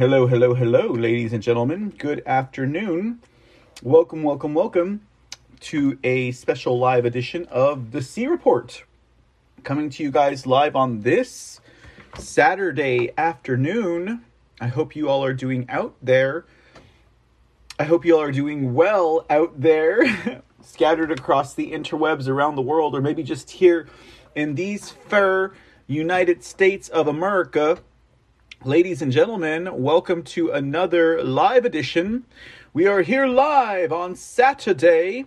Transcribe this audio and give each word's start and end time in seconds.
Hello, 0.00 0.26
hello, 0.26 0.54
hello, 0.54 0.86
ladies 0.86 1.34
and 1.34 1.42
gentlemen. 1.42 1.92
Good 1.98 2.22
afternoon. 2.24 3.20
Welcome, 3.82 4.22
welcome, 4.22 4.54
welcome 4.54 5.02
to 5.60 5.98
a 6.02 6.32
special 6.32 6.78
live 6.78 7.04
edition 7.04 7.44
of 7.50 7.90
the 7.90 8.00
C 8.00 8.26
Report. 8.26 8.84
Coming 9.62 9.90
to 9.90 10.02
you 10.02 10.10
guys 10.10 10.46
live 10.46 10.74
on 10.74 11.02
this 11.02 11.60
Saturday 12.16 13.10
afternoon. 13.18 14.24
I 14.58 14.68
hope 14.68 14.96
you 14.96 15.10
all 15.10 15.22
are 15.22 15.34
doing 15.34 15.68
out 15.68 15.94
there. 16.00 16.46
I 17.78 17.84
hope 17.84 18.06
you 18.06 18.14
all 18.14 18.22
are 18.22 18.32
doing 18.32 18.72
well 18.72 19.26
out 19.28 19.60
there, 19.60 20.42
scattered 20.62 21.12
across 21.12 21.52
the 21.52 21.72
interwebs 21.72 22.26
around 22.26 22.54
the 22.54 22.62
world, 22.62 22.94
or 22.94 23.02
maybe 23.02 23.22
just 23.22 23.50
here 23.50 23.86
in 24.34 24.54
these 24.54 24.88
fair 24.88 25.52
United 25.86 26.42
States 26.42 26.88
of 26.88 27.06
America. 27.06 27.80
Ladies 28.62 29.00
and 29.00 29.10
gentlemen, 29.10 29.70
welcome 29.82 30.22
to 30.24 30.50
another 30.50 31.24
live 31.24 31.64
edition. 31.64 32.26
We 32.74 32.86
are 32.86 33.00
here 33.00 33.26
live 33.26 33.90
on 33.90 34.14
Saturday, 34.14 35.24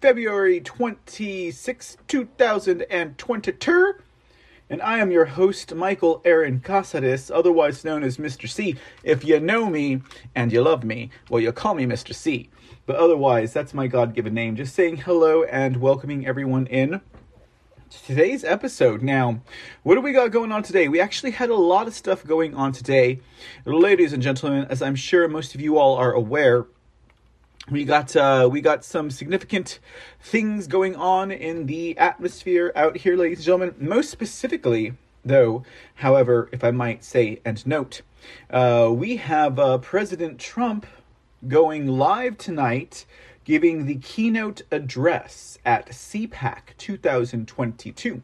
February 0.00 0.60
26, 0.60 1.96
2022. 2.06 3.92
And 4.70 4.82
I 4.82 4.98
am 4.98 5.10
your 5.10 5.24
host, 5.24 5.74
Michael 5.74 6.22
Aaron 6.24 6.60
Casares, 6.60 7.28
otherwise 7.34 7.84
known 7.84 8.04
as 8.04 8.18
Mr. 8.18 8.48
C. 8.48 8.76
If 9.02 9.24
you 9.24 9.40
know 9.40 9.68
me 9.68 10.02
and 10.36 10.52
you 10.52 10.62
love 10.62 10.84
me, 10.84 11.10
well, 11.28 11.42
you 11.42 11.50
call 11.50 11.74
me 11.74 11.86
Mr. 11.86 12.14
C. 12.14 12.50
But 12.86 12.94
otherwise, 12.94 13.52
that's 13.52 13.74
my 13.74 13.88
God 13.88 14.14
given 14.14 14.34
name. 14.34 14.54
Just 14.54 14.76
saying 14.76 14.98
hello 14.98 15.42
and 15.42 15.78
welcoming 15.78 16.24
everyone 16.24 16.68
in 16.68 17.00
today's 17.90 18.44
episode. 18.44 19.02
Now, 19.02 19.40
what 19.82 19.96
do 19.96 20.00
we 20.00 20.12
got 20.12 20.30
going 20.30 20.52
on 20.52 20.62
today? 20.62 20.88
We 20.88 21.00
actually 21.00 21.32
had 21.32 21.50
a 21.50 21.56
lot 21.56 21.88
of 21.88 21.94
stuff 21.94 22.24
going 22.24 22.54
on 22.54 22.72
today. 22.72 23.20
Ladies 23.64 24.12
and 24.12 24.22
gentlemen, 24.22 24.66
as 24.70 24.80
I'm 24.80 24.94
sure 24.94 25.26
most 25.28 25.54
of 25.54 25.60
you 25.60 25.76
all 25.76 25.96
are 25.96 26.12
aware, 26.12 26.66
we 27.70 27.84
got 27.84 28.14
uh, 28.16 28.48
we 28.50 28.60
got 28.60 28.84
some 28.84 29.10
significant 29.10 29.80
things 30.20 30.66
going 30.66 30.96
on 30.96 31.30
in 31.30 31.66
the 31.66 31.98
atmosphere 31.98 32.72
out 32.74 32.98
here, 32.98 33.16
ladies 33.16 33.38
and 33.38 33.44
gentlemen. 33.44 33.74
Most 33.78 34.10
specifically, 34.10 34.94
though, 35.24 35.64
however, 35.96 36.48
if 36.52 36.62
I 36.64 36.70
might 36.70 37.04
say 37.04 37.40
and 37.44 37.64
note, 37.66 38.02
uh, 38.50 38.88
we 38.92 39.16
have 39.16 39.58
uh, 39.58 39.78
President 39.78 40.38
Trump 40.38 40.86
going 41.46 41.86
live 41.86 42.38
tonight 42.38 43.04
giving 43.50 43.86
the 43.86 43.96
keynote 43.96 44.62
address 44.70 45.58
at 45.66 45.88
CPAC 45.88 46.76
2022. 46.78 48.22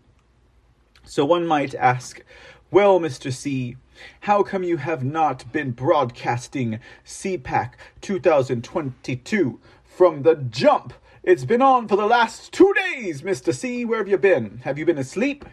So 1.02 1.24
one 1.24 1.44
might 1.44 1.74
ask, 1.74 2.22
well, 2.70 3.00
Mr. 3.00 3.32
C, 3.32 3.77
how 4.20 4.44
come 4.44 4.62
you 4.62 4.77
have 4.77 5.02
not 5.02 5.50
been 5.50 5.72
broadcasting 5.72 6.78
CPAC 7.04 7.72
2022 8.00 9.59
from 9.84 10.22
the 10.22 10.37
jump? 10.37 10.92
It's 11.25 11.44
been 11.44 11.60
on 11.60 11.88
for 11.88 11.97
the 11.97 12.06
last 12.06 12.53
two 12.53 12.72
days, 12.75 13.22
Mr. 13.22 13.53
C. 13.53 13.84
Where 13.84 13.98
have 13.98 14.06
you 14.06 14.19
been? 14.19 14.58
Have 14.58 14.78
you 14.78 14.87
been 14.87 14.97
asleep? 14.97 15.44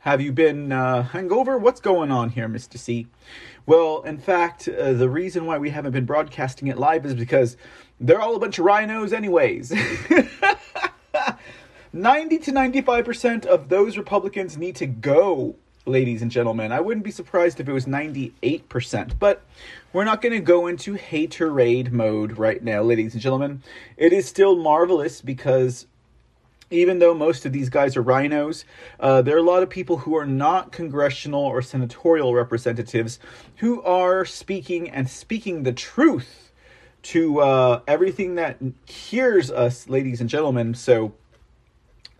Have 0.00 0.20
you 0.20 0.30
been 0.30 0.72
uh, 0.72 1.04
hangover? 1.04 1.56
What's 1.56 1.80
going 1.80 2.12
on 2.12 2.28
here, 2.28 2.48
Mr. 2.48 2.78
C? 2.78 3.06
Well, 3.66 4.02
in 4.02 4.18
fact, 4.18 4.68
uh, 4.68 4.92
the 4.92 5.08
reason 5.08 5.46
why 5.46 5.58
we 5.58 5.70
haven't 5.70 5.92
been 5.92 6.04
broadcasting 6.04 6.68
it 6.68 6.78
live 6.78 7.04
is 7.04 7.14
because 7.14 7.56
they're 8.00 8.20
all 8.20 8.36
a 8.36 8.38
bunch 8.38 8.58
of 8.58 8.64
rhinos, 8.64 9.12
anyways. 9.12 9.72
90 11.92 12.38
to 12.38 12.52
95% 12.52 13.46
of 13.46 13.68
those 13.70 13.96
Republicans 13.96 14.58
need 14.58 14.76
to 14.76 14.86
go, 14.86 15.56
ladies 15.86 16.20
and 16.20 16.30
gentlemen. 16.30 16.72
I 16.72 16.80
wouldn't 16.80 17.04
be 17.04 17.10
surprised 17.10 17.58
if 17.58 17.68
it 17.68 17.72
was 17.72 17.86
98%, 17.86 19.18
but 19.18 19.42
we're 19.92 20.04
not 20.04 20.20
going 20.20 20.34
to 20.34 20.40
go 20.40 20.66
into 20.66 20.96
haterade 20.96 21.90
mode 21.90 22.36
right 22.36 22.62
now, 22.62 22.82
ladies 22.82 23.14
and 23.14 23.22
gentlemen. 23.22 23.62
It 23.96 24.12
is 24.12 24.28
still 24.28 24.56
marvelous 24.56 25.22
because 25.22 25.86
even 26.70 26.98
though 26.98 27.14
most 27.14 27.46
of 27.46 27.52
these 27.52 27.70
guys 27.70 27.96
are 27.96 28.02
rhinos, 28.02 28.64
uh, 29.00 29.22
there 29.22 29.36
are 29.36 29.40
a 29.40 29.42
lot 29.42 29.62
of 29.62 29.70
people 29.70 29.98
who 29.98 30.16
are 30.16 30.26
not 30.26 30.72
congressional 30.72 31.40
or 31.40 31.62
senatorial 31.62 32.34
representatives 32.34 33.18
who 33.56 33.80
are 33.82 34.24
speaking 34.24 34.90
and 34.90 35.08
speaking 35.08 35.62
the 35.62 35.72
truth 35.72 36.45
to 37.06 37.40
uh, 37.40 37.80
everything 37.86 38.34
that 38.34 38.58
hears 38.84 39.50
us, 39.50 39.88
ladies 39.88 40.20
and 40.20 40.28
gentlemen. 40.28 40.74
So, 40.74 41.14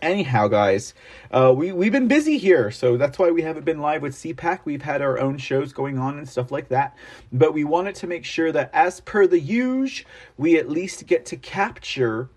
anyhow, 0.00 0.46
guys, 0.46 0.94
uh, 1.32 1.52
we 1.56 1.72
we've 1.72 1.90
been 1.90 2.06
busy 2.06 2.38
here, 2.38 2.70
so 2.70 2.96
that's 2.96 3.18
why 3.18 3.32
we 3.32 3.42
haven't 3.42 3.64
been 3.64 3.80
live 3.80 4.02
with 4.02 4.14
CPAC. 4.14 4.60
We've 4.64 4.82
had 4.82 5.02
our 5.02 5.18
own 5.18 5.38
shows 5.38 5.72
going 5.72 5.98
on 5.98 6.18
and 6.18 6.28
stuff 6.28 6.52
like 6.52 6.68
that, 6.68 6.96
but 7.32 7.52
we 7.52 7.64
wanted 7.64 7.96
to 7.96 8.06
make 8.06 8.24
sure 8.24 8.52
that, 8.52 8.70
as 8.72 9.00
per 9.00 9.26
the 9.26 9.40
usual, 9.40 10.08
we 10.36 10.56
at 10.56 10.68
least 10.68 11.04
get 11.06 11.26
to 11.26 11.36
capture 11.36 12.28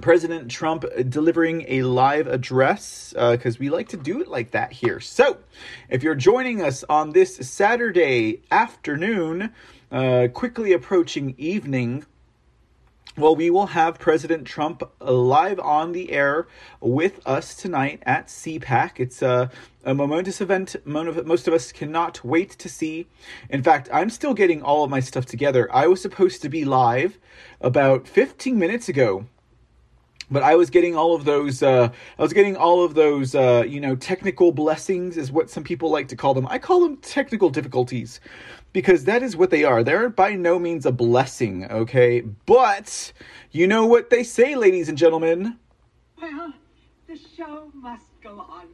President 0.00 0.50
Trump 0.50 0.84
delivering 1.08 1.64
a 1.68 1.82
live 1.82 2.26
address 2.26 3.14
because 3.16 3.54
uh, 3.54 3.58
we 3.60 3.70
like 3.70 3.88
to 3.90 3.96
do 3.96 4.20
it 4.20 4.26
like 4.26 4.50
that 4.50 4.72
here. 4.72 4.98
So, 4.98 5.38
if 5.88 6.02
you're 6.02 6.16
joining 6.16 6.60
us 6.60 6.82
on 6.88 7.10
this 7.10 7.36
Saturday 7.36 8.42
afternoon, 8.50 9.52
uh, 9.90 10.28
quickly 10.32 10.72
approaching 10.72 11.34
evening, 11.36 12.04
well, 13.16 13.34
we 13.34 13.50
will 13.50 13.66
have 13.66 13.98
President 13.98 14.46
Trump 14.46 14.82
live 15.00 15.58
on 15.58 15.92
the 15.92 16.12
air 16.12 16.46
with 16.80 17.20
us 17.26 17.54
tonight 17.54 18.02
at 18.06 18.28
CPAC. 18.28 19.00
It's 19.00 19.20
a, 19.20 19.50
a 19.84 19.94
momentous 19.94 20.40
event 20.40 20.76
most 20.84 21.48
of 21.48 21.52
us 21.52 21.72
cannot 21.72 22.24
wait 22.24 22.50
to 22.50 22.68
see. 22.68 23.08
In 23.48 23.62
fact, 23.62 23.88
I'm 23.92 24.10
still 24.10 24.32
getting 24.32 24.62
all 24.62 24.84
of 24.84 24.90
my 24.90 25.00
stuff 25.00 25.26
together. 25.26 25.68
I 25.74 25.88
was 25.88 26.00
supposed 26.00 26.40
to 26.42 26.48
be 26.48 26.64
live 26.64 27.18
about 27.60 28.06
15 28.06 28.58
minutes 28.58 28.88
ago 28.88 29.26
but 30.30 30.42
I 30.42 30.54
was 30.54 30.70
getting 30.70 30.96
all 30.96 31.14
of 31.14 31.24
those. 31.24 31.62
Uh, 31.62 31.90
I 32.18 32.22
was 32.22 32.32
getting 32.32 32.56
all 32.56 32.84
of 32.84 32.94
those. 32.94 33.34
Uh, 33.34 33.64
you 33.66 33.80
know, 33.80 33.96
technical 33.96 34.52
blessings 34.52 35.16
is 35.16 35.32
what 35.32 35.50
some 35.50 35.64
people 35.64 35.90
like 35.90 36.08
to 36.08 36.16
call 36.16 36.34
them. 36.34 36.46
I 36.48 36.58
call 36.58 36.80
them 36.80 36.96
technical 36.98 37.50
difficulties 37.50 38.20
because 38.72 39.04
that 39.04 39.22
is 39.22 39.36
what 39.36 39.50
they 39.50 39.64
are. 39.64 39.82
They're 39.82 40.08
by 40.08 40.34
no 40.34 40.58
means 40.58 40.86
a 40.86 40.92
blessing, 40.92 41.70
okay? 41.70 42.20
But 42.20 43.12
you 43.50 43.66
know 43.66 43.86
what 43.86 44.10
they 44.10 44.22
say, 44.22 44.54
ladies 44.54 44.88
and 44.88 44.96
gentlemen. 44.96 45.58
Well, 46.20 46.52
the 47.08 47.18
show 47.36 47.70
must 47.74 48.06
go 48.22 48.38
on. 48.38 48.66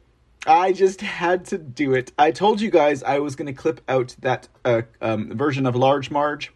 I 0.45 0.71
just 0.71 1.01
had 1.01 1.43
to 1.45 1.57
do 1.57 1.93
it. 1.93 2.13
I 2.17 2.31
told 2.31 2.61
you 2.61 2.71
guys 2.71 3.03
I 3.03 3.19
was 3.19 3.35
going 3.35 3.47
to 3.47 3.53
clip 3.53 3.81
out 3.89 4.15
that 4.19 4.47
uh, 4.63 4.83
um, 5.01 5.35
version 5.35 5.65
of 5.65 5.75
Large 5.75 6.09
Marge 6.09 6.53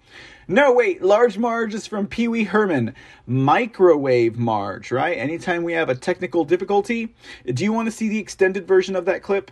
no, 0.47 0.73
wait, 0.73 1.01
large 1.01 1.37
Marge 1.37 1.73
is 1.73 1.87
from 1.87 2.07
Pee 2.07 2.27
Wee 2.27 2.43
Herman. 2.43 2.93
Microwave 3.25 4.37
Marge, 4.37 4.91
right? 4.91 5.17
Anytime 5.17 5.63
we 5.63 5.73
have 5.73 5.89
a 5.89 5.95
technical 5.95 6.43
difficulty, 6.45 7.13
do 7.45 7.63
you 7.63 7.71
want 7.73 7.87
to 7.87 7.91
see 7.91 8.09
the 8.09 8.19
extended 8.19 8.67
version 8.67 8.95
of 8.95 9.05
that 9.05 9.21
clip? 9.21 9.51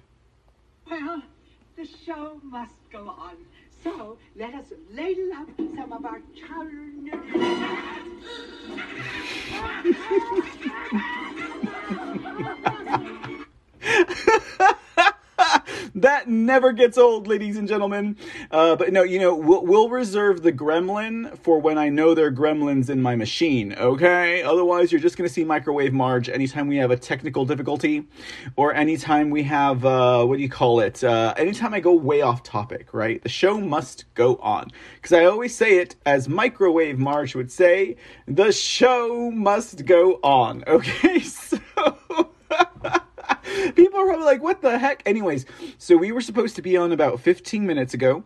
Well, 0.89 1.21
the 1.77 1.87
show 2.05 2.39
must 2.43 2.75
go 2.91 3.07
on. 3.07 3.35
So 3.83 4.17
let 4.35 4.53
us 4.55 4.65
ladle 4.91 5.33
up 5.33 5.47
some 5.57 5.93
of 5.93 6.05
our 6.05 6.21
chowder. 6.35 6.89
that 15.95 16.27
never 16.27 16.71
gets 16.71 16.97
old, 16.97 17.27
ladies 17.27 17.57
and 17.57 17.67
gentlemen. 17.67 18.17
Uh, 18.51 18.75
but 18.75 18.91
no, 18.91 19.03
you 19.03 19.19
know, 19.19 19.35
we'll, 19.35 19.65
we'll, 19.65 19.89
reserve 19.89 20.43
the 20.43 20.51
gremlin 20.51 21.35
for 21.39 21.59
when 21.59 21.77
I 21.77 21.89
know 21.89 22.13
there 22.13 22.27
are 22.27 22.31
gremlins 22.31 22.89
in 22.89 23.01
my 23.01 23.15
machine, 23.15 23.73
okay? 23.73 24.43
Otherwise, 24.43 24.91
you're 24.91 25.01
just 25.01 25.17
going 25.17 25.27
to 25.27 25.33
see 25.33 25.43
Microwave 25.43 25.93
Marge 25.93 26.29
anytime 26.29 26.67
we 26.67 26.77
have 26.77 26.91
a 26.91 26.97
technical 26.97 27.43
difficulty 27.43 28.07
or 28.55 28.73
anytime 28.73 29.31
we 29.31 29.43
have, 29.43 29.83
uh, 29.83 30.23
what 30.25 30.37
do 30.37 30.43
you 30.43 30.49
call 30.49 30.79
it? 30.79 31.03
Uh, 31.03 31.33
anytime 31.37 31.73
I 31.73 31.79
go 31.79 31.93
way 31.93 32.21
off 32.21 32.43
topic, 32.43 32.93
right? 32.93 33.21
The 33.23 33.29
show 33.29 33.59
must 33.59 34.05
go 34.13 34.35
on. 34.37 34.69
Because 34.95 35.13
I 35.13 35.25
always 35.25 35.55
say 35.55 35.79
it 35.79 35.95
as 36.05 36.29
Microwave 36.29 36.99
Marge 36.99 37.35
would 37.35 37.51
say, 37.51 37.95
the 38.27 38.51
show 38.51 39.31
must 39.31 39.85
go 39.85 40.19
on, 40.21 40.63
okay? 40.67 41.19
So. 41.21 41.59
People 43.75 43.99
are 43.99 44.05
probably 44.05 44.25
like, 44.25 44.41
what 44.41 44.61
the 44.61 44.77
heck? 44.77 45.03
Anyways, 45.05 45.45
so 45.77 45.97
we 45.97 46.11
were 46.11 46.21
supposed 46.21 46.55
to 46.55 46.61
be 46.61 46.77
on 46.77 46.91
about 46.91 47.19
15 47.19 47.65
minutes 47.65 47.93
ago. 47.93 48.23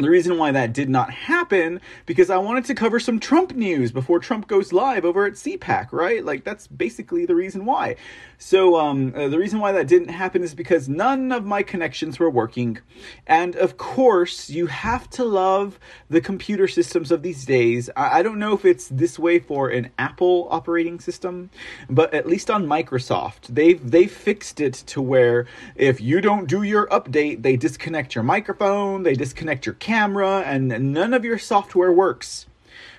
The 0.00 0.10
reason 0.10 0.38
why 0.38 0.52
that 0.52 0.72
did 0.72 0.88
not 0.88 1.10
happen 1.10 1.80
because 2.06 2.30
I 2.30 2.38
wanted 2.38 2.64
to 2.66 2.74
cover 2.74 3.00
some 3.00 3.20
Trump 3.20 3.54
news 3.54 3.92
before 3.92 4.18
Trump 4.18 4.48
goes 4.48 4.72
live 4.72 5.04
over 5.04 5.26
at 5.26 5.34
CPAC, 5.34 5.92
right? 5.92 6.24
Like 6.24 6.44
that's 6.44 6.66
basically 6.66 7.26
the 7.26 7.34
reason 7.34 7.64
why. 7.64 7.96
So 8.38 8.76
um, 8.76 9.12
uh, 9.14 9.28
the 9.28 9.38
reason 9.38 9.60
why 9.60 9.72
that 9.72 9.86
didn't 9.86 10.08
happen 10.08 10.42
is 10.42 10.54
because 10.54 10.88
none 10.88 11.30
of 11.30 11.44
my 11.44 11.62
connections 11.62 12.18
were 12.18 12.30
working, 12.30 12.78
and 13.26 13.54
of 13.56 13.76
course 13.76 14.48
you 14.48 14.66
have 14.66 15.10
to 15.10 15.24
love 15.24 15.78
the 16.08 16.20
computer 16.20 16.66
systems 16.66 17.10
of 17.10 17.22
these 17.22 17.44
days. 17.44 17.90
I, 17.96 18.20
I 18.20 18.22
don't 18.22 18.38
know 18.38 18.54
if 18.54 18.64
it's 18.64 18.88
this 18.88 19.18
way 19.18 19.38
for 19.38 19.68
an 19.68 19.90
Apple 19.98 20.48
operating 20.50 21.00
system, 21.00 21.50
but 21.90 22.14
at 22.14 22.26
least 22.26 22.50
on 22.50 22.66
Microsoft, 22.66 23.48
they've 23.48 23.90
they 23.90 24.06
fixed 24.06 24.60
it 24.60 24.74
to 24.86 25.02
where 25.02 25.46
if 25.76 26.00
you 26.00 26.20
don't 26.20 26.46
do 26.46 26.62
your 26.62 26.86
update, 26.88 27.42
they 27.42 27.56
disconnect 27.56 28.14
your 28.14 28.24
microphone, 28.24 29.02
they 29.02 29.14
disconnect 29.14 29.66
your 29.66 29.74
camera, 29.74 29.89
and 29.90 30.92
none 30.92 31.12
of 31.12 31.24
your 31.24 31.38
software 31.38 31.92
works. 31.92 32.46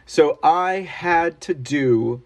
So 0.06 0.40
I 0.44 0.82
had 0.82 1.40
to 1.42 1.54
do 1.54 2.22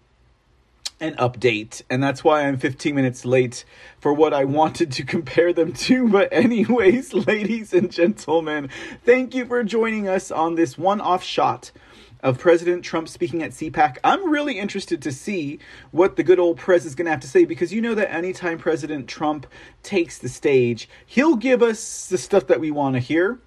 an 0.98 1.14
update, 1.16 1.82
and 1.88 2.02
that's 2.02 2.24
why 2.24 2.42
I'm 2.42 2.56
15 2.56 2.94
minutes 2.94 3.24
late 3.24 3.64
for 4.00 4.12
what 4.12 4.32
I 4.32 4.44
wanted 4.44 4.90
to 4.92 5.04
compare 5.14 5.52
them 5.52 5.72
to. 5.72 6.08
But, 6.08 6.32
anyways, 6.32 7.14
ladies 7.26 7.72
and 7.72 7.92
gentlemen, 7.92 8.70
thank 9.04 9.34
you 9.34 9.44
for 9.46 9.62
joining 9.62 10.08
us 10.08 10.30
on 10.30 10.54
this 10.56 10.76
one 10.76 11.00
off 11.00 11.22
shot 11.22 11.70
of 12.22 12.38
President 12.38 12.82
Trump 12.82 13.08
speaking 13.08 13.42
at 13.42 13.52
CPAC. 13.52 13.98
I'm 14.02 14.30
really 14.30 14.58
interested 14.58 15.00
to 15.02 15.12
see 15.12 15.60
what 15.92 16.16
the 16.16 16.24
good 16.24 16.40
old 16.40 16.56
press 16.56 16.84
is 16.84 16.94
going 16.94 17.04
to 17.04 17.10
have 17.12 17.20
to 17.20 17.28
say 17.28 17.44
because 17.44 17.72
you 17.72 17.80
know 17.80 17.94
that 17.94 18.12
anytime 18.12 18.58
President 18.58 19.06
Trump 19.06 19.46
takes 19.84 20.18
the 20.18 20.28
stage, 20.28 20.88
he'll 21.04 21.36
give 21.36 21.62
us 21.62 22.08
the 22.08 22.18
stuff 22.18 22.48
that 22.48 22.58
we 22.58 22.70
want 22.72 22.94
to 22.94 23.00
hear 23.00 23.38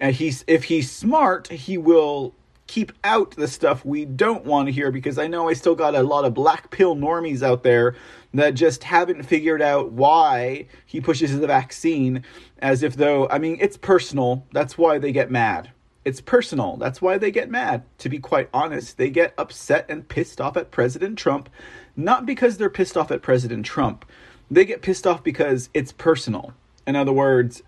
and 0.00 0.14
he's 0.14 0.44
if 0.46 0.64
he's 0.64 0.90
smart, 0.90 1.48
he 1.48 1.78
will 1.78 2.34
keep 2.66 2.92
out 3.02 3.32
the 3.32 3.48
stuff 3.48 3.84
we 3.84 4.04
don't 4.04 4.44
want 4.44 4.66
to 4.66 4.72
hear 4.72 4.92
because 4.92 5.18
I 5.18 5.26
know 5.26 5.48
I 5.48 5.54
still 5.54 5.74
got 5.74 5.96
a 5.96 6.02
lot 6.02 6.24
of 6.24 6.34
black 6.34 6.70
pill 6.70 6.94
normies 6.94 7.42
out 7.42 7.64
there 7.64 7.96
that 8.32 8.54
just 8.54 8.84
haven't 8.84 9.24
figured 9.24 9.60
out 9.60 9.90
why 9.90 10.66
he 10.86 11.00
pushes 11.00 11.36
the 11.38 11.48
vaccine 11.48 12.22
as 12.60 12.84
if 12.84 12.94
though 12.96 13.28
I 13.28 13.38
mean 13.38 13.58
it's 13.60 13.76
personal. 13.76 14.46
That's 14.52 14.78
why 14.78 14.98
they 14.98 15.12
get 15.12 15.30
mad. 15.30 15.70
It's 16.04 16.20
personal. 16.20 16.76
That's 16.78 17.02
why 17.02 17.18
they 17.18 17.30
get 17.30 17.50
mad. 17.50 17.82
To 17.98 18.08
be 18.08 18.18
quite 18.18 18.48
honest, 18.54 18.96
they 18.96 19.10
get 19.10 19.34
upset 19.36 19.84
and 19.88 20.08
pissed 20.08 20.40
off 20.40 20.56
at 20.56 20.70
President 20.70 21.18
Trump 21.18 21.50
not 21.96 22.26
because 22.26 22.56
they're 22.56 22.70
pissed 22.70 22.96
off 22.96 23.10
at 23.10 23.22
President 23.22 23.66
Trump. 23.66 24.04
They 24.50 24.64
get 24.64 24.82
pissed 24.82 25.06
off 25.06 25.22
because 25.22 25.68
it's 25.74 25.92
personal. 25.92 26.54
In 26.86 26.96
other 26.96 27.12
words, 27.12 27.62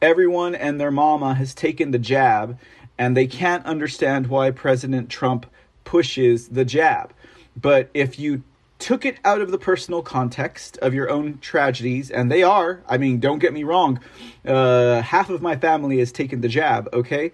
everyone 0.00 0.54
and 0.54 0.80
their 0.80 0.90
mama 0.90 1.34
has 1.34 1.54
taken 1.54 1.90
the 1.90 1.98
jab 1.98 2.58
and 2.98 3.16
they 3.16 3.26
can't 3.26 3.64
understand 3.66 4.28
why 4.28 4.50
President 4.50 5.10
Trump 5.10 5.46
pushes 5.84 6.48
the 6.48 6.64
jab. 6.64 7.12
But 7.60 7.90
if 7.94 8.18
you 8.18 8.42
took 8.78 9.04
it 9.04 9.18
out 9.24 9.40
of 9.40 9.50
the 9.50 9.58
personal 9.58 10.02
context 10.02 10.76
of 10.78 10.94
your 10.94 11.08
own 11.08 11.38
tragedies, 11.38 12.10
and 12.10 12.30
they 12.30 12.42
are, 12.42 12.82
I 12.88 12.98
mean, 12.98 13.20
don't 13.20 13.38
get 13.38 13.52
me 13.52 13.64
wrong, 13.64 14.00
uh, 14.46 15.00
half 15.02 15.30
of 15.30 15.40
my 15.40 15.56
family 15.56 15.98
has 15.98 16.12
taken 16.12 16.40
the 16.40 16.48
jab, 16.48 16.88
okay? 16.92 17.32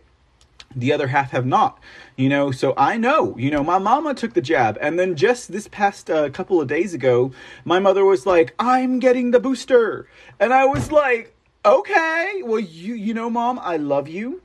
The 0.76 0.92
other 0.92 1.08
half 1.08 1.32
have 1.32 1.46
not, 1.46 1.80
you 2.16 2.28
know. 2.28 2.52
So 2.52 2.74
I 2.76 2.96
know, 2.96 3.36
you 3.36 3.50
know, 3.50 3.64
my 3.64 3.78
mama 3.78 4.14
took 4.14 4.34
the 4.34 4.40
jab, 4.40 4.78
and 4.80 4.96
then 4.96 5.16
just 5.16 5.50
this 5.50 5.66
past 5.66 6.08
uh, 6.08 6.30
couple 6.30 6.60
of 6.60 6.68
days 6.68 6.94
ago, 6.94 7.32
my 7.64 7.80
mother 7.80 8.04
was 8.04 8.24
like, 8.24 8.54
"I'm 8.56 9.00
getting 9.00 9.32
the 9.32 9.40
booster," 9.40 10.06
and 10.38 10.52
I 10.52 10.66
was 10.66 10.92
like, 10.92 11.34
Okay, 11.62 12.40
well 12.42 12.58
you 12.58 12.94
you 12.94 13.12
know 13.12 13.28
mom, 13.28 13.58
I 13.58 13.76
love 13.76 14.08
you 14.08 14.40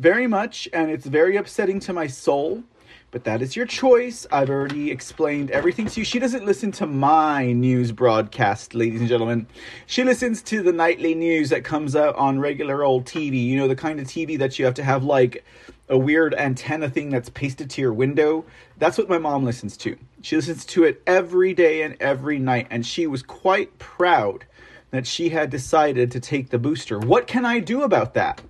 very 0.00 0.26
much 0.26 0.68
and 0.72 0.90
it's 0.90 1.06
very 1.06 1.36
upsetting 1.36 1.78
to 1.78 1.92
my 1.92 2.08
soul, 2.08 2.64
but 3.12 3.22
that 3.22 3.40
is 3.40 3.54
your 3.54 3.66
choice. 3.66 4.26
I've 4.32 4.50
already 4.50 4.90
explained 4.90 5.52
everything 5.52 5.86
to 5.86 6.00
you. 6.00 6.04
She 6.04 6.18
doesn't 6.18 6.44
listen 6.44 6.72
to 6.72 6.88
my 6.88 7.52
news 7.52 7.92
broadcast, 7.92 8.74
ladies 8.74 8.98
and 8.98 9.08
gentlemen. 9.08 9.46
She 9.86 10.02
listens 10.02 10.42
to 10.42 10.60
the 10.60 10.72
nightly 10.72 11.14
news 11.14 11.50
that 11.50 11.62
comes 11.62 11.94
out 11.94 12.16
on 12.16 12.40
regular 12.40 12.82
old 12.82 13.04
TV, 13.04 13.46
you 13.46 13.56
know, 13.56 13.68
the 13.68 13.76
kind 13.76 14.00
of 14.00 14.08
TV 14.08 14.36
that 14.40 14.58
you 14.58 14.64
have 14.64 14.74
to 14.74 14.82
have 14.82 15.04
like 15.04 15.44
a 15.88 15.96
weird 15.96 16.34
antenna 16.34 16.90
thing 16.90 17.10
that's 17.10 17.28
pasted 17.28 17.70
to 17.70 17.80
your 17.80 17.92
window. 17.92 18.44
That's 18.78 18.98
what 18.98 19.08
my 19.08 19.18
mom 19.18 19.44
listens 19.44 19.76
to. 19.78 19.96
She 20.22 20.34
listens 20.34 20.64
to 20.66 20.82
it 20.82 21.00
every 21.06 21.54
day 21.54 21.82
and 21.82 21.96
every 22.00 22.40
night 22.40 22.66
and 22.70 22.84
she 22.84 23.06
was 23.06 23.22
quite 23.22 23.78
proud 23.78 24.46
that 24.90 25.06
she 25.06 25.28
had 25.28 25.50
decided 25.50 26.10
to 26.10 26.20
take 26.20 26.50
the 26.50 26.58
booster. 26.58 26.98
What 26.98 27.26
can 27.26 27.44
I 27.44 27.60
do 27.60 27.82
about 27.82 28.14
that? 28.14 28.40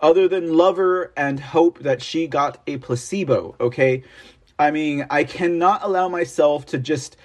Other 0.00 0.28
than 0.28 0.56
love 0.56 0.76
her 0.76 1.12
and 1.16 1.40
hope 1.40 1.78
that 1.80 2.02
she 2.02 2.26
got 2.26 2.58
a 2.66 2.76
placebo, 2.78 3.56
okay? 3.60 4.02
I 4.58 4.70
mean, 4.70 5.06
I 5.10 5.24
cannot 5.24 5.82
allow 5.82 6.08
myself 6.08 6.66
to 6.66 6.78
just 6.78 7.16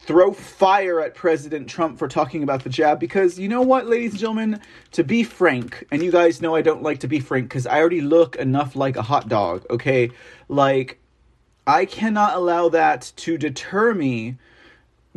throw 0.00 0.32
fire 0.32 1.00
at 1.00 1.14
President 1.14 1.68
Trump 1.68 1.98
for 1.98 2.08
talking 2.08 2.42
about 2.42 2.64
the 2.64 2.70
jab 2.70 3.00
because 3.00 3.38
you 3.38 3.48
know 3.48 3.62
what, 3.62 3.86
ladies 3.86 4.12
and 4.12 4.20
gentlemen, 4.20 4.60
to 4.92 5.04
be 5.04 5.22
frank, 5.22 5.86
and 5.90 6.02
you 6.02 6.10
guys 6.10 6.40
know 6.40 6.54
I 6.54 6.62
don't 6.62 6.82
like 6.82 7.00
to 7.00 7.08
be 7.08 7.20
frank 7.20 7.48
because 7.48 7.66
I 7.66 7.78
already 7.78 8.00
look 8.00 8.36
enough 8.36 8.76
like 8.76 8.96
a 8.96 9.02
hot 9.02 9.28
dog, 9.28 9.66
okay? 9.70 10.10
Like, 10.48 10.98
I 11.66 11.84
cannot 11.84 12.34
allow 12.34 12.68
that 12.70 13.12
to 13.16 13.36
deter 13.36 13.92
me 13.92 14.38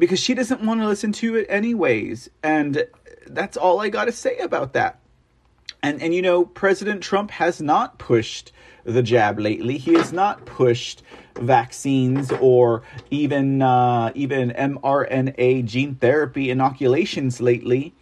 because 0.02 0.20
she 0.20 0.34
doesn't 0.34 0.62
want 0.62 0.82
to 0.82 0.88
listen 0.88 1.12
to 1.12 1.36
it 1.36 1.46
anyways. 1.48 2.28
And 2.42 2.88
that's 3.28 3.56
all 3.56 3.80
I 3.80 3.90
got 3.90 4.06
to 4.06 4.12
say 4.12 4.40
about 4.40 4.74
that. 4.74 5.00
And 5.84 6.02
and 6.02 6.14
you 6.16 6.24
know, 6.24 6.44
President 6.44 7.04
Trump 7.04 7.30
has 7.30 7.62
not 7.62 8.00
pushed 8.00 8.52
the 8.84 9.04
jab 9.04 9.40
lately. 9.40 9.78
He 9.78 9.94
has 9.94 10.12
not 10.12 10.44
pushed 10.48 11.04
vaccines 11.36 12.32
or 12.32 12.82
even 13.12 13.62
uh, 13.62 14.12
even 14.16 14.50
mRNA 14.50 15.66
gene 15.66 15.94
therapy 15.94 16.50
inoculations 16.50 17.40
lately. 17.40 17.94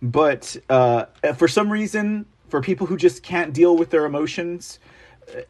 But 0.00 0.56
uh, 0.70 1.06
for 1.34 1.48
some 1.48 1.72
reason, 1.72 2.26
for 2.48 2.60
people 2.60 2.86
who 2.86 2.96
just 2.96 3.24
can't 3.24 3.52
deal 3.52 3.76
with 3.76 3.90
their 3.90 4.04
emotions, 4.04 4.78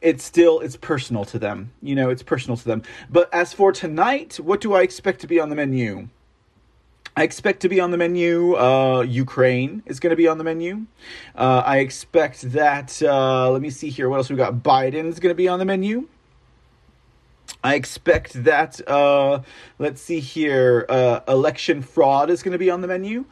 it's 0.00 0.25
still 0.25 0.60
it's 0.60 0.76
personal 0.76 1.25
to 1.25 1.38
them 1.38 1.72
you 1.82 1.94
know 1.94 2.10
it's 2.10 2.22
personal 2.22 2.56
to 2.56 2.64
them 2.64 2.82
but 3.10 3.32
as 3.32 3.52
for 3.52 3.72
tonight 3.72 4.36
what 4.40 4.60
do 4.60 4.75
i 4.75 4.82
expect 4.82 5.20
to 5.20 5.26
be 5.26 5.38
on 5.38 5.48
the 5.48 5.56
menu 5.56 6.08
I 7.19 7.25
expect 7.25 7.62
to 7.62 7.69
be 7.69 7.80
on 7.80 7.90
the 7.90 7.96
menu. 7.96 8.54
Uh, 8.54 9.00
Ukraine 9.00 9.82
is 9.86 9.98
going 9.98 10.10
to 10.10 10.16
be 10.16 10.28
on 10.28 10.38
the 10.38 10.44
menu. 10.44 10.86
Uh, 11.35 11.64
I 11.66 11.78
expect 11.78 12.42
that. 12.52 13.02
Uh, 13.02 13.50
let 13.50 13.61
me 13.61 13.70
see 13.70 13.90
here. 13.90 14.08
What 14.08 14.18
else 14.18 14.30
we 14.30 14.37
got? 14.37 14.62
Biden 14.62 15.06
is 15.06 15.18
going 15.18 15.32
to 15.32 15.37
be 15.37 15.49
on 15.49 15.58
the 15.58 15.64
menu. 15.64 16.06
I 17.64 17.75
expect 17.75 18.44
that. 18.44 18.80
Uh, 18.88 19.40
let's 19.80 20.00
see 20.00 20.20
here. 20.20 20.87
Uh, 20.88 21.18
election 21.26 21.82
fraud 21.82 22.30
is 22.30 22.44
going 22.44 22.52
to 22.52 22.58
be 22.58 22.70
on 22.70 22.82
the 22.82 22.87
menu. 22.87 23.25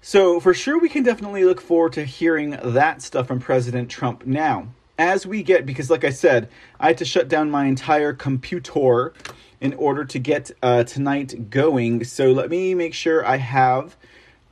So 0.00 0.38
for 0.38 0.54
sure, 0.54 0.78
we 0.78 0.88
can 0.88 1.02
definitely 1.02 1.44
look 1.44 1.60
forward 1.60 1.94
to 1.94 2.04
hearing 2.04 2.50
that 2.62 3.02
stuff 3.02 3.26
from 3.26 3.40
President 3.40 3.90
Trump. 3.90 4.24
Now, 4.24 4.68
as 4.98 5.26
we 5.26 5.42
get, 5.42 5.66
because 5.66 5.90
like 5.90 6.04
I 6.04 6.10
said, 6.10 6.48
I 6.80 6.88
had 6.88 6.98
to 6.98 7.04
shut 7.04 7.28
down 7.28 7.50
my 7.50 7.66
entire 7.66 8.12
computer 8.12 9.12
in 9.60 9.74
order 9.74 10.04
to 10.04 10.18
get 10.18 10.50
uh, 10.62 10.84
tonight 10.84 11.50
going. 11.50 12.04
So 12.04 12.32
let 12.32 12.50
me 12.50 12.74
make 12.74 12.94
sure 12.94 13.26
I 13.26 13.36
have 13.36 13.96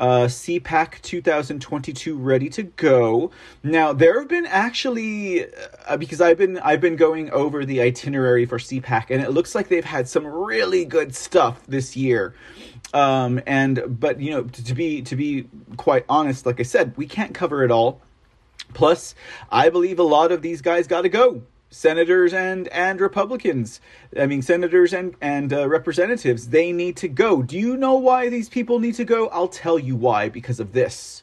uh, 0.01 0.27
CPAC 0.27 1.01
2022 1.03 2.17
ready 2.17 2.49
to 2.51 2.65
go. 2.65 3.31
Now 3.63 3.93
there 3.93 4.19
have 4.19 4.29
been 4.29 4.47
actually 4.47 5.47
uh, 5.87 5.97
because 5.97 6.21
I've 6.21 6.39
been 6.39 6.59
I've 6.59 6.81
been 6.81 6.97
going 6.97 7.31
over 7.31 7.65
the 7.65 7.81
itinerary 7.81 8.45
for 8.45 8.59
CPAC 8.59 9.07
and 9.11 9.23
it 9.23 9.31
looks 9.31 9.55
like 9.55 9.69
they've 9.69 9.85
had 9.85 10.09
some 10.09 10.27
really 10.27 10.85
good 10.85 11.15
stuff 11.15 11.65
this 11.67 11.97
year. 11.97 12.35
Um, 12.93 13.41
and 13.47 13.83
but 14.01 14.21
you 14.21 14.31
know 14.31 14.43
to, 14.43 14.65
to 14.65 14.75
be 14.75 15.03
to 15.03 15.17
be 15.17 15.49
quite 15.77 16.05
honest, 16.09 16.45
like 16.45 16.61
I 16.61 16.65
said, 16.65 16.97
we 16.97 17.07
can't 17.07 17.35
cover 17.35 17.63
it 17.65 17.71
all. 17.71 18.01
Plus, 18.75 19.15
I 19.51 19.71
believe 19.71 19.99
a 19.99 20.03
lot 20.03 20.33
of 20.33 20.43
these 20.43 20.61
guys 20.61 20.87
got 20.87 21.03
to 21.03 21.09
go 21.09 21.43
senators 21.75 22.33
and 22.33 22.69
and 22.69 23.01
Republicans. 23.01 23.81
I 24.19 24.27
mean, 24.27 24.43
senators 24.43 24.93
and 24.93 25.15
and 25.21 25.53
uh, 25.53 25.69
representatives. 25.69 26.49
They 26.49 26.73
need 26.73 26.97
to 26.99 27.09
go. 27.09 27.43
Do 27.43 27.59
you 27.59 27.77
know 27.77 27.95
why 27.95 28.29
these 28.29 28.49
people 28.49 28.79
need 28.79 28.95
to 28.95 29.05
go? 29.05 29.29
I'll 29.29 29.49
tell 29.49 29.79
you 29.79 29.97
why. 29.97 30.29
Because 30.29 30.61
of 30.61 30.73
this. 30.73 31.23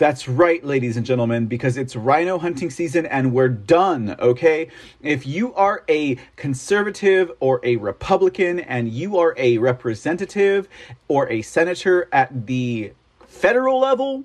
That's 0.00 0.26
right, 0.26 0.64
ladies 0.64 0.96
and 0.96 1.04
gentlemen, 1.04 1.46
because 1.46 1.76
it's 1.76 1.94
rhino 1.94 2.38
hunting 2.38 2.70
season 2.70 3.04
and 3.04 3.34
we're 3.34 3.50
done, 3.50 4.16
okay? 4.18 4.68
If 5.02 5.26
you 5.26 5.52
are 5.52 5.84
a 5.90 6.16
conservative 6.36 7.30
or 7.38 7.60
a 7.62 7.76
Republican 7.76 8.60
and 8.60 8.88
you 8.88 9.18
are 9.18 9.34
a 9.36 9.58
representative 9.58 10.70
or 11.06 11.28
a 11.28 11.42
senator 11.42 12.08
at 12.12 12.46
the 12.46 12.94
federal 13.26 13.78
level 13.78 14.24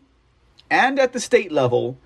and 0.70 0.98
at 0.98 1.12
the 1.12 1.20
state 1.20 1.52
level, 1.52 1.98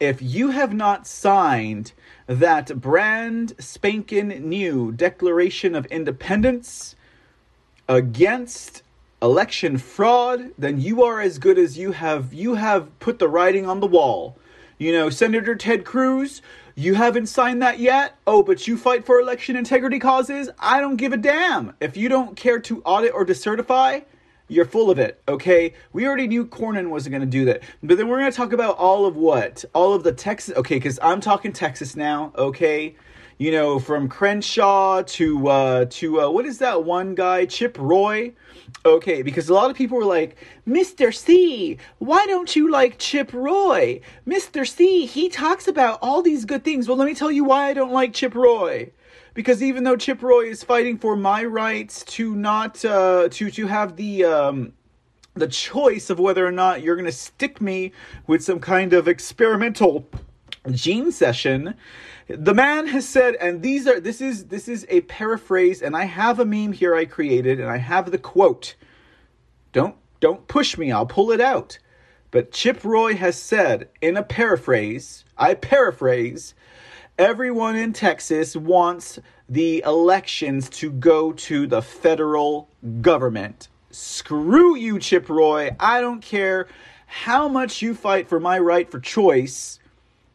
if 0.00 0.22
you 0.22 0.52
have 0.52 0.72
not 0.72 1.06
signed 1.06 1.92
that 2.26 2.80
brand 2.80 3.52
spanking 3.58 4.28
new 4.48 4.90
Declaration 4.90 5.74
of 5.74 5.84
Independence 5.86 6.96
against 7.90 8.82
election 9.20 9.78
fraud, 9.78 10.52
then 10.58 10.80
you 10.80 11.02
are 11.02 11.20
as 11.20 11.38
good 11.38 11.58
as 11.58 11.76
you 11.76 11.92
have 11.92 12.32
you 12.32 12.54
have 12.54 12.98
put 13.00 13.18
the 13.18 13.28
writing 13.28 13.66
on 13.66 13.80
the 13.80 13.86
wall. 13.86 14.36
You 14.78 14.92
know, 14.92 15.10
Senator 15.10 15.56
Ted 15.56 15.84
Cruz, 15.84 16.40
you 16.76 16.94
haven't 16.94 17.26
signed 17.26 17.60
that 17.62 17.80
yet? 17.80 18.16
Oh, 18.26 18.44
but 18.44 18.68
you 18.68 18.76
fight 18.76 19.04
for 19.04 19.18
election 19.18 19.56
integrity 19.56 19.98
causes? 19.98 20.48
I 20.60 20.80
don't 20.80 20.94
give 20.94 21.12
a 21.12 21.16
damn. 21.16 21.74
If 21.80 21.96
you 21.96 22.08
don't 22.08 22.36
care 22.36 22.60
to 22.60 22.80
audit 22.82 23.12
or 23.12 23.26
decertify, 23.26 24.04
you're 24.46 24.64
full 24.64 24.88
of 24.88 24.98
it, 24.98 25.20
okay? 25.26 25.74
We 25.92 26.06
already 26.06 26.28
knew 26.28 26.46
Cornyn 26.46 26.88
wasn't 26.90 27.12
going 27.12 27.22
to 27.22 27.26
do 27.26 27.44
that. 27.46 27.62
But 27.82 27.98
then 27.98 28.06
we're 28.06 28.20
going 28.20 28.30
to 28.30 28.36
talk 28.36 28.52
about 28.52 28.76
all 28.78 29.04
of 29.04 29.16
what? 29.16 29.64
All 29.74 29.92
of 29.92 30.04
the 30.04 30.12
Texas. 30.12 30.56
Okay, 30.56 30.76
because 30.76 30.98
I'm 31.02 31.20
talking 31.20 31.52
Texas 31.52 31.96
now, 31.96 32.32
okay? 32.36 32.94
You 33.36 33.50
know, 33.50 33.78
from 33.78 34.08
Crenshaw 34.08 35.02
to, 35.02 35.48
uh, 35.48 35.84
to, 35.90 36.20
uh, 36.22 36.30
what 36.30 36.46
is 36.46 36.58
that 36.58 36.84
one 36.84 37.14
guy? 37.16 37.44
Chip 37.44 37.76
Roy? 37.78 38.32
Okay, 38.84 39.22
because 39.22 39.48
a 39.48 39.54
lot 39.54 39.70
of 39.70 39.76
people 39.76 39.98
were 39.98 40.04
like, 40.04 40.36
Mr. 40.66 41.14
C, 41.14 41.78
why 41.98 42.24
don't 42.26 42.54
you 42.54 42.70
like 42.70 42.98
Chip 42.98 43.32
Roy? 43.32 44.00
Mr. 44.26 44.66
C, 44.66 45.04
he 45.06 45.28
talks 45.28 45.66
about 45.66 45.98
all 46.00 46.22
these 46.22 46.44
good 46.44 46.64
things. 46.64 46.88
Well, 46.88 46.96
let 46.96 47.06
me 47.06 47.14
tell 47.14 47.30
you 47.30 47.44
why 47.44 47.66
I 47.68 47.74
don't 47.74 47.92
like 47.92 48.14
Chip 48.14 48.34
Roy. 48.34 48.92
Because 49.34 49.62
even 49.62 49.84
though 49.84 49.96
Chip 49.96 50.22
Roy 50.22 50.46
is 50.46 50.64
fighting 50.64 50.98
for 50.98 51.16
my 51.16 51.44
rights 51.44 52.04
to 52.04 52.34
not 52.34 52.84
uh, 52.84 53.28
to 53.30 53.50
to 53.50 53.66
have 53.66 53.96
the 53.96 54.24
um, 54.24 54.72
the 55.34 55.46
choice 55.46 56.10
of 56.10 56.18
whether 56.18 56.46
or 56.46 56.50
not 56.50 56.82
you're 56.82 56.96
going 56.96 57.06
to 57.06 57.12
stick 57.12 57.60
me 57.60 57.92
with 58.26 58.42
some 58.42 58.58
kind 58.60 58.92
of 58.92 59.06
experimental 59.06 60.08
gene 60.72 61.12
session, 61.12 61.74
the 62.28 62.54
man 62.54 62.86
has 62.88 63.08
said, 63.08 63.36
and 63.36 63.62
these 63.62 63.86
are 63.86 64.00
this 64.00 64.20
is 64.20 64.46
this 64.46 64.68
is 64.68 64.86
a 64.88 65.00
paraphrase, 65.02 65.80
and 65.82 65.96
I 65.96 66.04
have 66.04 66.38
a 66.38 66.44
meme 66.44 66.72
here 66.72 66.94
I 66.94 67.06
created, 67.06 67.58
and 67.58 67.70
I 67.70 67.78
have 67.78 68.10
the 68.10 68.18
quote. 68.18 68.74
Don't 69.72 69.96
don't 70.20 70.46
push 70.46 70.76
me, 70.76 70.92
I'll 70.92 71.06
pull 71.06 71.30
it 71.30 71.40
out. 71.40 71.78
But 72.30 72.52
Chip 72.52 72.84
Roy 72.84 73.14
has 73.16 73.40
said 73.40 73.88
in 74.02 74.16
a 74.16 74.22
paraphrase, 74.22 75.24
I 75.38 75.54
paraphrase, 75.54 76.54
everyone 77.18 77.76
in 77.76 77.94
Texas 77.94 78.54
wants 78.54 79.18
the 79.48 79.82
elections 79.86 80.68
to 80.68 80.90
go 80.90 81.32
to 81.32 81.66
the 81.66 81.80
federal 81.80 82.68
government. 83.00 83.68
Screw 83.90 84.76
you, 84.76 84.98
Chip 84.98 85.30
Roy. 85.30 85.74
I 85.80 86.02
don't 86.02 86.20
care 86.20 86.68
how 87.06 87.48
much 87.48 87.80
you 87.80 87.94
fight 87.94 88.28
for 88.28 88.38
my 88.38 88.58
right 88.58 88.90
for 88.90 89.00
choice. 89.00 89.78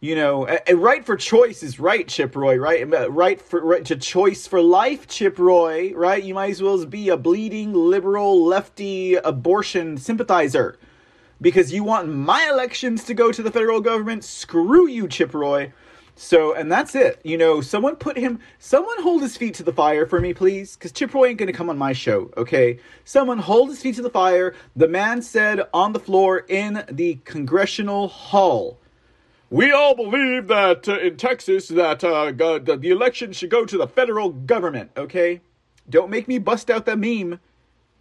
You 0.03 0.15
know, 0.15 0.45
a, 0.49 0.59
a 0.67 0.75
right 0.75 1.05
for 1.05 1.15
choice 1.15 1.63
is 1.63 1.79
right, 1.79 2.05
Chip 2.05 2.35
Roy, 2.35 2.57
right? 2.57 2.85
Right 3.09 3.41
for 3.41 3.63
right 3.63 3.85
to 3.85 3.95
choice 3.95 4.45
for 4.45 4.61
life, 4.61 5.07
Chip 5.07 5.39
Roy, 5.39 5.93
right? 5.95 6.21
You 6.21 6.33
might 6.33 6.51
as 6.51 6.61
well 6.61 6.85
be 6.85 7.07
a 7.07 7.15
bleeding 7.15 7.71
liberal 7.71 8.43
lefty 8.43 9.13
abortion 9.15 9.95
sympathizer 9.95 10.77
because 11.39 11.71
you 11.71 11.85
want 11.85 12.13
my 12.13 12.49
elections 12.51 13.05
to 13.05 13.13
go 13.13 13.31
to 13.31 13.41
the 13.41 13.49
federal 13.49 13.79
government. 13.79 14.25
Screw 14.25 14.89
you, 14.89 15.07
Chip 15.07 15.33
Roy. 15.33 15.71
So, 16.17 16.53
and 16.53 16.69
that's 16.69 16.95
it. 16.95 17.21
You 17.23 17.37
know, 17.37 17.61
someone 17.61 17.95
put 17.95 18.17
him, 18.17 18.41
someone 18.59 19.01
hold 19.01 19.21
his 19.21 19.37
feet 19.37 19.53
to 19.53 19.63
the 19.63 19.71
fire 19.71 20.05
for 20.05 20.19
me, 20.19 20.33
please, 20.33 20.75
because 20.75 20.91
Chip 20.91 21.13
Roy 21.13 21.27
ain't 21.27 21.37
going 21.37 21.47
to 21.47 21.57
come 21.57 21.69
on 21.69 21.77
my 21.77 21.93
show, 21.93 22.29
okay? 22.35 22.77
Someone 23.05 23.37
hold 23.37 23.69
his 23.69 23.81
feet 23.81 23.95
to 23.95 24.01
the 24.01 24.09
fire. 24.09 24.53
The 24.75 24.89
man 24.89 25.21
said 25.21 25.61
on 25.73 25.93
the 25.93 25.99
floor 26.01 26.39
in 26.49 26.83
the 26.91 27.21
congressional 27.23 28.09
hall. 28.09 28.79
We 29.53 29.71
all 29.71 29.93
believe 29.93 30.47
that 30.47 30.89
uh, 30.89 30.97
in 30.97 31.15
Texas 31.15 31.67
that 31.67 32.03
uh, 32.03 32.31
the, 32.31 32.75
the 32.75 32.89
election 32.89 33.33
should 33.33 33.51
go 33.51 33.65
to 33.65 33.77
the 33.77 33.87
federal 33.87 34.31
government, 34.31 34.89
okay? 34.97 35.41
Don't 35.87 36.09
make 36.09 36.27
me 36.27 36.39
bust 36.39 36.71
out 36.71 36.87
that 36.87 36.97
meme. 36.97 37.39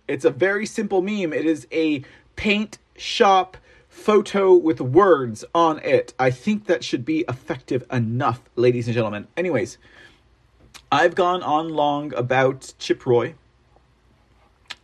It's 0.08 0.24
a 0.24 0.30
very 0.30 0.64
simple 0.64 1.02
meme. 1.02 1.34
It 1.34 1.44
is 1.44 1.68
a 1.70 2.04
paint 2.36 2.78
shop 2.96 3.58
photo 3.90 4.54
with 4.54 4.80
words 4.80 5.44
on 5.54 5.78
it. 5.80 6.14
I 6.18 6.30
think 6.30 6.68
that 6.68 6.82
should 6.82 7.04
be 7.04 7.22
effective 7.28 7.84
enough, 7.92 8.40
ladies 8.56 8.86
and 8.86 8.94
gentlemen. 8.94 9.28
Anyways, 9.36 9.76
I've 10.90 11.14
gone 11.14 11.42
on 11.42 11.68
long 11.68 12.14
about 12.14 12.72
Chip 12.78 13.04
Roy. 13.04 13.34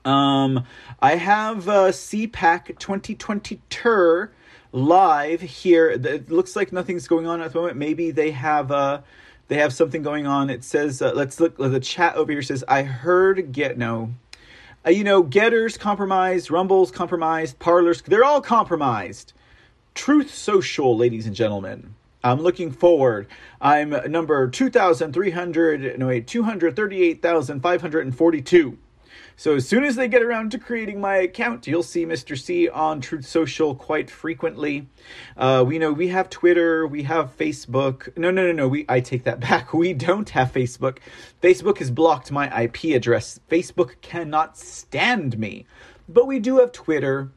Um, 0.04 0.66
I 1.00 1.14
have 1.14 1.66
uh, 1.66 1.92
CPAC 1.92 2.78
2020 2.78 3.58
tour 3.70 4.32
live 4.78 5.40
here. 5.40 5.90
It 5.90 6.30
looks 6.30 6.56
like 6.56 6.72
nothing's 6.72 7.08
going 7.08 7.26
on 7.26 7.40
at 7.40 7.52
the 7.52 7.58
moment. 7.58 7.76
Maybe 7.76 8.10
they 8.10 8.30
have 8.30 8.70
uh, 8.70 9.00
they 9.48 9.56
have 9.56 9.72
something 9.72 10.02
going 10.02 10.26
on. 10.26 10.50
It 10.50 10.64
says, 10.64 11.02
uh, 11.02 11.12
let's 11.14 11.40
look. 11.40 11.56
The 11.56 11.80
chat 11.80 12.16
over 12.16 12.32
here 12.32 12.42
says, 12.42 12.64
I 12.68 12.82
heard 12.82 13.52
get 13.52 13.78
no. 13.78 14.12
Uh, 14.86 14.90
you 14.90 15.04
know, 15.04 15.22
Gettr's 15.22 15.76
compromised, 15.76 16.50
Rumble's 16.50 16.90
compromised, 16.90 17.58
Parler's, 17.58 18.00
they're 18.02 18.24
all 18.24 18.40
compromised. 18.40 19.32
Truth 19.94 20.32
Social, 20.32 20.96
ladies 20.96 21.26
and 21.26 21.34
gentlemen. 21.34 21.94
I'm 22.22 22.40
looking 22.40 22.70
forward. 22.72 23.26
I'm 23.60 23.90
number 24.10 24.48
2,300, 24.48 25.98
no 25.98 26.06
wait, 26.06 26.26
238,542. 26.26 28.78
So 29.38 29.54
as 29.54 29.68
soon 29.68 29.84
as 29.84 29.94
they 29.94 30.08
get 30.08 30.20
around 30.20 30.50
to 30.50 30.58
creating 30.58 31.00
my 31.00 31.18
account, 31.18 31.68
you'll 31.68 31.84
see 31.84 32.04
Mr. 32.04 32.36
C 32.36 32.68
on 32.68 33.00
Truth 33.00 33.24
Social 33.24 33.72
quite 33.72 34.10
frequently. 34.10 34.88
Uh, 35.36 35.62
we 35.64 35.78
know 35.78 35.92
we 35.92 36.08
have 36.08 36.28
Twitter, 36.28 36.88
we 36.88 37.04
have 37.04 37.36
Facebook. 37.38 38.08
No, 38.18 38.32
no, 38.32 38.46
no, 38.46 38.50
no. 38.50 38.66
We 38.66 38.84
I 38.88 38.98
take 38.98 39.22
that 39.22 39.38
back. 39.48 39.72
We 39.72 39.94
don't 39.94 40.28
have 40.30 40.52
Facebook. 40.52 40.98
Facebook 41.40 41.78
has 41.78 41.92
blocked 41.92 42.32
my 42.32 42.64
IP 42.64 42.96
address. 42.96 43.38
Facebook 43.48 44.00
cannot 44.00 44.58
stand 44.58 45.38
me. 45.38 45.66
But 46.08 46.26
we 46.26 46.40
do 46.40 46.58
have 46.58 46.72
Twitter. 46.72 47.30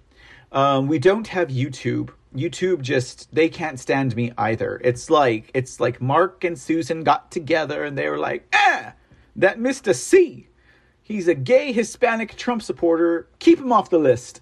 Um, 0.51 0.87
we 0.87 0.97
don't 0.97 1.27
have 1.27 1.49
YouTube. 1.49 2.09
YouTube 2.35 2.81
just 2.81 3.31
they 3.31 3.47
can't 3.47 3.79
stand 3.79 4.15
me 4.15 4.31
either. 4.39 4.81
It's 4.83 5.11
like 5.11 5.51
it's 5.53 5.79
like 5.79 6.01
Mark 6.01 6.43
and 6.45 6.57
Susan 6.57 7.03
got 7.03 7.29
together 7.29 7.83
and 7.83 7.95
they 7.95 8.09
were 8.09 8.17
like, 8.17 8.47
ah, 8.55 8.93
that 9.35 9.59
Mr. 9.59 9.93
C 9.93 10.47
He's 11.03 11.27
a 11.27 11.35
gay 11.35 11.71
Hispanic 11.73 12.35
Trump 12.35 12.61
supporter. 12.61 13.27
Keep 13.39 13.59
him 13.59 13.71
off 13.71 13.89
the 13.89 13.99
list. 13.99 14.41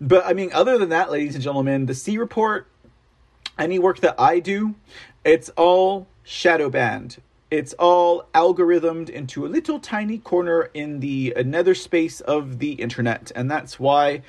But 0.00 0.26
I 0.26 0.32
mean, 0.32 0.50
other 0.52 0.76
than 0.76 0.90
that, 0.90 1.10
ladies 1.10 1.34
and 1.34 1.42
gentlemen, 1.42 1.86
the 1.86 1.94
C 1.94 2.18
report, 2.18 2.66
any 3.58 3.78
work 3.78 4.00
that 4.00 4.20
I 4.20 4.40
do, 4.40 4.74
it's 5.24 5.48
all 5.50 6.06
shadow 6.22 6.68
banned. 6.68 7.22
It's 7.50 7.72
all 7.74 8.24
algorithmed 8.34 9.08
into 9.08 9.46
a 9.46 9.48
little 9.48 9.78
tiny 9.78 10.18
corner 10.18 10.70
in 10.74 11.00
the 11.00 11.32
nether 11.44 11.74
space 11.74 12.20
of 12.20 12.58
the 12.58 12.72
internet. 12.72 13.30
And 13.36 13.48
that's 13.48 13.78
why 13.78 14.22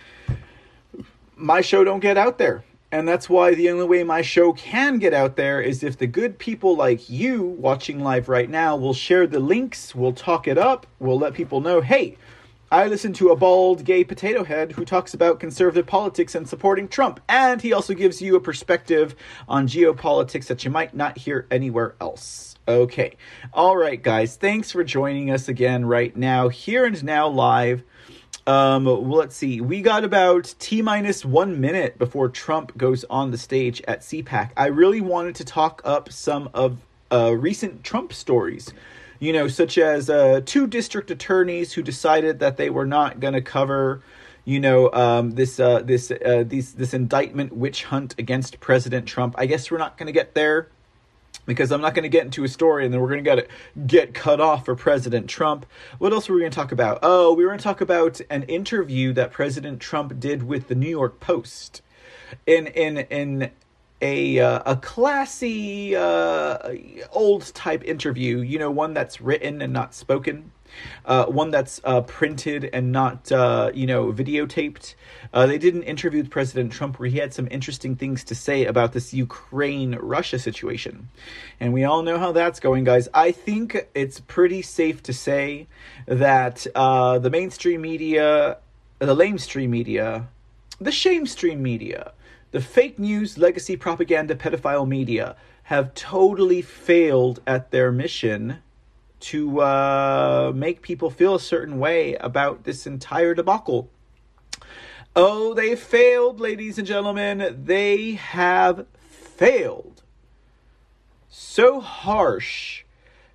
my 1.36 1.62
show 1.62 1.84
don't 1.84 2.02
get 2.02 2.18
out 2.18 2.38
there. 2.38 2.64
And 2.96 3.06
that's 3.06 3.30
why 3.30 3.54
the 3.54 3.70
only 3.72 3.84
way 3.84 4.06
my 4.06 4.22
show 4.22 4.54
can 4.54 5.00
get 5.00 5.14
out 5.14 5.36
there 5.36 5.60
is 5.60 5.84
if 5.84 5.98
the 5.98 6.08
good 6.08 6.40
people 6.40 6.78
like 6.78 7.10
you 7.10 7.44
watching 7.44 8.00
live 8.00 8.30
right 8.30 8.50
now 8.50 8.78
will 8.78 8.94
share 8.94 9.28
the 9.28 9.42
links, 9.42 9.94
we'll 9.94 10.14
talk 10.14 10.48
it 10.48 10.58
up, 10.58 10.88
we'll 10.98 11.20
let 11.20 11.34
people 11.34 11.60
know, 11.60 11.82
hey, 11.82 12.16
I 12.72 12.88
listen 12.88 13.12
to 13.16 13.32
a 13.32 13.36
bald 13.36 13.84
gay 13.84 14.06
potato 14.06 14.46
head 14.46 14.72
who 14.72 14.86
talks 14.86 15.14
about 15.14 15.42
conservative 15.42 15.86
politics 15.86 16.36
and 16.36 16.48
supporting 16.48 16.88
Trump. 16.88 17.20
And 17.28 17.62
he 17.62 17.74
also 17.74 17.94
gives 17.94 18.22
you 18.22 18.38
a 18.38 18.40
perspective 18.40 19.14
on 19.50 19.68
geopolitics 19.68 20.48
that 20.48 20.64
you 20.64 20.72
might 20.72 20.96
not 20.96 21.18
hear 21.18 21.48
anywhere 21.52 21.96
else. 22.00 22.56
Okay. 22.66 23.18
All 23.54 23.76
right, 23.76 24.02
guys. 24.02 24.38
Thanks 24.38 24.72
for 24.72 24.86
joining 24.86 25.32
us 25.32 25.50
again 25.50 25.86
right 25.86 26.16
now, 26.16 26.48
here 26.48 26.86
and 26.86 27.04
now 27.04 27.28
live 27.28 27.84
um, 28.48 28.86
let's 28.86 29.36
see. 29.36 29.60
We 29.60 29.82
got 29.82 30.04
about 30.04 30.54
T 30.60 30.82
minus 30.82 31.26
one 31.26 31.60
minute 31.60 31.98
before 31.98 32.30
Trump 32.30 32.78
goes 32.78 33.04
on 33.10 33.32
the 33.32 33.38
stage 33.38 33.82
at 33.88 34.02
CPAC. 34.02 34.52
I 34.56 34.68
really 34.68 35.02
wanted 35.02 35.36
to 35.36 35.46
talk 35.46 35.82
up 35.84 36.12
some 36.12 36.50
of 36.54 36.78
uh, 37.12 37.36
recent 37.36 37.84
Trump 37.84 38.14
stories, 38.14 38.72
you 39.20 39.34
know, 39.34 39.48
such 39.48 39.78
as 39.78 40.10
uh, 40.10 40.42
two 40.46 40.68
district 40.68 41.10
attorneys 41.10 41.74
who 41.74 41.82
decided 41.82 42.40
that 42.40 42.58
they 42.58 42.70
were 42.70 42.86
not 42.86 43.20
going 43.20 43.34
to 43.34 43.42
cover, 43.42 44.02
you 44.44 44.60
know, 44.60 44.92
um, 44.92 45.32
this 45.32 45.60
uh, 45.60 45.80
this 45.80 46.12
uh, 46.12 46.44
these 46.46 46.74
this 46.74 46.94
indictment 46.94 47.52
witch 47.52 47.86
hunt 47.86 48.14
against 48.20 48.60
President 48.60 49.08
Trump. 49.08 49.34
I 49.40 49.48
guess 49.48 49.72
we're 49.72 49.80
not 49.80 49.98
going 49.98 50.08
to 50.08 50.14
get 50.14 50.36
there 50.36 50.70
because 51.46 51.72
I'm 51.72 51.82
not 51.82 51.94
going 51.94 52.04
to 52.04 52.10
get 52.10 52.26
into 52.26 52.44
a 52.44 52.48
story 52.48 52.86
and 52.86 52.94
then 52.94 53.02
we're 53.02 53.22
going 53.22 53.24
to 53.24 53.48
get 53.88 54.14
cut 54.14 54.40
off 54.40 54.66
for 54.66 54.76
President 54.76 55.30
Trump. 55.30 55.66
What 55.98 56.14
else 56.14 56.28
were 56.28 56.36
we 56.36 56.42
going 56.42 56.52
to 56.52 56.56
talk 56.56 56.72
about? 56.72 57.00
Oh, 57.04 57.34
we 57.34 57.44
were 57.44 57.50
going 57.50 57.60
to 57.60 57.64
talk 57.64 57.82
about 57.82 58.22
an 58.30 58.44
interview 58.44 59.14
that 59.14 59.32
President 59.32 59.80
Trump 59.80 60.20
did 60.20 60.44
with 60.44 60.68
the 60.68 60.76
New 60.76 60.90
York 60.90 61.20
Post. 61.20 61.82
In 62.48 62.68
in 62.68 62.98
in 62.98 63.52
a 64.02 64.40
uh, 64.40 64.62
a 64.66 64.76
classy 64.78 65.96
uh, 65.96 66.76
old 67.12 67.54
type 67.54 67.84
interview. 67.84 68.40
You 68.40 68.60
know, 68.60 68.72
one 68.72 68.94
that's 68.94 69.22
written 69.22 69.62
and 69.62 69.72
not 69.72 69.94
spoken. 69.94 70.52
Uh, 71.06 71.26
one 71.26 71.52
that's 71.52 71.80
uh, 71.84 72.02
printed 72.02 72.70
and 72.74 72.92
not, 72.92 73.32
uh, 73.32 73.72
you 73.74 73.86
know, 73.86 74.12
videotaped. 74.12 74.96
Uh, 75.34 75.46
they 75.46 75.58
did 75.58 75.76
an 75.76 75.84
interview 75.84 76.22
with 76.22 76.32
President 76.32 76.72
Trump 76.72 77.00
where 77.00 77.10
he 77.10 77.18
had 77.18 77.34
some 77.34 77.48
interesting 77.52 77.96
things 77.96 78.24
to 78.24 78.36
say 78.36 78.66
about 78.66 78.94
this 78.94 79.14
Ukraine 79.14 79.96
Russia 79.96 80.40
situation. 80.40 81.10
And 81.60 81.74
we 81.74 81.84
all 81.84 82.02
know 82.02 82.18
how 82.18 82.32
that's 82.32 82.60
going, 82.60 82.84
guys. 82.84 83.08
I 83.14 83.32
think 83.32 83.88
it's 83.94 84.20
pretty 84.20 84.62
safe 84.62 85.04
to 85.04 85.14
say 85.14 85.68
that 86.06 86.66
uh, 86.76 87.20
the 87.20 87.30
mainstream 87.30 87.82
media, 87.82 88.58
the 89.00 89.16
lamestream 89.16 89.70
media, 89.70 90.28
the 90.80 90.92
shamestream 90.92 91.60
media, 91.60 92.12
the 92.52 92.62
fake 92.62 93.00
news, 93.00 93.38
legacy 93.38 93.76
propaganda, 93.76 94.36
pedophile 94.36 94.88
media 94.88 95.36
have 95.64 95.94
totally 95.94 96.62
failed 96.62 97.42
at 97.48 97.72
their 97.72 97.92
mission 97.92 98.58
to 99.22 99.62
uh, 99.62 100.52
make 100.54 100.82
people 100.82 101.10
feel 101.10 101.36
a 101.36 101.40
certain 101.40 101.80
way 101.80 102.16
about 102.16 102.64
this 102.64 102.86
entire 102.86 103.34
debacle. 103.34 103.90
Oh, 105.16 105.54
they 105.54 105.76
failed, 105.76 106.40
ladies 106.40 106.78
and 106.78 106.86
gentlemen. 106.86 107.64
They 107.66 108.14
have 108.14 108.86
failed. 108.98 110.04
So 111.30 111.80
harsh. 111.80 112.84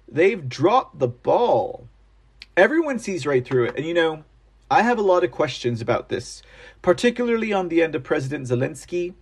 They've 0.07 0.49
dropped 0.49 0.99
the 0.99 1.09
ball. 1.09 1.89
Everyone 2.57 2.99
sees 2.99 3.27
right 3.27 3.45
through 3.45 3.67
it. 3.67 3.77
And 3.77 3.87
you 3.87 3.95
know, 3.95 4.25
I 4.71 4.83
have 4.83 4.99
a 4.99 5.03
lot 5.03 5.25
of 5.25 5.31
questions 5.31 5.81
about 5.81 6.11
this, 6.11 6.43
particularly 6.83 7.53
on 7.53 7.69
the 7.69 7.83
end 7.83 7.95
of 7.95 8.05
President 8.05 8.47
Zelensky. 8.47 9.15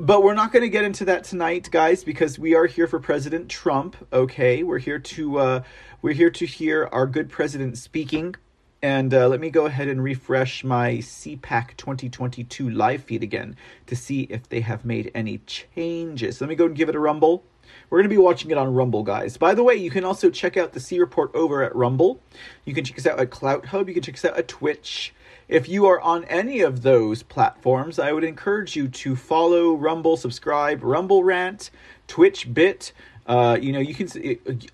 But 0.00 0.22
we're 0.22 0.34
not 0.34 0.52
going 0.52 0.62
to 0.62 0.68
get 0.68 0.84
into 0.84 1.04
that 1.06 1.24
tonight, 1.24 1.68
guys, 1.72 2.04
because 2.04 2.38
we 2.38 2.54
are 2.54 2.66
here 2.66 2.86
for 2.86 3.00
President 3.00 3.48
Trump. 3.48 3.96
Okay, 4.12 4.62
we're 4.62 4.78
here 4.78 5.00
to 5.00 5.38
uh, 5.38 5.62
we're 6.02 6.14
here 6.14 6.30
to 6.30 6.46
hear 6.46 6.88
our 6.92 7.04
good 7.04 7.28
president 7.28 7.76
speaking. 7.78 8.36
And 8.80 9.12
uh, 9.12 9.26
let 9.26 9.40
me 9.40 9.50
go 9.50 9.66
ahead 9.66 9.88
and 9.88 10.00
refresh 10.00 10.62
my 10.62 10.98
CPAC 10.98 11.76
2022 11.76 12.70
live 12.70 13.02
feed 13.02 13.24
again 13.24 13.56
to 13.86 13.96
see 13.96 14.20
if 14.30 14.48
they 14.48 14.60
have 14.60 14.84
made 14.84 15.10
any 15.16 15.38
changes. 15.38 16.40
Let 16.40 16.48
me 16.48 16.54
go 16.54 16.66
and 16.66 16.76
give 16.76 16.88
it 16.88 16.94
a 16.94 17.00
rumble. 17.00 17.42
We're 17.90 17.98
going 17.98 18.08
to 18.08 18.14
be 18.14 18.22
watching 18.22 18.52
it 18.52 18.56
on 18.56 18.72
Rumble, 18.72 19.02
guys. 19.02 19.36
By 19.36 19.54
the 19.54 19.64
way, 19.64 19.74
you 19.74 19.90
can 19.90 20.04
also 20.04 20.30
check 20.30 20.56
out 20.56 20.74
the 20.74 20.80
C 20.80 21.00
Report 21.00 21.34
over 21.34 21.62
at 21.62 21.74
Rumble. 21.74 22.20
You 22.64 22.72
can 22.72 22.84
check 22.84 22.98
us 22.98 23.06
out 23.06 23.18
at 23.18 23.30
CloutHub. 23.30 23.88
You 23.88 23.94
can 23.94 24.02
check 24.02 24.14
us 24.14 24.24
out 24.24 24.38
at 24.38 24.46
Twitch. 24.46 25.12
If 25.48 25.66
you 25.66 25.86
are 25.86 25.98
on 26.02 26.24
any 26.24 26.60
of 26.60 26.82
those 26.82 27.22
platforms, 27.22 27.98
I 27.98 28.12
would 28.12 28.22
encourage 28.22 28.76
you 28.76 28.86
to 28.88 29.16
follow 29.16 29.72
Rumble, 29.72 30.18
subscribe, 30.18 30.82
Rumble 30.82 31.24
Rant, 31.24 31.70
Twitch 32.06 32.52
Bit. 32.52 32.92
Uh, 33.26 33.56
you 33.58 33.72
know, 33.72 33.78
you 33.78 33.94
can 33.94 34.08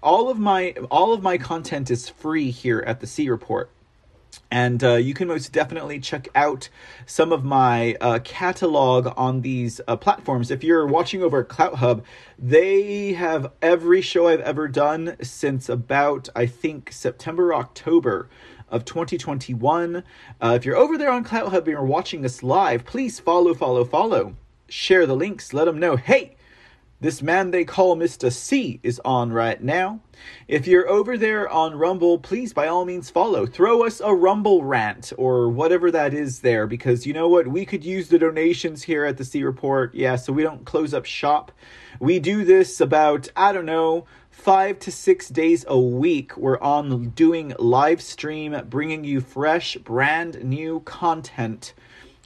all 0.03 0.29
of 0.29 0.41
my 0.41 0.73
all 0.91 1.13
of 1.13 1.23
my 1.23 1.39
content 1.39 1.93
is 1.93 2.09
free 2.09 2.51
here 2.51 2.83
at 2.89 2.99
the 2.99 3.07
C 3.07 3.31
Report. 3.31 3.71
And 4.51 4.83
uh, 4.83 4.95
you 4.95 5.15
can 5.15 5.29
most 5.29 5.53
definitely 5.53 6.01
check 6.01 6.27
out 6.35 6.69
some 7.07 7.31
of 7.33 7.45
my 7.45 7.97
uh, 8.01 8.19
catalog 8.25 9.13
on 9.17 9.43
these 9.43 9.81
uh, 9.87 9.97
platforms. 9.97 10.51
If 10.51 10.65
you're 10.65 10.89
watching 10.89 11.23
over 11.23 11.41
at 11.41 11.49
CloutHub, 11.49 12.03
they 12.37 13.13
have 13.13 13.53
every 13.63 14.01
show 14.01 14.27
I've 14.27 14.41
ever 14.41 14.67
done 14.67 15.17
since 15.23 15.69
about, 15.69 16.29
I 16.35 16.47
think, 16.47 16.91
September, 16.91 17.55
October 17.55 18.29
of 18.69 18.85
2021. 18.85 20.03
Uh, 20.41 20.53
if 20.57 20.65
you're 20.65 20.77
over 20.77 20.97
there 20.99 21.11
on 21.11 21.25
CloutHub 21.25 21.59
and 21.59 21.67
you're 21.69 21.85
watching 21.85 22.25
us 22.25 22.43
live, 22.43 22.85
please 22.85 23.21
follow, 23.21 23.55
follow, 23.55 23.85
follow. 23.85 24.37
Share 24.69 25.07
the 25.07 25.17
links. 25.17 25.53
Let 25.53 25.67
them 25.67 25.79
know, 25.79 25.97
hey, 25.97 26.37
this 27.05 27.21
man 27.21 27.51
they 27.51 27.67
call 27.67 27.97
Mr. 27.97 28.33
C 28.33 28.81
is 28.83 28.99
on 29.05 29.31
right 29.31 29.63
now. 29.63 30.01
If 30.49 30.67
you're 30.67 30.89
over 30.89 31.19
there 31.19 31.47
on 31.49 31.75
Rumble, 31.75 32.19
please 32.19 32.55
by 32.55 32.67
all 32.67 32.87
means 32.87 33.11
follow. 33.11 33.45
Throw 33.45 33.85
us 33.85 34.01
a 34.03 34.15
Rumble 34.15 34.65
rant 34.65 35.13
or 35.19 35.51
whatever 35.51 35.91
that 35.91 36.15
is 36.15 36.41
there 36.41 36.67
because 36.67 37.07
you 37.07 37.13
know 37.13 37.29
what? 37.29 37.47
We 37.47 37.67
could 37.67 37.85
use 37.85 38.09
the 38.09 38.19
donations 38.19 38.83
here 38.83 39.05
at 39.05 39.19
the 39.19 39.25
C 39.25 39.43
Report. 39.43 39.95
Yeah, 39.95 40.17
so 40.17 40.33
we 40.33 40.45
don't 40.45 40.65
close 40.65 40.95
up 40.95 41.05
shop. 41.05 41.53
We 42.01 42.21
do 42.21 42.43
this 42.43 42.81
about, 42.81 43.29
I 43.37 43.53
don't 43.53 43.67
know, 43.67 44.07
five 44.35 44.79
to 44.81 44.93
six 44.93 45.29
days 45.29 45.65
a 45.69 45.79
week, 45.79 46.37
we're 46.37 46.61
on 46.61 47.11
doing 47.11 47.55
live 47.59 48.03
stream, 48.03 48.55
bringing 48.69 49.03
you 49.03 49.21
fresh, 49.21 49.77
brand 49.77 50.45
new 50.45 50.81
content. 50.81 51.73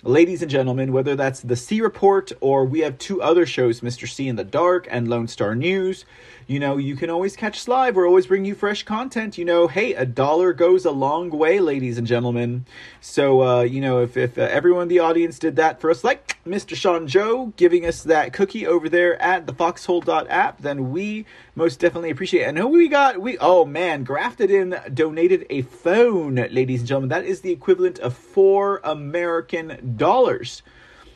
Ladies 0.02 0.42
and 0.42 0.50
gentlemen, 0.50 0.90
whether 0.92 1.14
that's 1.14 1.40
the 1.40 1.54
C 1.54 1.80
Report 1.80 2.32
or 2.40 2.64
we 2.64 2.80
have 2.80 2.98
two 2.98 3.22
other 3.22 3.46
shows, 3.46 3.82
Mr. 3.82 4.08
C 4.08 4.26
in 4.26 4.34
the 4.34 4.42
Dark 4.42 4.88
and 4.90 5.06
Lone 5.06 5.28
Star 5.28 5.54
News, 5.54 6.06
you 6.48 6.58
know, 6.58 6.78
you 6.78 6.96
can 6.96 7.10
always 7.10 7.36
catch 7.36 7.58
us 7.58 7.68
live. 7.68 7.94
We're 7.94 8.08
always 8.08 8.26
bringing 8.26 8.46
you 8.46 8.54
fresh 8.54 8.82
content. 8.82 9.36
You 9.36 9.44
know, 9.44 9.68
hey, 9.68 9.92
a 9.92 10.06
dollar 10.06 10.54
goes 10.54 10.86
a 10.86 10.90
long 10.90 11.28
way, 11.28 11.60
ladies 11.60 11.98
and 11.98 12.06
gentlemen. 12.06 12.64
So, 13.02 13.42
uh, 13.42 13.60
you 13.60 13.82
know, 13.82 14.00
if, 14.00 14.16
if 14.16 14.38
uh, 14.38 14.42
everyone 14.42 14.84
in 14.84 14.88
the 14.88 15.00
audience 15.00 15.38
did 15.38 15.56
that 15.56 15.78
for 15.78 15.90
us, 15.90 16.02
like 16.02 16.42
Mr. 16.46 16.74
Sean 16.74 17.06
Joe 17.06 17.52
giving 17.58 17.84
us 17.84 18.02
that 18.04 18.32
cookie 18.32 18.66
over 18.66 18.88
there 18.88 19.20
at 19.20 19.46
the 19.46 19.52
foxhole.app, 19.52 20.62
then 20.62 20.90
we 20.90 21.26
most 21.54 21.80
definitely 21.80 22.10
appreciate 22.10 22.44
it. 22.44 22.48
And 22.48 22.56
who 22.56 22.68
we 22.68 22.88
got? 22.88 23.20
We, 23.20 23.36
oh 23.38 23.66
man, 23.66 24.02
Grafted 24.02 24.50
In 24.50 24.74
donated 24.94 25.44
a 25.50 25.62
phone, 25.62 26.36
ladies 26.36 26.80
and 26.80 26.88
gentlemen. 26.88 27.10
That 27.10 27.26
is 27.26 27.42
the 27.42 27.52
equivalent 27.52 27.98
of 27.98 28.16
four 28.16 28.80
American 28.84 29.96
dollars 29.98 30.62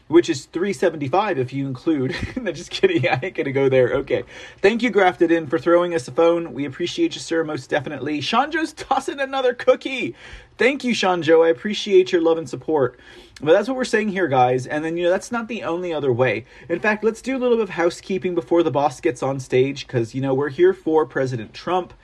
which 0.09 0.29
is 0.29 0.47
375 0.47 1.39
if 1.39 1.53
you 1.53 1.67
include 1.67 2.15
just 2.55 2.71
kidding 2.71 3.09
i 3.11 3.19
ain't 3.23 3.35
gonna 3.35 3.53
go 3.53 3.69
there 3.69 3.95
okay. 3.95 4.25
Thank 4.61 4.83
you 4.83 4.91
grafted 4.91 5.31
in 5.31 5.47
for 5.47 5.59
throwing 5.59 5.95
us 5.95 6.09
a 6.09 6.13
phone 6.13 6.53
we 6.53 6.65
appreciate 6.65 7.15
you 7.15 7.21
sir 7.21 7.45
most 7.45 7.71
definitely. 7.71 8.21
Sean 8.21 8.51
joe's 8.51 8.73
tossing 8.73 9.21
another 9.21 9.55
cookie! 9.55 10.15
Thank 10.59 10.85
you 10.85 10.95
sean 10.95 11.23
joe 11.23 11.43
i 11.43 11.49
appreciate 11.49 12.13
your 12.13 12.23
love 12.23 12.39
and 12.39 12.49
support. 12.49 12.99
But 13.41 13.53
that's 13.53 13.67
what 13.69 13.77
we're 13.77 13.85
saying 13.85 14.11
here 14.11 14.29
guys 14.29 14.67
and 14.67 14.85
then 14.85 14.97
you 14.97 15.05
know 15.05 15.11
that's 15.11 15.33
not 15.33 15.49
the 15.49 15.63
only 15.63 15.93
other 15.93 16.13
way. 16.13 16.45
In 16.69 16.81
fact 16.81 17.05
let's 17.05 17.23
do 17.23 17.37
a 17.37 17.39
little 17.39 17.57
bit 17.57 17.65
of 17.65 17.71
housekeeping 17.71 18.35
before 18.35 18.63
the 18.63 18.71
boss 18.71 19.01
gets 19.01 19.23
on 19.23 19.41
stage 19.41 19.87
because 19.87 20.15
you 20.15 20.21
know 20.21 20.35
we're 20.35 20.51
here 20.51 20.75
for 20.75 21.07
president 21.07 21.55
trump. 21.55 21.95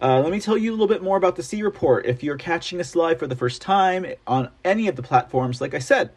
Uh, 0.00 0.20
let 0.20 0.30
me 0.30 0.40
tell 0.40 0.56
you 0.56 0.70
a 0.70 0.74
little 0.74 0.86
bit 0.86 1.02
more 1.02 1.16
about 1.16 1.34
the 1.34 1.42
C 1.42 1.62
Report. 1.62 2.06
If 2.06 2.22
you're 2.22 2.36
catching 2.36 2.80
us 2.80 2.94
live 2.94 3.18
for 3.18 3.26
the 3.26 3.34
first 3.34 3.60
time 3.60 4.06
on 4.28 4.48
any 4.64 4.86
of 4.86 4.94
the 4.94 5.02
platforms, 5.02 5.60
like 5.60 5.74
I 5.74 5.80
said, 5.80 6.10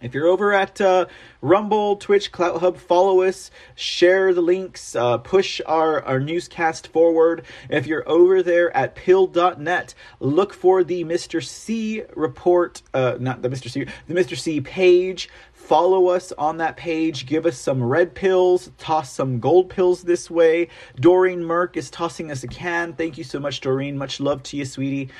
if 0.00 0.14
you're 0.14 0.26
over 0.26 0.52
at 0.54 0.80
uh, 0.80 1.06
Rumble, 1.42 1.96
Twitch, 1.96 2.32
Clout 2.32 2.60
Hub, 2.60 2.78
follow 2.78 3.22
us, 3.22 3.50
share 3.74 4.32
the 4.32 4.40
links, 4.40 4.96
uh, 4.96 5.18
push 5.18 5.60
our, 5.66 6.02
our 6.02 6.18
newscast 6.18 6.88
forward. 6.88 7.44
If 7.68 7.86
you're 7.86 8.08
over 8.08 8.42
there 8.42 8.74
at 8.74 8.94
Pilled.net, 8.94 9.94
look 10.18 10.54
for 10.54 10.82
the 10.84 11.04
Mr. 11.04 11.44
C 11.44 12.02
report, 12.16 12.82
uh, 12.94 13.16
not 13.20 13.42
the 13.42 13.48
Mr. 13.48 13.70
C, 13.70 13.86
the 14.08 14.14
Mr. 14.14 14.38
C 14.38 14.60
page. 14.60 15.28
Follow 15.52 16.08
us 16.08 16.32
on 16.32 16.56
that 16.56 16.76
page. 16.76 17.26
Give 17.26 17.46
us 17.46 17.58
some 17.58 17.82
red 17.82 18.14
pills. 18.14 18.70
Toss 18.78 19.12
some 19.12 19.38
gold 19.38 19.68
pills 19.68 20.02
this 20.02 20.30
way. 20.30 20.68
Doreen 20.96 21.42
Merck 21.42 21.76
is 21.76 21.90
tossing 21.90 22.30
us 22.30 22.42
a 22.42 22.48
can. 22.48 22.94
Thank 22.94 23.18
you 23.18 23.24
so 23.24 23.38
much, 23.38 23.60
Doreen. 23.60 23.96
Much 23.96 24.18
love 24.18 24.42
to 24.44 24.56
you, 24.56 24.64
sweetie. 24.64 25.10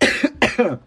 and 0.00 0.78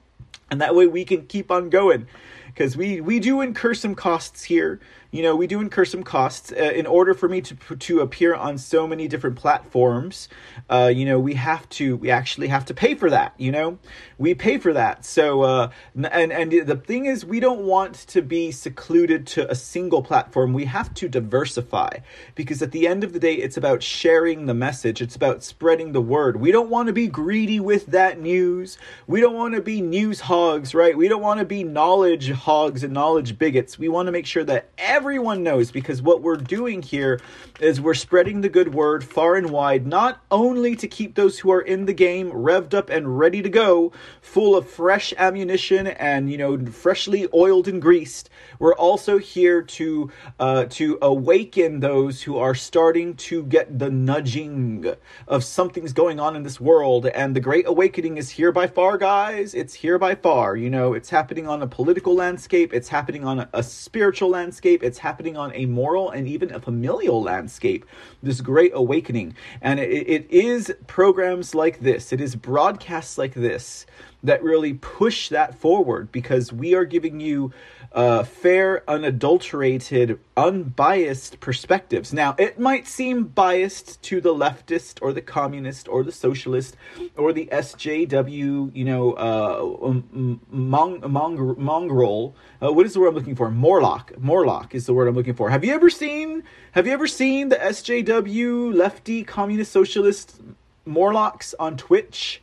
that 0.62 0.74
way 0.74 0.88
we 0.88 1.06
can 1.06 1.28
keep 1.28 1.52
on 1.52 1.70
going 1.70 2.08
because 2.56 2.78
we 2.78 3.02
we 3.02 3.20
do 3.20 3.42
incur 3.42 3.74
some 3.74 3.94
costs 3.94 4.44
here 4.44 4.80
you 5.12 5.24
know, 5.24 5.36
we 5.36 5.48
do 5.48 5.62
incur 5.62 5.86
some 5.86 6.04
costs 6.04 6.52
uh, 6.52 6.56
in 6.56 6.86
order 6.86 7.14
for 7.14 7.30
me 7.30 7.42
to 7.42 7.56
to 7.76 8.02
appear 8.02 8.36
on 8.36 8.58
so 8.58 8.88
many 8.88 9.08
different 9.08 9.36
platforms. 9.36 10.30
Uh, 10.70 10.92
you 10.94 11.06
know, 11.06 11.20
we 11.20 11.36
have 11.36 11.68
to 11.70 11.98
we 11.98 12.10
actually 12.12 12.48
have 12.48 12.66
to 12.66 12.74
pay 12.74 12.96
for 12.96 13.10
that. 13.10 13.34
You 13.38 13.52
know, 13.52 13.78
we 14.18 14.34
pay 14.34 14.58
for 14.58 14.74
that. 14.74 15.06
So 15.06 15.44
uh, 15.44 15.72
and 15.96 16.32
and 16.32 16.52
the 16.52 16.76
thing 16.76 17.06
is, 17.06 17.26
we 17.26 17.40
don't 17.40 17.62
want 17.62 17.96
to 18.08 18.22
be 18.22 18.52
secluded 18.52 19.28
to 19.28 19.50
a 19.50 19.56
single 19.56 20.02
platform. 20.02 20.54
We 20.54 20.66
have 20.66 20.94
to 20.96 21.08
diversify 21.08 22.00
because 22.36 22.62
at 22.62 22.72
the 22.72 22.88
end 22.88 23.04
of 23.04 23.14
the 23.14 23.20
day, 23.20 23.36
it's 23.36 23.58
about 23.58 23.84
sharing 23.84 24.46
the 24.46 24.54
message. 24.54 25.02
It's 25.02 25.16
about 25.16 25.44
spreading 25.44 25.92
the 25.92 26.02
word. 26.02 26.40
We 26.40 26.52
don't 26.52 26.70
want 26.70 26.88
to 26.88 26.94
be 26.94 27.08
greedy 27.08 27.60
with 27.60 27.88
that 27.88 28.20
news. 28.20 28.78
We 29.08 29.22
don't 29.22 29.36
want 29.36 29.56
to 29.56 29.62
be 29.62 29.82
news 29.82 30.20
hogs, 30.20 30.74
right? 30.74 30.98
We 30.98 31.08
don't 31.08 31.22
want 31.22 31.40
to 31.40 31.46
be 31.46 31.64
knowledge 31.64 32.32
hogs 32.32 32.84
and 32.84 32.94
knowledge 32.94 33.38
bigots. 33.38 33.80
We 33.80 33.90
want 33.90 34.08
to 34.08 34.12
make 34.12 34.26
sure 34.26 34.44
that 34.44 34.70
every 34.78 34.95
everyone 34.96 35.44
knows 35.44 35.72
because 35.72 36.02
what 36.02 36.22
we're 36.22 36.38
doing 36.38 36.82
here 36.82 37.20
is 37.60 37.82
we're 37.82 37.94
spreading 37.94 38.40
the 38.40 38.48
good 38.48 38.74
word 38.74 39.04
far 39.04 39.36
and 39.36 39.50
wide, 39.50 39.86
not 39.86 40.22
only 40.32 40.74
to 40.76 40.88
keep 40.88 41.16
those 41.16 41.40
who 41.40 41.52
are 41.52 41.60
in 41.62 41.86
the 41.86 41.94
game 41.94 42.32
revved 42.32 42.74
up 42.74 42.90
and 42.90 43.20
ready 43.20 43.42
to 43.42 43.50
go, 43.50 43.92
full 44.22 44.56
of 44.56 44.70
fresh 44.70 45.14
ammunition 45.18 45.88
and 45.88 46.32
you 46.32 46.38
know 46.38 46.66
freshly 46.68 47.28
oiled 47.34 47.68
and 47.68 47.82
greased. 47.82 48.30
We're 48.58 48.76
also 48.76 49.18
here 49.18 49.62
to 49.62 50.12
uh, 50.40 50.66
to 50.70 50.98
awaken 51.02 51.82
those 51.82 52.22
who 52.22 52.38
are 52.38 52.56
starting 52.56 53.16
to 53.16 53.44
get 53.44 53.78
the 53.78 53.90
nudging 53.90 54.96
of 55.28 55.44
something's 55.44 55.92
going 55.92 56.22
on 56.22 56.38
in 56.38 56.44
this 56.44 56.62
world, 56.62 57.06
and 57.08 57.36
the 57.36 57.42
Great 57.42 57.68
Awakening 57.68 58.18
is 58.18 58.30
here 58.30 58.54
by 58.54 58.68
far, 58.68 58.98
guys. 58.98 59.54
It's 59.54 59.74
here 59.74 60.00
by 60.00 60.16
far. 60.16 60.56
You 60.56 60.70
know, 60.70 60.94
it's 60.94 61.10
happening 61.10 61.48
on 61.48 61.62
a 61.62 61.68
political 61.68 62.16
landscape 62.16 62.74
it's 62.74 62.90
happening 62.90 63.26
on 63.26 63.40
a, 63.40 63.50
a 63.54 63.64
spiritual 63.64 64.30
landscape, 64.30 64.84
it's 64.86 65.00
happening 65.00 65.36
on 65.36 65.54
a 65.54 65.66
moral 65.66 66.12
and 66.12 66.28
even 66.28 66.54
a 66.54 66.60
familial 66.60 67.22
landscape. 67.22 67.86
This 68.22 68.40
great 68.42 68.72
awakening. 68.74 69.36
And 69.62 69.80
it, 69.80 69.90
it 70.08 70.30
is 70.30 70.74
programs 70.88 71.56
like 71.56 71.80
this, 71.80 72.14
it 72.14 72.22
is 72.22 72.36
broadcasts 72.36 73.18
like 73.18 73.34
this 73.34 73.86
that 74.24 74.44
really 74.44 74.74
push 74.76 75.30
that 75.30 75.56
forward 75.56 76.12
because 76.12 76.52
we 76.52 76.74
are 76.74 76.86
giving 76.86 77.20
you 77.20 77.52
uh, 77.96 78.24
fair, 78.24 78.84
unadulterated, 78.90 80.20
unbiased 80.36 81.40
perspectives. 81.40 82.12
Now, 82.12 82.36
it 82.38 82.60
might 82.60 82.88
seem 82.88 83.24
biased 83.24 84.02
to 84.04 84.20
the 84.20 84.34
leftist 84.34 85.00
or 85.02 85.14
the 85.14 85.22
communist 85.22 85.88
or 85.88 86.04
the 86.04 86.12
socialist 86.12 86.76
or 87.16 87.32
the 87.32 87.48
SJW, 87.54 88.76
you 88.76 88.84
know, 88.84 89.14
uh, 89.14 89.62
mong, 89.62 91.00
mong, 91.00 91.58
mongrel. 91.58 92.36
Uh, 92.62 92.74
what 92.74 92.86
is 92.86 92.94
the 92.94 93.00
word 93.00 93.08
I'm 93.08 93.16
looking 93.16 93.36
for? 93.36 93.50
Morlock. 93.50 94.12
Morlock 94.20 94.76
is 94.76 94.86
the 94.86 94.94
word 94.94 95.08
I'm 95.08 95.16
looking 95.16 95.34
for. 95.34 95.50
Have 95.50 95.64
you 95.64 95.74
ever 95.74 95.90
seen? 95.90 96.44
Have 96.74 96.86
you 96.86 96.92
ever 96.92 97.08
seen 97.08 97.48
the 97.48 97.56
SJW 97.56 98.76
lefty 98.76 99.24
communist 99.24 99.72
socialist 99.72 100.42
Morlocks 100.86 101.56
on 101.58 101.78
Twitch? 101.78 102.42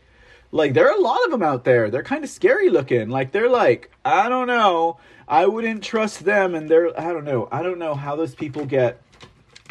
Like 0.51 0.73
there 0.73 0.89
are 0.89 0.97
a 0.97 1.01
lot 1.01 1.23
of 1.25 1.31
them 1.31 1.43
out 1.43 1.65
there. 1.65 1.91
They're 1.91 2.03
kind 2.03 2.25
of 2.25 2.31
scary 2.31 2.71
looking. 2.71 3.11
Like 3.11 3.33
they're 3.33 3.51
like, 3.51 3.91
I 4.03 4.31
don't 4.31 4.47
know. 4.47 4.99
I 5.29 5.47
wouldn't 5.47 5.83
trust 5.83 6.25
them 6.25 6.55
and 6.55 6.69
they're 6.69 6.99
I 6.99 7.13
don't 7.13 7.25
know. 7.25 7.49
I 7.51 7.63
don't 7.63 7.79
know 7.79 7.95
how 7.95 8.17
those 8.17 8.35
people 8.35 8.65
get 8.65 9.01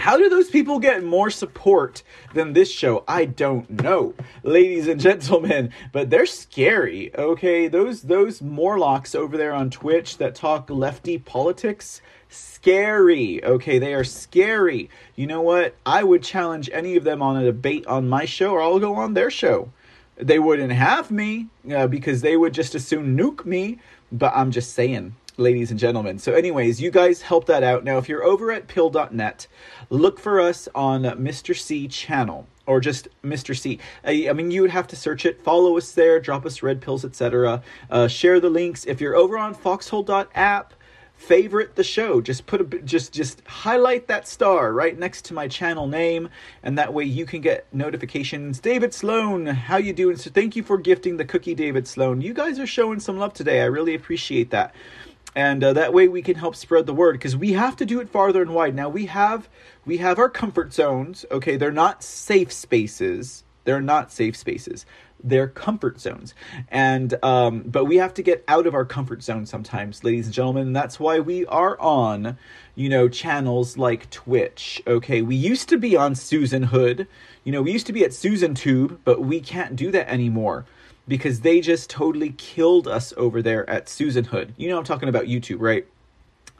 how 0.01 0.17
do 0.17 0.29
those 0.29 0.49
people 0.49 0.79
get 0.79 1.03
more 1.03 1.29
support 1.29 2.01
than 2.33 2.53
this 2.53 2.71
show? 2.71 3.03
I 3.07 3.25
don't 3.25 3.69
know, 3.83 4.15
ladies 4.41 4.87
and 4.87 4.99
gentlemen, 4.99 5.71
but 5.91 6.09
they're 6.09 6.25
scary. 6.25 7.15
Okay, 7.15 7.67
those 7.67 8.01
those 8.01 8.41
Morlocks 8.41 9.13
over 9.13 9.37
there 9.37 9.53
on 9.53 9.69
Twitch 9.69 10.17
that 10.17 10.33
talk 10.33 10.71
lefty 10.71 11.19
politics, 11.19 12.01
scary. 12.29 13.43
Okay, 13.45 13.77
they 13.77 13.93
are 13.93 14.03
scary. 14.03 14.89
You 15.15 15.27
know 15.27 15.41
what? 15.41 15.75
I 15.85 16.03
would 16.03 16.23
challenge 16.23 16.67
any 16.73 16.95
of 16.95 17.03
them 17.03 17.21
on 17.21 17.37
a 17.37 17.45
debate 17.45 17.85
on 17.85 18.09
my 18.09 18.25
show, 18.25 18.53
or 18.53 18.61
I'll 18.61 18.79
go 18.79 18.95
on 18.95 19.13
their 19.13 19.29
show 19.29 19.71
they 20.17 20.39
wouldn't 20.39 20.71
have 20.71 21.09
me 21.11 21.47
uh, 21.73 21.87
because 21.87 22.21
they 22.21 22.37
would 22.37 22.53
just 22.53 22.75
as 22.75 22.85
soon 22.85 23.17
nuke 23.17 23.45
me. 23.45 23.79
But 24.11 24.33
I'm 24.35 24.51
just 24.51 24.73
saying, 24.73 25.15
ladies 25.41 25.71
and 25.71 25.79
gentlemen. 25.79 26.19
So, 26.19 26.33
anyways, 26.33 26.79
you 26.79 26.91
guys 26.91 27.21
help 27.21 27.45
that 27.47 27.63
out. 27.63 27.83
Now, 27.83 27.97
if 27.97 28.07
you're 28.07 28.23
over 28.23 28.51
at 28.51 28.67
Pilled.net, 28.67 29.47
look 29.89 30.19
for 30.19 30.39
us 30.39 30.69
on 30.73 31.03
Mr. 31.03 31.57
C 31.57 31.87
channel 31.87 32.47
or 32.67 32.79
just 32.79 33.07
Mr. 33.23 33.57
C. 33.57 33.79
I, 34.05 34.29
I 34.29 34.33
mean, 34.33 34.51
you 34.51 34.61
would 34.61 34.71
have 34.71 34.87
to 34.87 34.95
search 34.95 35.25
it. 35.25 35.41
Follow 35.41 35.77
us 35.77 35.91
there, 35.91 36.19
drop 36.19 36.45
us 36.45 36.63
red 36.63 36.79
pills, 36.79 37.03
etc. 37.03 37.61
Uh, 37.89 38.07
share 38.07 38.39
the 38.39 38.49
links. 38.49 38.85
If 38.85 39.01
you're 39.01 39.15
over 39.15 39.37
on 39.37 39.53
foxhole.app, 39.53 40.73
favorite 41.21 41.75
the 41.75 41.83
show 41.83 42.19
just 42.19 42.47
put 42.47 42.59
a 42.59 42.63
just 42.79 43.13
just 43.13 43.43
highlight 43.45 44.07
that 44.07 44.27
star 44.27 44.73
right 44.73 44.97
next 44.97 45.23
to 45.23 45.35
my 45.35 45.47
channel 45.47 45.85
name 45.85 46.27
and 46.63 46.79
that 46.79 46.91
way 46.91 47.03
you 47.03 47.27
can 47.27 47.39
get 47.39 47.71
notifications 47.71 48.59
david 48.59 48.91
sloan 48.91 49.45
how 49.45 49.77
you 49.77 49.93
doing 49.93 50.17
so 50.17 50.31
thank 50.31 50.55
you 50.55 50.63
for 50.63 50.79
gifting 50.79 51.17
the 51.17 51.23
cookie 51.23 51.53
david 51.53 51.87
sloan 51.87 52.21
you 52.21 52.33
guys 52.33 52.57
are 52.57 52.65
showing 52.65 52.99
some 52.99 53.19
love 53.19 53.33
today 53.33 53.61
i 53.61 53.65
really 53.65 53.93
appreciate 53.93 54.49
that 54.49 54.73
and 55.35 55.63
uh, 55.63 55.73
that 55.73 55.93
way 55.93 56.07
we 56.07 56.21
can 56.21 56.35
help 56.35 56.55
spread 56.55 56.85
the 56.85 56.93
word 56.93 57.13
because 57.13 57.35
we 57.35 57.53
have 57.53 57.75
to 57.75 57.85
do 57.85 57.99
it 57.99 58.09
farther 58.09 58.41
and 58.41 58.53
wide 58.53 58.75
now 58.75 58.89
we 58.89 59.05
have 59.05 59.49
we 59.85 59.97
have 59.97 60.19
our 60.19 60.29
comfort 60.29 60.73
zones 60.73 61.25
okay 61.31 61.55
they're 61.55 61.71
not 61.71 62.03
safe 62.03 62.51
spaces 62.51 63.43
they're 63.63 63.81
not 63.81 64.11
safe 64.11 64.35
spaces 64.35 64.85
they're 65.23 65.47
comfort 65.47 65.99
zones. 65.99 66.33
And 66.69 67.23
um, 67.23 67.63
but 67.65 67.85
we 67.85 67.97
have 67.97 68.13
to 68.15 68.23
get 68.23 68.43
out 68.47 68.67
of 68.67 68.73
our 68.73 68.85
comfort 68.85 69.23
zone 69.23 69.45
sometimes, 69.45 70.03
ladies 70.03 70.25
and 70.25 70.33
gentlemen. 70.33 70.67
And 70.67 70.75
that's 70.75 70.99
why 70.99 71.19
we 71.19 71.45
are 71.45 71.79
on, 71.79 72.37
you 72.75 72.89
know, 72.89 73.07
channels 73.07 73.77
like 73.77 74.09
Twitch. 74.09 74.81
Okay, 74.87 75.21
we 75.21 75.35
used 75.35 75.69
to 75.69 75.77
be 75.77 75.95
on 75.95 76.15
Susan 76.15 76.63
Hood. 76.63 77.07
You 77.43 77.51
know, 77.51 77.61
we 77.61 77.71
used 77.71 77.87
to 77.87 77.93
be 77.93 78.03
at 78.03 78.13
Susan 78.13 78.53
Tube, 78.53 78.99
but 79.03 79.21
we 79.21 79.39
can't 79.39 79.75
do 79.75 79.91
that 79.91 80.09
anymore 80.09 80.65
because 81.07 81.41
they 81.41 81.61
just 81.61 81.89
totally 81.89 82.31
killed 82.37 82.87
us 82.87 83.13
over 83.17 83.41
there 83.41 83.69
at 83.69 83.89
Susan 83.89 84.25
Hood. 84.25 84.53
You 84.57 84.69
know, 84.69 84.77
I'm 84.77 84.83
talking 84.83 85.09
about 85.09 85.25
YouTube, 85.25 85.59
right? 85.59 85.85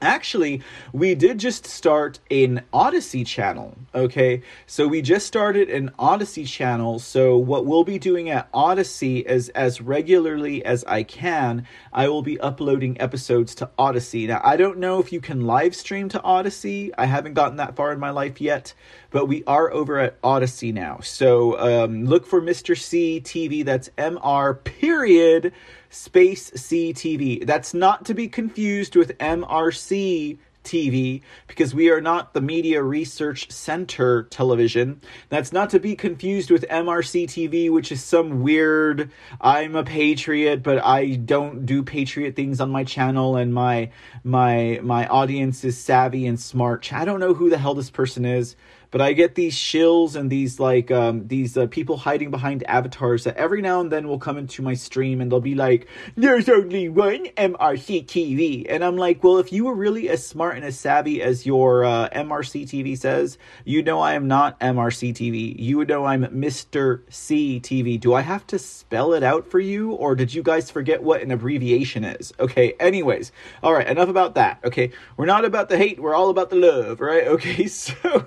Actually, 0.01 0.63
we 0.93 1.13
did 1.13 1.37
just 1.37 1.67
start 1.67 2.19
an 2.31 2.63
Odysee 2.73 3.23
channel. 3.23 3.77
Okay, 3.93 4.41
so 4.65 4.87
we 4.87 4.99
just 4.99 5.27
started 5.27 5.69
an 5.69 5.91
Odysee 5.99 6.47
channel. 6.47 6.97
So 6.97 7.37
what 7.37 7.67
we'll 7.67 7.83
be 7.83 7.99
doing 7.99 8.31
at 8.31 8.49
Odysee 8.51 9.19
is 9.19 9.49
as 9.49 9.79
regularly 9.79 10.65
as 10.65 10.83
I 10.85 11.03
can, 11.03 11.67
I 11.93 12.07
will 12.09 12.23
be 12.23 12.39
uploading 12.39 12.99
episodes 12.99 13.53
to 13.55 13.69
Odysee. 13.77 14.25
Now 14.25 14.41
I 14.43 14.57
don't 14.57 14.79
know 14.79 14.99
if 14.99 15.13
you 15.13 15.21
can 15.21 15.45
live 15.45 15.75
stream 15.75 16.09
to 16.09 16.21
Odysee. 16.23 16.91
I 16.97 17.05
haven't 17.05 17.35
gotten 17.35 17.57
that 17.57 17.75
far 17.75 17.93
in 17.93 17.99
my 17.99 18.09
life 18.09 18.41
yet, 18.41 18.73
but 19.11 19.27
we 19.27 19.43
are 19.45 19.71
over 19.71 19.99
at 19.99 20.17
Odysee 20.23 20.71
now. 20.71 20.99
So 21.03 21.59
um, 21.59 22.05
look 22.05 22.25
for 22.25 22.41
Mr. 22.41 22.75
C 22.75 23.21
TV. 23.21 23.63
That's 23.63 23.91
M 23.99 24.17
R 24.23 24.55
period 24.55 25.53
Space 25.91 26.51
C 26.55 26.93
TV. 26.93 27.45
That's 27.45 27.73
not 27.73 28.05
to 28.05 28.13
be 28.13 28.27
confused 28.27 28.95
with 28.95 29.17
MRC 29.19 30.39
TV 30.63 31.21
because 31.47 31.73
we 31.73 31.89
are 31.89 32.01
not 32.01 32.33
the 32.33 32.41
Media 32.41 32.81
Research 32.81 33.51
Center 33.51 34.23
television. 34.23 35.01
That's 35.29 35.51
not 35.51 35.69
to 35.71 35.79
be 35.79 35.95
confused 35.95 36.51
with 36.51 36.65
MRC 36.69 37.25
TV, 37.25 37.69
which 37.69 37.91
is 37.91 38.03
some 38.03 38.41
weird 38.41 39.11
I'm 39.39 39.75
a 39.75 39.83
patriot, 39.83 40.63
but 40.63 40.83
I 40.83 41.15
don't 41.15 41.65
do 41.65 41.83
patriot 41.83 42.35
things 42.35 42.61
on 42.61 42.69
my 42.69 42.83
channel 42.83 43.35
and 43.35 43.53
my 43.53 43.91
my 44.23 44.79
my 44.83 45.07
audience 45.07 45.63
is 45.63 45.77
savvy 45.77 46.25
and 46.25 46.39
smart. 46.39 46.93
I 46.93 47.05
don't 47.05 47.19
know 47.19 47.33
who 47.33 47.49
the 47.49 47.57
hell 47.57 47.73
this 47.73 47.89
person 47.89 48.25
is 48.25 48.55
but 48.91 48.99
I 48.99 49.13
get 49.13 49.35
these 49.35 49.55
shills 49.55 50.15
and 50.15 50.29
these 50.29 50.59
like 50.59 50.91
um, 50.91 51.27
these 51.27 51.57
uh, 51.57 51.67
people 51.67 51.97
hiding 51.97 52.29
behind 52.29 52.63
avatars 52.67 53.23
that 53.23 53.37
every 53.37 53.61
now 53.61 53.79
and 53.79 53.91
then 53.91 54.07
will 54.07 54.19
come 54.19 54.37
into 54.37 54.61
my 54.61 54.73
stream 54.73 55.21
and 55.21 55.31
they'll 55.31 55.39
be 55.39 55.55
like, 55.55 55.87
"There's 56.15 56.49
only 56.49 56.89
one 56.89 57.27
MRC 57.37 58.05
TV," 58.05 58.65
and 58.69 58.83
I'm 58.83 58.97
like, 58.97 59.23
"Well, 59.23 59.37
if 59.37 59.51
you 59.53 59.65
were 59.65 59.73
really 59.73 60.09
as 60.09 60.25
smart 60.25 60.57
and 60.57 60.65
as 60.65 60.77
savvy 60.77 61.21
as 61.21 61.45
your 61.45 61.85
uh, 61.85 62.09
MRC 62.09 62.65
TV 62.65 62.97
says, 62.97 63.37
you 63.63 63.81
know 63.81 64.01
I 64.01 64.13
am 64.13 64.27
not 64.27 64.59
MRC 64.59 65.13
TV. 65.13 65.57
You 65.57 65.77
would 65.77 65.87
know 65.87 66.05
I'm 66.05 66.27
Mister 66.37 67.03
C 67.09 67.61
TV. 67.61 67.97
Do 67.99 68.13
I 68.13 68.21
have 68.21 68.45
to 68.47 68.59
spell 68.59 69.13
it 69.13 69.23
out 69.23 69.49
for 69.49 69.59
you, 69.59 69.93
or 69.93 70.15
did 70.15 70.33
you 70.33 70.43
guys 70.43 70.69
forget 70.69 71.01
what 71.01 71.21
an 71.21 71.31
abbreviation 71.31 72.03
is? 72.03 72.33
Okay. 72.39 72.73
Anyways, 72.79 73.31
all 73.63 73.73
right. 73.73 73.87
Enough 73.87 74.09
about 74.09 74.35
that. 74.35 74.59
Okay, 74.65 74.91
we're 75.15 75.25
not 75.25 75.45
about 75.45 75.69
the 75.69 75.77
hate. 75.77 75.99
We're 75.99 76.15
all 76.15 76.29
about 76.29 76.49
the 76.49 76.57
love, 76.57 76.99
right? 76.99 77.27
Okay, 77.27 77.67
so. 77.67 78.25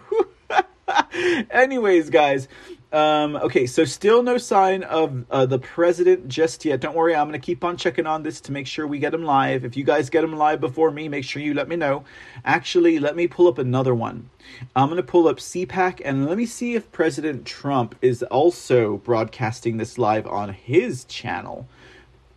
Anyways, 1.50 2.10
guys. 2.10 2.48
Um, 2.92 3.34
okay, 3.34 3.66
so 3.66 3.84
still 3.84 4.22
no 4.22 4.38
sign 4.38 4.84
of 4.84 5.24
uh, 5.28 5.46
the 5.46 5.58
president 5.58 6.28
just 6.28 6.64
yet. 6.64 6.80
Don't 6.80 6.94
worry, 6.94 7.12
I'm 7.12 7.26
going 7.26 7.40
to 7.40 7.44
keep 7.44 7.64
on 7.64 7.76
checking 7.76 8.06
on 8.06 8.22
this 8.22 8.40
to 8.42 8.52
make 8.52 8.68
sure 8.68 8.86
we 8.86 9.00
get 9.00 9.12
him 9.12 9.24
live. 9.24 9.64
If 9.64 9.76
you 9.76 9.82
guys 9.82 10.10
get 10.10 10.22
him 10.22 10.36
live 10.36 10.60
before 10.60 10.92
me, 10.92 11.08
make 11.08 11.24
sure 11.24 11.42
you 11.42 11.54
let 11.54 11.66
me 11.66 11.74
know. 11.74 12.04
Actually, 12.44 13.00
let 13.00 13.16
me 13.16 13.26
pull 13.26 13.48
up 13.48 13.58
another 13.58 13.96
one. 13.96 14.30
I'm 14.76 14.88
going 14.90 14.98
to 14.98 15.02
pull 15.02 15.26
up 15.26 15.38
CPAC 15.38 16.02
and 16.04 16.26
let 16.26 16.38
me 16.38 16.46
see 16.46 16.76
if 16.76 16.92
President 16.92 17.44
Trump 17.44 17.96
is 18.00 18.22
also 18.22 18.98
broadcasting 18.98 19.76
this 19.76 19.98
live 19.98 20.28
on 20.28 20.50
his 20.50 21.04
channel. 21.06 21.66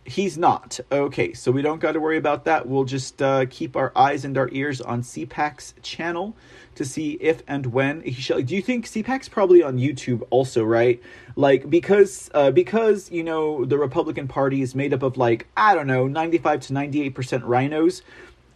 He's 0.08 0.38
not. 0.38 0.80
Okay, 0.90 1.34
so 1.34 1.52
we 1.52 1.60
don't 1.60 1.80
got 1.80 1.92
to 1.92 2.00
worry 2.00 2.16
about 2.16 2.44
that. 2.46 2.66
We'll 2.66 2.84
just 2.84 3.20
uh, 3.20 3.44
keep 3.50 3.76
our 3.76 3.92
eyes 3.94 4.24
and 4.24 4.38
our 4.38 4.48
ears 4.52 4.80
on 4.80 5.02
CPAC's 5.02 5.74
channel 5.82 6.34
to 6.76 6.84
see 6.84 7.18
if 7.20 7.42
and 7.46 7.66
when 7.66 8.00
he 8.02 8.12
shall. 8.12 8.40
Do 8.40 8.56
you 8.56 8.62
think 8.62 8.86
CPAC's 8.86 9.28
probably 9.28 9.62
on 9.62 9.76
YouTube 9.78 10.26
also, 10.30 10.64
right? 10.64 11.02
Like 11.36 11.68
because 11.68 12.30
uh, 12.32 12.50
because 12.52 13.10
you 13.10 13.22
know 13.22 13.64
the 13.66 13.76
Republican 13.76 14.28
Party 14.28 14.62
is 14.62 14.74
made 14.74 14.94
up 14.94 15.02
of 15.02 15.16
like 15.18 15.46
I 15.56 15.74
don't 15.74 15.86
know 15.86 16.08
ninety 16.08 16.38
five 16.38 16.60
to 16.62 16.72
ninety 16.72 17.02
eight 17.02 17.14
percent 17.14 17.44
rhinos. 17.44 18.02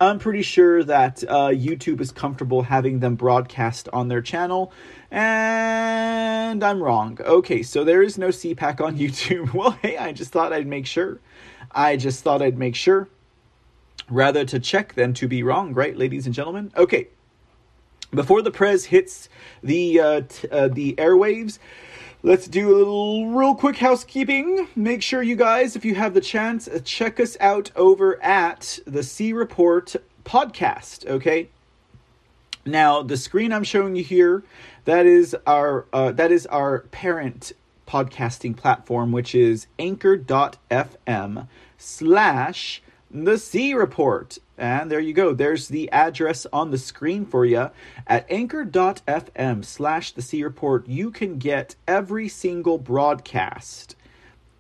I'm 0.00 0.18
pretty 0.18 0.42
sure 0.42 0.82
that 0.82 1.22
uh, 1.28 1.50
YouTube 1.50 2.00
is 2.00 2.10
comfortable 2.10 2.62
having 2.62 2.98
them 2.98 3.14
broadcast 3.14 3.88
on 3.92 4.08
their 4.08 4.20
channel, 4.20 4.72
and 5.12 6.64
I'm 6.64 6.82
wrong. 6.82 7.18
Okay, 7.20 7.62
so 7.62 7.84
there 7.84 8.02
is 8.02 8.18
no 8.18 8.28
CPAC 8.28 8.80
on 8.80 8.98
YouTube. 9.04 9.52
Well, 9.54 9.72
hey, 9.82 9.98
I 9.98 10.12
just 10.12 10.32
thought 10.32 10.52
I'd 10.52 10.66
make 10.66 10.86
sure. 10.86 11.20
I 11.74 11.96
just 11.96 12.22
thought 12.22 12.42
I'd 12.42 12.58
make 12.58 12.74
sure. 12.74 13.08
Rather 14.08 14.44
to 14.44 14.58
check 14.58 14.94
than 14.94 15.14
to 15.14 15.28
be 15.28 15.42
wrong, 15.42 15.74
right, 15.74 15.96
ladies 15.96 16.26
and 16.26 16.35
gentlemen? 16.35 16.72
Okay, 16.76 17.08
before 18.14 18.42
the 18.42 18.50
prez 18.50 18.87
hits 18.87 19.28
the 19.62 20.00
uh, 20.00 20.20
t- 20.28 20.48
uh, 20.48 20.68
the 20.68 20.94
airwaves, 20.96 21.58
let's 22.22 22.46
do 22.46 22.74
a 22.74 22.76
little 22.76 23.28
real 23.28 23.54
quick 23.54 23.76
housekeeping. 23.76 24.68
Make 24.76 25.02
sure 25.02 25.22
you 25.22 25.37
guys, 25.37 25.76
if 25.76 25.85
you 25.85 25.94
have 25.94 26.12
the 26.12 26.20
chance, 26.20 26.68
uh, 26.68 26.80
check 26.85 27.18
us 27.18 27.37
out 27.40 27.70
over 27.74 28.22
at 28.22 28.78
the 28.87 29.02
C 29.02 29.32
Report 29.32 29.96
podcast. 30.24 31.06
Okay. 31.06 31.48
Now 32.66 33.02
the 33.02 33.16
screen 33.16 33.52
I'm 33.52 33.64
showing 33.64 33.96
you 33.96 34.04
here, 34.04 34.44
that 34.85 35.06
is 35.06 35.35
our 35.46 35.87
uh, 35.92 36.12
that 36.12 36.30
is 36.30 36.46
our 36.46 36.80
parent 36.90 37.52
podcasting 37.88 38.56
platform, 38.56 39.11
which 39.11 39.35
is 39.35 39.66
Anchor.fm 39.78 41.48
slash 41.82 42.82
the 43.10 43.38
C 43.38 43.74
Report. 43.74 44.38
And 44.56 44.90
there 44.90 45.00
you 45.00 45.12
go. 45.12 45.34
There's 45.34 45.68
the 45.68 45.90
address 45.90 46.46
on 46.52 46.70
the 46.70 46.78
screen 46.78 47.26
for 47.26 47.44
you. 47.44 47.70
At 48.06 48.30
anchor.fm 48.30 49.64
slash 49.64 50.12
the 50.12 50.22
C 50.22 50.44
Report, 50.44 50.86
you 50.86 51.10
can 51.10 51.38
get 51.38 51.74
every 51.86 52.28
single 52.28 52.78
broadcast 52.78 53.96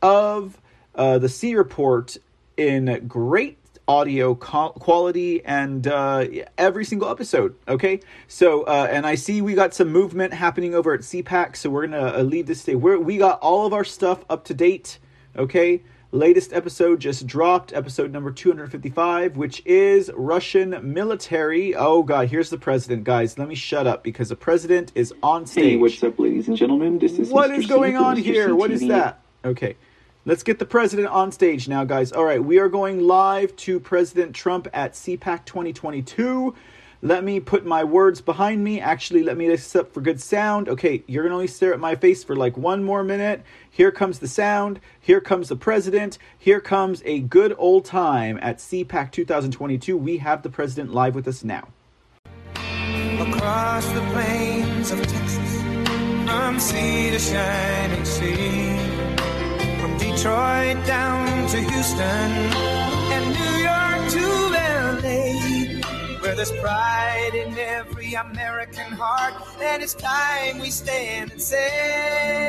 of 0.00 0.60
uh, 0.94 1.18
the 1.18 1.28
C 1.28 1.54
Report 1.54 2.16
in 2.56 3.06
great 3.06 3.58
audio 3.88 4.34
quality 4.34 5.44
and 5.44 5.86
uh, 5.86 6.26
every 6.58 6.84
single 6.84 7.08
episode. 7.08 7.54
Okay, 7.68 8.00
so 8.28 8.62
uh, 8.62 8.88
and 8.90 9.06
I 9.06 9.14
see 9.14 9.40
we 9.42 9.54
got 9.54 9.74
some 9.74 9.88
movement 9.88 10.32
happening 10.32 10.74
over 10.74 10.94
at 10.94 11.00
CPAC, 11.00 11.56
so 11.56 11.70
we're 11.70 11.86
gonna 11.86 12.18
uh, 12.18 12.22
leave 12.22 12.46
this 12.46 12.64
day. 12.64 12.74
We're, 12.74 12.98
we 12.98 13.18
got 13.18 13.40
all 13.40 13.66
of 13.66 13.72
our 13.72 13.84
stuff 13.84 14.24
up 14.28 14.44
to 14.46 14.54
date. 14.54 14.98
Okay, 15.36 15.82
latest 16.12 16.52
episode 16.52 17.00
just 17.00 17.26
dropped, 17.26 17.72
episode 17.72 18.12
number 18.12 18.30
255, 18.30 19.36
which 19.36 19.62
is 19.66 20.10
Russian 20.14 20.92
military. 20.92 21.74
Oh 21.74 22.02
god, 22.02 22.28
here's 22.28 22.50
the 22.50 22.58
president, 22.58 23.04
guys. 23.04 23.38
Let 23.38 23.48
me 23.48 23.54
shut 23.54 23.86
up 23.86 24.04
because 24.04 24.28
the 24.28 24.36
president 24.36 24.92
is 24.94 25.12
on 25.22 25.46
stage. 25.46 25.64
Hey, 25.64 25.76
what's 25.76 26.02
up, 26.04 26.18
ladies 26.18 26.48
and 26.48 26.56
gentlemen? 26.56 26.98
This 26.98 27.18
is 27.18 27.30
what 27.30 27.50
Mr. 27.50 27.58
is 27.58 27.66
going 27.66 27.92
C 27.92 27.96
on 27.96 28.16
Mr. 28.16 28.22
here? 28.22 28.54
What 28.54 28.70
is 28.70 28.86
that? 28.88 29.20
Okay. 29.44 29.76
Let's 30.24 30.44
get 30.44 30.60
the 30.60 30.66
president 30.66 31.08
on 31.08 31.32
stage 31.32 31.66
now, 31.66 31.82
guys. 31.82 32.12
All 32.12 32.24
right, 32.24 32.42
we 32.42 32.58
are 32.58 32.68
going 32.68 33.00
live 33.00 33.56
to 33.56 33.80
President 33.80 34.36
Trump 34.36 34.68
at 34.72 34.92
CPAC 34.92 35.44
2022. 35.44 36.54
Let 37.04 37.24
me 37.24 37.40
put 37.40 37.66
my 37.66 37.82
words 37.82 38.20
behind 38.20 38.62
me. 38.62 38.80
Actually, 38.80 39.24
let 39.24 39.36
me 39.36 39.48
this 39.48 39.74
up 39.74 39.92
for 39.92 40.00
good 40.00 40.20
sound. 40.20 40.68
Okay, 40.68 41.02
you're 41.08 41.24
gonna 41.24 41.34
only 41.34 41.48
stare 41.48 41.74
at 41.74 41.80
my 41.80 41.96
face 41.96 42.22
for 42.22 42.36
like 42.36 42.56
one 42.56 42.84
more 42.84 43.02
minute. 43.02 43.42
Here 43.68 43.90
comes 43.90 44.20
the 44.20 44.28
sound. 44.28 44.78
Here 45.00 45.20
comes 45.20 45.48
the 45.48 45.56
president. 45.56 46.16
Here 46.38 46.60
comes 46.60 47.02
a 47.04 47.18
good 47.18 47.56
old 47.58 47.84
time 47.84 48.38
at 48.40 48.58
CPAC 48.58 49.10
2022. 49.10 49.96
We 49.96 50.18
have 50.18 50.44
the 50.44 50.48
president 50.48 50.94
live 50.94 51.16
with 51.16 51.26
us 51.26 51.42
now. 51.42 51.68
across 53.18 53.86
the 53.88 54.00
plains 54.12 54.90
of 54.92 55.04
Texas, 55.04 55.62
from 56.26 56.60
sea 56.60 57.10
to 57.10 57.18
shining 57.18 58.04
sea, 58.04 58.76
from 59.80 59.96
Detroit 59.98 60.86
down 60.86 61.48
to 61.48 61.58
Houston, 61.58 62.30
and 63.12 63.24
New 63.34 63.54
York 63.62 64.10
to 64.12 64.51
Where 66.32 66.46
there's 66.46 66.60
pride 66.62 67.32
in 67.34 67.58
every 67.58 68.14
American 68.14 68.90
heart, 68.92 69.34
and 69.60 69.82
it's 69.82 69.92
time 69.92 70.60
we 70.60 70.70
stand 70.70 71.30
and 71.32 71.42
say 71.42 72.48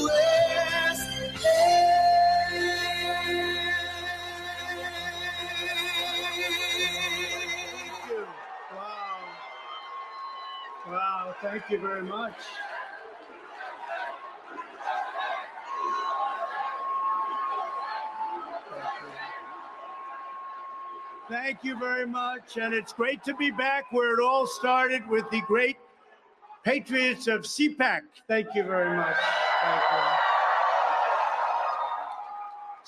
Wow. 8.75 9.17
Wow, 10.87 11.35
thank 11.41 11.69
you 11.69 11.79
very 11.79 12.03
much. 12.03 12.33
Thank 21.29 21.63
you 21.63 21.77
very 21.77 22.05
much. 22.05 22.57
And 22.57 22.73
it's 22.73 22.91
great 22.91 23.23
to 23.23 23.33
be 23.33 23.51
back 23.51 23.85
where 23.91 24.19
it 24.19 24.21
all 24.21 24.45
started 24.45 25.07
with 25.07 25.29
the 25.31 25.41
great 25.47 25.77
Patriots 26.63 27.27
of 27.27 27.41
CPAC. 27.41 28.01
Thank 28.27 28.47
you 28.53 28.63
very 28.63 28.95
much. 28.95 29.15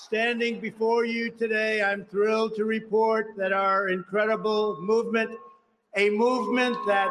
Standing 0.07 0.59
before 0.59 1.05
you 1.05 1.29
today, 1.29 1.81
I'm 1.81 2.03
thrilled 2.03 2.55
to 2.57 2.65
report 2.65 3.37
that 3.37 3.53
our 3.53 3.87
incredible 3.87 4.77
movement, 4.81 5.31
a 5.95 6.09
movement 6.09 6.75
that 6.85 7.09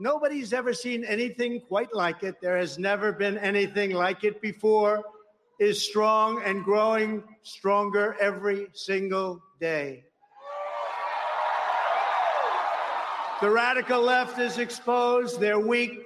nobody's 0.00 0.52
ever 0.52 0.74
seen 0.74 1.04
anything 1.04 1.60
quite 1.60 1.94
like 1.94 2.24
it, 2.24 2.40
there 2.42 2.56
has 2.56 2.76
never 2.76 3.12
been 3.12 3.38
anything 3.38 3.92
like 3.92 4.24
it 4.24 4.42
before, 4.42 5.04
is 5.60 5.80
strong 5.80 6.42
and 6.44 6.64
growing 6.64 7.22
stronger 7.44 8.16
every 8.20 8.66
single 8.72 9.40
day. 9.60 10.02
The 13.40 13.48
radical 13.48 14.02
left 14.02 14.40
is 14.40 14.58
exposed, 14.58 15.38
they're 15.38 15.60
weak, 15.60 16.00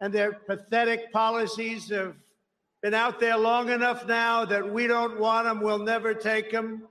and 0.00 0.12
their 0.12 0.32
pathetic 0.32 1.12
policies 1.12 1.90
have 1.90 2.16
been 2.82 2.94
out 2.94 3.18
there 3.18 3.36
long 3.36 3.70
enough 3.70 4.06
now 4.06 4.44
that 4.44 4.72
we 4.72 4.86
don't 4.86 5.18
want 5.18 5.46
them, 5.46 5.60
we'll 5.60 5.78
never 5.78 6.14
take 6.14 6.52
them. 6.52 6.86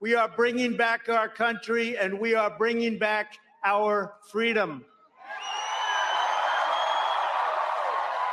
We 0.00 0.14
are 0.14 0.28
bringing 0.28 0.76
back 0.76 1.08
our 1.08 1.28
country 1.28 1.96
and 1.96 2.18
we 2.18 2.34
are 2.34 2.56
bringing 2.58 2.98
back 2.98 3.36
our 3.64 4.14
freedom. 4.30 4.84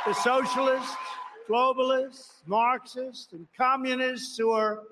The 0.04 0.14
socialists, 0.14 0.96
globalists, 1.48 2.30
Marxists, 2.46 3.32
and 3.32 3.46
communists 3.56 4.36
who 4.36 4.50
are 4.50 4.82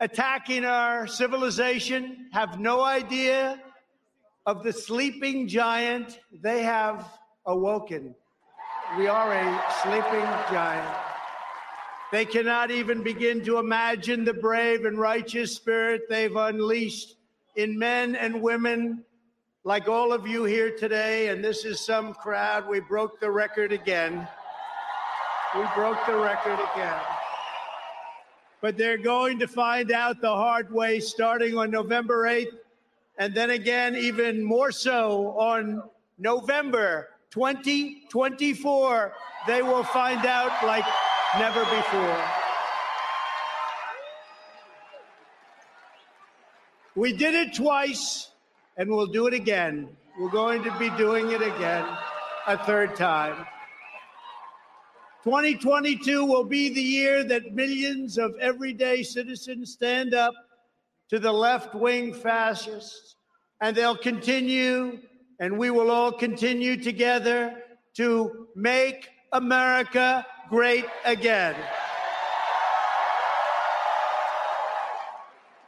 attacking 0.00 0.64
our 0.64 1.06
civilization 1.06 2.28
have 2.32 2.58
no 2.58 2.82
idea 2.82 3.60
of 4.46 4.64
the 4.64 4.72
sleeping 4.72 5.46
giant 5.46 6.18
they 6.32 6.62
have 6.62 7.08
awoken. 7.46 8.14
We 8.96 9.06
are 9.06 9.32
a 9.32 9.62
sleeping 9.82 10.28
giant. 10.52 11.01
They 12.12 12.26
cannot 12.26 12.70
even 12.70 13.02
begin 13.02 13.42
to 13.46 13.56
imagine 13.56 14.26
the 14.26 14.34
brave 14.34 14.84
and 14.84 14.98
righteous 14.98 15.56
spirit 15.56 16.02
they've 16.10 16.36
unleashed 16.36 17.16
in 17.56 17.78
men 17.78 18.16
and 18.16 18.42
women 18.42 19.02
like 19.64 19.88
all 19.88 20.12
of 20.12 20.26
you 20.26 20.44
here 20.44 20.76
today. 20.76 21.28
And 21.28 21.42
this 21.42 21.64
is 21.64 21.80
some 21.80 22.12
crowd. 22.12 22.68
We 22.68 22.80
broke 22.80 23.18
the 23.18 23.30
record 23.30 23.72
again. 23.72 24.28
We 25.56 25.64
broke 25.74 26.04
the 26.06 26.16
record 26.16 26.58
again. 26.74 27.00
But 28.60 28.76
they're 28.76 28.98
going 28.98 29.38
to 29.38 29.48
find 29.48 29.90
out 29.90 30.20
the 30.20 30.34
hard 30.34 30.70
way 30.70 31.00
starting 31.00 31.56
on 31.56 31.70
November 31.70 32.24
8th, 32.24 32.58
and 33.16 33.34
then 33.34 33.50
again, 33.50 33.96
even 33.96 34.44
more 34.44 34.70
so 34.70 35.28
on 35.38 35.82
November 36.18 37.08
2024. 37.30 39.12
They 39.46 39.62
will 39.62 39.84
find 39.84 40.26
out 40.26 40.64
like 40.66 40.84
never 41.38 41.64
before. 41.64 42.24
We 46.94 47.14
did 47.14 47.34
it 47.34 47.54
twice, 47.54 48.30
and 48.76 48.90
we'll 48.90 49.06
do 49.06 49.26
it 49.26 49.32
again. 49.32 49.88
We're 50.20 50.28
going 50.28 50.62
to 50.64 50.78
be 50.78 50.90
doing 50.90 51.30
it 51.30 51.40
again 51.40 51.86
a 52.46 52.58
third 52.66 52.96
time. 52.96 53.46
2022 55.24 56.26
will 56.26 56.44
be 56.44 56.68
the 56.74 56.82
year 56.82 57.24
that 57.24 57.54
millions 57.54 58.18
of 58.18 58.34
everyday 58.40 59.02
citizens 59.02 59.72
stand 59.72 60.12
up 60.12 60.34
to 61.08 61.18
the 61.18 61.32
left 61.32 61.74
wing 61.74 62.12
fascists, 62.12 63.16
and 63.62 63.74
they'll 63.74 63.96
continue, 63.96 64.98
and 65.40 65.56
we 65.56 65.70
will 65.70 65.90
all 65.90 66.12
continue 66.12 66.76
together 66.76 67.54
to 67.94 68.48
make 68.54 69.08
America 69.32 70.26
great 70.52 70.84
again. 71.06 71.56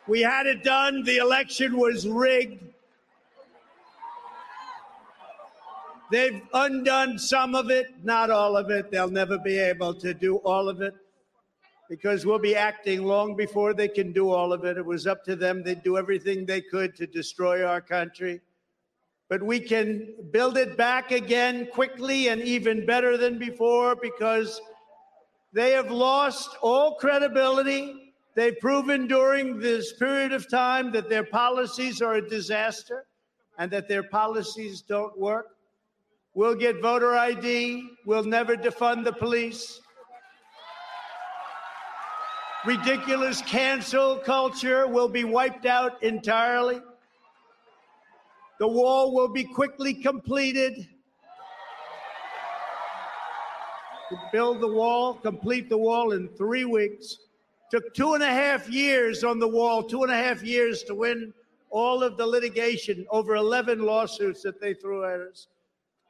We 0.07 0.21
had 0.21 0.45
it 0.47 0.63
done. 0.63 1.03
The 1.05 1.17
election 1.17 1.79
was 1.79 2.07
rigged. 2.07 2.63
They've 6.11 6.43
undone 6.53 7.19
some 7.19 7.55
of 7.55 7.71
it, 7.71 7.87
not 8.05 8.29
all 8.29 8.59
of 8.59 8.71
it. 8.71 8.91
They'll 8.91 9.09
never 9.09 9.39
be 9.39 9.59
able 9.59 9.95
to 9.95 10.13
do 10.13 10.37
all 10.37 10.69
of 10.69 10.83
it 10.83 10.95
because 11.89 12.27
we'll 12.27 12.39
be 12.39 12.55
acting 12.55 13.05
long 13.05 13.35
before 13.37 13.73
they 13.73 13.89
can 13.89 14.13
do 14.13 14.29
all 14.29 14.53
of 14.53 14.67
it. 14.67 14.77
It 14.77 14.85
was 14.85 15.07
up 15.07 15.25
to 15.25 15.35
them. 15.35 15.63
They'd 15.63 15.83
do 15.83 15.97
everything 15.97 16.45
they 16.45 16.61
could 16.61 16.95
to 16.97 17.07
destroy 17.07 17.65
our 17.65 17.81
country. 17.81 18.43
But 19.31 19.43
we 19.43 19.61
can 19.61 20.13
build 20.31 20.59
it 20.59 20.77
back 20.77 21.11
again 21.11 21.69
quickly 21.73 22.29
and 22.29 22.43
even 22.43 22.85
better 22.85 23.17
than 23.17 23.39
before 23.39 23.97
because 23.97 24.61
they 25.55 25.71
have 25.71 25.91
lost 25.91 26.57
all 26.61 26.97
credibility. 26.97 28.13
They've 28.35 28.59
proven 28.59 29.07
during 29.07 29.61
this 29.61 29.93
period 29.93 30.33
of 30.33 30.51
time 30.51 30.91
that 30.93 31.09
their 31.09 31.23
policies 31.23 32.03
are 32.03 32.15
a 32.15 32.29
disaster 32.29 33.07
and 33.57 33.71
that 33.71 33.89
their 33.89 34.03
policies 34.03 34.83
don't 34.83 35.17
work. 35.17 35.47
We'll 36.35 36.57
get 36.57 36.83
voter 36.83 37.15
ID. 37.15 37.89
We'll 38.05 38.25
never 38.25 38.57
defund 38.57 39.05
the 39.05 39.13
police. 39.13 39.81
Ridiculous 42.67 43.41
cancel 43.43 44.17
culture 44.17 44.89
will 44.89 45.09
be 45.09 45.23
wiped 45.23 45.67
out 45.67 46.03
entirely. 46.03 46.81
The 48.59 48.67
wall 48.67 49.15
will 49.15 49.29
be 49.29 49.45
quickly 49.45 49.95
completed. 49.95 50.89
To 54.15 54.21
build 54.33 54.61
the 54.61 54.69
wall, 54.69 55.15
complete 55.15 55.69
the 55.69 55.79
wall 55.79 56.13
in 56.13 56.29
three 56.29 56.65
weeks. 56.65 57.19
Took 57.71 57.93
two 57.95 58.15
and 58.15 58.23
a 58.23 58.29
half 58.29 58.69
years 58.69 59.25
on 59.25 59.39
the 59.39 59.49
wall, 59.49 59.83
two 59.83 60.05
and 60.05 60.13
a 60.13 60.17
half 60.17 60.43
years 60.43 60.85
to 60.85 60.95
win 60.95 61.35
all 61.71 62.03
of 62.03 62.17
the 62.17 62.27
litigation, 62.27 63.05
over 63.11 63.35
11 63.35 63.81
lawsuits 63.81 64.43
that 64.43 64.61
they 64.61 64.75
threw 64.75 65.05
at 65.05 65.21
us 65.21 65.49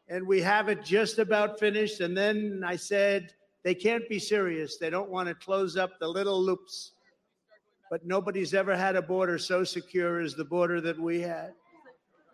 and 0.09 0.27
we 0.27 0.41
have 0.41 0.69
it 0.69 0.85
just 0.85 1.19
about 1.19 1.59
finished. 1.59 2.01
And 2.01 2.17
then 2.17 2.63
I 2.65 2.77
said, 2.77 3.33
they 3.63 3.75
can't 3.75 4.09
be 4.09 4.19
serious. 4.19 4.77
They 4.77 4.91
don't 4.91 5.11
want 5.11 5.29
to 5.29 5.35
close 5.35 5.77
up 5.77 5.99
the 5.99 6.09
little 6.09 6.41
loops. 6.41 6.93
But 7.91 8.05
nobody's 8.07 8.55
ever 8.55 8.77
had 8.77 8.97
a 8.97 9.03
border 9.03 9.39
so 9.39 9.65
secure 9.65 10.21
as 10.21 10.35
the 10.35 10.45
border 10.45 10.81
that 10.83 10.99
we 10.99 11.21
had. 11.21 11.53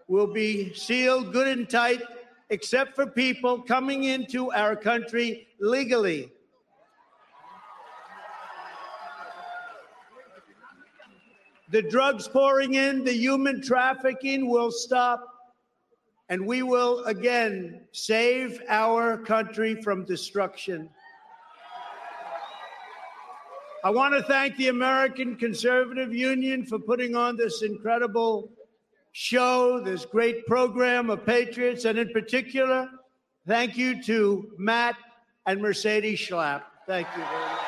We'll 0.08 0.32
be 0.32 0.74
sealed 0.74 1.32
good 1.32 1.46
and 1.46 1.68
tight, 1.68 2.02
except 2.50 2.94
for 2.94 3.06
people 3.06 3.62
coming 3.62 4.04
into 4.04 4.52
our 4.52 4.76
country 4.76 5.46
legally. 5.60 6.32
The 11.70 11.82
drugs 11.82 12.26
pouring 12.26 12.74
in, 12.74 13.04
the 13.04 13.12
human 13.12 13.62
trafficking 13.62 14.48
will 14.48 14.72
stop 14.72 15.24
and 16.28 16.44
we 16.44 16.62
will 16.62 17.04
again 17.04 17.82
save 17.92 18.60
our 18.68 19.16
country 19.18 19.80
from 19.80 20.04
destruction. 20.04 20.90
I 23.82 23.90
want 23.90 24.14
to 24.14 24.22
thank 24.24 24.56
the 24.56 24.68
American 24.68 25.36
Conservative 25.36 26.12
Union 26.14 26.66
for 26.66 26.78
putting 26.78 27.16
on 27.16 27.36
this 27.36 27.62
incredible 27.62 28.50
show, 29.12 29.80
this 29.80 30.04
great 30.04 30.46
program 30.46 31.10
of 31.10 31.26
patriots, 31.26 31.84
and 31.84 31.98
in 31.98 32.10
particular, 32.10 32.88
thank 33.46 33.76
you 33.76 34.02
to 34.04 34.50
Matt 34.58 34.96
and 35.46 35.60
Mercedes 35.60 36.18
Schlapp. 36.18 36.62
Thank 36.86 37.08
you 37.16 37.22
very 37.22 37.40
much. 37.40 37.59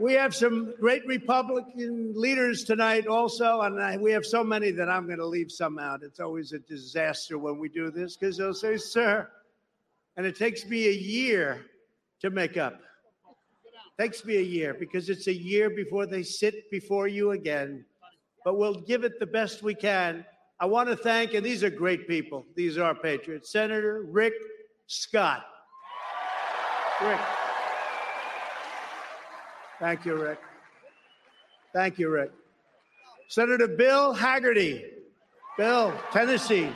We 0.00 0.14
have 0.14 0.34
some 0.34 0.72
great 0.80 1.06
Republican 1.06 2.14
leaders 2.16 2.64
tonight 2.64 3.06
also, 3.06 3.60
and 3.60 3.78
I, 3.78 3.98
we 3.98 4.12
have 4.12 4.24
so 4.24 4.42
many 4.42 4.70
that 4.70 4.88
I'm 4.88 5.04
going 5.04 5.18
to 5.18 5.26
leave 5.26 5.52
some 5.52 5.78
out. 5.78 6.02
It's 6.02 6.20
always 6.20 6.52
a 6.54 6.58
disaster 6.58 7.36
when 7.36 7.58
we 7.58 7.68
do 7.68 7.90
this 7.90 8.16
because 8.16 8.38
they'll 8.38 8.54
say, 8.54 8.78
sir, 8.78 9.28
and 10.16 10.24
it 10.24 10.36
takes 10.36 10.64
me 10.64 10.88
a 10.88 10.92
year 10.92 11.66
to 12.20 12.30
make 12.30 12.56
up. 12.56 12.80
Takes 13.98 14.24
me 14.24 14.38
a 14.38 14.42
year 14.42 14.72
because 14.72 15.10
it's 15.10 15.26
a 15.26 15.34
year 15.34 15.68
before 15.68 16.06
they 16.06 16.22
sit 16.22 16.70
before 16.70 17.06
you 17.06 17.32
again. 17.32 17.84
But 18.42 18.56
we'll 18.56 18.80
give 18.80 19.04
it 19.04 19.20
the 19.20 19.26
best 19.26 19.62
we 19.62 19.74
can. 19.74 20.24
I 20.58 20.64
want 20.64 20.88
to 20.88 20.96
thank, 20.96 21.34
and 21.34 21.44
these 21.44 21.62
are 21.62 21.68
great 21.68 22.08
people. 22.08 22.46
These 22.56 22.78
are 22.78 22.94
patriots. 22.94 23.52
Senator 23.52 24.06
Rick 24.08 24.32
Scott. 24.86 25.44
Rick. 27.02 27.20
Thank 29.80 30.04
you, 30.04 30.14
Rick. 30.14 30.38
Thank 31.72 31.98
you, 31.98 32.10
Rick. 32.10 32.32
Senator 33.28 33.66
Bill 33.66 34.14
Hagerty. 34.14 34.84
Bill, 35.56 35.92
Tennessee. 36.12 36.70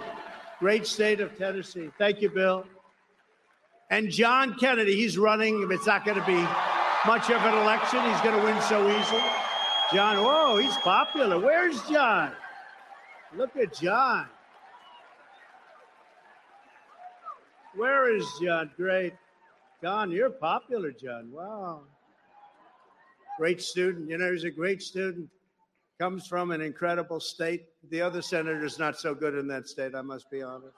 Great 0.59 0.87
state 0.87 1.21
of 1.21 1.37
Tennessee. 1.37 1.91
Thank 1.99 2.23
you, 2.23 2.31
Bill. 2.31 2.65
And 3.91 4.11
John 4.11 4.57
Kennedy, 4.59 4.97
he's 4.97 5.19
running. 5.19 5.69
It's 5.71 5.87
not 5.87 6.05
going 6.05 6.19
to 6.19 6.27
be 6.27 6.43
much 7.07 7.31
of 7.31 7.43
an 7.43 7.55
election. 7.59 8.01
He's 8.11 8.21
going 8.23 8.39
to 8.39 8.45
win 8.45 8.61
so 8.63 8.89
easily. 8.89 9.23
John, 9.93 10.17
whoa, 10.25 10.57
he's 10.57 10.77
popular. 10.79 11.39
Where's 11.39 11.81
John? 11.89 12.33
Look 13.37 13.55
at 13.57 13.75
John. 13.75 14.27
Where 17.77 18.15
is 18.17 18.27
John? 18.43 18.71
Great. 18.77 19.13
John, 19.83 20.11
you're 20.11 20.31
popular, 20.31 20.93
John. 20.93 21.31
Wow. 21.31 21.83
Great 23.39 23.61
student. 23.61 24.09
You 24.11 24.19
know, 24.19 24.33
he's 24.33 24.45
a 24.45 24.51
great 24.51 24.83
student. 24.83 25.29
Comes 26.01 26.27
from 26.27 26.51
an 26.51 26.61
incredible 26.61 27.21
state. 27.21 27.67
The 27.91 28.01
other 28.01 28.23
senator's 28.23 28.79
not 28.79 28.99
so 28.99 29.15
good 29.15 29.35
in 29.35 29.47
that 29.49 29.69
state, 29.69 29.95
I 29.95 30.03
must 30.03 30.31
be 30.31 30.43
honest. 30.43 30.77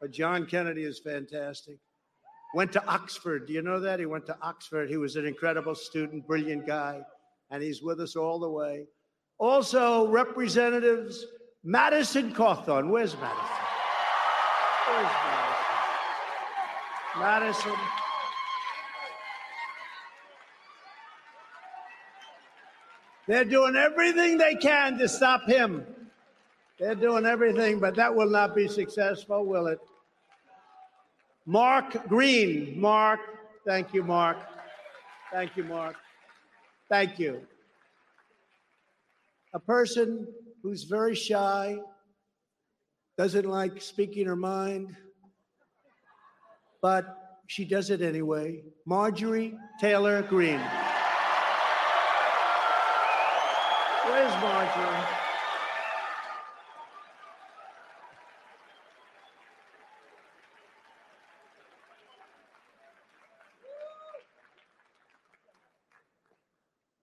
But 0.00 0.10
John 0.10 0.46
Kennedy 0.46 0.84
is 0.84 0.98
fantastic. 0.98 1.78
Went 2.54 2.72
to 2.72 2.86
Oxford. 2.86 3.46
Do 3.46 3.52
you 3.52 3.62
know 3.62 3.80
that? 3.80 3.98
He 3.98 4.06
went 4.06 4.26
to 4.26 4.36
Oxford. 4.42 4.88
He 4.88 4.96
was 4.96 5.16
an 5.16 5.26
incredible 5.26 5.74
student, 5.74 6.26
brilliant 6.26 6.66
guy, 6.66 7.02
and 7.50 7.62
he's 7.62 7.82
with 7.82 8.00
us 8.00 8.16
all 8.16 8.38
the 8.38 8.48
way. 8.48 8.86
Also, 9.38 10.08
Representatives 10.08 11.26
Madison 11.64 12.32
Cawthorn. 12.32 12.90
Where's 12.90 13.14
Madison? 13.16 13.44
Where's 14.86 15.12
Madison? 17.18 17.74
Madison. 17.74 18.07
They're 23.28 23.44
doing 23.44 23.76
everything 23.76 24.38
they 24.38 24.54
can 24.54 24.96
to 24.98 25.06
stop 25.06 25.46
him. 25.46 25.84
They're 26.80 26.94
doing 26.94 27.26
everything, 27.26 27.78
but 27.78 27.94
that 27.96 28.14
will 28.14 28.30
not 28.30 28.56
be 28.56 28.68
successful, 28.68 29.44
will 29.44 29.66
it? 29.66 29.78
Mark 31.44 32.08
Green. 32.08 32.80
Mark, 32.80 33.20
thank 33.66 33.92
you, 33.92 34.02
Mark. 34.02 34.38
Thank 35.30 35.58
you, 35.58 35.64
Mark. 35.64 35.96
Thank 36.88 37.18
you. 37.18 37.42
A 39.52 39.58
person 39.58 40.26
who's 40.62 40.84
very 40.84 41.14
shy, 41.14 41.78
doesn't 43.18 43.44
like 43.44 43.82
speaking 43.82 44.26
her 44.26 44.36
mind, 44.36 44.96
but 46.80 47.40
she 47.46 47.66
does 47.66 47.90
it 47.90 48.00
anyway. 48.00 48.62
Marjorie 48.86 49.54
Taylor 49.80 50.22
Greene. 50.22 50.60
Where's 54.10 54.32
Marjorie? 54.42 55.06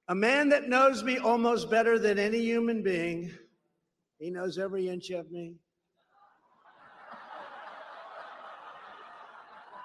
A 0.08 0.16
man 0.16 0.50
that 0.50 0.68
knows 0.68 1.04
me 1.04 1.20
almost 1.20 1.70
better 1.70 2.00
than 2.00 2.18
any 2.18 2.40
human 2.40 2.82
being. 2.82 3.32
He 4.20 4.32
knows 4.32 4.58
every 4.58 4.90
inch 4.90 5.12
of 5.12 5.32
me. 5.32 5.54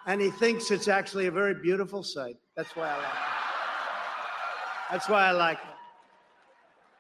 And 0.07 0.23
he 0.23 0.31
thinks 0.31 0.71
it's 0.71 0.89
actually 0.89 1.27
a 1.27 1.31
very 1.31 1.55
beautiful 1.55 2.03
sight. 2.03 2.37
That's 2.57 2.75
why 2.75 2.89
I 2.89 2.97
like 2.97 3.05
it. 3.05 3.21
That's 4.91 5.09
why 5.09 5.27
I 5.27 5.33
like 5.33 5.59
it. 5.59 5.80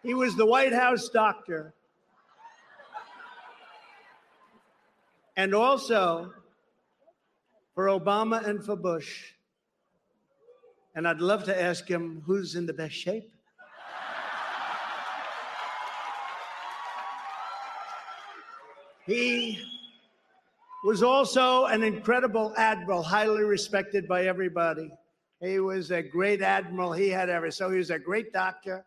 He 0.03 0.15
was 0.15 0.35
the 0.37 0.47
White 0.47 0.73
House 0.73 1.09
doctor. 1.09 1.75
And 5.37 5.55
also 5.55 6.33
for 7.75 7.87
Obama 7.87 8.47
and 8.47 8.65
for 8.65 8.77
Bush. 8.77 9.33
And 10.95 11.07
I'd 11.07 11.21
love 11.21 11.45
to 11.45 11.63
ask 11.63 11.89
him 11.89 12.23
who's 12.27 12.57
in 12.57 12.67
the 12.67 12.73
best 12.73 12.95
shape. 12.95 13.31
He 19.07 19.59
was 20.85 21.03
also 21.03 21.65
an 21.67 21.83
incredible 21.83 22.55
admiral, 22.57 23.03
highly 23.03 23.43
respected 23.43 24.07
by 24.07 24.27
everybody. 24.27 24.91
He 25.41 25.59
was 25.59 25.91
a 25.91 26.03
great 26.03 26.43
admiral. 26.43 26.93
He 26.93 27.09
had 27.09 27.29
ever 27.29 27.51
so 27.51 27.71
he 27.71 27.79
was 27.79 27.91
a 27.91 27.99
great 27.99 28.33
doctor, 28.33 28.85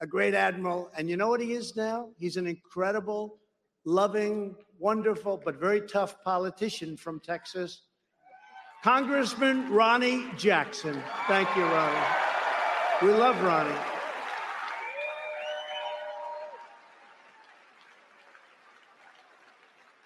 a 0.00 0.06
great 0.06 0.34
admiral, 0.34 0.90
and 0.96 1.08
you 1.10 1.16
know 1.16 1.28
what 1.28 1.40
he 1.40 1.52
is 1.52 1.76
now? 1.76 2.10
He's 2.18 2.36
an 2.36 2.46
incredible, 2.46 3.38
loving, 3.84 4.54
wonderful, 4.78 5.40
but 5.44 5.56
very 5.56 5.80
tough 5.80 6.22
politician 6.22 6.96
from 6.96 7.20
Texas. 7.20 7.82
Congressman 8.84 9.70
Ronny 9.72 10.26
Jackson. 10.36 11.02
Thank 11.26 11.48
you, 11.56 11.64
Ronny. 11.64 12.06
We 13.02 13.08
love 13.10 13.40
Ronny. 13.42 13.74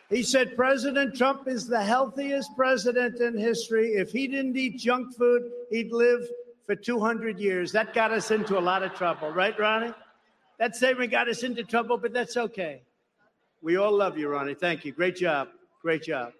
He 0.09 0.23
said 0.23 0.57
President 0.57 1.15
Trump 1.15 1.49
is 1.49 1.67
the 1.67 1.83
healthiest 1.83 2.51
president 2.55 3.21
in 3.21 3.37
history. 3.37 3.93
If 3.93 4.11
he 4.11 4.27
didn't 4.27 4.57
eat 4.59 4.79
junk 4.79 5.15
food, 5.17 5.51
he'd 5.71 5.91
live 5.91 6.21
for 6.67 6.75
200 6.75 7.39
years. 7.39 7.73
That 7.73 7.95
got 7.95 8.13
us 8.13 8.31
into 8.31 8.59
a 8.59 8.61
lot 8.61 8.83
of 8.83 8.95
trouble, 8.95 9.31
right, 9.31 9.59
Ronny? 9.59 9.93
That 10.59 10.77
statement 10.77 11.11
got 11.11 11.29
us 11.29 11.43
into 11.43 11.65
trouble, 11.65 11.99
but 11.99 12.13
that's 12.13 12.37
okay. 12.37 12.83
We 13.63 13.77
all 13.77 13.93
love 13.93 14.19
you, 14.19 14.29
Ronny. 14.29 14.55
Thank 14.55 14.85
you. 14.85 14.93
Great 14.93 15.17
job. 15.17 15.49
Great 15.83 16.03
job. 16.03 16.33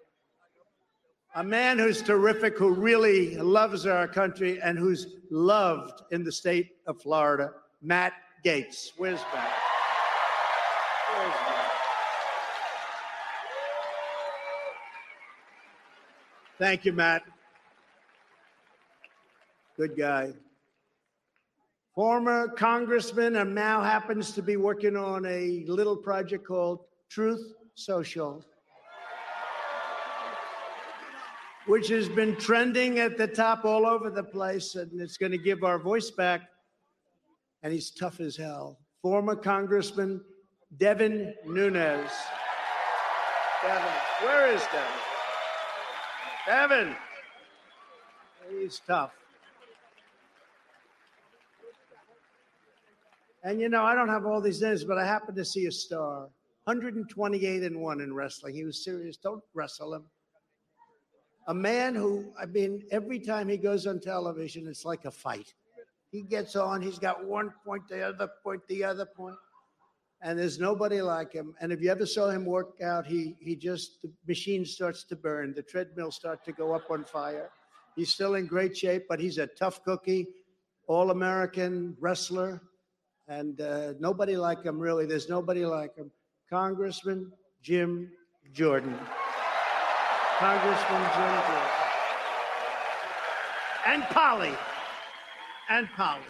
A 1.35 1.43
man 1.43 1.79
who's 1.79 2.01
terrific, 2.01 2.57
who 2.57 2.73
really 2.73 3.35
loves 3.37 3.87
our 3.87 4.07
country 4.07 4.61
and 4.61 4.77
who's 4.77 5.07
loved 5.31 6.03
in 6.11 6.23
the 6.23 6.31
state 6.31 6.71
of 6.85 7.01
Florida, 7.01 7.51
Matt 7.81 8.13
Gaetz. 8.45 8.91
Where's 8.97 9.19
Matt? 9.33 9.51
Where's 11.15 11.29
Matt? 11.29 11.71
Thank 16.59 16.85
you, 16.85 16.93
Matt. 16.93 17.23
Good 19.75 19.97
guy. 19.97 20.33
Former 21.95 22.47
congressman 22.47 23.37
and 23.37 23.55
now 23.55 23.81
happens 23.81 24.31
to 24.33 24.43
be 24.43 24.55
working 24.55 24.95
on 24.95 25.25
a 25.25 25.63
little 25.67 25.97
project 25.97 26.45
called 26.45 26.81
Truth 27.09 27.53
Social, 27.73 28.45
which 31.65 31.87
has 31.87 32.07
been 32.07 32.35
trending 32.35 32.99
at 32.99 33.17
the 33.17 33.27
top 33.27 33.65
all 33.65 33.87
over 33.87 34.11
the 34.11 34.23
place, 34.23 34.75
and 34.75 35.01
it's 35.01 35.17
going 35.17 35.31
to 35.31 35.39
give 35.39 35.63
our 35.63 35.79
voice 35.79 36.11
back. 36.11 36.41
And 37.63 37.73
he's 37.73 37.89
tough 37.89 38.19
as 38.19 38.35
hell. 38.35 38.77
Former 39.01 39.35
Congressman 39.35 40.21
Devin 40.77 41.33
Nunes. 41.45 42.11
Devin, 43.63 43.91
where 44.21 44.53
is 44.53 44.61
Devin? 44.71 44.99
Devin. 46.45 46.95
He's 48.51 48.81
tough. 48.85 49.13
And 53.43 53.59
you 53.59 53.69
know, 53.69 53.83
I 53.83 53.93
don't 53.93 54.09
have 54.09 54.25
all 54.25 54.41
these 54.41 54.61
names, 54.61 54.83
but 54.83 54.97
I 54.97 55.05
happened 55.05 55.37
to 55.37 55.45
see 55.45 55.65
a 55.65 55.71
star. 55.71 56.29
128 56.65 57.63
and 57.63 57.81
1 57.81 58.01
in 58.01 58.13
wrestling. 58.13 58.55
He 58.55 58.63
was 58.63 58.83
serious. 58.83 59.17
Don't 59.17 59.43
wrestle 59.53 59.93
him. 59.93 60.05
A 61.47 61.53
man 61.53 61.93
who, 61.93 62.31
I 62.41 62.45
mean, 62.45 62.83
every 62.89 63.19
time 63.19 63.49
he 63.49 63.57
goes 63.57 63.85
on 63.85 63.99
television, 63.99 64.65
it's 64.67 64.85
like 64.85 65.03
a 65.03 65.11
fight. 65.11 65.53
He 66.09 66.21
gets 66.21 66.55
on, 66.55 66.81
he's 66.81 66.99
got 66.99 67.25
one 67.25 67.51
point, 67.65 67.87
the 67.89 68.01
other 68.01 68.29
point, 68.43 68.61
the 68.69 68.83
other 68.83 69.05
point, 69.05 69.35
and 70.21 70.39
there's 70.39 70.57
nobody 70.57 71.01
like 71.01 71.33
him. 71.33 71.53
And 71.59 71.73
if 71.73 71.81
you 71.81 71.91
ever 71.91 72.05
saw 72.05 72.29
him 72.29 72.45
work 72.45 72.79
out, 72.81 73.05
he 73.05 73.35
he 73.41 73.57
just 73.57 74.01
the 74.03 74.11
machine 74.25 74.63
starts 74.63 75.03
to 75.05 75.17
burn, 75.17 75.53
the 75.53 75.63
treadmill 75.63 76.11
starts 76.11 76.45
to 76.45 76.53
go 76.53 76.73
up 76.73 76.89
on 76.89 77.03
fire. 77.03 77.49
He's 77.97 78.13
still 78.13 78.35
in 78.35 78.45
great 78.47 78.77
shape, 78.77 79.05
but 79.09 79.19
he's 79.19 79.37
a 79.37 79.47
tough 79.47 79.83
cookie, 79.83 80.27
all-American 80.87 81.97
wrestler, 81.99 82.61
and 83.27 83.61
uh, 83.61 83.93
nobody 83.99 84.35
like 84.35 84.63
him 84.63 84.79
really. 84.79 85.05
There's 85.05 85.29
nobody 85.29 85.65
like 85.65 85.95
him. 85.95 86.11
Congressman 86.49 87.31
Jim 87.61 88.09
Jordan. 88.53 88.97
Congressman 90.39 91.01
Jim 91.01 91.41
Jordan. 91.47 91.69
And 93.85 94.03
Polly. 94.03 94.51
And 95.69 95.87
Polly. 95.95 96.21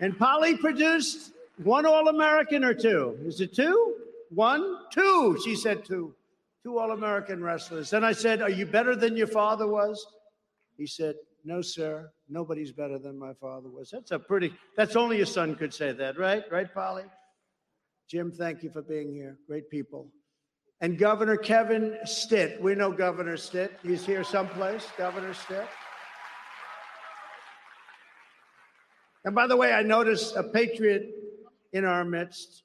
And 0.00 0.18
Polly 0.18 0.56
produced 0.56 1.32
one 1.62 1.86
All 1.86 2.08
American 2.08 2.64
or 2.64 2.74
two. 2.74 3.18
Is 3.24 3.40
it 3.40 3.54
two? 3.54 3.94
One? 4.30 4.78
Two. 4.90 5.38
She 5.42 5.56
said 5.56 5.84
two. 5.84 6.14
Two 6.62 6.78
All 6.78 6.90
American 6.90 7.42
wrestlers. 7.42 7.90
Then 7.90 8.04
I 8.04 8.12
said, 8.12 8.42
Are 8.42 8.50
you 8.50 8.66
better 8.66 8.94
than 8.94 9.16
your 9.16 9.26
father 9.26 9.66
was? 9.66 10.06
He 10.76 10.86
said, 10.86 11.14
No, 11.46 11.62
sir. 11.62 12.10
Nobody's 12.28 12.72
better 12.72 12.98
than 12.98 13.16
my 13.16 13.32
father 13.40 13.68
was. 13.68 13.88
That's 13.88 14.10
a 14.10 14.18
pretty, 14.18 14.52
that's 14.76 14.96
only 14.96 15.20
a 15.20 15.26
son 15.26 15.54
could 15.54 15.72
say 15.72 15.92
that, 15.92 16.18
right? 16.18 16.42
Right, 16.50 16.72
Polly? 16.74 17.04
Jim, 18.10 18.32
thank 18.32 18.64
you 18.64 18.70
for 18.70 18.82
being 18.82 19.14
here. 19.14 19.38
Great 19.46 19.70
people. 19.70 20.10
And 20.80 20.98
Governor 20.98 21.36
Kevin 21.36 21.98
Stitt. 22.04 22.60
We 22.60 22.74
know 22.74 22.90
Governor 22.90 23.36
Stitt. 23.36 23.78
He's 23.84 24.04
here 24.04 24.24
someplace. 24.24 24.88
Governor 24.98 25.34
Stitt. 25.34 25.68
And 29.24 29.32
by 29.32 29.46
the 29.46 29.56
way, 29.56 29.72
I 29.72 29.82
noticed 29.82 30.34
a 30.34 30.42
patriot 30.42 31.12
in 31.72 31.84
our 31.84 32.04
midst, 32.04 32.64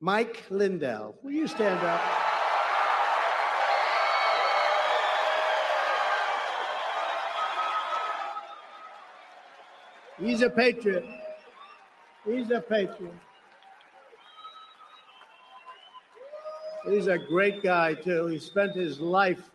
Mike 0.00 0.44
Lindell. 0.50 1.16
Will 1.22 1.32
you 1.32 1.46
stand 1.46 1.80
up? 1.80 2.21
He's 10.22 10.42
a 10.42 10.50
patriot. 10.50 11.04
He's 12.24 12.50
a 12.52 12.60
patriot. 12.60 13.14
He's 16.88 17.08
a 17.08 17.18
great 17.18 17.62
guy, 17.62 17.94
too. 17.94 18.26
He 18.26 18.38
spent 18.38 18.76
his 18.76 19.00
life, 19.00 19.50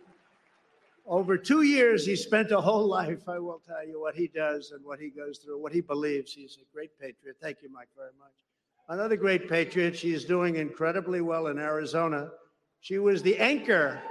over 1.05 1.37
two 1.37 1.61
years, 1.61 2.05
he 2.05 2.17
spent 2.17 2.51
a 2.51 2.59
whole 2.59 2.85
life. 2.99 3.29
I 3.29 3.39
will 3.39 3.61
tell 3.65 3.87
you 3.87 4.01
what 4.01 4.15
he 4.15 4.27
does 4.27 4.71
and 4.71 4.83
what 4.83 4.99
he 4.99 5.09
goes 5.09 5.37
through, 5.37 5.61
what 5.61 5.71
he 5.71 5.79
believes. 5.79 6.33
He's 6.33 6.57
a 6.61 6.75
great 6.75 6.91
patriot. 6.99 7.37
Thank 7.41 7.59
you, 7.63 7.71
Mike, 7.71 7.87
very 7.95 8.11
much. 8.19 8.33
Another 8.89 9.15
great 9.15 9.49
patriot. 9.49 9.97
She's 9.97 10.25
doing 10.25 10.57
incredibly 10.57 11.21
well 11.21 11.47
in 11.47 11.59
Arizona. 11.59 12.29
She 12.81 12.99
was 12.99 13.23
the 13.23 13.37
anchor. 13.37 14.01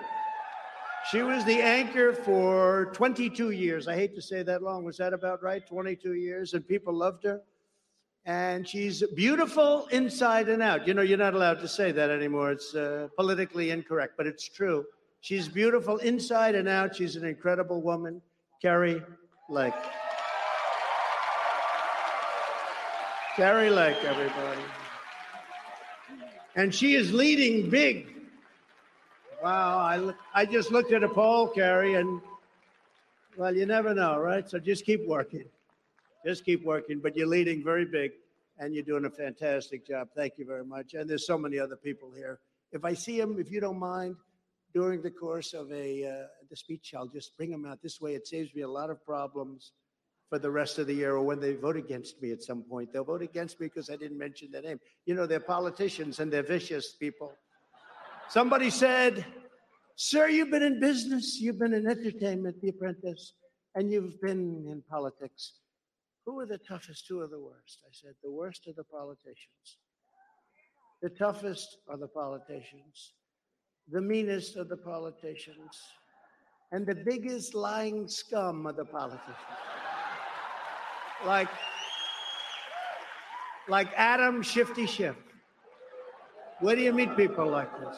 She 1.11 1.23
was 1.23 1.45
the 1.45 1.63
anchor 1.63 2.13
for 2.13 2.91
22 2.93 3.51
years. 3.51 3.87
I 3.87 3.95
hate 3.95 4.15
to 4.17 4.23
say 4.23 4.43
that 4.43 4.63
long. 4.63 4.85
Was 4.85 4.97
that 4.97 5.13
about 5.13 5.43
right? 5.43 5.65
22 5.67 6.15
years, 6.15 6.55
and 6.55 6.67
people 6.67 6.93
loved 6.93 7.25
her 7.25 7.43
and 8.27 8.69
she's 8.69 9.05
beautiful 9.15 9.87
inside 9.93 10.49
and 10.49 10.61
out. 10.61 10.87
You 10.87 10.95
know, 10.95 11.03
you're 11.03 11.17
not 11.17 11.35
allowed 11.35 11.61
to 11.61 11.69
say 11.69 11.93
that 11.93 12.11
anymore. 12.11 12.51
It's 12.51 12.75
uh, 12.75 13.07
politically 13.17 13.71
incorrect, 13.71 14.15
but 14.17 14.27
it's 14.27 14.49
true. 14.49 14.85
She's 15.21 15.47
beautiful 15.49 15.99
inside 15.99 16.57
and 16.57 16.69
out. 16.69 16.97
She's 16.97 17.15
an 17.15 17.25
incredible 17.25 17.81
woman, 17.81 18.21
Kari 18.61 19.01
Lake. 19.49 19.73
Kari 23.37 23.71
Lake, 23.71 24.03
everybody. 24.03 24.61
And 26.57 26.75
she 26.75 26.97
is 26.97 27.13
leading 27.13 27.71
big. 27.71 28.16
Wow, 29.47 29.79
I, 29.79 30.41
I 30.41 30.45
just 30.45 30.73
looked 30.73 30.91
at 30.91 31.05
a 31.05 31.09
poll, 31.09 31.47
Kari, 31.47 31.95
and 31.95 32.21
well, 33.37 33.55
you 33.55 33.65
never 33.65 33.95
know, 33.95 34.19
right? 34.19 34.51
So 34.51 34.59
just 34.59 34.85
keep 34.85 35.07
working. 35.07 35.45
Just 36.25 36.45
keep 36.45 36.65
working, 36.65 36.99
but 36.99 37.17
you're 37.17 37.29
leading 37.29 37.63
very 37.63 37.85
big 37.85 38.11
and 38.59 38.75
you're 38.75 38.83
doing 38.83 39.05
a 39.05 39.11
fantastic 39.11 39.87
job. 39.87 40.09
Thank 40.17 40.33
you 40.37 40.47
very 40.47 40.65
much. 40.65 40.95
And 40.95 41.09
there's 41.09 41.29
so 41.29 41.39
many 41.39 41.61
other 41.61 41.77
people 41.77 42.11
here. 42.11 42.41
If 42.73 42.85
I 42.85 42.95
see 42.95 43.21
them, 43.21 43.37
if 43.39 43.53
you 43.53 43.61
don't 43.61 43.79
mind, 43.79 44.17
during 44.75 45.01
the 45.01 45.13
course 45.13 45.55
of 45.55 45.71
a 45.71 46.05
uh, 46.05 46.27
the 46.51 46.57
speech, 46.57 46.93
I'll 46.97 47.07
just 47.07 47.37
bring 47.37 47.53
them 47.53 47.67
out. 47.67 47.81
This 47.81 48.01
way, 48.01 48.17
it 48.17 48.27
saves 48.27 48.53
me 48.53 48.63
a 48.63 48.69
lot 48.69 48.91
of 48.91 49.07
problems 49.07 49.71
for 50.29 50.41
the 50.41 50.51
rest 50.51 50.81
of 50.81 50.89
the 50.89 50.95
year, 50.95 51.15
or 51.15 51.23
when 51.23 51.39
they 51.39 51.55
vote 51.55 51.77
against 51.77 52.21
me 52.21 52.33
at 52.33 52.43
some 52.43 52.63
point. 52.63 52.93
They'll 52.93 53.05
vote 53.05 53.23
against 53.23 53.61
me 53.61 53.69
because 53.69 53.91
I 53.91 53.95
didn't 53.95 54.19
mention 54.19 54.51
their 54.51 54.63
name. 54.63 54.81
You 55.05 55.15
know, 55.15 55.25
they're 55.25 55.39
politicians 55.39 56.19
and 56.19 56.33
they're 56.33 56.43
vicious 56.43 56.97
people. 56.99 57.33
Somebody 58.29 58.71
said, 58.71 59.25
Sir, 59.97 60.29
you've 60.29 60.51
been 60.51 60.63
in 60.63 60.81
business, 60.81 61.39
you've 61.41 61.59
been 61.59 61.73
in 61.73 61.87
entertainment, 61.87 62.61
The 62.61 62.69
Apprentice, 62.69 63.33
and 63.75 63.91
you've 63.91 64.21
been 64.21 64.67
in 64.71 64.83
politics. 64.91 65.55
Who 66.27 66.41
are 66.41 66.47
the 66.47 66.59
toughest? 66.59 67.07
Who 67.09 67.21
are 67.21 67.29
the 67.29 67.39
worst? 67.41 67.79
I 67.87 67.91
said, 67.93 68.15
the 68.23 68.31
worst 68.31 68.67
are 68.67 68.73
the 68.77 68.85
politicians. 68.85 69.79
The 71.03 71.11
toughest 71.11 71.79
are 71.89 71.97
the 71.97 72.09
politicians. 72.09 73.13
The 73.91 74.01
meanest 74.01 74.57
are 74.57 74.65
the 74.65 74.77
politicians. 74.77 75.81
and 76.73 76.85
the 76.85 76.97
biggest 76.97 77.55
lying 77.55 78.09
scum 78.09 78.67
of 78.67 78.77
the 78.77 78.85
politicians. 78.85 79.37
like, 81.25 81.49
like 83.69 83.89
Adam 83.97 84.43
Shifty 84.43 84.87
Schiff. 84.87 85.17
Where 86.61 86.75
do 86.75 86.81
you 86.81 86.93
meet 86.93 87.15
people 87.17 87.47
like 87.47 87.71
this? 87.81 87.97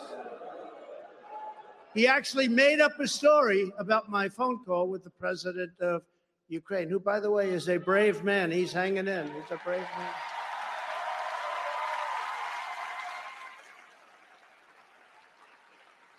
He 1.95 2.07
actually 2.07 2.49
made 2.49 2.81
up 2.81 2.99
a 2.99 3.07
story 3.07 3.73
about 3.79 4.09
my 4.09 4.29
phone 4.29 4.65
call 4.65 4.89
with 4.89 5.05
the 5.05 5.11
president 5.11 5.73
of 5.81 6.03
Ukraine, 6.49 6.89
who, 6.89 6.99
by 6.99 7.21
the 7.21 7.31
way, 7.31 7.51
is 7.51 7.69
a 7.69 7.77
brave 7.77 8.25
man. 8.25 8.51
He's 8.51 8.73
hanging 8.73 9.07
in. 9.07 9.27
He's 9.27 9.51
a 9.51 9.61
brave 9.65 9.87
man. 9.97 10.13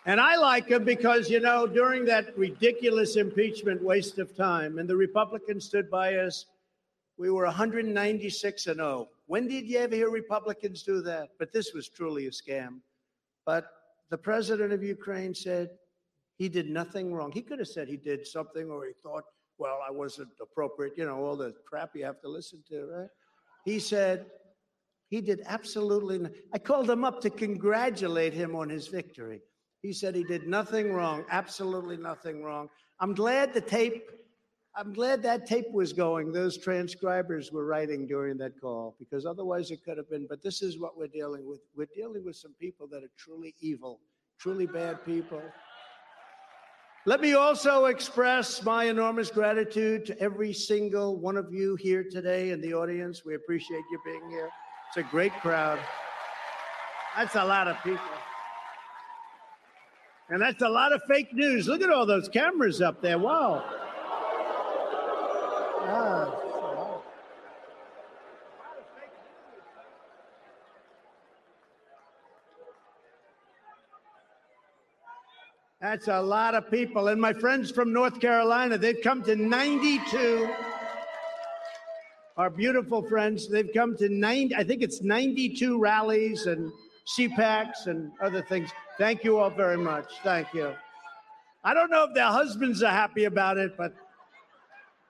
And 0.06 0.20
I 0.20 0.38
like 0.38 0.70
him 0.70 0.86
because, 0.86 1.30
you 1.30 1.40
know, 1.40 1.68
during 1.68 2.06
that 2.06 2.36
ridiculous 2.38 3.16
impeachment 3.16 3.84
waste 3.84 4.18
of 4.18 4.36
time, 4.36 4.80
and 4.80 4.90
the 4.90 4.96
Republicans 4.96 5.66
stood 5.66 5.90
by 5.90 6.16
us, 6.16 6.46
we 7.18 7.30
were 7.30 7.44
196 7.44 8.68
and 8.68 8.78
0. 8.78 9.10
When 9.30 9.48
did 9.48 9.68
you 9.68 9.78
ever 9.78 9.94
hear 9.94 10.10
Republicans 10.10 10.82
do 10.82 11.04
that? 11.04 11.30
But 11.38 11.54
this 11.54 11.72
was 11.72 11.88
truly 11.88 12.26
a 12.26 12.32
scam. 12.32 12.80
But 13.46 13.68
the 14.10 14.18
president 14.18 14.74
of 14.74 14.82
Ukraine 14.82 15.36
said 15.36 15.70
he 16.40 16.50
did 16.50 16.68
nothing 16.68 17.14
wrong. 17.14 17.32
He 17.32 17.44
could 17.44 17.60
have 17.60 17.68
said 17.68 17.88
he 17.88 17.96
did 17.96 18.26
something 18.26 18.72
or 18.72 18.88
he 18.88 18.94
thought, 19.04 19.26
well, 19.60 19.82
I 19.88 19.92
wasn't 19.92 20.30
appropriate, 20.42 20.94
you 20.98 21.06
know, 21.06 21.24
all 21.24 21.36
the 21.38 21.54
crap 21.64 21.92
you 21.94 22.04
have 22.06 22.20
to 22.22 22.28
listen 22.28 22.64
to, 22.70 22.88
right? 22.88 23.10
He 23.66 23.78
said 23.78 24.26
he 25.10 25.22
did 25.22 25.42
absolutely. 25.46 26.28
I 26.52 26.58
called 26.58 26.90
him 26.90 27.06
up 27.06 27.22
to 27.22 27.30
congratulate 27.30 28.34
him 28.34 28.56
on 28.56 28.68
his 28.68 28.88
victory. 28.88 29.44
He 29.84 29.94
said 29.94 30.16
he 30.16 30.24
did 30.24 30.48
nothing 30.48 30.92
wrong, 30.92 31.24
absolutely 31.30 31.98
nothing 31.98 32.42
wrong. 32.42 32.68
I'm 33.00 33.14
glad 33.14 33.54
the 33.54 33.62
tape, 33.62 34.10
I'm 34.80 34.94
glad 34.94 35.22
that 35.24 35.46
tape 35.46 35.70
was 35.74 35.92
going. 35.92 36.32
Those 36.32 36.58
transcribers 36.58 37.52
were 37.52 37.66
writing 37.66 38.08
during 38.08 38.38
that 38.38 38.62
call 38.62 38.96
because 38.98 39.26
otherwise 39.26 39.72
it 39.72 39.84
could 39.84 39.98
have 39.98 40.10
been. 40.10 40.26
But 40.26 40.42
this 40.42 40.62
is 40.62 40.80
what 40.80 40.98
we're 40.98 41.08
dealing 41.08 41.46
with. 41.46 41.60
We're 41.76 41.90
dealing 41.94 42.24
with 42.24 42.38
some 42.38 42.54
people 42.62 42.88
that 42.88 43.04
are 43.04 43.12
truly 43.18 43.54
evil, 43.60 44.00
truly 44.40 44.68
bad 44.68 45.04
people. 45.06 45.42
Let 47.06 47.20
me 47.20 47.34
also 47.34 47.88
express 47.88 48.64
my 48.64 48.86
enormous 48.86 49.30
gratitude 49.30 50.06
to 50.06 50.18
every 50.18 50.54
single 50.54 51.18
one 51.18 51.36
of 51.36 51.52
you 51.52 51.76
here 51.76 52.06
today 52.10 52.52
in 52.52 52.62
the 52.62 52.74
audience. 52.74 53.26
We 53.26 53.36
appreciate 53.36 53.84
you 53.92 54.00
being 54.06 54.30
here. 54.30 54.50
It's 54.88 55.06
a 55.06 55.12
great 55.12 55.34
crowd. 55.42 55.80
That's 57.18 57.36
a 57.36 57.44
lot 57.44 57.68
of 57.68 57.76
people. 57.84 58.00
And 60.30 60.42
that's 60.42 60.62
a 60.62 60.70
lot 60.70 60.94
of 60.94 61.02
fake 61.10 61.34
news. 61.34 61.68
Look 61.68 61.82
at 61.82 61.90
all 61.90 62.06
those 62.06 62.30
cameras 62.30 62.82
up 62.82 63.02
there. 63.02 63.20
Wow. 63.20 63.79
That's 75.82 76.08
a 76.08 76.22
lot 76.22 76.56
of 76.56 76.70
people. 76.70 77.08
And 77.08 77.20
my 77.20 77.34
friends 77.34 77.72
from 77.72 77.92
North 77.92 78.20
Carolina, 78.20 78.78
they've 78.78 79.02
come 79.02 79.24
to 79.24 79.36
92. 79.36 80.50
Our 82.38 82.50
beautiful 82.50 83.02
friends, 83.02 83.50
they've 83.50 83.72
come 83.74 83.98
to 83.98 84.08
90, 84.08 84.56
I 84.56 84.64
think 84.64 84.82
it's 84.82 85.02
92 85.02 85.80
rallies 85.80 86.46
and 86.46 86.72
CPACs 87.18 87.88
and 87.88 88.12
other 88.22 88.42
things. 88.42 88.70
Thank 88.98 89.24
you 89.24 89.40
all 89.40 89.50
very 89.50 89.78
much. 89.78 90.06
Thank 90.24 90.54
you. 90.54 90.74
I 91.64 91.74
don't 91.74 91.90
know 91.90 92.04
if 92.04 92.14
their 92.14 92.28
husbands 92.28 92.84
are 92.84 92.94
happy 92.94 93.26
about 93.26 93.58
it, 93.58 93.76
but 93.76 93.94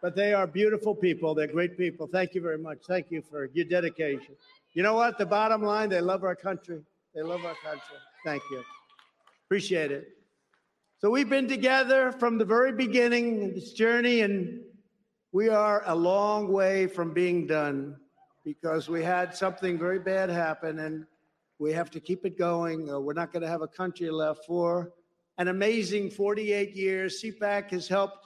but 0.02 0.16
they 0.16 0.34
are 0.34 0.48
beautiful 0.48 0.96
people. 0.96 1.36
They're 1.36 1.48
great 1.48 1.78
people. 1.78 2.08
Thank 2.08 2.34
you 2.34 2.42
very 2.42 2.58
much. 2.58 2.80
Thank 2.88 3.12
you 3.12 3.22
for 3.22 3.46
your 3.54 3.66
dedication. 3.66 4.36
You 4.74 4.84
know 4.84 4.94
what? 4.94 5.18
The 5.18 5.26
bottom 5.26 5.62
line, 5.62 5.90
they 5.90 6.02
love 6.02 6.24
our 6.24 6.36
country. 6.36 6.82
They 7.14 7.22
love 7.22 7.44
our 7.44 7.56
country. 7.56 7.98
Thank 8.24 8.44
you. 8.52 8.64
Appreciate 9.46 9.92
it. 9.92 10.10
So 11.00 11.10
we've 11.10 11.30
been 11.30 11.48
together 11.48 12.12
from 12.12 12.38
the 12.38 12.46
very 12.46 12.72
beginning 12.72 13.42
in 13.42 13.54
this 13.54 13.74
journey, 13.74 14.22
and 14.22 14.62
we 15.32 15.50
are 15.50 15.84
a 15.86 15.96
long 15.96 16.52
way 16.52 16.88
from 16.88 17.14
being 17.14 17.48
done 17.48 17.96
because 18.44 18.90
we 18.90 19.04
had 19.04 19.36
something 19.36 19.78
very 19.78 20.00
bad 20.00 20.30
happen, 20.30 20.80
and 20.80 21.06
we 21.58 21.72
have 21.74 21.90
to 21.92 22.00
keep 22.00 22.26
it 22.26 22.38
going. 22.38 22.92
Uh, 22.92 23.00
we're 23.00 23.14
not 23.14 23.32
going 23.32 23.42
to 23.42 23.48
have 23.48 23.62
a 23.62 23.68
country 23.68 24.10
left 24.10 24.46
for 24.46 24.92
an 25.38 25.48
amazing 25.48 26.10
48 26.10 26.76
years. 26.76 27.24
CPAC 27.24 27.72
has 27.72 27.88
helped 27.88 28.26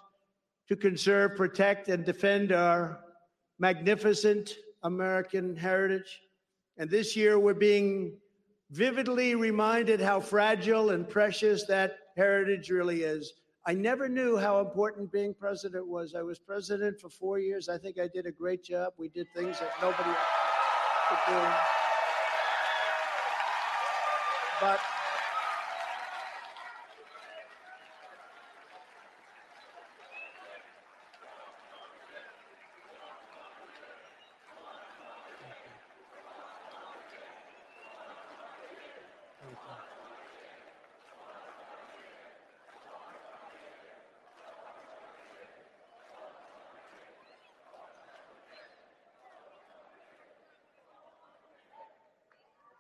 to 0.68 0.76
conserve, 0.76 1.36
protect, 1.36 1.90
and 1.90 2.06
defend 2.06 2.52
our 2.52 3.00
magnificent 3.60 4.56
American 4.84 5.56
heritage. 5.56 6.22
And 6.78 6.90
this 6.90 7.16
year, 7.16 7.40
we're 7.40 7.54
being 7.54 8.18
vividly 8.72 9.36
reminded 9.36 10.02
how 10.02 10.20
fragile 10.20 10.90
and 10.90 11.08
precious 11.08 11.66
that 11.66 11.98
heritage 12.18 12.70
really 12.70 13.04
is. 13.04 13.34
I 13.66 13.74
never 13.74 14.10
knew 14.10 14.36
how 14.36 14.60
important 14.60 15.12
being 15.12 15.34
president 15.34 15.88
was. 15.88 16.16
I 16.16 16.22
was 16.22 16.40
president 16.40 17.00
for 17.00 17.10
four 17.10 17.40
years. 17.40 17.70
I 17.70 17.78
think 17.78 17.98
I 17.98 18.08
did 18.08 18.26
a 18.26 18.32
great 18.32 18.64
job. 18.64 18.94
We 18.98 19.08
did 19.08 19.28
things 19.34 19.60
that 19.60 19.72
nobody 19.82 20.10
could 21.10 21.20
do. 21.30 21.40
But 24.60 24.80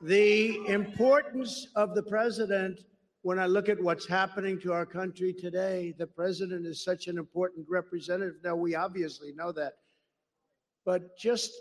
the 0.03 0.59
importance 0.67 1.67
of 1.75 1.95
the 1.95 2.03
president 2.03 2.79
when 3.21 3.39
I 3.39 3.45
look 3.45 3.69
at 3.69 3.81
what's 3.81 4.05
happening 4.05 4.59
to 4.61 4.73
our 4.73 4.85
country 4.85 5.33
today, 5.33 5.93
the 5.97 6.05
president 6.07 6.67
is 6.67 6.83
such 6.83 7.07
an 7.07 7.17
important 7.17 7.65
representative. 7.69 8.35
Now, 8.43 8.55
we 8.55 8.75
obviously 8.75 9.31
know 9.33 9.53
that. 9.53 9.73
But 10.85 11.17
just 11.17 11.53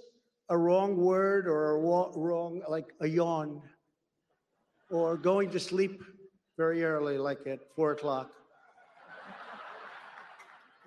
a 0.49 0.59
wrong 0.59 0.97
word 0.97 1.47
or 1.47 1.77
a 1.77 1.79
wrong, 1.79 2.63
like 2.69 2.87
a 3.01 3.07
yawn, 3.07 3.63
or 4.91 5.17
going 5.17 5.51
to 5.51 5.61
sleep 5.61 6.03
very 6.59 6.83
early, 6.83 7.19
like 7.19 7.47
at 7.47 7.61
four 7.77 7.93
o'clock. 7.93 8.33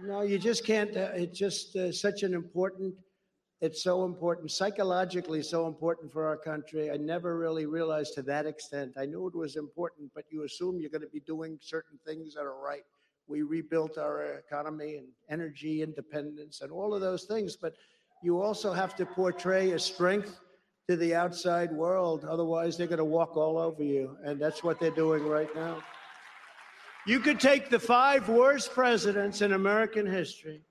No, 0.02 0.22
you 0.24 0.38
just 0.38 0.66
can't. 0.66 0.96
Uh, 0.96 1.12
it's 1.14 1.40
just 1.40 1.74
uh, 1.78 1.90
such 1.90 2.24
an 2.24 2.34
important 2.34 2.94
it's 3.62 3.82
so 3.84 4.04
important, 4.04 4.52
psychologically 4.52 5.42
so 5.42 5.68
important 5.68 6.12
for 6.12 6.26
our 6.28 6.38
country. 6.38 6.92
I 6.92 6.98
never 6.98 7.38
really 7.38 7.66
realized 7.66 8.14
to 8.16 8.22
that 8.24 8.46
extent. 8.46 8.94
I 8.98 9.06
knew 9.06 9.28
it 9.28 9.36
was 9.36 9.56
important, 9.56 10.12
but 10.14 10.26
you 10.30 10.44
assume 10.44 10.80
you're 10.80 10.90
going 10.90 11.02
to 11.02 11.08
be 11.08 11.22
doing 11.22 11.58
certain 11.62 11.98
things 12.06 12.34
that 12.34 12.42
are 12.42 12.60
right. 12.60 12.84
We 13.28 13.42
rebuilt 13.42 13.98
our 13.98 14.24
economy 14.36 14.98
and 14.98 15.08
energy 15.30 15.82
independence 15.82 16.62
and 16.62 16.72
all 16.72 16.94
of 16.94 17.02
those 17.02 17.24
things, 17.24 17.56
but 17.56 17.74
you 18.22 18.42
also 18.42 18.74
have 18.74 18.96
to 18.98 19.06
portray 19.06 19.72
a 19.72 19.80
strength 19.80 20.40
to 20.90 20.96
the 20.96 21.16
outside 21.16 21.72
world. 21.72 22.26
Otherwise, 22.26 22.78
they're 22.78 22.88
going 22.88 22.98
to 22.98 23.06
walk 23.06 23.36
all 23.38 23.58
over 23.58 23.84
you. 23.84 24.18
And 24.24 24.40
that's 24.40 24.64
what 24.64 24.80
they're 24.80 24.92
doing 24.92 25.26
right 25.26 25.54
now. 25.56 25.82
You 27.08 27.20
could 27.20 27.40
take 27.40 27.70
the 27.70 27.80
five 27.80 28.28
worst 28.30 28.72
presidents 28.72 29.42
in 29.42 29.54
American 29.54 30.06
history 30.06 30.62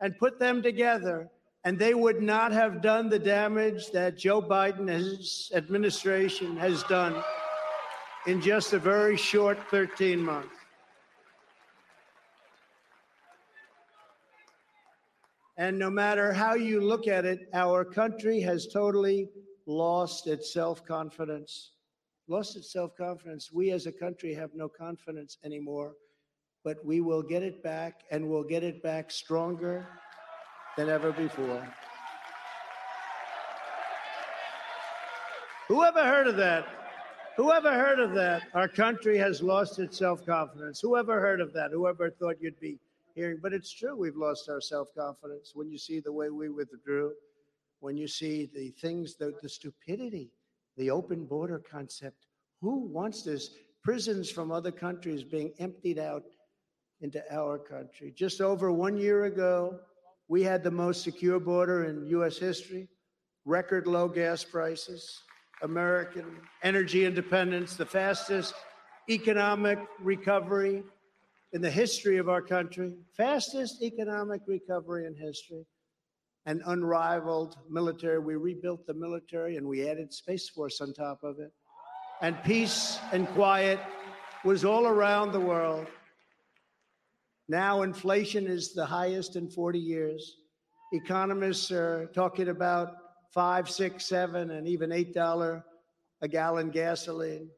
and 0.00 0.16
put 0.18 0.38
them 0.38 0.62
together 0.62 1.28
and 1.64 1.78
they 1.78 1.94
would 1.94 2.22
not 2.22 2.52
have 2.52 2.80
done 2.80 3.08
the 3.08 3.18
damage 3.18 3.90
that 3.90 4.16
Joe 4.16 4.40
Biden 4.40 4.80
and 4.80 4.90
his 4.90 5.50
administration 5.54 6.56
has 6.56 6.82
done 6.84 7.22
in 8.26 8.40
just 8.40 8.72
a 8.72 8.78
very 8.78 9.16
short 9.16 9.58
13 9.70 10.22
months. 10.22 10.48
And 15.58 15.78
no 15.78 15.90
matter 15.90 16.32
how 16.32 16.54
you 16.54 16.80
look 16.80 17.06
at 17.06 17.26
it, 17.26 17.40
our 17.52 17.84
country 17.84 18.40
has 18.40 18.66
totally 18.66 19.28
lost 19.66 20.26
its 20.26 20.54
self 20.54 20.82
confidence. 20.86 21.72
Lost 22.28 22.56
its 22.56 22.72
self 22.72 22.96
confidence. 22.96 23.52
We 23.52 23.70
as 23.72 23.84
a 23.84 23.92
country 23.92 24.32
have 24.32 24.54
no 24.54 24.70
confidence 24.70 25.36
anymore, 25.44 25.92
but 26.64 26.82
we 26.82 27.02
will 27.02 27.22
get 27.22 27.42
it 27.42 27.62
back 27.62 28.04
and 28.10 28.26
we'll 28.26 28.44
get 28.44 28.64
it 28.64 28.82
back 28.82 29.10
stronger 29.10 29.86
than 30.80 30.88
ever 30.88 31.12
before. 31.12 31.62
Whoever 35.68 36.02
heard 36.02 36.26
of 36.26 36.36
that? 36.36 36.66
Whoever 37.36 37.70
heard 37.70 38.00
of 38.00 38.14
that? 38.14 38.44
Our 38.54 38.66
country 38.66 39.18
has 39.18 39.42
lost 39.42 39.78
its 39.78 39.98
self 39.98 40.24
confidence. 40.24 40.80
Whoever 40.80 41.20
heard 41.20 41.42
of 41.42 41.52
that? 41.52 41.70
Whoever 41.70 42.08
thought 42.08 42.36
you'd 42.40 42.58
be 42.60 42.78
hearing? 43.14 43.40
But 43.42 43.52
it's 43.52 43.70
true, 43.70 43.94
we've 43.94 44.16
lost 44.16 44.48
our 44.48 44.62
self 44.62 44.88
confidence 44.96 45.52
when 45.54 45.68
you 45.68 45.76
see 45.76 46.00
the 46.00 46.12
way 46.12 46.30
we 46.30 46.48
withdrew, 46.48 47.12
when 47.80 47.98
you 47.98 48.08
see 48.08 48.48
the 48.54 48.70
things, 48.80 49.16
the, 49.16 49.34
the 49.42 49.50
stupidity, 49.50 50.30
the 50.78 50.90
open 50.90 51.26
border 51.26 51.58
concept. 51.58 52.24
Who 52.62 52.86
wants 52.86 53.22
this? 53.22 53.50
Prisons 53.82 54.30
from 54.30 54.50
other 54.50 54.72
countries 54.72 55.24
being 55.24 55.52
emptied 55.58 55.98
out 55.98 56.22
into 57.02 57.22
our 57.30 57.58
country. 57.58 58.14
Just 58.16 58.40
over 58.40 58.72
one 58.72 58.96
year 58.96 59.24
ago, 59.24 59.78
we 60.30 60.44
had 60.44 60.62
the 60.62 60.70
most 60.70 61.02
secure 61.02 61.40
border 61.40 61.86
in 61.86 62.06
U.S. 62.06 62.38
history, 62.38 62.86
record 63.44 63.88
low 63.88 64.06
gas 64.06 64.44
prices, 64.44 65.24
American 65.62 66.24
energy 66.62 67.04
independence, 67.04 67.74
the 67.74 67.84
fastest 67.84 68.54
economic 69.10 69.80
recovery 70.00 70.84
in 71.52 71.60
the 71.60 71.70
history 71.70 72.16
of 72.16 72.28
our 72.28 72.40
country, 72.40 72.92
fastest 73.16 73.82
economic 73.82 74.40
recovery 74.46 75.06
in 75.06 75.16
history, 75.16 75.66
and 76.46 76.62
unrivaled 76.66 77.56
military. 77.68 78.20
We 78.20 78.36
rebuilt 78.36 78.86
the 78.86 78.94
military 78.94 79.56
and 79.56 79.66
we 79.66 79.88
added 79.88 80.12
Space 80.12 80.48
Force 80.48 80.80
on 80.80 80.94
top 80.94 81.24
of 81.24 81.40
it. 81.40 81.50
And 82.22 82.40
peace 82.44 83.00
and 83.12 83.26
quiet 83.30 83.80
was 84.44 84.64
all 84.64 84.86
around 84.86 85.32
the 85.32 85.40
world. 85.40 85.88
Now 87.50 87.82
inflation 87.82 88.46
is 88.46 88.74
the 88.74 88.86
highest 88.86 89.34
in 89.34 89.50
40 89.50 89.76
years. 89.76 90.36
Economists 90.92 91.72
are 91.72 92.06
talking 92.14 92.48
about 92.48 92.92
five, 93.34 93.68
six, 93.68 94.06
seven, 94.06 94.52
and 94.52 94.68
even 94.68 94.92
eight 94.92 95.12
dollar 95.12 95.64
a 96.22 96.28
gallon 96.28 96.70
gasoline. 96.70 97.50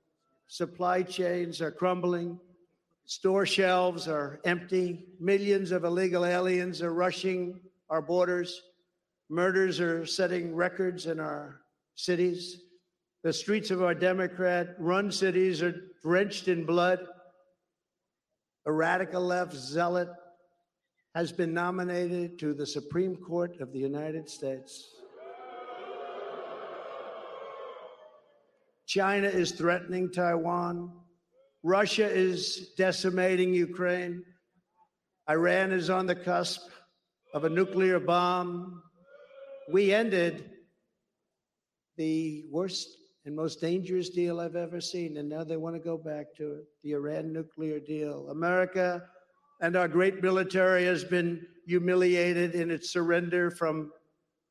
Supply 0.48 1.02
chains 1.02 1.60
are 1.60 1.70
crumbling. 1.70 2.40
Store 3.04 3.44
shelves 3.44 4.08
are 4.08 4.40
empty. 4.46 5.04
Millions 5.20 5.72
of 5.72 5.84
illegal 5.84 6.24
aliens 6.24 6.80
are 6.80 6.94
rushing 6.94 7.60
our 7.90 8.00
borders. 8.00 8.62
Murders 9.28 9.78
are 9.78 10.06
setting 10.06 10.56
records 10.56 11.04
in 11.04 11.20
our 11.20 11.60
cities. 11.96 12.62
The 13.24 13.32
streets 13.34 13.70
of 13.70 13.82
our 13.82 13.94
Democrat 13.94 14.74
run 14.78 15.12
cities 15.12 15.60
are 15.60 15.74
drenched 16.02 16.48
in 16.48 16.64
blood. 16.64 17.06
A 18.64 18.72
radical 18.72 19.22
left 19.22 19.54
zealot 19.54 20.08
has 21.14 21.32
been 21.32 21.52
nominated 21.52 22.38
to 22.38 22.54
the 22.54 22.66
Supreme 22.66 23.16
Court 23.16 23.60
of 23.60 23.72
the 23.72 23.78
United 23.78 24.28
States. 24.30 24.88
China 28.86 29.26
is 29.26 29.52
threatening 29.52 30.12
Taiwan. 30.12 30.92
Russia 31.62 32.08
is 32.08 32.70
decimating 32.76 33.52
Ukraine. 33.52 34.22
Iran 35.28 35.72
is 35.72 35.90
on 35.90 36.06
the 36.06 36.14
cusp 36.14 36.62
of 37.34 37.44
a 37.44 37.48
nuclear 37.48 37.98
bomb. 37.98 38.82
We 39.72 39.92
ended 39.92 40.50
the 41.96 42.44
worst 42.50 42.88
and 43.24 43.36
most 43.36 43.60
dangerous 43.60 44.08
deal 44.08 44.40
I've 44.40 44.56
ever 44.56 44.80
seen. 44.80 45.16
And 45.16 45.28
now 45.28 45.44
they 45.44 45.56
want 45.56 45.76
to 45.76 45.80
go 45.80 45.96
back 45.96 46.34
to 46.36 46.54
it 46.54 46.64
the 46.82 46.92
Iran 46.92 47.32
nuclear 47.32 47.78
deal. 47.78 48.28
America 48.30 49.02
and 49.60 49.76
our 49.76 49.88
great 49.88 50.22
military 50.22 50.84
has 50.84 51.04
been 51.04 51.46
humiliated 51.66 52.54
in 52.54 52.70
its 52.70 52.90
surrender 52.90 53.50
from 53.50 53.92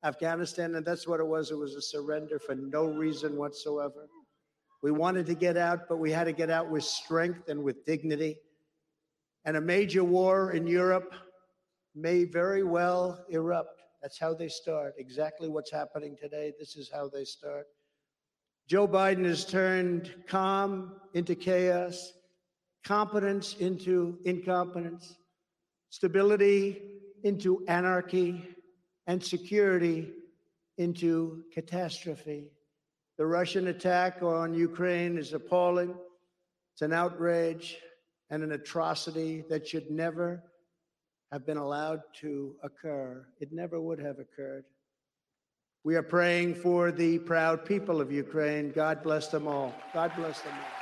Afghanistan. 0.04 0.76
And 0.76 0.86
that's 0.86 1.08
what 1.08 1.20
it 1.20 1.28
was 1.28 1.52
it 1.52 1.58
was 1.58 1.76
a 1.76 1.82
surrender 1.82 2.40
for 2.40 2.56
no 2.56 2.86
reason 2.86 3.36
whatsoever. 3.36 4.08
We 4.82 4.92
wanted 4.92 5.26
to 5.28 5.36
get 5.36 5.58
out, 5.58 5.82
but 5.90 5.98
we 5.98 6.12
had 6.12 6.24
to 6.24 6.32
get 6.32 6.50
out 6.50 6.70
with 6.70 6.84
strength 6.84 7.50
and 7.50 7.62
with 7.62 7.86
dignity. 7.86 8.38
And 9.46 9.58
a 9.58 9.62
major 9.62 10.04
war 10.04 10.54
in 10.54 10.66
Europe 10.66 11.14
may 11.94 12.24
very 12.24 12.64
well 12.64 13.24
erupt. 13.30 13.82
That's 14.02 14.18
how 14.18 14.34
they 14.34 14.48
start. 14.48 14.94
Exactly 14.98 15.50
what's 15.50 15.72
happening 15.72 16.16
today. 16.20 16.54
This 16.58 16.78
is 16.78 16.90
how 16.92 17.10
they 17.10 17.26
start. 17.26 17.68
Joe 18.72 18.88
Biden 18.88 19.26
has 19.26 19.44
turned 19.44 20.16
calm 20.30 20.94
into 21.14 21.36
chaos, 21.36 22.14
competence 22.86 23.58
into 23.60 24.18
incompetence, 24.24 25.18
stability 25.90 26.82
into 27.26 27.66
anarchy, 27.68 28.42
and 29.08 29.22
security 29.22 30.14
into 30.78 31.44
catastrophe. 31.54 32.46
The 33.18 33.26
Russian 33.26 33.68
attack 33.68 34.24
on 34.24 34.54
Ukraine 34.54 35.18
is 35.18 35.34
appalling. 35.34 35.94
It's 36.72 36.82
an 36.82 36.94
outrage 36.94 37.78
and 38.30 38.42
an 38.42 38.54
atrocity 38.54 39.44
that 39.50 39.68
should 39.68 39.92
never 39.92 40.42
have 41.30 41.46
been 41.46 41.58
allowed 41.58 42.04
to 42.22 42.56
occur. 42.64 43.28
It 43.42 43.52
never 43.52 43.82
would 43.82 44.00
have 44.00 44.20
occurred. 44.20 44.64
We 45.84 45.96
are 45.96 46.04
praying 46.04 46.54
for 46.56 46.92
the 46.92 47.18
proud 47.18 47.66
people 47.66 48.02
of 48.02 48.12
Ukraine. 48.12 48.72
God 48.72 49.02
bless 49.02 49.30
them 49.30 49.48
all. 49.48 49.74
God 49.96 50.12
bless 50.16 50.40
them 50.42 50.54
all. 50.54 50.82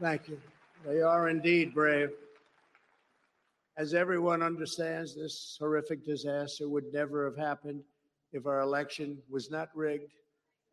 Thank 0.00 0.28
you. 0.28 0.40
They 0.86 1.02
are 1.02 1.28
indeed 1.28 1.74
brave. 1.74 2.08
As 3.76 3.92
everyone 3.92 4.42
understands, 4.42 5.14
this 5.14 5.58
horrific 5.60 6.06
disaster 6.06 6.70
would 6.70 6.90
never 6.90 7.26
have 7.26 7.36
happened 7.36 7.82
if 8.32 8.46
our 8.46 8.60
election 8.60 9.18
was 9.28 9.50
not 9.50 9.68
rigged 9.74 10.10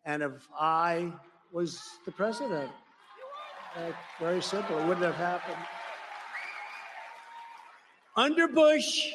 and 0.05 0.21
if 0.21 0.47
I 0.57 1.11
was 1.51 1.81
the 2.05 2.11
president. 2.11 2.69
Very 4.19 4.41
simple. 4.41 4.77
It 4.77 4.87
wouldn't 4.87 5.05
have 5.05 5.15
happened. 5.15 5.57
Under 8.15 8.47
Bush, 8.47 9.07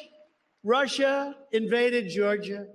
Russia 0.63 1.35
invaded 1.51 2.09
Georgia. 2.09 2.67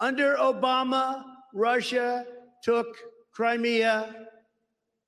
Under 0.00 0.36
Obama, 0.36 1.22
Russia 1.52 2.24
took 2.62 2.86
Crimea. 3.32 4.28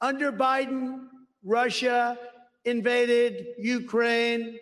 Under 0.01 0.31
Biden, 0.31 1.07
Russia 1.45 2.19
invaded 2.65 3.47
Ukraine. 3.59 4.59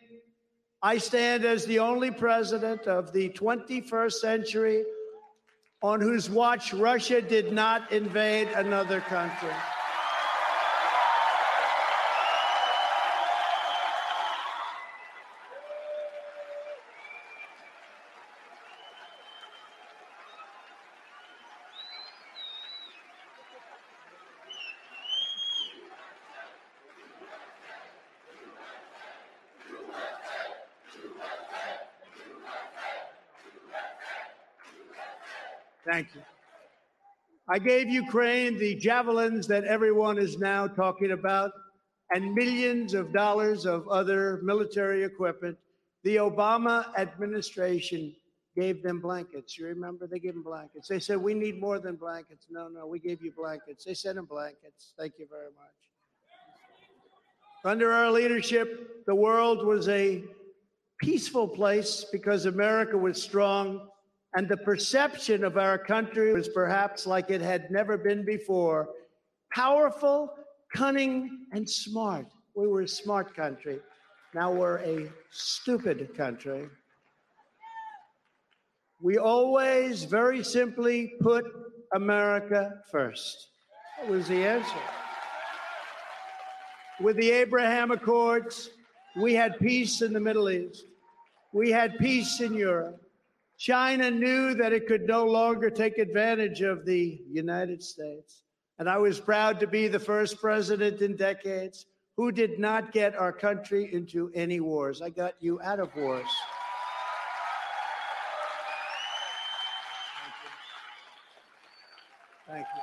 I 0.83 0.99
stand 0.99 1.45
as 1.45 1.67
the 1.67 1.81
only 1.81 2.13
president 2.13 2.83
of 2.87 3.13
the 3.13 3.31
21st 3.31 4.13
century 4.13 4.85
on 5.81 6.01
whose 6.01 6.29
watch 6.29 6.73
Russia 6.75 7.23
did 7.23 7.53
not 7.53 7.93
invade 7.93 8.49
another 8.49 9.01
country. 9.01 9.55
Thank 35.91 36.15
you. 36.15 36.21
I 37.51 37.59
gave 37.59 37.89
Ukraine 37.89 38.59
the 38.59 38.75
javelins 38.75 39.47
that 39.47 39.65
everyone 39.65 40.19
is 40.19 40.39
now 40.39 40.67
talking 40.67 41.13
about 41.13 41.53
and 42.13 42.35
millions 42.35 42.93
of 42.93 43.11
dollars 43.13 43.65
of 43.65 43.89
other 43.89 44.41
military 44.43 45.03
equipment. 45.03 45.57
The 46.05 46.17
Obama 46.17 46.95
administration 46.97 48.15
gave 48.55 48.83
them 48.83 49.01
blankets. 49.01 49.57
You 49.57 49.67
remember? 49.67 50.07
They 50.07 50.19
gave 50.19 50.35
them 50.35 50.43
blankets. 50.43 50.89
They 50.89 50.99
said, 50.99 51.17
We 51.17 51.33
need 51.33 51.59
more 51.59 51.79
than 51.79 51.97
blankets. 51.97 52.47
No, 52.51 52.69
no, 52.69 52.87
we 52.87 52.99
gave 52.99 53.23
you 53.23 53.33
blankets. 53.33 53.85
They 53.85 53.95
sent 53.95 54.17
them 54.17 54.27
blankets. 54.27 54.93
Thank 54.99 55.15
you 55.19 55.27
very 55.31 55.47
much. 55.47 55.79
Under 57.65 57.93
our 57.93 58.11
leadership, 58.11 59.07
the 59.07 59.15
world 59.15 59.65
was 59.65 59.89
a 59.89 60.23
peaceful 61.01 61.49
place 61.49 62.05
because 62.13 62.45
America 62.45 62.97
was 62.97 63.23
strong 63.23 63.89
and 64.39 64.49
the 64.49 64.57
perception 64.57 65.43
of 65.43 65.57
our 65.59 65.77
country 65.77 66.33
was 66.33 66.49
perhaps 66.49 67.09
like 67.09 67.29
it 67.29 67.41
had 67.41 67.73
never 67.73 67.99
been 67.99 68.25
before 68.25 68.89
powerful, 69.53 70.33
cunning, 70.73 71.41
and 71.51 71.69
smart. 71.69 72.27
We 72.55 72.69
were 72.69 72.83
a 72.83 72.89
smart 72.89 73.35
country. 73.35 73.81
Now 74.37 74.53
we're 74.53 74.79
a 74.79 75.11
stupid 75.33 76.17
country. 76.17 76.69
We 79.03 79.19
always 79.19 80.05
very 80.05 80.45
simply 80.45 81.15
put 81.21 81.45
America 81.93 82.81
first. 82.93 83.49
That 83.99 84.09
was 84.09 84.29
the 84.29 84.47
answer. 84.47 84.85
with 87.01 87.17
the 87.17 87.33
Abraham 87.33 87.91
Accords, 87.91 88.71
we 89.17 89.35
had 89.35 89.59
peace 89.59 90.01
in 90.01 90.13
the 90.13 90.21
Middle 90.21 90.49
East. 90.49 90.85
We 91.53 91.73
had 91.73 91.99
peace 91.99 92.41
in 92.41 92.55
Europe. 92.55 93.03
China 93.59 94.09
knew 94.09 94.55
that 94.55 94.73
it 94.73 94.87
could 94.87 95.03
no 95.03 95.27
longer 95.27 95.69
take 95.69 95.99
advantage 95.99 96.63
of 96.63 96.87
the 96.87 97.21
United 97.29 97.83
States. 97.83 98.45
And 98.79 98.89
I 98.89 98.99
was 98.99 99.19
proud 99.19 99.59
to 99.59 99.67
be 99.67 99.89
the 99.89 99.99
first 99.99 100.41
president 100.41 101.03
in 101.03 101.17
decades 101.17 101.87
who 102.17 102.31
did 102.31 102.61
not 102.61 102.93
get 102.93 103.17
our 103.17 103.33
country 103.33 103.93
into 103.93 104.31
any 104.33 104.61
wars. 104.61 105.03
I 105.03 105.11
got 105.11 105.35
you 105.41 105.61
out 105.61 105.81
of 105.81 105.95
wars. 105.97 106.29
Thank 112.47 112.67
you. 112.77 112.83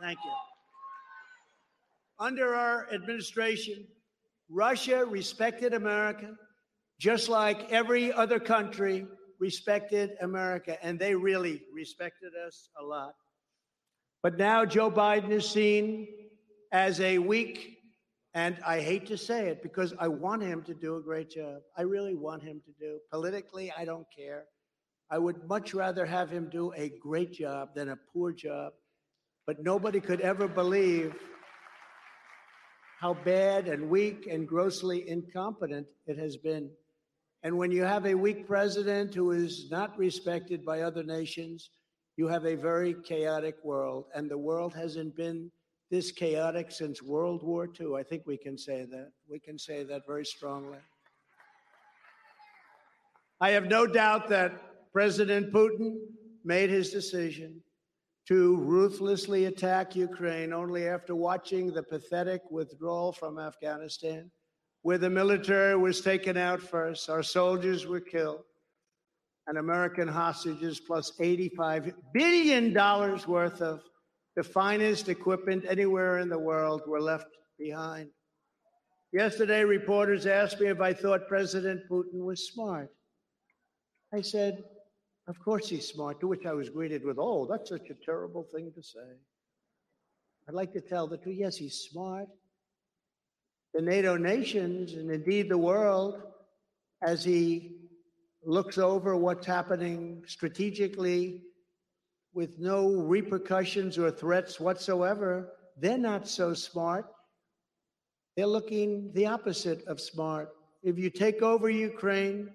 Thank 0.00 0.18
you. 0.24 0.45
Under 2.18 2.54
our 2.54 2.86
administration, 2.92 3.86
Russia 4.48 5.04
respected 5.04 5.74
America 5.74 6.34
just 6.98 7.28
like 7.28 7.70
every 7.70 8.12
other 8.12 8.38
country 8.38 9.06
respected 9.38 10.16
America, 10.22 10.82
and 10.82 10.98
they 10.98 11.14
really 11.14 11.62
respected 11.72 12.32
us 12.46 12.70
a 12.80 12.82
lot. 12.82 13.14
But 14.22 14.38
now 14.38 14.64
Joe 14.64 14.90
Biden 14.90 15.30
is 15.30 15.48
seen 15.48 16.08
as 16.72 17.00
a 17.00 17.18
weak, 17.18 17.78
and 18.32 18.58
I 18.66 18.80
hate 18.80 19.06
to 19.06 19.18
say 19.18 19.48
it 19.48 19.62
because 19.62 19.94
I 19.98 20.08
want 20.08 20.42
him 20.42 20.62
to 20.62 20.74
do 20.74 20.96
a 20.96 21.02
great 21.02 21.30
job. 21.30 21.60
I 21.76 21.82
really 21.82 22.14
want 22.14 22.42
him 22.42 22.62
to 22.64 22.72
do. 22.80 22.98
Politically, 23.10 23.72
I 23.76 23.84
don't 23.84 24.06
care. 24.16 24.44
I 25.10 25.18
would 25.18 25.46
much 25.46 25.74
rather 25.74 26.04
have 26.06 26.30
him 26.30 26.48
do 26.50 26.72
a 26.74 26.92
great 27.00 27.32
job 27.32 27.74
than 27.74 27.90
a 27.90 27.98
poor 28.12 28.32
job. 28.32 28.72
But 29.46 29.62
nobody 29.62 30.00
could 30.00 30.20
ever 30.22 30.48
believe 30.48 31.14
how 32.98 33.12
bad 33.12 33.68
and 33.68 33.90
weak 33.90 34.26
and 34.30 34.48
grossly 34.48 35.08
incompetent 35.08 35.86
it 36.06 36.18
has 36.18 36.36
been. 36.36 36.70
And 37.42 37.56
when 37.58 37.70
you 37.70 37.84
have 37.84 38.06
a 38.06 38.14
weak 38.14 38.46
president 38.46 39.14
who 39.14 39.32
is 39.32 39.70
not 39.70 39.96
respected 39.98 40.64
by 40.64 40.80
other 40.80 41.02
nations, 41.02 41.70
you 42.16 42.26
have 42.26 42.46
a 42.46 42.56
very 42.56 42.94
chaotic 43.04 43.56
world. 43.62 44.06
And 44.14 44.30
the 44.30 44.38
world 44.38 44.74
hasn't 44.74 45.14
been 45.14 45.50
this 45.90 46.10
chaotic 46.10 46.72
since 46.72 47.02
World 47.02 47.42
War 47.42 47.68
II. 47.78 47.94
I 47.96 48.02
think 48.02 48.22
we 48.26 48.38
can 48.38 48.56
say 48.56 48.86
that. 48.90 49.12
We 49.30 49.38
can 49.38 49.58
say 49.58 49.84
that 49.84 50.06
very 50.06 50.24
strongly. 50.24 50.78
I 53.40 53.50
have 53.50 53.66
no 53.66 53.86
doubt 53.86 54.28
that 54.30 54.92
President 54.92 55.52
Putin 55.52 55.98
made 56.44 56.70
his 56.70 56.90
decision 56.90 57.60
to 58.28 58.56
ruthlessly 58.56 59.44
attack 59.44 59.94
Ukraine 59.94 60.52
only 60.52 60.88
after 60.88 61.14
watching 61.14 61.72
the 61.72 61.82
pathetic 61.82 62.42
withdrawal 62.50 63.12
from 63.12 63.38
Afghanistan 63.38 64.30
where 64.86 64.98
the 64.98 65.10
military 65.10 65.76
was 65.76 66.00
taken 66.00 66.36
out 66.36 66.62
first, 66.62 67.10
our 67.10 67.20
soldiers 67.20 67.88
were 67.88 67.98
killed, 67.98 68.44
and 69.48 69.58
American 69.58 70.06
hostages 70.06 70.78
plus 70.78 71.10
$85 71.18 71.92
billion 72.14 72.72
worth 72.72 73.60
of 73.60 73.80
the 74.36 74.44
finest 74.44 75.08
equipment 75.08 75.64
anywhere 75.68 76.18
in 76.18 76.28
the 76.28 76.38
world 76.38 76.82
were 76.86 77.00
left 77.00 77.26
behind. 77.58 78.10
Yesterday, 79.12 79.64
reporters 79.64 80.24
asked 80.24 80.60
me 80.60 80.68
if 80.68 80.80
I 80.80 80.92
thought 80.92 81.26
President 81.26 81.80
Putin 81.90 82.24
was 82.24 82.46
smart. 82.46 82.90
I 84.14 84.20
said, 84.20 84.62
Of 85.28 85.40
course 85.40 85.68
he's 85.68 85.88
smart, 85.88 86.20
to 86.20 86.28
which 86.28 86.46
I 86.46 86.52
was 86.52 86.68
greeted 86.68 87.04
with, 87.04 87.16
Oh, 87.18 87.46
that's 87.46 87.68
such 87.68 87.90
a 87.90 87.94
terrible 88.04 88.44
thing 88.44 88.72
to 88.74 88.82
say. 88.82 89.00
I'd 90.48 90.54
like 90.54 90.72
to 90.74 90.80
tell 90.80 91.08
the 91.08 91.16
truth. 91.16 91.36
Yes, 91.38 91.56
he's 91.56 91.74
smart 91.74 92.28
the 93.76 93.82
NATO 93.82 94.16
nations 94.16 94.94
and 94.94 95.10
indeed 95.10 95.50
the 95.50 95.58
world 95.58 96.22
as 97.02 97.22
he 97.22 97.76
looks 98.42 98.78
over 98.78 99.14
what's 99.18 99.44
happening 99.44 100.22
strategically 100.26 101.42
with 102.32 102.58
no 102.58 102.94
repercussions 102.94 103.98
or 103.98 104.10
threats 104.10 104.58
whatsoever, 104.58 105.52
they're 105.78 105.98
not 105.98 106.26
so 106.26 106.54
smart. 106.54 107.04
They're 108.34 108.46
looking 108.46 109.10
the 109.12 109.26
opposite 109.26 109.84
of 109.86 110.00
smart. 110.00 110.48
If 110.82 110.98
you 110.98 111.10
take 111.10 111.42
over 111.42 111.68
Ukraine, 111.68 112.52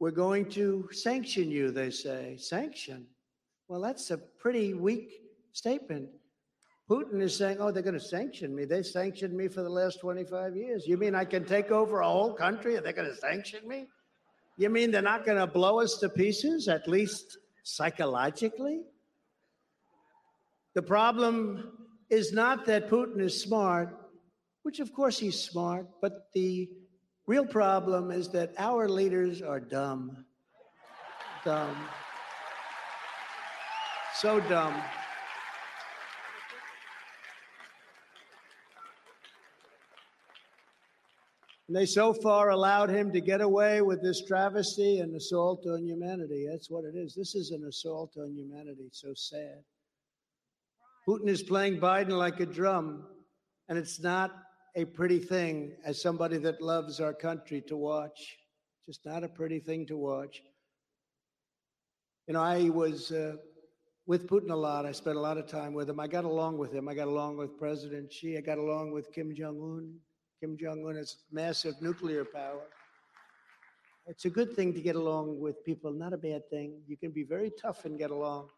we're 0.00 0.10
going 0.10 0.48
to 0.50 0.88
sanction 0.92 1.50
you, 1.50 1.70
they 1.70 1.90
say. 1.90 2.36
Sanction? 2.38 3.06
Well, 3.68 3.80
that's 3.80 4.10
a 4.10 4.18
pretty 4.18 4.74
weak 4.74 5.22
statement. 5.52 6.08
Putin 6.88 7.20
is 7.20 7.36
saying, 7.36 7.58
oh, 7.60 7.70
they're 7.70 7.82
going 7.82 7.98
to 7.98 8.00
sanction 8.00 8.54
me. 8.54 8.64
They 8.64 8.82
sanctioned 8.82 9.34
me 9.34 9.48
for 9.48 9.62
the 9.62 9.68
last 9.68 10.00
25 10.00 10.56
years. 10.56 10.86
You 10.86 10.96
mean 10.96 11.14
I 11.14 11.24
can 11.24 11.44
take 11.44 11.70
over 11.70 12.00
a 12.00 12.08
whole 12.08 12.32
country 12.32 12.76
and 12.76 12.86
they're 12.86 12.94
going 12.94 13.10
to 13.10 13.16
sanction 13.16 13.66
me? 13.68 13.86
You 14.56 14.70
mean 14.70 14.90
they're 14.90 15.02
not 15.02 15.26
going 15.26 15.38
to 15.38 15.46
blow 15.46 15.80
us 15.80 15.98
to 15.98 16.08
pieces, 16.08 16.66
at 16.66 16.88
least 16.88 17.36
psychologically? 17.62 18.80
The 20.74 20.82
problem 20.82 21.72
is 22.08 22.32
not 22.32 22.64
that 22.66 22.88
Putin 22.88 23.20
is 23.20 23.38
smart, 23.38 23.94
which 24.62 24.80
of 24.80 24.92
course 24.94 25.18
he's 25.18 25.38
smart, 25.38 25.86
but 26.00 26.28
the 26.32 26.70
real 27.28 27.44
problem 27.44 28.10
is 28.10 28.28
that 28.30 28.54
our 28.58 28.88
leaders 28.88 29.42
are 29.42 29.60
dumb. 29.60 30.24
Dumb. 31.44 31.76
So 34.14 34.40
dumb. 34.40 34.74
And 41.68 41.76
they 41.76 41.84
so 41.84 42.14
far 42.14 42.48
allowed 42.48 42.88
him 42.88 43.12
to 43.12 43.20
get 43.20 43.42
away 43.42 43.82
with 43.82 44.02
this 44.02 44.24
travesty 44.24 45.00
and 45.00 45.14
assault 45.14 45.66
on 45.66 45.84
humanity. 45.84 46.46
That's 46.50 46.70
what 46.70 46.84
it 46.84 46.96
is. 46.96 47.14
This 47.14 47.34
is 47.34 47.50
an 47.50 47.66
assault 47.68 48.16
on 48.16 48.34
humanity. 48.34 48.88
So 48.90 49.12
sad. 49.14 49.62
Putin 51.06 51.28
is 51.28 51.42
playing 51.42 51.78
Biden 51.78 52.12
like 52.12 52.40
a 52.40 52.46
drum, 52.46 53.04
and 53.68 53.76
it's 53.76 54.00
not 54.00 54.30
a 54.78 54.84
pretty 54.84 55.18
thing 55.18 55.72
as 55.84 56.00
somebody 56.00 56.38
that 56.38 56.62
loves 56.62 57.00
our 57.00 57.12
country 57.12 57.60
to 57.62 57.76
watch. 57.76 58.36
Just 58.86 59.04
not 59.04 59.24
a 59.24 59.28
pretty 59.28 59.58
thing 59.58 59.84
to 59.88 59.96
watch. 59.96 60.40
You 62.28 62.34
know, 62.34 62.40
I 62.40 62.68
was 62.68 63.10
uh, 63.10 63.34
with 64.06 64.28
Putin 64.28 64.52
a 64.52 64.54
lot. 64.54 64.86
I 64.86 64.92
spent 64.92 65.16
a 65.16 65.20
lot 65.20 65.36
of 65.36 65.48
time 65.48 65.74
with 65.74 65.90
him. 65.90 65.98
I 65.98 66.06
got 66.06 66.24
along 66.24 66.58
with 66.58 66.72
him. 66.72 66.88
I 66.88 66.94
got 66.94 67.08
along 67.08 67.38
with 67.38 67.58
President 67.58 68.12
Xi. 68.12 68.38
I 68.38 68.40
got 68.40 68.58
along 68.58 68.92
with 68.92 69.12
Kim 69.12 69.34
Jong 69.34 69.60
Un. 69.60 69.94
Kim 70.40 70.56
Jong 70.56 70.86
un 70.86 70.94
has 70.94 71.16
massive 71.32 71.74
nuclear 71.82 72.24
power. 72.24 72.62
It's 74.06 74.26
a 74.26 74.30
good 74.30 74.54
thing 74.54 74.72
to 74.74 74.80
get 74.80 74.94
along 74.94 75.40
with 75.40 75.64
people, 75.64 75.92
not 75.92 76.12
a 76.12 76.16
bad 76.16 76.48
thing. 76.50 76.80
You 76.86 76.96
can 76.96 77.10
be 77.10 77.24
very 77.24 77.50
tough 77.60 77.84
and 77.84 77.98
get 77.98 78.12
along. 78.12 78.48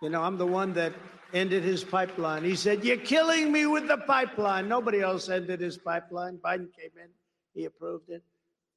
You 0.00 0.10
know, 0.10 0.22
I'm 0.22 0.38
the 0.38 0.46
one 0.46 0.72
that 0.74 0.92
ended 1.34 1.64
his 1.64 1.82
pipeline. 1.82 2.44
He 2.44 2.54
said, 2.54 2.84
You're 2.84 2.98
killing 2.98 3.50
me 3.50 3.66
with 3.66 3.88
the 3.88 3.98
pipeline. 3.98 4.68
Nobody 4.68 5.00
else 5.00 5.28
ended 5.28 5.60
his 5.60 5.76
pipeline. 5.76 6.38
Biden 6.38 6.68
came 6.72 6.92
in, 7.02 7.10
he 7.52 7.64
approved 7.64 8.08
it. 8.08 8.22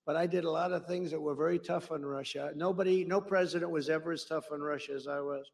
But 0.05 0.15
I 0.15 0.25
did 0.25 0.45
a 0.45 0.51
lot 0.51 0.71
of 0.71 0.87
things 0.87 1.11
that 1.11 1.21
were 1.21 1.35
very 1.35 1.59
tough 1.59 1.91
on 1.91 2.03
Russia. 2.03 2.51
Nobody, 2.55 3.05
no 3.05 3.21
president 3.21 3.71
was 3.71 3.87
ever 3.87 4.11
as 4.11 4.25
tough 4.25 4.45
on 4.51 4.61
Russia 4.61 4.93
as 4.93 5.07
I 5.07 5.19
was. 5.19 5.51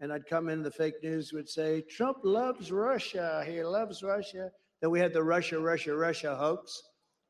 And 0.00 0.10
I'd 0.10 0.26
come 0.26 0.48
in, 0.48 0.62
the 0.62 0.70
fake 0.70 1.02
news 1.02 1.34
would 1.34 1.48
say, 1.48 1.82
Trump 1.82 2.18
loves 2.24 2.72
Russia. 2.72 3.44
He 3.46 3.62
loves 3.62 4.02
Russia. 4.02 4.50
Then 4.80 4.90
we 4.90 4.98
had 4.98 5.12
the 5.12 5.22
Russia, 5.22 5.60
Russia, 5.60 5.94
Russia 5.94 6.34
hoax, 6.34 6.82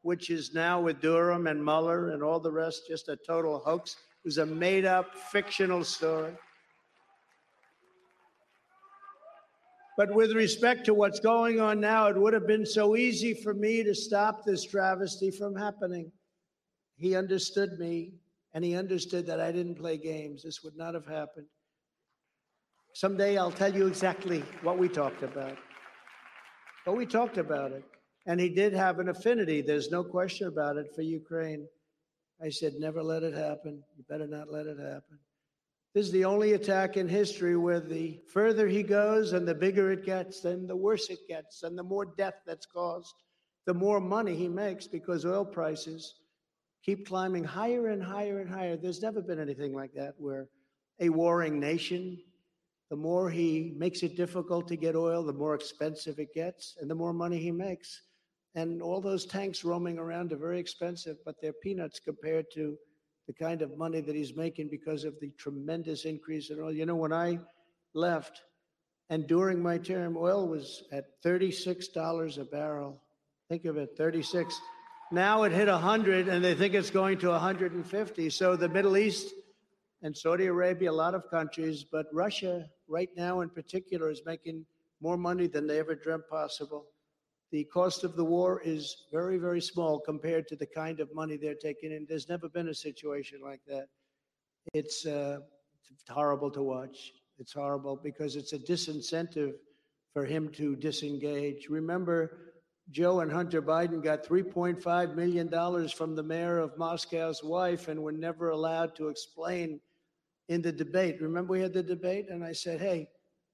which 0.02 0.30
is 0.30 0.54
now 0.54 0.80
with 0.80 1.00
Durham 1.00 1.48
and 1.48 1.64
Mueller 1.64 2.10
and 2.10 2.22
all 2.22 2.38
the 2.38 2.52
rest 2.52 2.84
just 2.88 3.08
a 3.08 3.16
total 3.16 3.58
hoax. 3.58 3.96
It 4.24 4.28
was 4.28 4.38
a 4.38 4.46
made 4.46 4.84
up 4.84 5.16
fictional 5.16 5.82
story. 5.82 6.34
But 10.00 10.14
with 10.14 10.32
respect 10.32 10.86
to 10.86 10.94
what's 10.94 11.20
going 11.20 11.60
on 11.60 11.78
now, 11.78 12.06
it 12.06 12.16
would 12.16 12.32
have 12.32 12.46
been 12.46 12.64
so 12.64 12.96
easy 12.96 13.34
for 13.34 13.52
me 13.52 13.84
to 13.84 13.94
stop 13.94 14.46
this 14.46 14.64
travesty 14.64 15.30
from 15.30 15.54
happening. 15.54 16.10
He 16.96 17.14
understood 17.14 17.78
me, 17.78 18.14
and 18.54 18.64
he 18.64 18.76
understood 18.76 19.26
that 19.26 19.42
I 19.42 19.52
didn't 19.52 19.74
play 19.74 19.98
games. 19.98 20.42
This 20.42 20.62
would 20.64 20.74
not 20.74 20.94
have 20.94 21.04
happened. 21.04 21.48
Someday 22.94 23.36
I'll 23.36 23.52
tell 23.52 23.74
you 23.74 23.86
exactly 23.86 24.42
what 24.62 24.78
we 24.78 24.88
talked 24.88 25.22
about. 25.22 25.58
But 26.86 26.96
we 26.96 27.04
talked 27.04 27.36
about 27.36 27.72
it. 27.72 27.84
And 28.24 28.40
he 28.40 28.48
did 28.48 28.72
have 28.72 29.00
an 29.00 29.10
affinity, 29.10 29.60
there's 29.60 29.90
no 29.90 30.02
question 30.02 30.48
about 30.48 30.78
it, 30.78 30.86
for 30.94 31.02
Ukraine. 31.02 31.68
I 32.42 32.48
said, 32.48 32.72
never 32.78 33.02
let 33.02 33.22
it 33.22 33.34
happen. 33.34 33.82
You 33.98 34.04
better 34.08 34.26
not 34.26 34.50
let 34.50 34.64
it 34.64 34.78
happen. 34.78 35.18
This 35.92 36.06
is 36.06 36.12
the 36.12 36.24
only 36.24 36.52
attack 36.52 36.96
in 36.96 37.08
history 37.08 37.56
where 37.56 37.80
the 37.80 38.20
further 38.32 38.68
he 38.68 38.84
goes 38.84 39.32
and 39.32 39.46
the 39.46 39.54
bigger 39.54 39.90
it 39.90 40.04
gets, 40.04 40.44
and 40.44 40.68
the 40.68 40.76
worse 40.76 41.10
it 41.10 41.26
gets, 41.26 41.64
and 41.64 41.76
the 41.76 41.82
more 41.82 42.04
death 42.04 42.42
that's 42.46 42.66
caused, 42.66 43.14
the 43.66 43.74
more 43.74 44.00
money 44.00 44.36
he 44.36 44.48
makes 44.48 44.86
because 44.86 45.26
oil 45.26 45.44
prices 45.44 46.14
keep 46.84 47.08
climbing 47.08 47.42
higher 47.42 47.88
and 47.88 48.02
higher 48.02 48.40
and 48.40 48.48
higher. 48.48 48.76
There's 48.76 49.02
never 49.02 49.20
been 49.20 49.40
anything 49.40 49.74
like 49.74 49.92
that 49.94 50.14
where 50.16 50.48
a 51.00 51.08
warring 51.08 51.58
nation, 51.58 52.18
the 52.88 52.96
more 52.96 53.28
he 53.28 53.74
makes 53.76 54.04
it 54.04 54.16
difficult 54.16 54.68
to 54.68 54.76
get 54.76 54.94
oil, 54.94 55.24
the 55.24 55.32
more 55.32 55.56
expensive 55.56 56.20
it 56.20 56.32
gets, 56.32 56.76
and 56.80 56.88
the 56.88 56.94
more 56.94 57.12
money 57.12 57.38
he 57.38 57.50
makes. 57.50 58.02
And 58.54 58.80
all 58.80 59.00
those 59.00 59.26
tanks 59.26 59.64
roaming 59.64 59.98
around 59.98 60.32
are 60.32 60.36
very 60.36 60.60
expensive, 60.60 61.16
but 61.24 61.36
they're 61.40 61.52
peanuts 61.52 61.98
compared 61.98 62.46
to 62.54 62.76
the 63.30 63.44
kind 63.44 63.62
of 63.62 63.78
money 63.78 64.00
that 64.00 64.16
he's 64.16 64.34
making 64.34 64.68
because 64.68 65.04
of 65.04 65.14
the 65.20 65.30
tremendous 65.38 66.04
increase 66.04 66.50
in 66.50 66.58
oil. 66.58 66.72
You 66.72 66.84
know, 66.84 66.96
when 66.96 67.12
I 67.12 67.38
left, 67.94 68.42
and 69.08 69.24
during 69.24 69.62
my 69.62 69.78
term, 69.78 70.16
oil 70.16 70.48
was 70.48 70.82
at 70.90 71.22
$36 71.22 72.38
a 72.38 72.44
barrel. 72.44 73.00
Think 73.48 73.66
of 73.66 73.76
it, 73.76 73.90
36. 73.96 74.60
Now 75.12 75.44
it 75.44 75.52
hit 75.52 75.68
100, 75.68 76.26
and 76.26 76.44
they 76.44 76.54
think 76.56 76.74
it's 76.74 76.90
going 76.90 77.18
to 77.18 77.28
150. 77.28 78.30
So 78.30 78.56
the 78.56 78.68
Middle 78.68 78.96
East 78.96 79.32
and 80.02 80.16
Saudi 80.16 80.46
Arabia, 80.46 80.90
a 80.90 80.92
lot 80.92 81.14
of 81.14 81.30
countries, 81.30 81.84
but 81.84 82.06
Russia 82.12 82.68
right 82.88 83.10
now 83.16 83.42
in 83.42 83.48
particular 83.48 84.10
is 84.10 84.22
making 84.26 84.66
more 85.00 85.16
money 85.16 85.46
than 85.46 85.68
they 85.68 85.78
ever 85.78 85.94
dreamt 85.94 86.28
possible. 86.28 86.86
The 87.52 87.64
cost 87.64 88.04
of 88.04 88.14
the 88.14 88.24
war 88.24 88.62
is 88.64 89.06
very, 89.10 89.36
very 89.36 89.60
small 89.60 89.98
compared 89.98 90.46
to 90.48 90.56
the 90.56 90.66
kind 90.66 91.00
of 91.00 91.12
money 91.14 91.36
they're 91.36 91.54
taking 91.54 91.90
in. 91.90 92.06
There's 92.08 92.28
never 92.28 92.48
been 92.48 92.68
a 92.68 92.74
situation 92.74 93.40
like 93.42 93.60
that. 93.66 93.86
It's, 94.72 95.04
uh, 95.04 95.40
it's 95.90 96.08
horrible 96.08 96.50
to 96.52 96.62
watch. 96.62 97.12
It's 97.38 97.52
horrible 97.52 97.96
because 97.96 98.36
it's 98.36 98.52
a 98.52 98.58
disincentive 98.58 99.54
for 100.12 100.24
him 100.24 100.48
to 100.50 100.76
disengage. 100.76 101.68
Remember, 101.68 102.52
Joe 102.90 103.20
and 103.20 103.30
Hunter 103.30 103.62
Biden 103.62 104.02
got 104.02 104.24
$3.5 104.24 105.14
million 105.14 105.88
from 105.88 106.14
the 106.14 106.22
mayor 106.22 106.58
of 106.58 106.76
Moscow's 106.76 107.42
wife 107.42 107.88
and 107.88 108.02
were 108.02 108.12
never 108.12 108.50
allowed 108.50 108.94
to 108.96 109.08
explain 109.08 109.80
in 110.48 110.62
the 110.62 110.72
debate. 110.72 111.20
Remember, 111.20 111.52
we 111.52 111.60
had 111.60 111.72
the 111.72 111.82
debate, 111.82 112.26
and 112.28 112.44
I 112.44 112.52
said, 112.52 112.80
hey, 112.80 113.08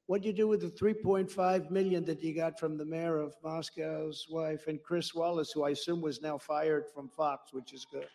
what 0.07 0.23
do 0.23 0.29
you 0.29 0.35
do 0.35 0.47
with 0.47 0.61
the 0.61 0.69
3.5 0.69 1.71
million 1.71 2.05
that 2.05 2.23
you 2.23 2.35
got 2.35 2.61
from 2.61 2.79
the 2.79 2.85
mayor 2.85 3.19
of 3.19 3.35
Moscow's 3.43 4.27
wife 4.31 4.69
and 4.69 4.81
Chris 4.83 5.15
Wallace, 5.15 5.51
who 5.51 5.65
I 5.65 5.71
assume 5.71 6.01
was 6.01 6.23
now 6.23 6.39
fired 6.39 6.85
from 6.95 7.09
Fox, 7.09 7.53
which 7.53 7.73
is 7.73 7.85
good. 7.91 8.07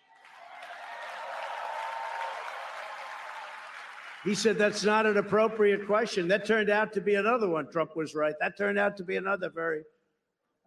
He 4.23 4.35
said 4.35 4.57
that's 4.57 4.83
not 4.83 5.05
an 5.05 5.17
appropriate 5.17 5.85
question. 5.87 6.27
That 6.27 6.45
turned 6.45 6.69
out 6.69 6.93
to 6.93 7.01
be 7.01 7.15
another 7.15 7.49
one. 7.49 7.69
Trump 7.71 7.95
was 7.95 8.13
right. 8.13 8.35
That 8.39 8.55
turned 8.55 8.77
out 8.77 8.95
to 8.97 9.03
be 9.03 9.17
another 9.17 9.49
very 9.49 9.81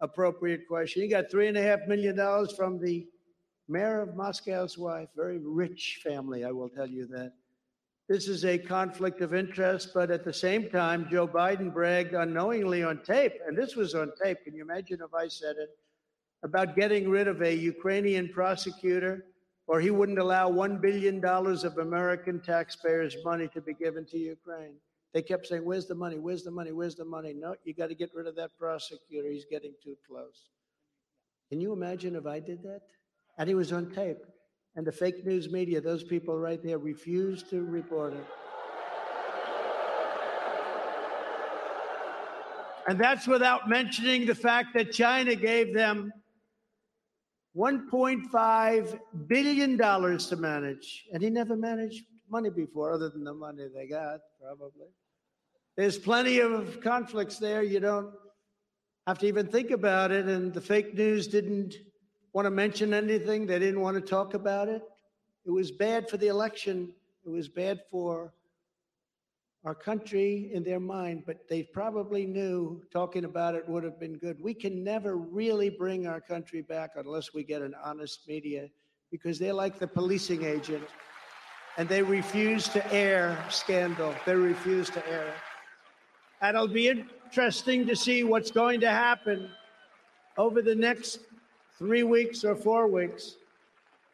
appropriate 0.01 0.67
question. 0.67 1.01
He 1.01 1.07
got 1.07 1.31
three 1.31 1.47
and 1.47 1.57
a 1.57 1.61
half 1.61 1.79
million 1.87 2.17
dollars 2.17 2.51
from 2.51 2.79
the 2.79 3.07
mayor 3.69 4.01
of 4.01 4.15
Moscow's 4.15 4.77
wife. 4.77 5.07
Very 5.15 5.39
rich 5.39 6.01
family, 6.03 6.43
I 6.43 6.51
will 6.51 6.69
tell 6.69 6.87
you 6.87 7.07
that. 7.07 7.31
This 8.07 8.27
is 8.27 8.45
a 8.45 8.59
conflict 8.59 9.21
of 9.21 9.33
interest, 9.33 9.89
but 9.93 10.11
at 10.11 10.23
the 10.23 10.33
same 10.33 10.69
time, 10.69 11.07
Joe 11.09 11.27
Biden 11.27 11.73
bragged 11.73 12.13
unknowingly 12.13 12.83
on 12.83 13.01
tape, 13.01 13.33
and 13.47 13.57
this 13.57 13.75
was 13.75 13.95
on 13.95 14.11
tape. 14.23 14.43
Can 14.43 14.53
you 14.53 14.61
imagine 14.61 14.99
if 15.03 15.13
I 15.13 15.27
said 15.27 15.55
it? 15.57 15.69
About 16.43 16.75
getting 16.75 17.09
rid 17.09 17.27
of 17.27 17.41
a 17.41 17.51
Ukrainian 17.51 18.29
prosecutor, 18.29 19.25
or 19.65 19.79
he 19.79 19.89
wouldn't 19.89 20.19
allow 20.19 20.51
$1 20.51 20.79
billion 20.79 21.23
of 21.25 21.77
American 21.79 22.39
taxpayers' 22.41 23.17
money 23.25 23.47
to 23.47 23.61
be 23.61 23.73
given 23.73 24.05
to 24.05 24.19
Ukraine. 24.19 24.75
They 25.15 25.23
kept 25.23 25.47
saying, 25.47 25.65
Where's 25.65 25.87
the 25.87 25.95
money? 25.95 26.19
Where's 26.19 26.43
the 26.43 26.51
money? 26.51 26.73
Where's 26.73 26.95
the 26.95 27.05
money? 27.05 27.33
No, 27.33 27.55
you 27.63 27.73
got 27.73 27.87
to 27.87 27.95
get 27.95 28.11
rid 28.13 28.27
of 28.27 28.35
that 28.35 28.51
prosecutor. 28.59 29.29
He's 29.31 29.45
getting 29.49 29.73
too 29.83 29.95
close. 30.07 30.49
Can 31.49 31.59
you 31.59 31.73
imagine 31.73 32.15
if 32.15 32.27
I 32.27 32.39
did 32.39 32.61
that? 32.63 32.81
And 33.39 33.49
he 33.49 33.55
was 33.55 33.71
on 33.71 33.89
tape. 33.89 34.19
And 34.75 34.85
the 34.85 34.91
fake 34.91 35.25
news 35.25 35.49
media, 35.49 35.79
those 35.79 36.03
people 36.03 36.37
right 36.37 36.61
there, 36.61 36.77
refused 36.77 37.49
to 37.49 37.63
report 37.63 38.13
it. 38.13 38.25
And 42.87 42.99
that's 42.99 43.27
without 43.27 43.67
mentioning 43.67 44.25
the 44.25 44.35
fact 44.35 44.75
that 44.75 44.91
China 44.91 45.33
gave 45.33 45.73
them 45.73 46.11
$1.5 47.57 48.99
billion 49.27 49.77
to 49.77 50.35
manage. 50.35 51.05
And 51.11 51.23
he 51.23 51.29
never 51.29 51.55
managed 51.55 52.03
money 52.29 52.49
before, 52.49 52.91
other 52.91 53.09
than 53.09 53.23
the 53.23 53.33
money 53.33 53.67
they 53.73 53.87
got, 53.87 54.19
probably. 54.39 54.87
There's 55.77 55.97
plenty 55.97 56.39
of 56.39 56.79
conflicts 56.81 57.37
there. 57.37 57.63
You 57.63 57.79
don't 57.79 58.11
have 59.07 59.19
to 59.19 59.27
even 59.27 59.47
think 59.47 59.71
about 59.71 60.11
it. 60.11 60.25
And 60.25 60.53
the 60.53 60.61
fake 60.61 60.93
news 60.93 61.27
didn't 61.27 61.75
want 62.35 62.45
to 62.45 62.51
mention 62.51 62.93
anything. 62.93 63.45
They 63.47 63.59
didn't 63.59 63.79
want 63.79 63.95
to 63.95 64.01
talk 64.01 64.33
about 64.33 64.67
it. 64.67 64.83
It 65.45 65.51
was 65.51 65.71
bad 65.71 66.09
for 66.09 66.17
the 66.17 66.27
election. 66.27 66.91
It 67.25 67.29
was 67.29 67.47
bad 67.47 67.79
for 67.89 68.33
our 69.63 69.73
country 69.73 70.51
in 70.53 70.61
their 70.61 70.81
mind, 70.81 71.23
but 71.25 71.47
they 71.47 71.63
probably 71.63 72.25
knew 72.25 72.83
talking 72.91 73.23
about 73.23 73.55
it 73.55 73.67
would 73.69 73.85
have 73.85 73.97
been 74.01 74.17
good. 74.17 74.37
We 74.41 74.53
can 74.53 74.83
never 74.83 75.15
really 75.15 75.69
bring 75.69 76.07
our 76.07 76.19
country 76.19 76.61
back 76.61 76.91
unless 76.97 77.33
we 77.33 77.45
get 77.45 77.61
an 77.61 77.73
honest 77.81 78.27
media 78.27 78.67
because 79.11 79.39
they're 79.39 79.53
like 79.53 79.79
the 79.79 79.87
policing 79.87 80.43
agent 80.43 80.83
and 81.77 81.87
they 81.87 82.03
refuse 82.03 82.67
to 82.67 82.93
air 82.93 83.41
scandal. 83.49 84.13
They 84.25 84.35
refuse 84.35 84.89
to 84.89 85.07
air 85.09 85.25
it. 85.25 85.33
And 86.41 86.55
it'll 86.55 86.67
be 86.67 86.89
interesting 86.89 87.87
to 87.87 87.95
see 87.95 88.25
what's 88.25 88.51
going 88.51 88.81
to 88.81 88.89
happen 88.89 89.49
over 90.37 90.61
the 90.61 90.75
next 90.75 91.19
three 91.77 92.03
weeks 92.03 92.43
or 92.43 92.55
four 92.55 92.87
weeks 92.87 93.35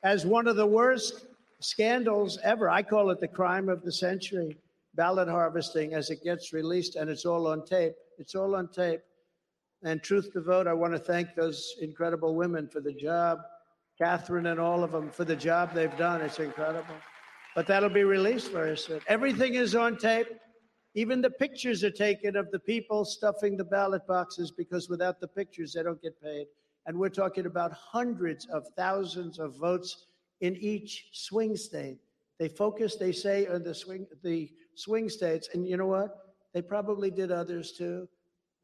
as 0.04 0.26
one 0.26 0.48
of 0.48 0.56
the 0.56 0.66
worst 0.66 1.26
scandals 1.60 2.40
ever. 2.44 2.70
I 2.70 2.82
call 2.82 3.12
it 3.12 3.20
the 3.20 3.28
crime 3.28 3.70
of 3.70 3.84
the 3.84 3.92
century 3.92 4.58
ballot 4.96 5.30
harvesting 5.30 5.94
as 5.94 6.10
it 6.10 6.24
gets 6.24 6.54
released, 6.54 6.96
and 6.96 7.10
it's 7.10 7.26
all 7.26 7.48
on 7.48 7.66
tape. 7.66 7.94
It's 8.18 8.36
all 8.36 8.56
on 8.56 8.68
tape. 8.70 9.02
And 9.84 10.02
True 10.04 10.22
the 10.22 10.42
Vote, 10.42 10.68
I 10.68 10.74
want 10.74 10.94
to 10.94 11.00
thank 11.00 11.34
those 11.36 11.76
incredible 11.82 12.36
women 12.36 12.68
for 12.68 12.82
the 12.82 12.92
job, 12.92 13.40
Catherine 13.98 14.48
and 14.48 14.60
all 14.60 14.84
of 14.84 14.92
them 14.92 15.10
for 15.10 15.26
the 15.26 15.36
job 15.36 15.74
they've 15.74 15.96
done. 15.98 16.22
It's 16.22 16.40
incredible. 16.40 16.96
But 17.56 17.68
that'll 17.68 17.90
be 17.90 18.04
released 18.04 18.52
very 18.52 18.78
soon. 18.78 19.02
Everything 19.08 19.56
is 19.56 19.76
on 19.76 19.98
tape. 19.98 20.28
Even 20.94 21.22
the 21.22 21.30
pictures 21.30 21.84
are 21.84 21.92
taken 21.92 22.36
of 22.36 22.52
the 22.52 22.60
people 22.60 23.06
stuffing 23.06 23.56
the 23.56 23.64
ballot 23.64 24.06
boxes 24.08 24.52
because 24.52 24.90
without 24.90 25.20
the 25.20 25.28
pictures, 25.28 25.74
they 25.74 25.84
don't 25.84 26.02
get 26.02 26.22
paid. 26.22 26.48
And 26.86 26.98
we're 26.98 27.10
talking 27.10 27.46
about 27.46 27.72
hundreds 27.74 28.46
of 28.48 28.66
thousands 28.76 29.40
of 29.40 29.56
votes 29.58 30.08
in 30.42 30.56
each 30.58 31.10
swing 31.14 31.56
state. 31.56 32.00
They 32.40 32.48
focus, 32.48 32.96
they 32.96 33.12
say, 33.12 33.46
on 33.48 33.64
the 33.64 33.76
swing, 33.76 34.08
the 34.24 34.50
swing 34.76 35.10
states. 35.10 35.50
And 35.54 35.68
you 35.68 35.78
know 35.78 35.86
what? 35.86 36.18
They 36.54 36.62
probably 36.62 37.12
did 37.12 37.32
others 37.32 37.74
too. 37.74 38.10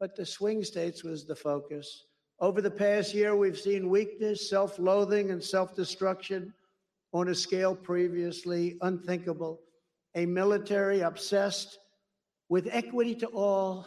But 0.00 0.16
the 0.16 0.26
swing 0.26 0.64
states 0.64 1.04
was 1.04 1.24
the 1.24 1.36
focus. 1.36 2.04
Over 2.40 2.60
the 2.60 2.70
past 2.70 3.14
year, 3.14 3.34
we've 3.34 3.58
seen 3.58 3.88
weakness, 3.88 4.48
self 4.48 4.78
loathing, 4.78 5.30
and 5.30 5.42
self 5.42 5.74
destruction 5.74 6.52
on 7.12 7.28
a 7.28 7.34
scale 7.34 7.74
previously 7.74 8.76
unthinkable. 8.82 9.60
A 10.14 10.26
military 10.26 11.00
obsessed 11.00 11.78
with 12.48 12.68
equity 12.70 13.14
to 13.16 13.26
all 13.28 13.86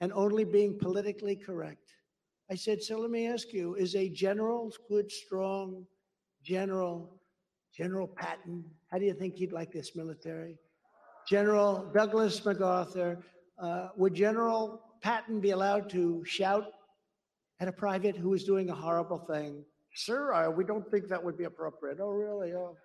and 0.00 0.12
only 0.12 0.44
being 0.44 0.78
politically 0.78 1.36
correct. 1.36 1.85
I 2.50 2.54
said, 2.54 2.80
so 2.82 2.98
let 2.98 3.10
me 3.10 3.26
ask 3.26 3.52
you, 3.52 3.74
is 3.74 3.96
a 3.96 4.08
general, 4.08 4.72
good, 4.88 5.10
strong 5.10 5.84
general, 6.44 7.20
General 7.76 8.06
Patton, 8.06 8.64
how 8.90 8.98
do 8.98 9.04
you 9.04 9.14
think 9.14 9.34
he'd 9.34 9.52
like 9.52 9.72
this 9.72 9.96
military? 9.96 10.56
General 11.28 11.90
Douglas 11.92 12.42
MacArthur, 12.44 13.18
uh, 13.58 13.88
would 13.96 14.14
General 14.14 14.80
Patton 15.02 15.40
be 15.40 15.50
allowed 15.50 15.90
to 15.90 16.24
shout 16.24 16.68
at 17.60 17.68
a 17.68 17.72
private 17.72 18.16
who 18.16 18.32
is 18.32 18.44
doing 18.44 18.70
a 18.70 18.74
horrible 18.74 19.18
thing? 19.18 19.64
Sir, 19.94 20.32
uh, 20.32 20.50
we 20.50 20.64
don't 20.64 20.88
think 20.90 21.08
that 21.08 21.22
would 21.22 21.36
be 21.36 21.44
appropriate. 21.44 21.98
Oh, 22.00 22.10
really? 22.10 22.52
Oh. 22.52 22.76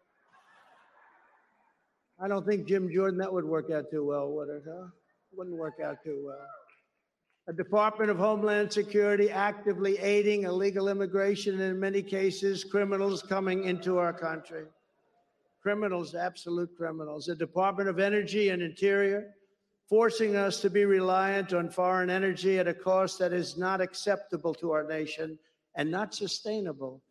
I 2.19 2.27
don't 2.27 2.45
think 2.45 2.67
Jim 2.67 2.91
Jordan, 2.91 3.19
that 3.19 3.31
would 3.31 3.45
work 3.45 3.69
out 3.71 3.85
too 3.91 4.05
well, 4.05 4.29
would 4.31 4.49
it? 4.49 4.63
Huh? 4.67 4.87
Wouldn't 5.33 5.57
work 5.57 5.75
out 5.83 5.97
too 6.03 6.23
well 6.25 6.47
a 7.47 7.53
Department 7.53 8.11
of 8.11 8.17
Homeland 8.17 8.71
Security 8.71 9.31
actively 9.31 9.97
aiding 9.97 10.43
illegal 10.43 10.87
immigration 10.89 11.55
and 11.55 11.71
in 11.71 11.79
many 11.79 12.01
cases 12.01 12.63
criminals 12.63 13.23
coming 13.23 13.63
into 13.63 13.97
our 13.97 14.13
country. 14.13 14.65
Criminals, 15.61 16.13
absolute 16.13 16.69
criminals. 16.77 17.29
A 17.29 17.35
Department 17.35 17.89
of 17.89 17.99
Energy 17.99 18.49
and 18.49 18.61
Interior 18.61 19.33
forcing 19.89 20.35
us 20.35 20.61
to 20.61 20.69
be 20.69 20.85
reliant 20.85 21.51
on 21.51 21.69
foreign 21.69 22.09
energy 22.09 22.57
at 22.59 22.67
a 22.67 22.73
cost 22.73 23.19
that 23.19 23.33
is 23.33 23.57
not 23.57 23.81
acceptable 23.81 24.53
to 24.53 24.71
our 24.71 24.87
nation 24.87 25.37
and 25.75 25.91
not 25.91 26.13
sustainable. 26.13 27.01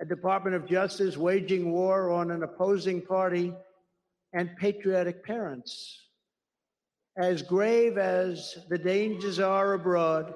A 0.00 0.04
Department 0.04 0.56
of 0.56 0.66
Justice 0.66 1.16
waging 1.16 1.70
war 1.70 2.10
on 2.10 2.30
an 2.30 2.42
opposing 2.42 3.02
party 3.02 3.52
and 4.32 4.50
patriotic 4.56 5.24
parents 5.24 6.07
as 7.18 7.42
grave 7.42 7.98
as 7.98 8.58
the 8.68 8.78
dangers 8.78 9.40
are 9.40 9.74
abroad, 9.74 10.34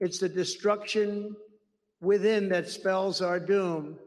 it's 0.00 0.18
the 0.18 0.28
destruction 0.28 1.36
within 2.00 2.48
that 2.48 2.68
spells 2.68 3.20
our 3.20 3.38
doom. 3.38 3.98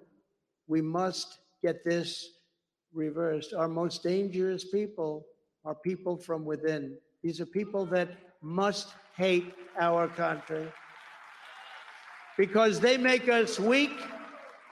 We 0.68 0.82
must 0.82 1.38
get 1.62 1.86
this 1.86 2.30
reversed. 2.94 3.54
Our 3.54 3.68
most 3.68 4.02
dangerous 4.02 4.66
people 4.66 5.28
are 5.66 5.76
people 5.76 6.18
from 6.18 6.46
within. 6.46 6.98
These 7.24 7.39
are 7.39 7.46
people 7.46 7.86
that 7.88 8.10
must 8.41 8.89
hate 9.16 9.54
our 9.80 10.08
country 10.08 10.68
because 12.38 12.80
they 12.80 12.98
make 12.98 13.30
us 13.30 13.60
weak 13.60 13.91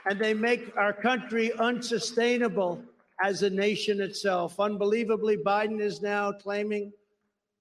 and 0.10 0.20
they 0.20 0.34
make 0.34 0.76
our 0.76 0.92
country 0.92 1.54
unsustainable 1.54 2.84
as 3.24 3.44
a 3.44 3.50
nation 3.50 4.02
itself. 4.02 4.60
Unbelievably, 4.60 5.38
Biden 5.38 5.80
is 5.80 6.02
now 6.02 6.32
claiming 6.32 6.92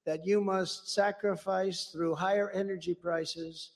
that 0.07 0.27
you 0.27 0.41
must 0.41 0.93
sacrifice 0.93 1.91
through 1.93 2.15
higher 2.15 2.51
energy 2.51 2.95
prices 2.95 3.73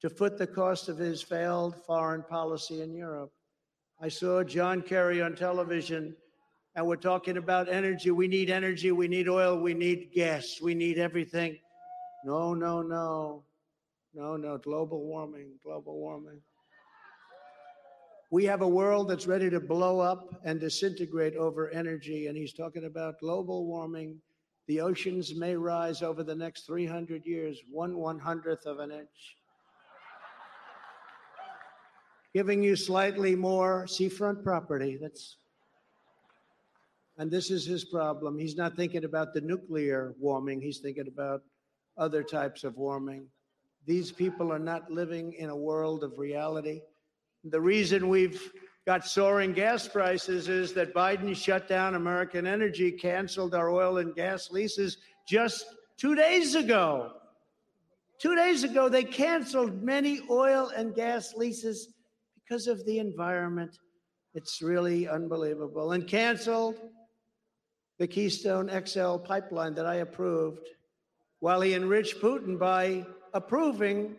to 0.00 0.10
foot 0.10 0.38
the 0.38 0.46
cost 0.46 0.88
of 0.88 0.98
his 0.98 1.22
failed 1.22 1.74
foreign 1.84 2.22
policy 2.22 2.82
in 2.82 2.94
Europe. 2.94 3.32
I 4.00 4.08
saw 4.08 4.44
John 4.44 4.82
Kerry 4.82 5.20
on 5.20 5.34
television, 5.34 6.14
and 6.76 6.86
we're 6.86 6.96
talking 6.96 7.36
about 7.36 7.68
energy. 7.68 8.10
We 8.10 8.28
need 8.28 8.50
energy, 8.50 8.92
we 8.92 9.08
need 9.08 9.28
oil, 9.28 9.58
we 9.58 9.74
need 9.74 10.12
gas, 10.12 10.60
we 10.62 10.74
need 10.74 10.98
everything. 10.98 11.58
No, 12.24 12.54
no, 12.54 12.82
no. 12.82 13.44
No, 14.14 14.36
no, 14.36 14.58
global 14.58 15.04
warming, 15.04 15.50
global 15.62 15.98
warming. 15.98 16.40
We 18.30 18.44
have 18.44 18.62
a 18.62 18.68
world 18.68 19.08
that's 19.08 19.26
ready 19.26 19.48
to 19.50 19.60
blow 19.60 20.00
up 20.00 20.40
and 20.44 20.60
disintegrate 20.60 21.36
over 21.36 21.70
energy, 21.70 22.26
and 22.26 22.36
he's 22.36 22.52
talking 22.52 22.84
about 22.84 23.20
global 23.20 23.66
warming. 23.66 24.20
The 24.68 24.82
oceans 24.82 25.34
may 25.34 25.56
rise 25.56 26.02
over 26.02 26.22
the 26.22 26.34
next 26.34 26.66
300 26.66 27.24
years, 27.24 27.58
one 27.70 27.96
one 27.96 28.18
hundredth 28.18 28.66
of 28.66 28.80
an 28.80 28.92
inch. 28.92 29.36
Giving 32.34 32.62
you 32.62 32.76
slightly 32.76 33.34
more 33.34 33.86
seafront 33.86 34.44
property. 34.44 34.98
That's 35.00 35.38
and 37.16 37.30
this 37.30 37.50
is 37.50 37.66
his 37.66 37.84
problem. 37.84 38.38
He's 38.38 38.56
not 38.56 38.76
thinking 38.76 39.04
about 39.04 39.32
the 39.34 39.40
nuclear 39.40 40.14
warming, 40.20 40.60
he's 40.60 40.78
thinking 40.78 41.08
about 41.08 41.42
other 41.96 42.22
types 42.22 42.62
of 42.62 42.76
warming. 42.76 43.26
These 43.86 44.12
people 44.12 44.52
are 44.52 44.58
not 44.58 44.90
living 44.90 45.32
in 45.32 45.48
a 45.48 45.56
world 45.56 46.04
of 46.04 46.18
reality. 46.18 46.82
The 47.42 47.60
reason 47.60 48.08
we've 48.08 48.52
got 48.88 49.06
soaring 49.06 49.52
gas 49.52 49.86
prices 49.86 50.48
is 50.48 50.72
that 50.72 50.94
Biden 50.94 51.36
shut 51.36 51.68
down 51.68 51.94
American 51.94 52.46
energy, 52.46 52.90
canceled 52.90 53.54
our 53.54 53.70
oil 53.70 53.98
and 53.98 54.14
gas 54.14 54.50
leases 54.50 54.96
just 55.28 55.66
two 55.98 56.14
days 56.14 56.54
ago. 56.54 57.12
Two 58.18 58.34
days 58.34 58.64
ago, 58.64 58.88
they 58.88 59.04
canceled 59.04 59.82
many 59.82 60.22
oil 60.30 60.72
and 60.74 60.94
gas 60.94 61.34
leases 61.34 61.92
because 62.34 62.66
of 62.66 62.82
the 62.86 62.98
environment. 62.98 63.78
It's 64.32 64.62
really 64.62 65.06
unbelievable. 65.06 65.92
And 65.92 66.06
canceled 66.06 66.76
the 67.98 68.06
Keystone 68.06 68.70
XL 68.86 69.16
pipeline 69.16 69.74
that 69.74 69.84
I 69.84 69.96
approved 69.96 70.66
while 71.40 71.60
he 71.60 71.74
enriched 71.74 72.22
Putin 72.22 72.58
by 72.58 73.04
approving 73.34 74.16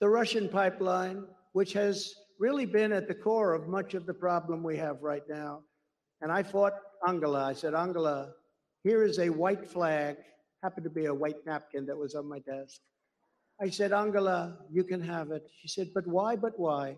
the 0.00 0.08
Russian 0.08 0.48
pipeline, 0.48 1.22
which 1.52 1.74
has 1.74 2.12
really 2.38 2.66
been 2.66 2.92
at 2.92 3.08
the 3.08 3.14
core 3.14 3.54
of 3.54 3.68
much 3.68 3.94
of 3.94 4.06
the 4.06 4.14
problem 4.14 4.62
we 4.62 4.76
have 4.76 5.02
right 5.02 5.24
now. 5.28 5.62
And 6.20 6.30
I 6.30 6.42
fought 6.42 6.74
Angela. 7.06 7.44
I 7.44 7.52
said, 7.52 7.74
Angela, 7.74 8.32
here 8.84 9.04
is 9.04 9.18
a 9.18 9.28
white 9.28 9.68
flag, 9.68 10.16
happened 10.62 10.84
to 10.84 10.90
be 10.90 11.06
a 11.06 11.14
white 11.14 11.44
napkin 11.46 11.86
that 11.86 11.96
was 11.96 12.14
on 12.14 12.28
my 12.28 12.38
desk. 12.40 12.80
I 13.60 13.70
said, 13.70 13.92
Angela, 13.92 14.56
you 14.70 14.84
can 14.84 15.00
have 15.02 15.30
it. 15.32 15.48
She 15.60 15.68
said, 15.68 15.88
but 15.94 16.06
why, 16.06 16.36
but 16.36 16.58
why? 16.58 16.96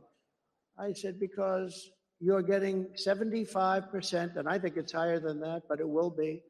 I 0.78 0.92
said, 0.92 1.18
because 1.18 1.90
you're 2.20 2.42
getting 2.42 2.86
75%, 2.94 4.36
and 4.36 4.48
I 4.48 4.58
think 4.58 4.76
it's 4.76 4.92
higher 4.92 5.18
than 5.18 5.40
that, 5.40 5.62
but 5.68 5.80
it 5.80 5.88
will 5.88 6.10
be, 6.10 6.42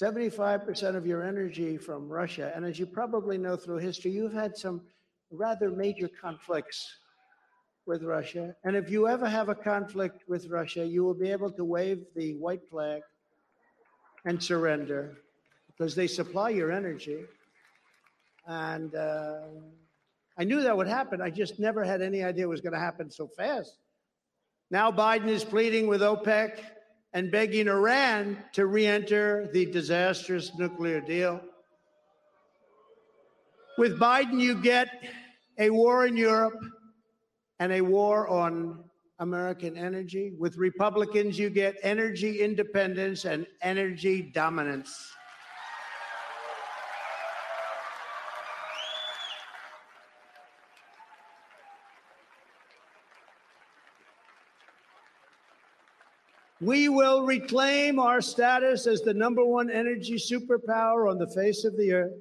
75% 0.00 0.94
of 0.94 1.06
your 1.06 1.24
energy 1.24 1.76
from 1.76 2.08
Russia. 2.08 2.52
And 2.54 2.64
as 2.64 2.78
you 2.78 2.86
probably 2.86 3.38
know 3.38 3.56
through 3.56 3.78
history, 3.78 4.12
you've 4.12 4.32
had 4.32 4.56
some 4.56 4.82
rather 5.30 5.70
major 5.70 6.08
conflicts 6.20 6.86
with 7.86 8.02
Russia. 8.02 8.54
And 8.64 8.76
if 8.76 8.90
you 8.90 9.08
ever 9.08 9.28
have 9.28 9.48
a 9.48 9.54
conflict 9.54 10.28
with 10.28 10.48
Russia, 10.48 10.84
you 10.84 11.04
will 11.04 11.14
be 11.14 11.30
able 11.30 11.50
to 11.52 11.64
wave 11.64 12.04
the 12.14 12.34
white 12.34 12.68
flag 12.68 13.02
and 14.24 14.42
surrender 14.42 15.18
because 15.68 15.94
they 15.94 16.06
supply 16.06 16.50
your 16.50 16.72
energy. 16.72 17.24
And 18.46 18.94
uh, 18.94 19.38
I 20.36 20.44
knew 20.44 20.62
that 20.62 20.76
would 20.76 20.88
happen. 20.88 21.22
I 21.22 21.30
just 21.30 21.58
never 21.58 21.84
had 21.84 22.02
any 22.02 22.22
idea 22.22 22.44
it 22.44 22.48
was 22.48 22.60
going 22.60 22.72
to 22.72 22.78
happen 22.78 23.10
so 23.10 23.28
fast. 23.28 23.78
Now 24.70 24.90
Biden 24.90 25.28
is 25.28 25.44
pleading 25.44 25.86
with 25.86 26.00
OPEC 26.00 26.58
and 27.12 27.30
begging 27.30 27.68
Iran 27.68 28.36
to 28.52 28.66
re 28.66 28.86
enter 28.86 29.48
the 29.52 29.64
disastrous 29.66 30.52
nuclear 30.58 31.00
deal. 31.00 31.40
With 33.78 33.98
Biden, 33.98 34.40
you 34.40 34.60
get 34.60 34.88
a 35.58 35.70
war 35.70 36.06
in 36.06 36.16
Europe 36.16 36.58
and 37.58 37.72
a 37.72 37.80
war 37.80 38.28
on 38.28 38.84
American 39.18 39.76
energy. 39.76 40.32
With 40.38 40.56
Republicans, 40.56 41.38
you 41.38 41.50
get 41.50 41.76
energy 41.82 42.40
independence 42.40 43.24
and 43.24 43.46
energy 43.62 44.22
dominance. 44.22 45.12
We 56.60 56.88
will 56.88 57.26
reclaim 57.26 57.98
our 57.98 58.22
status 58.22 58.86
as 58.86 59.02
the 59.02 59.12
number 59.12 59.44
one 59.44 59.70
energy 59.70 60.14
superpower 60.14 61.10
on 61.10 61.18
the 61.18 61.28
face 61.28 61.64
of 61.64 61.76
the 61.76 61.92
earth, 61.92 62.14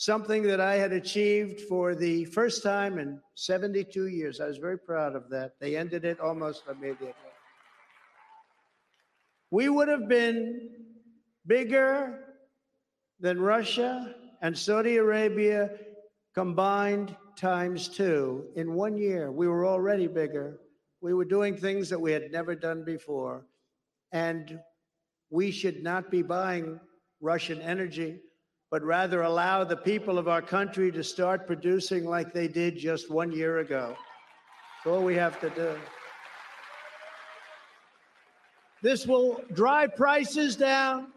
something 0.00 0.42
that 0.42 0.62
I 0.62 0.76
had 0.76 0.92
achieved 0.92 1.60
for 1.68 1.94
the 1.94 2.24
first 2.24 2.62
time 2.62 2.98
in 2.98 3.20
72 3.34 4.06
years. 4.06 4.40
I 4.40 4.46
was 4.46 4.56
very 4.56 4.78
proud 4.78 5.14
of 5.14 5.28
that. 5.28 5.60
They 5.60 5.76
ended 5.76 6.06
it 6.06 6.18
almost 6.20 6.62
immediately. 6.70 7.12
We 9.50 9.68
would 9.68 9.88
have 9.88 10.08
been 10.08 10.70
bigger 11.46 12.18
than 13.20 13.42
Russia 13.42 14.14
and 14.40 14.56
Saudi 14.56 14.96
Arabia 14.96 15.68
combined 16.34 17.14
times 17.36 17.86
two. 17.86 18.46
In 18.56 18.72
one 18.72 18.96
year, 18.96 19.30
we 19.30 19.48
were 19.48 19.66
already 19.66 20.06
bigger. 20.06 20.60
We 21.02 21.12
were 21.12 21.26
doing 21.26 21.58
things 21.58 21.90
that 21.90 22.00
we 22.00 22.12
had 22.12 22.32
never 22.32 22.54
done 22.54 22.84
before. 22.84 23.44
And 24.12 24.60
we 25.28 25.50
should 25.50 25.82
not 25.82 26.10
be 26.10 26.22
buying 26.22 26.80
Russian 27.20 27.60
energy, 27.60 28.20
but 28.70 28.82
rather 28.84 29.22
allow 29.22 29.64
the 29.64 29.76
people 29.76 30.16
of 30.16 30.28
our 30.28 30.40
country 30.40 30.92
to 30.92 31.02
start 31.02 31.46
producing 31.46 32.04
like 32.04 32.32
they 32.32 32.46
did 32.46 32.78
just 32.78 33.10
one 33.10 33.32
year 33.32 33.58
ago. 33.58 33.96
That's 34.84 34.94
all 34.94 35.02
we 35.02 35.16
have 35.16 35.40
to 35.40 35.50
do. 35.50 35.76
This 38.80 39.06
will 39.06 39.42
drive 39.52 39.94
prices 39.96 40.56
down, 40.56 41.08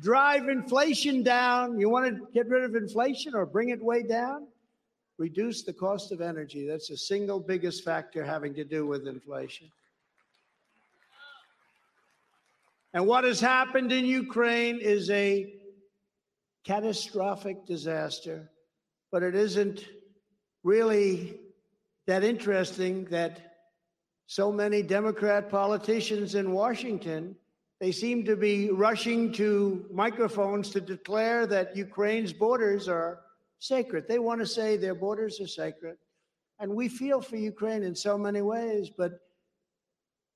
drive 0.00 0.48
inflation 0.48 1.22
down. 1.22 1.78
You 1.78 1.90
want 1.90 2.06
to 2.06 2.26
get 2.32 2.48
rid 2.48 2.62
of 2.62 2.76
inflation 2.76 3.34
or 3.34 3.44
bring 3.44 3.70
it 3.70 3.82
way 3.82 4.02
down? 4.02 4.46
Reduce 5.18 5.62
the 5.62 5.72
cost 5.72 6.12
of 6.12 6.22
energy. 6.22 6.66
That's 6.66 6.88
the 6.88 6.96
single 6.96 7.40
biggest 7.40 7.84
factor 7.84 8.24
having 8.24 8.54
to 8.54 8.64
do 8.64 8.86
with 8.86 9.06
inflation. 9.06 9.66
And 12.94 13.06
what 13.06 13.24
has 13.24 13.38
happened 13.38 13.92
in 13.92 14.06
Ukraine 14.06 14.78
is 14.78 15.10
a 15.10 15.59
catastrophic 16.64 17.66
disaster, 17.66 18.50
but 19.10 19.22
it 19.22 19.34
isn't 19.34 19.84
really 20.62 21.38
that 22.06 22.24
interesting 22.24 23.04
that 23.06 23.40
so 24.26 24.52
many 24.52 24.82
Democrat 24.82 25.50
politicians 25.50 26.34
in 26.34 26.52
Washington 26.52 27.36
they 27.80 27.92
seem 27.92 28.24
to 28.26 28.36
be 28.36 28.70
rushing 28.70 29.32
to 29.32 29.86
microphones 29.90 30.68
to 30.70 30.82
declare 30.82 31.46
that 31.46 31.74
Ukraine's 31.74 32.32
borders 32.32 32.88
are 32.88 33.20
sacred. 33.58 34.06
They 34.06 34.18
want 34.18 34.40
to 34.40 34.46
say 34.46 34.76
their 34.76 34.94
borders 34.94 35.40
are 35.40 35.46
sacred. 35.46 35.96
And 36.58 36.74
we 36.74 36.88
feel 36.88 37.22
for 37.22 37.36
Ukraine 37.36 37.82
in 37.82 37.94
so 37.94 38.18
many 38.18 38.42
ways, 38.42 38.90
but 38.94 39.20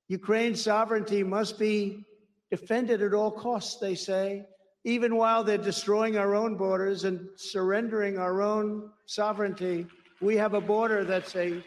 Ukraine's 0.09 0.63
sovereignty 0.63 1.23
must 1.23 1.59
be 1.59 2.07
defended 2.51 3.03
at 3.03 3.13
all 3.13 3.31
costs, 3.31 3.79
they 3.79 3.95
say, 3.95 4.47
even 4.85 5.17
while 5.17 5.43
they're 5.43 5.57
destroying 5.57 6.19
our 6.19 6.35
own 6.35 6.57
borders 6.57 7.05
and 7.05 7.29
surrendering 7.37 8.19
our 8.19 8.43
own 8.43 8.91
sovereignty. 9.07 9.87
We 10.21 10.37
have 10.37 10.55
a 10.55 10.61
border 10.61 11.05
that's 11.05 11.35
a 11.37 11.63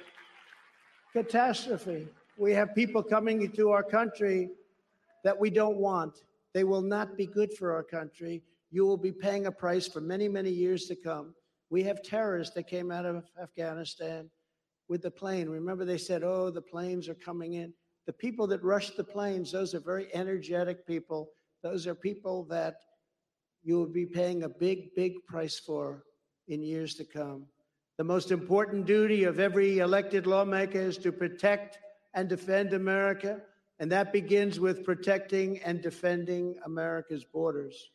catastrophe. 1.13 2.07
We 2.37 2.53
have 2.53 2.75
people 2.75 3.01
coming 3.01 3.41
into 3.41 3.71
our 3.71 3.83
country 3.83 4.51
that 5.23 5.37
we 5.37 5.49
don't 5.49 5.77
want. 5.77 6.21
They 6.53 6.63
will 6.63 6.81
not 6.81 7.17
be 7.17 7.25
good 7.25 7.53
for 7.53 7.73
our 7.73 7.83
country. 7.83 8.43
You 8.71 8.85
will 8.85 8.97
be 8.97 9.11
paying 9.11 9.47
a 9.47 9.51
price 9.51 9.87
for 9.87 9.99
many, 9.99 10.29
many 10.29 10.51
years 10.51 10.85
to 10.85 10.95
come. 10.95 11.33
We 11.69 11.83
have 11.83 12.03
terrorists 12.03 12.53
that 12.55 12.67
came 12.67 12.91
out 12.91 13.05
of 13.05 13.23
Afghanistan 13.41 14.29
with 14.87 15.01
the 15.01 15.11
plane. 15.11 15.49
Remember, 15.49 15.85
they 15.85 15.97
said, 15.97 16.23
oh, 16.23 16.51
the 16.51 16.61
planes 16.61 17.09
are 17.09 17.15
coming 17.15 17.53
in. 17.53 17.73
The 18.05 18.13
people 18.13 18.47
that 18.47 18.63
rushed 18.63 18.95
the 18.95 19.03
planes, 19.03 19.51
those 19.51 19.73
are 19.73 19.79
very 19.79 20.07
energetic 20.13 20.85
people. 20.85 21.31
Those 21.63 21.87
are 21.87 21.95
people 21.95 22.43
that 22.45 22.77
you 23.67 23.77
will 23.77 23.85
be 23.85 24.05
paying 24.05 24.43
a 24.43 24.49
big, 24.49 24.95
big 24.95 25.25
price 25.25 25.59
for 25.59 26.05
in 26.47 26.63
years 26.63 26.95
to 26.95 27.03
come. 27.03 27.45
The 27.97 28.03
most 28.05 28.31
important 28.31 28.85
duty 28.85 29.25
of 29.25 29.41
every 29.41 29.79
elected 29.79 30.25
lawmaker 30.25 30.79
is 30.79 30.97
to 30.99 31.11
protect 31.11 31.77
and 32.13 32.29
defend 32.29 32.71
America, 32.71 33.41
and 33.79 33.91
that 33.91 34.13
begins 34.13 34.57
with 34.57 34.85
protecting 34.85 35.59
and 35.63 35.81
defending 35.81 36.55
America's 36.63 37.25
borders. 37.25 37.89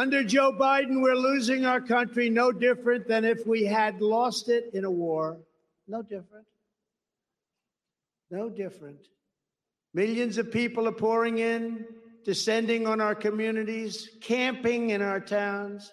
Under 0.00 0.24
Joe 0.24 0.50
Biden, 0.50 1.02
we're 1.02 1.14
losing 1.14 1.66
our 1.66 1.78
country 1.78 2.30
no 2.30 2.52
different 2.52 3.06
than 3.06 3.26
if 3.26 3.46
we 3.46 3.66
had 3.66 4.00
lost 4.00 4.48
it 4.48 4.70
in 4.72 4.86
a 4.86 4.90
war. 4.90 5.36
No 5.86 6.00
different. 6.00 6.46
No 8.30 8.48
different. 8.48 9.08
Millions 9.92 10.38
of 10.38 10.50
people 10.50 10.88
are 10.88 10.92
pouring 10.92 11.36
in, 11.36 11.84
descending 12.24 12.86
on 12.86 13.02
our 13.02 13.14
communities, 13.14 14.08
camping 14.22 14.88
in 14.88 15.02
our 15.02 15.20
towns, 15.20 15.92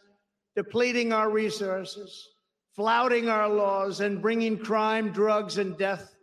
depleting 0.56 1.12
our 1.12 1.30
resources, 1.30 2.30
flouting 2.78 3.28
our 3.28 3.50
laws, 3.50 4.00
and 4.00 4.22
bringing 4.22 4.58
crime, 4.58 5.12
drugs, 5.12 5.58
and 5.58 5.78
death 5.78 6.16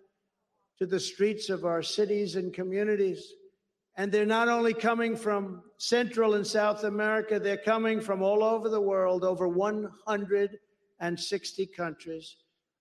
to 0.79 0.87
the 0.87 1.01
streets 1.01 1.51
of 1.51 1.67
our 1.67 1.83
cities 1.83 2.35
and 2.37 2.55
communities. 2.55 3.31
And 3.95 4.11
they're 4.11 4.25
not 4.25 4.49
only 4.49 4.73
coming 4.73 5.17
from 5.17 5.63
Central 5.89 6.33
and 6.33 6.47
South 6.47 6.85
America, 6.85 7.39
they're 7.39 7.59
coming 7.59 8.01
from 8.01 8.23
all 8.23 8.43
over 8.43 8.71
the 8.71 8.81
world, 8.81 9.23
over 9.23 9.47
160 9.47 11.67
countries. 11.67 12.37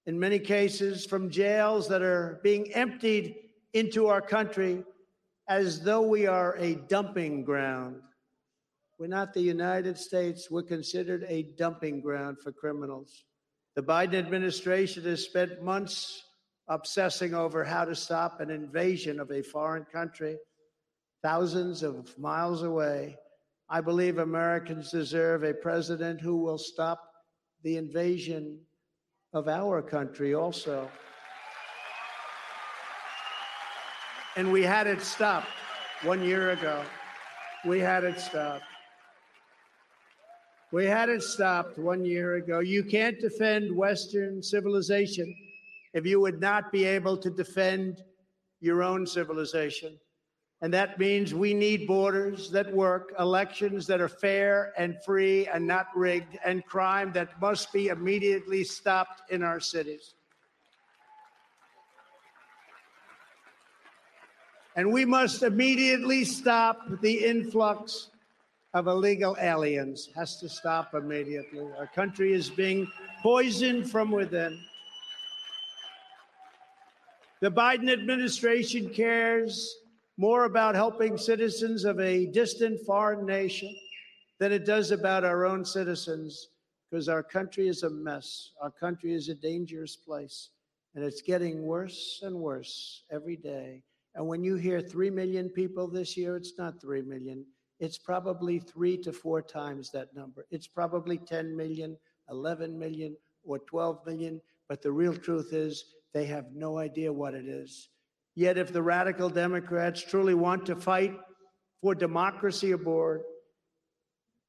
In 0.06 0.18
many 0.18 0.40
cases, 0.40 1.06
from 1.06 1.30
jails 1.30 1.90
that 1.90 2.02
are 2.02 2.40
being 2.44 2.72
emptied 2.74 3.36
into 3.74 4.08
our 4.08 4.22
country 4.22 4.86
as 5.50 5.82
though 5.82 6.04
we 6.04 6.28
are 6.28 6.56
a 6.58 6.76
dumping 6.76 7.44
ground. 7.44 7.98
We're 8.98 9.08
not 9.08 9.34
the 9.34 9.42
United 9.42 9.98
States, 9.98 10.50
we're 10.50 10.64
considered 10.64 11.26
a 11.28 11.44
dumping 11.58 12.00
ground 12.00 12.38
for 12.42 12.54
criminals. 12.54 13.26
The 13.76 13.84
Biden 13.84 14.14
administration 14.14 15.04
has 15.04 15.26
spent 15.26 15.62
months 15.62 16.24
obsessing 16.70 17.34
over 17.34 17.66
how 17.66 17.84
to 17.84 17.96
stop 17.96 18.40
an 18.40 18.50
invasion 18.50 19.20
of 19.20 19.30
a 19.32 19.42
foreign 19.42 19.84
country 19.92 20.38
thousands 21.24 21.84
of 21.84 22.16
miles 22.20 22.64
away. 22.64 23.18
I 23.70 23.82
believe 23.82 24.18
Americans 24.18 24.92
deserve 24.92 25.44
a 25.44 25.54
president 25.54 26.20
who 26.22 26.38
will 26.38 26.58
stop 26.58 27.02
the 27.64 27.78
invasion 27.78 28.60
of 29.32 29.48
our 29.48 29.82
country 29.82 30.36
also. 30.36 30.92
And 34.36 34.52
we 34.52 34.64
had 34.64 34.86
it 34.86 35.02
stopped 35.02 35.48
one 36.04 36.22
year 36.22 36.52
ago. 36.52 36.84
We 37.66 37.80
had 37.80 38.04
it 38.04 38.20
stopped. 38.20 38.66
We 40.72 40.86
had 40.86 41.08
it 41.08 41.24
stopped 41.24 41.78
one 41.78 42.04
year 42.04 42.36
ago. 42.36 42.60
You 42.60 42.84
can't 42.84 43.20
defend 43.22 43.74
Western 43.74 44.44
civilization 44.44 45.34
if 45.94 46.06
you 46.06 46.20
would 46.20 46.42
not 46.42 46.72
be 46.72 46.84
able 46.84 47.16
to 47.18 47.30
defend 47.30 48.04
your 48.60 48.84
own 48.84 49.06
civilization. 49.06 49.98
And 50.64 50.74
that 50.74 50.98
means 50.98 51.34
we 51.34 51.54
need 51.54 51.88
borders 51.88 52.50
that 52.52 52.72
work, 52.74 53.14
elections 53.20 53.86
that 53.88 54.00
are 54.00 54.08
fair 54.08 54.72
and 54.78 54.96
free 55.04 55.46
and 55.46 55.68
not 55.68 55.88
rigged, 55.94 56.40
and 56.46 56.66
crime 56.66 57.12
that 57.16 57.40
must 57.42 57.74
be 57.74 57.90
immediately 57.90 58.64
stopped 58.64 59.30
in 59.30 59.44
our 59.44 59.60
cities. 59.60 60.14
And 64.78 64.94
we 64.94 65.04
must 65.04 65.44
immediately 65.44 66.24
stop 66.24 66.80
the 67.02 67.26
influx 67.26 68.10
of 68.74 68.88
illegal 68.88 69.36
aliens. 69.42 70.12
Has 70.16 70.38
to 70.38 70.48
stop 70.48 70.94
immediately. 70.94 71.68
Our 71.78 71.88
country 71.88 72.32
is 72.32 72.50
being 72.50 72.90
poisoned 73.22 73.92
from 73.92 74.12
within. 74.12 74.58
The 77.42 77.52
Biden 77.52 77.92
administration 77.92 78.90
cares 78.90 79.76
more 80.18 80.46
about 80.46 80.76
helping 80.76 81.18
citizens 81.18 81.86
of 81.86 82.00
a 82.00 82.28
distant 82.28 82.80
foreign 82.86 83.26
nation 83.26 83.76
than 84.40 84.52
it 84.52 84.66
does 84.66 84.92
about 84.92 85.24
our 85.24 85.46
own 85.46 85.66
citizens 85.66 86.50
because 86.90 87.10
our 87.10 87.24
country 87.24 87.68
is 87.68 87.84
a 87.84 87.90
mess. 87.90 88.52
Our 88.62 88.70
country 88.70 89.14
is 89.14 89.30
a 89.30 89.34
dangerous 89.34 89.96
place, 89.96 90.50
and 90.94 91.04
it's 91.04 91.22
getting 91.22 91.64
worse 91.64 92.22
and 92.24 92.36
worse 92.36 93.04
every 93.12 93.36
day. 93.36 93.82
And 94.14 94.28
when 94.28 94.44
you 94.44 94.56
hear 94.56 94.80
3 94.80 95.10
million 95.10 95.50
people 95.50 95.88
this 95.88 96.16
year, 96.16 96.36
it's 96.36 96.54
not 96.58 96.80
3 96.80 97.02
million. 97.02 97.46
It's 97.80 97.98
probably 97.98 98.60
three 98.60 98.98
to 98.98 99.12
four 99.12 99.42
times 99.42 99.90
that 99.92 100.16
number. 100.16 100.46
It's 100.52 100.68
probably 100.68 101.18
10 101.18 101.58
million, 101.58 101.98
11 102.30 102.78
million, 102.78 103.18
or 103.44 103.58
12 103.60 104.06
million. 104.06 104.40
But 104.70 104.84
the 104.84 104.92
real 104.92 105.16
truth 105.16 105.52
is 105.52 105.86
they 106.14 106.26
have 106.26 106.54
no 106.54 106.78
idea 106.78 107.12
what 107.12 107.34
it 107.34 107.48
is. 107.48 107.90
Yet, 108.36 108.58
if 108.58 108.74
the 108.74 108.82
radical 108.82 109.30
Democrats 109.30 110.02
truly 110.02 110.34
want 110.34 110.66
to 110.66 110.76
fight 110.76 111.16
for 111.82 111.94
democracy 111.94 112.72
abroad, 112.72 113.22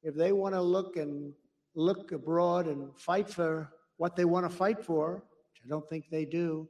if 0.01 0.15
they 0.15 0.31
want 0.31 0.55
to 0.55 0.61
look 0.61 0.97
and 0.97 1.33
look 1.75 2.11
abroad 2.11 2.67
and 2.67 2.97
fight 2.97 3.29
for 3.29 3.69
what 3.97 4.15
they 4.15 4.25
want 4.25 4.49
to 4.49 4.55
fight 4.55 4.83
for, 4.83 5.15
which 5.15 5.61
I 5.65 5.67
don't 5.67 5.87
think 5.89 6.05
they 6.09 6.25
do, 6.25 6.67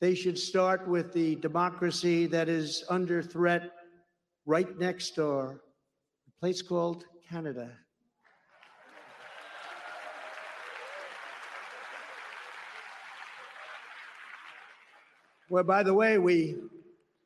they 0.00 0.14
should 0.14 0.38
start 0.38 0.86
with 0.88 1.12
the 1.12 1.36
democracy 1.36 2.26
that 2.26 2.48
is 2.48 2.84
under 2.90 3.22
threat 3.22 3.70
right 4.44 4.78
next 4.78 5.16
door, 5.16 5.62
a 6.28 6.40
place 6.40 6.62
called 6.62 7.04
Canada. 7.28 7.70
Well, 15.48 15.62
by 15.62 15.84
the 15.84 15.94
way, 15.94 16.18
we 16.18 16.56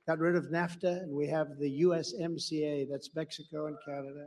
got 0.07 0.19
rid 0.19 0.37
of 0.37 0.51
NAFTA 0.51 1.03
and 1.03 1.15
we 1.15 1.27
have 1.29 1.59
the 1.59 1.83
USMCA, 1.83 2.87
that's 2.91 3.15
Mexico 3.15 3.67
and 3.67 3.77
Canada. 3.83 4.27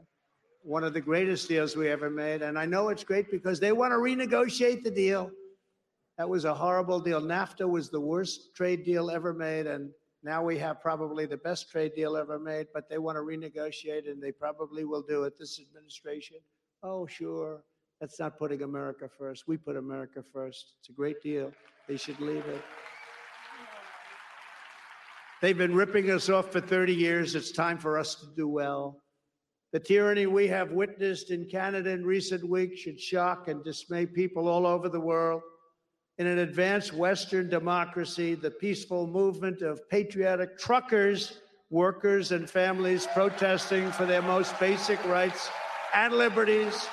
One 0.63 0.83
of 0.83 0.93
the 0.93 1.01
greatest 1.01 1.47
deals 1.47 1.75
we 1.75 1.89
ever 1.89 2.09
made. 2.09 2.41
And 2.41 2.57
I 2.57 2.65
know 2.65 2.89
it's 2.89 3.03
great 3.03 3.29
because 3.29 3.59
they 3.59 3.71
want 3.71 3.91
to 3.91 3.97
renegotiate 3.97 4.83
the 4.83 4.89
deal. 4.89 5.29
That 6.17 6.27
was 6.27 6.45
a 6.45 6.53
horrible 6.53 6.99
deal. 6.99 7.21
NAFTA 7.21 7.69
was 7.69 7.91
the 7.91 7.99
worst 7.99 8.55
trade 8.55 8.83
deal 8.83 9.11
ever 9.11 9.31
made. 9.31 9.67
And 9.67 9.91
now 10.23 10.43
we 10.43 10.57
have 10.57 10.81
probably 10.81 11.27
the 11.27 11.37
best 11.37 11.69
trade 11.69 11.93
deal 11.95 12.17
ever 12.17 12.39
made, 12.39 12.67
but 12.73 12.89
they 12.89 12.97
want 12.97 13.17
to 13.17 13.21
renegotiate 13.21 14.09
and 14.09 14.23
they 14.23 14.31
probably 14.31 14.85
will 14.85 15.03
do 15.03 15.23
it. 15.25 15.37
This 15.37 15.59
administration, 15.59 16.37
oh, 16.81 17.05
sure. 17.05 17.63
That's 18.01 18.19
not 18.19 18.39
putting 18.39 18.63
America 18.63 19.07
first. 19.19 19.47
We 19.47 19.57
put 19.57 19.75
America 19.75 20.23
first. 20.33 20.73
It's 20.79 20.89
a 20.89 20.93
great 20.93 21.21
deal. 21.21 21.51
They 21.87 21.97
should 21.97 22.19
leave 22.19 22.45
it. 22.47 22.63
They've 25.43 25.57
been 25.57 25.75
ripping 25.75 26.09
us 26.09 26.29
off 26.29 26.53
for 26.53 26.61
30 26.61 26.95
years. 26.95 27.35
It's 27.35 27.51
time 27.51 27.77
for 27.77 27.99
us 27.99 28.15
to 28.15 28.27
do 28.33 28.47
well. 28.47 29.01
The 29.73 29.79
tyranny 29.81 30.25
we 30.25 30.47
have 30.47 30.71
witnessed 30.71 31.31
in 31.31 31.49
Canada 31.49 31.89
in 31.89 32.05
recent 32.05 32.47
weeks 32.47 32.79
should 32.79 32.97
shock 32.97 33.49
and 33.49 33.61
dismay 33.61 34.05
people 34.05 34.47
all 34.47 34.65
over 34.65 34.87
the 34.87 35.01
world. 35.01 35.41
In 36.17 36.27
an 36.27 36.37
advanced 36.37 36.93
Western 36.93 37.49
democracy, 37.49 38.35
the 38.35 38.51
peaceful 38.51 39.05
movement 39.05 39.61
of 39.61 39.81
patriotic 39.89 40.57
truckers, 40.57 41.39
workers, 41.69 42.31
and 42.31 42.49
families 42.49 43.05
protesting 43.13 43.91
for 43.91 44.05
their 44.05 44.21
most 44.21 44.57
basic 44.61 45.03
rights 45.03 45.49
and 45.93 46.13
liberties 46.13 46.87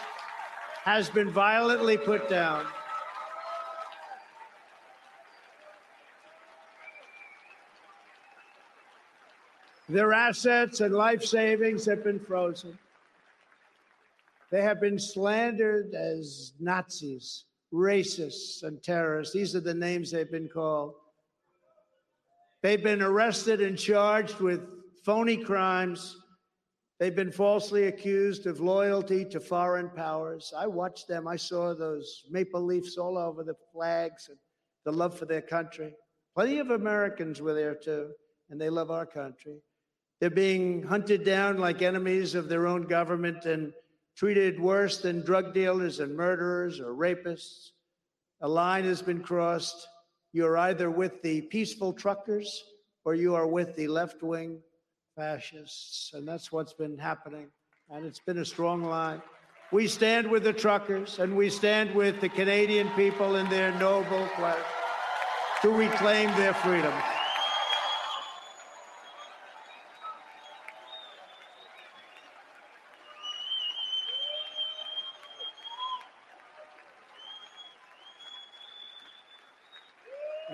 has 0.83 1.09
been 1.09 1.31
violently 1.31 1.97
put 1.97 2.29
down. 2.29 2.67
Their 9.91 10.13
assets 10.13 10.81
and 10.81 10.95
life 10.95 11.25
savings 11.25 11.85
have 11.87 12.05
been 12.05 12.21
frozen. 12.21 12.79
They 14.53 14.63
have 14.63 14.81
been 14.81 15.01
slandered 15.01 15.95
as 15.95 16.53
Nazis, 16.61 17.47
racists, 17.75 18.63
and 18.63 18.81
terrorists. 18.81 19.35
These 19.35 19.57
are 19.57 19.61
the 19.61 19.75
names 19.75 20.13
they've 20.13 20.31
been 20.31 20.49
called. 20.49 20.95
They've 22.63 22.83
been 22.83 23.03
arrested 23.03 23.61
and 23.61 23.77
charged 23.77 24.39
with 24.39 24.61
phony 25.05 25.37
crimes. 25.37 26.19
They've 27.01 27.17
been 27.17 27.33
falsely 27.33 27.89
accused 27.89 28.47
of 28.47 28.61
loyalty 28.61 29.25
to 29.25 29.41
foreign 29.41 29.89
powers. 29.89 30.55
I 30.57 30.69
watched 30.69 31.09
them. 31.09 31.27
I 31.27 31.35
saw 31.35 31.75
those 31.75 32.27
maple 32.31 32.63
leaves 32.63 32.97
all 32.97 33.19
over 33.19 33.43
the 33.43 33.57
flags 33.73 34.29
and 34.29 34.39
the 34.85 34.93
love 34.93 35.19
for 35.19 35.25
their 35.25 35.43
country. 35.43 35.95
Plenty 36.37 36.61
of 36.61 36.71
Americans 36.71 37.43
were 37.43 37.55
there 37.55 37.75
too, 37.75 38.11
and 38.51 38.61
they 38.61 38.71
love 38.71 38.93
our 38.93 39.07
country. 39.07 39.61
They're 40.21 40.31
being 40.31 40.83
hunted 40.83 41.25
down 41.25 41.57
like 41.57 41.81
enemies 41.81 42.35
of 42.35 42.49
their 42.49 42.67
own 42.67 42.83
government 42.83 43.47
and 43.47 43.73
treated 44.17 44.61
worse 44.61 44.99
than 44.99 45.23
drug 45.23 45.55
dealers 45.55 45.99
and 45.99 46.15
murderers 46.15 46.79
or 46.79 46.93
rapists. 46.93 47.71
A 48.43 48.49
line 48.49 48.85
has 48.85 49.01
been 49.01 49.23
crossed. 49.23 49.89
You're 50.33 50.59
either 50.59 50.91
with 50.91 51.23
the 51.23 51.41
peaceful 51.43 51.95
truckers 51.95 52.65
or 53.05 53.15
you 53.15 53.35
are 53.35 53.47
with 53.47 53.75
the 53.77 53.89
left 53.89 54.23
wing 54.23 54.61
fascists. 55.17 56.11
And 56.13 56.29
that's 56.29 56.53
what's 56.53 56.75
been 56.75 56.99
happening. 56.99 57.49
And 57.89 58.05
it's 58.05 58.21
been 58.21 58.39
a 58.39 58.45
strong 58.45 58.85
line. 58.85 59.23
We 59.73 59.89
stand 59.89 60.31
with 60.31 60.45
the 60.45 60.53
truckers 60.53 61.19
and 61.19 61.35
we 61.35 61.49
stand 61.49 61.95
with 61.95 62.21
the 62.21 62.29
Canadian 62.29 62.91
people 62.91 63.37
in 63.37 63.49
their 63.49 63.73
noble 63.79 64.27
quest 64.35 64.67
to 65.63 65.71
reclaim 65.71 66.29
their 66.37 66.55
freedom. 66.55 66.93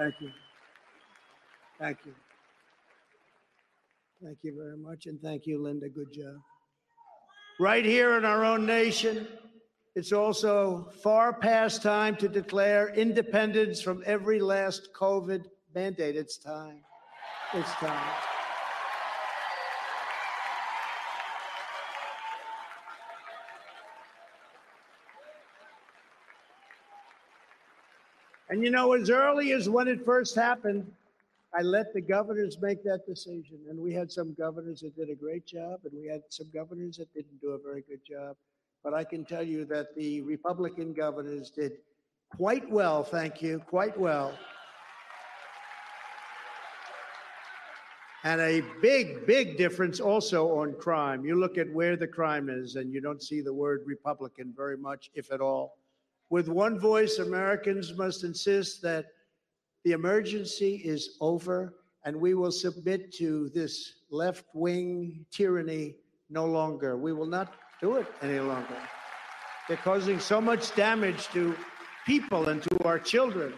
Thank 0.07 0.21
you. 0.21 0.31
Thank 1.81 1.99
you. 2.07 2.15
Thank 4.23 4.39
you 4.43 4.55
very 4.57 4.77
much. 4.77 5.07
And 5.07 5.21
thank 5.21 5.47
you, 5.47 5.61
Linda. 5.61 5.89
Good 5.89 6.13
job. 6.13 6.37
Right 7.59 7.85
here 7.85 8.17
in 8.17 8.25
our 8.25 8.45
own 8.45 8.67
nation, 8.67 9.27
it's 9.97 10.13
also 10.13 10.93
far 11.03 11.33
past 11.33 11.83
time 11.83 12.15
to 12.19 12.29
declare 12.29 12.95
independence 12.95 13.83
from 13.83 14.05
every 14.07 14.39
last 14.39 14.91
COVID 14.95 15.47
mandate. 15.75 16.15
It's 16.15 16.39
time. 16.39 16.83
It's 17.53 17.73
time. 17.73 18.36
And 28.49 28.63
you 28.63 28.71
know, 28.71 28.93
as 28.93 29.11
early 29.11 29.53
as 29.53 29.69
when 29.69 29.89
it 29.89 30.05
first 30.05 30.37
happened, 30.37 30.91
I 31.57 31.63
let 31.63 31.93
the 31.93 32.01
governors 32.01 32.59
make 32.61 32.85
that 32.85 33.07
decision. 33.07 33.59
And 33.69 33.79
we 33.79 33.93
had 33.93 34.13
some 34.13 34.35
governors 34.35 34.81
that 34.81 34.95
did 34.95 35.11
a 35.11 35.15
great 35.15 35.47
job, 35.47 35.81
and 35.85 35.93
we 35.99 36.07
had 36.07 36.23
some 36.29 36.47
governors 36.53 36.97
that 36.99 37.13
didn't 37.15 37.41
do 37.41 37.51
a 37.51 37.59
very 37.59 37.83
good 37.89 38.01
job. 38.09 38.37
But 38.85 38.95
I 38.95 39.05
can 39.05 39.25
tell 39.25 39.43
you 39.43 39.65
that 39.67 39.97
the 39.97 40.21
Republican 40.23 40.93
governors 40.93 41.51
did 41.51 41.73
quite 42.37 42.69
well, 42.71 43.03
thank 43.03 43.43
you, 43.43 43.59
quite 43.67 43.99
well. 43.99 44.37
And 48.23 48.41
a 48.41 48.63
big, 48.83 49.27
big 49.27 49.57
difference 49.57 50.01
also 50.01 50.59
on 50.59 50.75
crime. 50.75 51.25
You 51.25 51.37
look 51.37 51.59
at 51.59 51.73
where 51.73 51.97
the 51.97 52.09
crime 52.09 52.49
is, 52.49 52.77
and 52.77 52.93
you 52.93 53.01
don't 53.01 53.23
see 53.23 53.41
the 53.41 53.55
word 53.55 53.83
Republican 53.87 54.53
very 54.57 54.77
much, 54.77 55.11
if 55.15 55.33
at 55.33 55.41
all. 55.41 55.79
With 56.29 56.49
one 56.49 56.79
voice, 56.79 57.19
Americans 57.19 57.97
must 57.97 58.25
insist 58.25 58.83
that 58.83 59.07
the 59.85 59.93
emergency 59.93 60.83
is 60.85 61.17
over 61.21 61.75
and 62.05 62.17
we 62.17 62.35
will 62.35 62.53
submit 62.53 63.13
to 63.15 63.49
this 63.51 64.01
left 64.11 64.45
wing 64.55 65.25
tyranny 65.31 65.95
no 66.31 66.47
longer. 66.47 66.97
We 66.97 67.13
will 67.13 67.27
not 67.27 67.55
do 67.81 67.97
it 67.97 68.07
any 68.23 68.41
longer. 68.41 68.77
They're 69.69 69.77
causing 69.77 70.21
so 70.21 70.41
much 70.41 70.75
damage 70.75 71.27
to 71.29 71.57
people 72.07 72.49
and 72.49 72.63
to 72.63 72.85
our 72.85 72.99
children. 72.99 73.55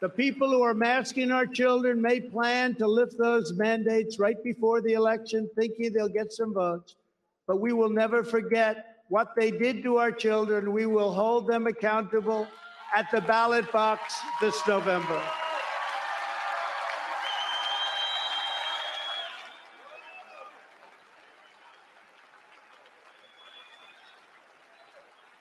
The 0.00 0.08
people 0.08 0.48
who 0.48 0.62
are 0.62 0.74
masking 0.74 1.30
our 1.30 1.46
children 1.46 2.00
may 2.00 2.20
plan 2.20 2.74
to 2.76 2.86
lift 2.86 3.18
those 3.18 3.52
mandates 3.52 4.18
right 4.18 4.42
before 4.42 4.80
the 4.80 4.94
election, 4.94 5.50
thinking 5.56 5.92
they'll 5.92 6.08
get 6.08 6.32
some 6.32 6.54
votes. 6.54 6.96
But 7.46 7.60
we 7.60 7.72
will 7.72 7.90
never 7.90 8.24
forget 8.24 8.89
what 9.10 9.34
they 9.34 9.50
did 9.50 9.82
to 9.82 9.96
our 9.96 10.12
children. 10.12 10.72
We 10.72 10.86
will 10.86 11.12
hold 11.12 11.48
them 11.48 11.66
accountable 11.66 12.46
at 12.94 13.10
the 13.10 13.20
ballot 13.20 13.70
box 13.72 14.14
this 14.40 14.56
November. 14.68 15.20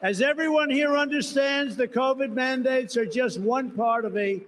As 0.02 0.22
everyone 0.22 0.72
here 0.72 0.96
understands, 0.96 1.76
the 1.76 1.88
COVID 1.88 2.32
mandates 2.32 2.98
are 2.98 3.06
just 3.06 3.40
one 3.40 3.70
part 3.70 4.04
of 4.04 4.18
a 4.18 4.41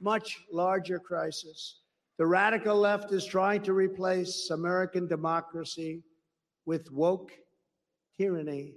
much 0.00 0.38
larger 0.52 1.00
crisis. 1.00 1.78
The 2.18 2.26
radical 2.26 2.76
left 2.76 3.10
is 3.10 3.24
trying 3.24 3.62
to 3.62 3.72
replace 3.72 4.50
American 4.50 5.08
democracy 5.08 6.02
with 6.64 6.92
woke 6.92 7.32
tyranny. 8.18 8.74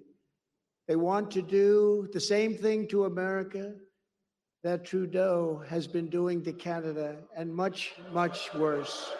They 0.87 0.95
want 0.95 1.31
to 1.31 1.41
do 1.41 2.07
the 2.13 2.19
same 2.19 2.55
thing 2.55 2.87
to 2.89 3.05
America 3.05 3.73
that 4.63 4.83
Trudeau 4.83 5.63
has 5.67 5.85
been 5.85 6.09
doing 6.09 6.43
to 6.43 6.51
Canada, 6.51 7.17
and 7.35 7.53
much, 7.53 7.93
much 8.11 8.51
worse. 8.55 9.11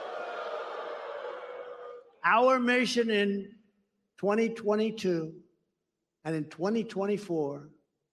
Our 2.24 2.60
mission 2.60 3.12
in 3.12 3.52
2022 4.18 5.34
and 6.24 6.36
in 6.36 6.46
2024 6.46 7.70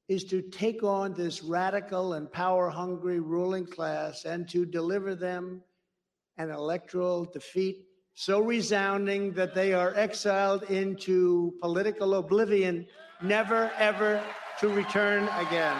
is 0.08 0.24
to 0.24 0.42
take 0.42 0.82
on 0.82 1.14
this 1.14 1.42
radical 1.42 2.12
and 2.12 2.30
power 2.30 2.68
hungry 2.68 3.20
ruling 3.20 3.64
class 3.64 4.26
and 4.26 4.46
to 4.50 4.66
deliver 4.66 5.14
them 5.14 5.62
an 6.36 6.50
electoral 6.50 7.24
defeat 7.24 7.86
so 8.14 8.40
resounding 8.40 9.32
that 9.32 9.54
they 9.54 9.72
are 9.72 9.94
exiled 9.96 10.64
into 10.64 11.54
political 11.60 12.14
oblivion, 12.14 12.86
never 13.22 13.70
ever 13.78 14.22
to 14.60 14.68
return 14.68 15.28
again. 15.38 15.76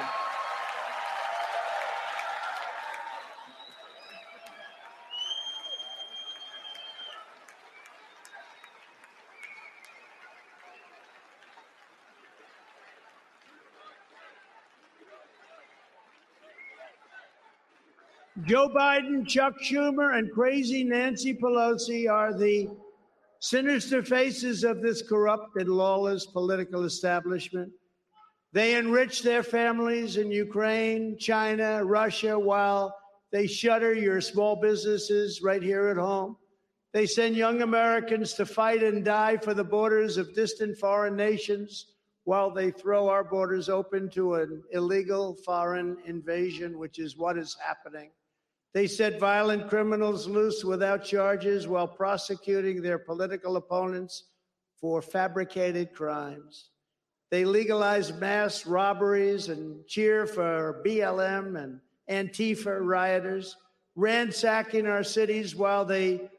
Joe 18.52 18.68
Biden, 18.68 19.26
Chuck 19.26 19.54
Schumer, 19.62 20.18
and 20.18 20.30
crazy 20.30 20.84
Nancy 20.84 21.32
Pelosi 21.32 22.06
are 22.06 22.36
the 22.38 22.68
sinister 23.40 24.02
faces 24.02 24.62
of 24.62 24.82
this 24.82 25.00
corrupt 25.00 25.56
and 25.56 25.70
lawless 25.70 26.26
political 26.26 26.84
establishment. 26.84 27.72
They 28.52 28.74
enrich 28.74 29.22
their 29.22 29.42
families 29.42 30.18
in 30.18 30.30
Ukraine, 30.30 31.16
China, 31.18 31.82
Russia, 31.82 32.38
while 32.38 32.94
they 33.30 33.46
shutter 33.46 33.94
your 33.94 34.20
small 34.20 34.56
businesses 34.56 35.40
right 35.42 35.62
here 35.62 35.88
at 35.88 35.96
home. 35.96 36.36
They 36.92 37.06
send 37.06 37.36
young 37.36 37.62
Americans 37.62 38.34
to 38.34 38.44
fight 38.44 38.82
and 38.82 39.02
die 39.02 39.38
for 39.38 39.54
the 39.54 39.64
borders 39.64 40.18
of 40.18 40.34
distant 40.34 40.76
foreign 40.76 41.16
nations 41.16 41.86
while 42.24 42.50
they 42.50 42.70
throw 42.70 43.08
our 43.08 43.24
borders 43.24 43.70
open 43.70 44.10
to 44.10 44.34
an 44.34 44.62
illegal 44.72 45.36
foreign 45.36 45.96
invasion, 46.04 46.78
which 46.78 46.98
is 46.98 47.16
what 47.16 47.38
is 47.38 47.56
happening. 47.58 48.10
They 48.74 48.86
set 48.86 49.20
violent 49.20 49.68
criminals 49.68 50.26
loose 50.26 50.64
without 50.64 51.04
charges 51.04 51.68
while 51.68 51.88
prosecuting 51.88 52.80
their 52.80 52.98
political 52.98 53.56
opponents 53.56 54.24
for 54.80 55.02
fabricated 55.02 55.92
crimes. 55.92 56.70
They 57.30 57.44
legalize 57.44 58.12
mass 58.12 58.66
robberies 58.66 59.48
and 59.48 59.86
cheer 59.86 60.26
for 60.26 60.82
BLM 60.84 61.62
and 61.62 61.80
Antifa 62.10 62.78
rioters, 62.80 63.56
ransacking 63.94 64.86
our 64.86 65.04
cities 65.04 65.54
while 65.54 65.84
they 65.84 66.30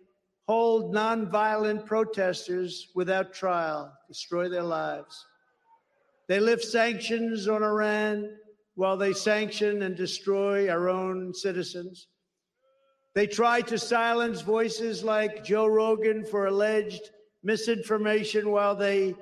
hold 0.48 0.94
nonviolent 0.94 1.86
protesters 1.86 2.90
without 2.96 3.34
trial, 3.34 3.94
destroy 4.08 4.50
their 4.50 4.64
lives. 4.64 5.26
They 6.28 6.40
lift 6.40 6.64
sanctions 6.64 7.48
on 7.48 7.64
Iran 7.64 8.38
while 8.76 8.98
they 8.98 9.14
sanction 9.14 9.84
and 9.84 9.96
destroy 9.96 10.70
our 10.70 10.90
own 10.90 11.34
citizens. 11.34 12.08
They 13.16 13.28
try 13.28 13.62
to 13.62 13.78
silence 13.78 14.42
voices 14.42 15.04
like 15.04 15.44
Joe 15.44 15.68
Rogan 15.68 16.26
for 16.26 16.48
alleged 16.48 17.12
misinformation 17.44 18.50
while 18.50 18.76
they 18.76 19.16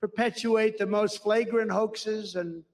perpetuate 0.00 0.78
the 0.78 0.86
most 0.86 1.22
flagrant 1.22 1.70
hoaxes 1.70 2.36
and 2.36 2.64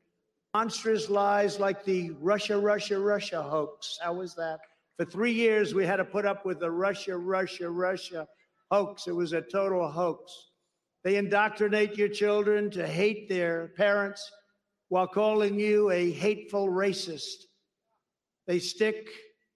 monstrous 0.55 1.09
lies 1.11 1.59
like 1.59 1.85
the 1.85 2.11
Russia, 2.21 2.57
Russia, 2.57 2.99
Russia 2.99 3.43
hoax. 3.43 3.99
How 4.01 4.15
was 4.15 4.35
that? 4.37 4.61
For 4.97 5.05
three 5.05 5.33
years, 5.33 5.75
we 5.75 5.87
had 5.87 5.97
to 5.97 6.05
put 6.05 6.27
up 6.27 6.45
with 6.45 6.61
the 6.61 6.71
Russia, 6.71 7.17
Russia, 7.17 7.69
Russia 7.69 8.29
hoax. 8.71 9.09
It 9.09 9.15
was 9.15 9.33
a 9.33 9.41
total 9.41 9.91
hoax. 9.91 10.51
They 11.03 11.17
indoctrinate 11.17 11.97
your 11.97 12.09
children 12.09 12.71
to 12.73 12.87
hate 12.87 13.29
their 13.29 13.69
parents 13.77 14.31
while 14.89 15.09
calling 15.09 15.59
you 15.59 15.91
a 15.91 16.13
hateful 16.13 16.69
racist. 16.69 17.47
They 18.47 18.59
stick 18.59 19.09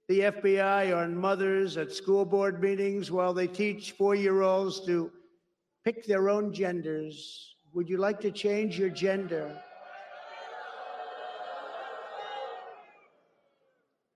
the 0.09 0.21
FBI 0.21 0.95
on 0.97 1.17
mothers 1.17 1.77
at 1.77 1.93
school 1.93 2.25
board 2.25 2.63
meetings 2.63 3.11
while 3.11 3.33
they 3.33 3.47
teach 3.47 3.93
four 3.93 4.15
year 4.15 4.43
olds 4.43 4.85
to 4.85 5.11
pick 5.85 6.07
their 6.07 6.29
own 6.29 6.53
genders. 6.53 7.57
Would 7.73 7.89
you 7.89 7.97
like 7.97 8.21
to 8.21 8.31
change 8.31 8.79
your 8.79 8.91
gender? 8.91 9.59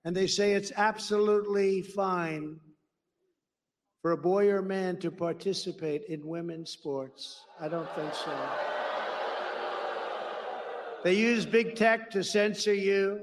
And 0.04 0.14
they 0.14 0.26
say 0.26 0.52
it's 0.52 0.72
absolutely 0.76 1.82
fine 1.82 2.60
for 4.00 4.12
a 4.12 4.16
boy 4.16 4.48
or 4.48 4.62
man 4.62 4.98
to 4.98 5.10
participate 5.10 6.04
in 6.08 6.26
women's 6.26 6.70
sports. 6.70 7.44
I 7.60 7.68
don't 7.68 7.90
think 7.94 8.14
so. 8.14 8.32
They 11.04 11.14
use 11.14 11.44
big 11.46 11.76
tech 11.76 12.10
to 12.10 12.22
censor 12.22 12.74
you. 12.74 13.20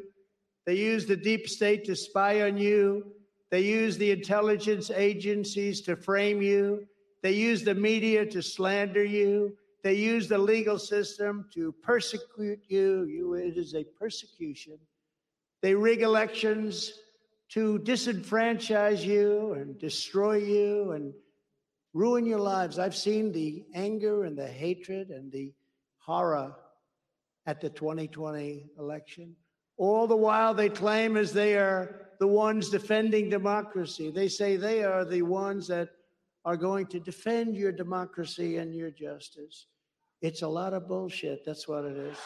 They 0.66 0.76
use 0.76 1.06
the 1.06 1.16
deep 1.16 1.48
state 1.48 1.86
to 1.86 1.96
spy 1.96 2.42
on 2.42 2.58
you. 2.58 3.12
They 3.52 3.62
use 3.62 3.98
the 3.98 4.12
intelligence 4.12 4.90
agencies 4.90 5.82
to 5.82 5.96
frame 5.96 6.42
you. 6.42 6.88
They 7.22 7.34
use 7.34 7.64
the 7.64 7.76
media 7.76 8.26
to 8.26 8.42
slander 8.42 9.04
you. 9.04 9.56
They 9.84 9.94
use 9.94 10.28
the 10.28 10.38
legal 10.38 10.80
system 10.80 11.48
to 11.54 11.72
persecute 11.72 12.60
you. 12.68 13.04
you 13.06 13.36
it 13.36 13.58
is 13.58 13.76
a 13.76 13.84
persecution. 13.84 14.80
They 15.62 15.76
rig 15.76 16.02
elections 16.02 16.94
to 17.50 17.80
disenfranchise 17.80 19.04
you 19.04 19.54
and 19.54 19.78
destroy 19.78 20.38
you 20.38 20.92
and 20.94 21.14
ruin 21.94 22.26
your 22.26 22.40
lives. 22.40 22.80
I've 22.80 22.96
seen 22.96 23.32
the 23.32 23.64
anger 23.74 24.24
and 24.24 24.38
the 24.38 24.48
hatred 24.48 25.10
and 25.12 25.32
the 25.32 25.54
horror 25.98 26.56
at 27.46 27.62
the 27.62 27.70
2020 27.70 28.66
election. 28.80 29.36
All 29.78 30.08
the 30.08 30.16
while 30.16 30.54
they 30.54 30.70
claim 30.70 31.18
as 31.18 31.34
they 31.34 31.56
are 31.56 32.10
the 32.20 32.28
ones 32.28 32.70
defending 32.70 33.30
democracy. 33.30 34.10
They 34.10 34.28
say 34.28 34.56
they 34.56 34.84
are 34.84 35.04
the 35.04 35.22
ones 35.22 35.68
that 35.68 35.90
are 36.46 36.58
going 36.58 36.86
to 36.88 37.00
defend 37.00 37.56
your 37.56 37.72
democracy 37.72 38.58
and 38.58 38.74
your 38.74 38.92
justice. 38.92 39.68
It's 40.22 40.44
a 40.44 40.48
lot 40.48 40.74
of 40.74 40.88
bullshit. 40.88 41.44
That's 41.46 41.68
what 41.68 41.86
it 41.86 41.98
is. 41.98 42.18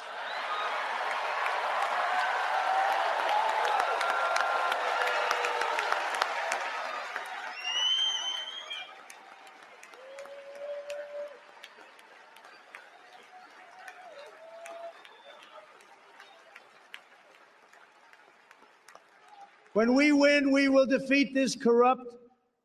When 19.79 19.95
we 19.95 20.11
win, 20.11 20.51
we 20.51 20.67
will 20.67 20.85
defeat 20.85 21.33
this 21.33 21.55
corrupt 21.55 22.03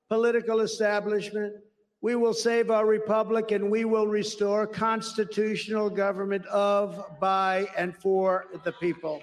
political 0.09 0.62
establishment. 0.62 1.55
We 2.01 2.16
will 2.16 2.35
save 2.35 2.73
our 2.73 2.86
republic 2.86 3.53
and 3.53 3.70
we 3.70 3.85
will 3.85 4.09
restore 4.09 4.66
constitutional 4.66 5.89
government 5.89 6.45
of, 6.47 7.07
by, 7.20 7.69
and 7.78 7.97
for 7.97 8.47
the 8.65 8.73
people. 8.73 9.23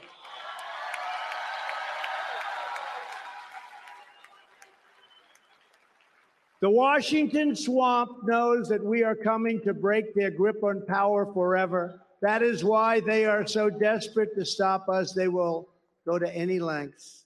The 6.62 6.70
Washington 6.70 7.58
swamp 7.58 8.24
knows 8.24 8.70
that 8.70 8.82
we 8.82 9.04
are 9.04 9.16
coming 9.16 9.60
to 9.64 9.74
break 9.74 10.16
their 10.16 10.32
grip 10.32 10.64
on 10.64 10.86
power 10.86 11.26
forever. 11.34 12.00
That 12.22 12.42
is 12.42 12.64
why 12.64 13.02
they 13.02 13.26
are 13.26 13.46
so 13.46 13.70
desperate 13.70 14.34
to 14.36 14.46
stop 14.46 14.88
us. 14.88 15.12
They 15.12 15.28
will 15.28 15.68
go 16.06 16.18
to 16.18 16.34
any 16.34 16.58
lengths. 16.58 17.21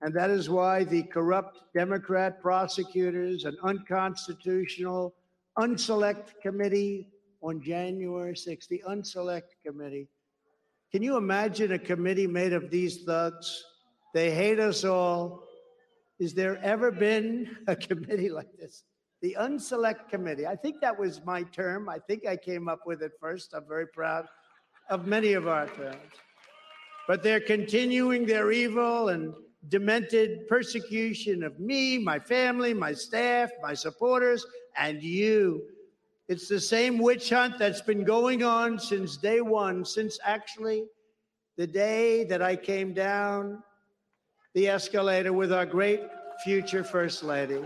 And 0.00 0.14
that 0.14 0.30
is 0.30 0.48
why 0.48 0.84
the 0.84 1.02
corrupt 1.02 1.58
Democrat 1.74 2.40
prosecutors, 2.40 3.44
an 3.44 3.56
unconstitutional, 3.62 5.14
unselect 5.58 6.40
committee 6.40 7.08
on 7.42 7.60
January 7.60 8.34
6th, 8.34 8.68
the 8.68 8.82
unselect 8.88 9.56
committee. 9.64 10.08
Can 10.92 11.02
you 11.02 11.16
imagine 11.16 11.72
a 11.72 11.78
committee 11.78 12.26
made 12.26 12.52
of 12.52 12.70
these 12.70 13.02
thugs? 13.02 13.64
They 14.14 14.30
hate 14.30 14.60
us 14.60 14.84
all. 14.84 15.44
Is 16.18 16.32
there 16.32 16.58
ever 16.62 16.90
been 16.90 17.56
a 17.66 17.76
committee 17.76 18.30
like 18.30 18.52
this? 18.58 18.84
The 19.20 19.36
unselect 19.40 20.08
committee. 20.08 20.46
I 20.46 20.54
think 20.54 20.80
that 20.80 20.96
was 20.96 21.24
my 21.24 21.42
term. 21.42 21.88
I 21.88 21.98
think 21.98 22.24
I 22.24 22.36
came 22.36 22.68
up 22.68 22.80
with 22.86 23.02
it 23.02 23.12
first. 23.20 23.52
I'm 23.52 23.66
very 23.68 23.88
proud 23.88 24.26
of 24.90 25.06
many 25.06 25.32
of 25.32 25.48
our 25.48 25.66
terms. 25.66 25.96
But 27.08 27.22
they're 27.22 27.40
continuing 27.40 28.26
their 28.26 28.52
evil 28.52 29.08
and 29.08 29.34
demented 29.66 30.46
persecution 30.46 31.42
of 31.42 31.58
me, 31.58 31.98
my 31.98 32.18
family, 32.18 32.72
my 32.72 32.92
staff, 32.92 33.50
my 33.60 33.74
supporters, 33.74 34.46
and 34.76 35.02
you. 35.02 35.62
It's 36.28 36.46
the 36.46 36.60
same 36.60 36.98
witch 36.98 37.30
hunt 37.30 37.58
that's 37.58 37.80
been 37.80 38.04
going 38.04 38.44
on 38.44 38.78
since 38.78 39.16
day 39.16 39.40
one, 39.40 39.84
since 39.84 40.18
actually 40.24 40.84
the 41.56 41.66
day 41.66 42.24
that 42.24 42.40
I 42.40 42.54
came 42.54 42.94
down 42.94 43.62
the 44.54 44.68
escalator 44.68 45.32
with 45.32 45.52
our 45.52 45.66
great 45.66 46.02
future 46.44 46.84
First 46.84 47.22
Lady. 47.22 47.64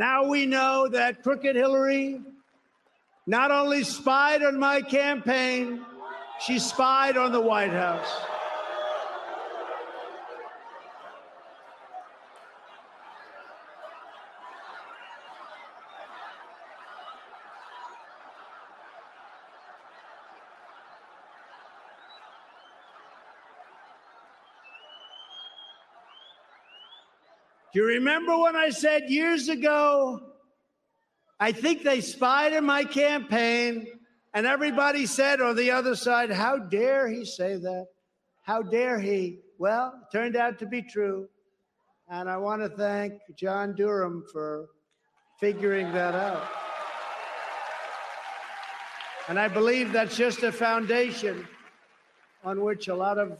Now 0.00 0.24
we 0.24 0.46
know 0.46 0.88
that 0.88 1.22
Crooked 1.22 1.54
Hillary 1.54 2.22
not 3.26 3.50
only 3.50 3.84
spied 3.84 4.42
on 4.42 4.58
my 4.58 4.80
campaign, 4.80 5.84
she 6.40 6.58
spied 6.58 7.18
on 7.18 7.32
the 7.32 7.40
White 7.42 7.72
House. 7.72 8.08
Do 27.72 27.80
you 27.80 27.86
remember 27.86 28.36
when 28.36 28.56
I 28.56 28.70
said 28.70 29.04
years 29.08 29.48
ago, 29.48 30.20
I 31.38 31.52
think 31.52 31.84
they 31.84 32.00
spied 32.00 32.52
in 32.52 32.64
my 32.64 32.84
campaign, 32.84 33.86
and 34.34 34.44
everybody 34.44 35.06
said 35.06 35.40
on 35.40 35.56
the 35.56 35.70
other 35.70 35.94
side, 35.94 36.30
How 36.32 36.58
dare 36.58 37.08
he 37.08 37.24
say 37.24 37.56
that? 37.56 37.86
How 38.42 38.62
dare 38.62 38.98
he? 38.98 39.38
Well, 39.58 39.94
it 40.02 40.16
turned 40.16 40.36
out 40.36 40.58
to 40.58 40.66
be 40.66 40.82
true. 40.82 41.28
And 42.08 42.28
I 42.28 42.38
want 42.38 42.60
to 42.62 42.68
thank 42.68 43.14
John 43.36 43.74
Durham 43.76 44.24
for 44.32 44.70
figuring 45.38 45.92
that 45.92 46.14
out. 46.16 46.42
And 49.28 49.38
I 49.38 49.46
believe 49.46 49.92
that's 49.92 50.16
just 50.16 50.42
a 50.42 50.50
foundation 50.50 51.46
on 52.42 52.62
which 52.62 52.88
a 52.88 52.94
lot 52.94 53.18
of 53.18 53.38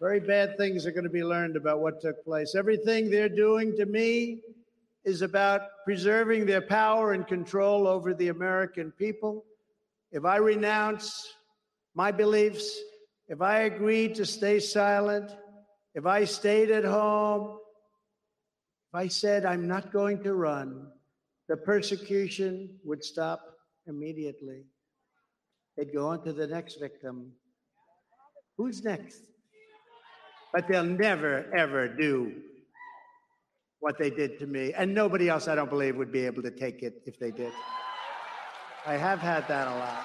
very 0.00 0.20
bad 0.20 0.56
things 0.56 0.86
are 0.86 0.92
going 0.92 1.04
to 1.04 1.10
be 1.10 1.24
learned 1.24 1.56
about 1.56 1.80
what 1.80 2.00
took 2.00 2.24
place. 2.24 2.54
Everything 2.54 3.10
they're 3.10 3.28
doing 3.28 3.76
to 3.76 3.84
me 3.84 4.40
is 5.04 5.22
about 5.22 5.62
preserving 5.84 6.46
their 6.46 6.60
power 6.60 7.12
and 7.12 7.26
control 7.26 7.88
over 7.88 8.14
the 8.14 8.28
American 8.28 8.92
people. 8.92 9.44
If 10.12 10.24
I 10.24 10.36
renounce 10.36 11.34
my 11.94 12.12
beliefs, 12.12 12.78
if 13.26 13.42
I 13.42 13.60
agreed 13.60 14.14
to 14.16 14.26
stay 14.26 14.60
silent, 14.60 15.32
if 15.94 16.06
I 16.06 16.24
stayed 16.24 16.70
at 16.70 16.84
home, 16.84 17.58
if 18.90 18.94
I 18.94 19.08
said 19.08 19.44
I'm 19.44 19.66
not 19.66 19.92
going 19.92 20.22
to 20.22 20.34
run, 20.34 20.86
the 21.48 21.56
persecution 21.56 22.78
would 22.84 23.02
stop 23.02 23.40
immediately. 23.86 24.64
They'd 25.76 25.92
go 25.92 26.06
on 26.06 26.22
to 26.24 26.32
the 26.32 26.46
next 26.46 26.78
victim. 26.80 27.32
Who's 28.56 28.84
next? 28.84 29.22
But 30.52 30.66
they'll 30.68 30.84
never, 30.84 31.52
ever 31.54 31.88
do 31.88 32.32
what 33.80 33.98
they 33.98 34.10
did 34.10 34.38
to 34.40 34.46
me. 34.46 34.72
And 34.72 34.94
nobody 34.94 35.28
else, 35.28 35.48
I 35.48 35.54
don't 35.54 35.70
believe, 35.70 35.96
would 35.96 36.12
be 36.12 36.26
able 36.26 36.42
to 36.42 36.50
take 36.50 36.82
it 36.82 37.02
if 37.06 37.18
they 37.18 37.30
did. 37.30 37.52
I 38.86 38.96
have 38.96 39.18
had 39.20 39.46
that 39.48 39.68
a 39.68 39.78
lot. 39.78 40.04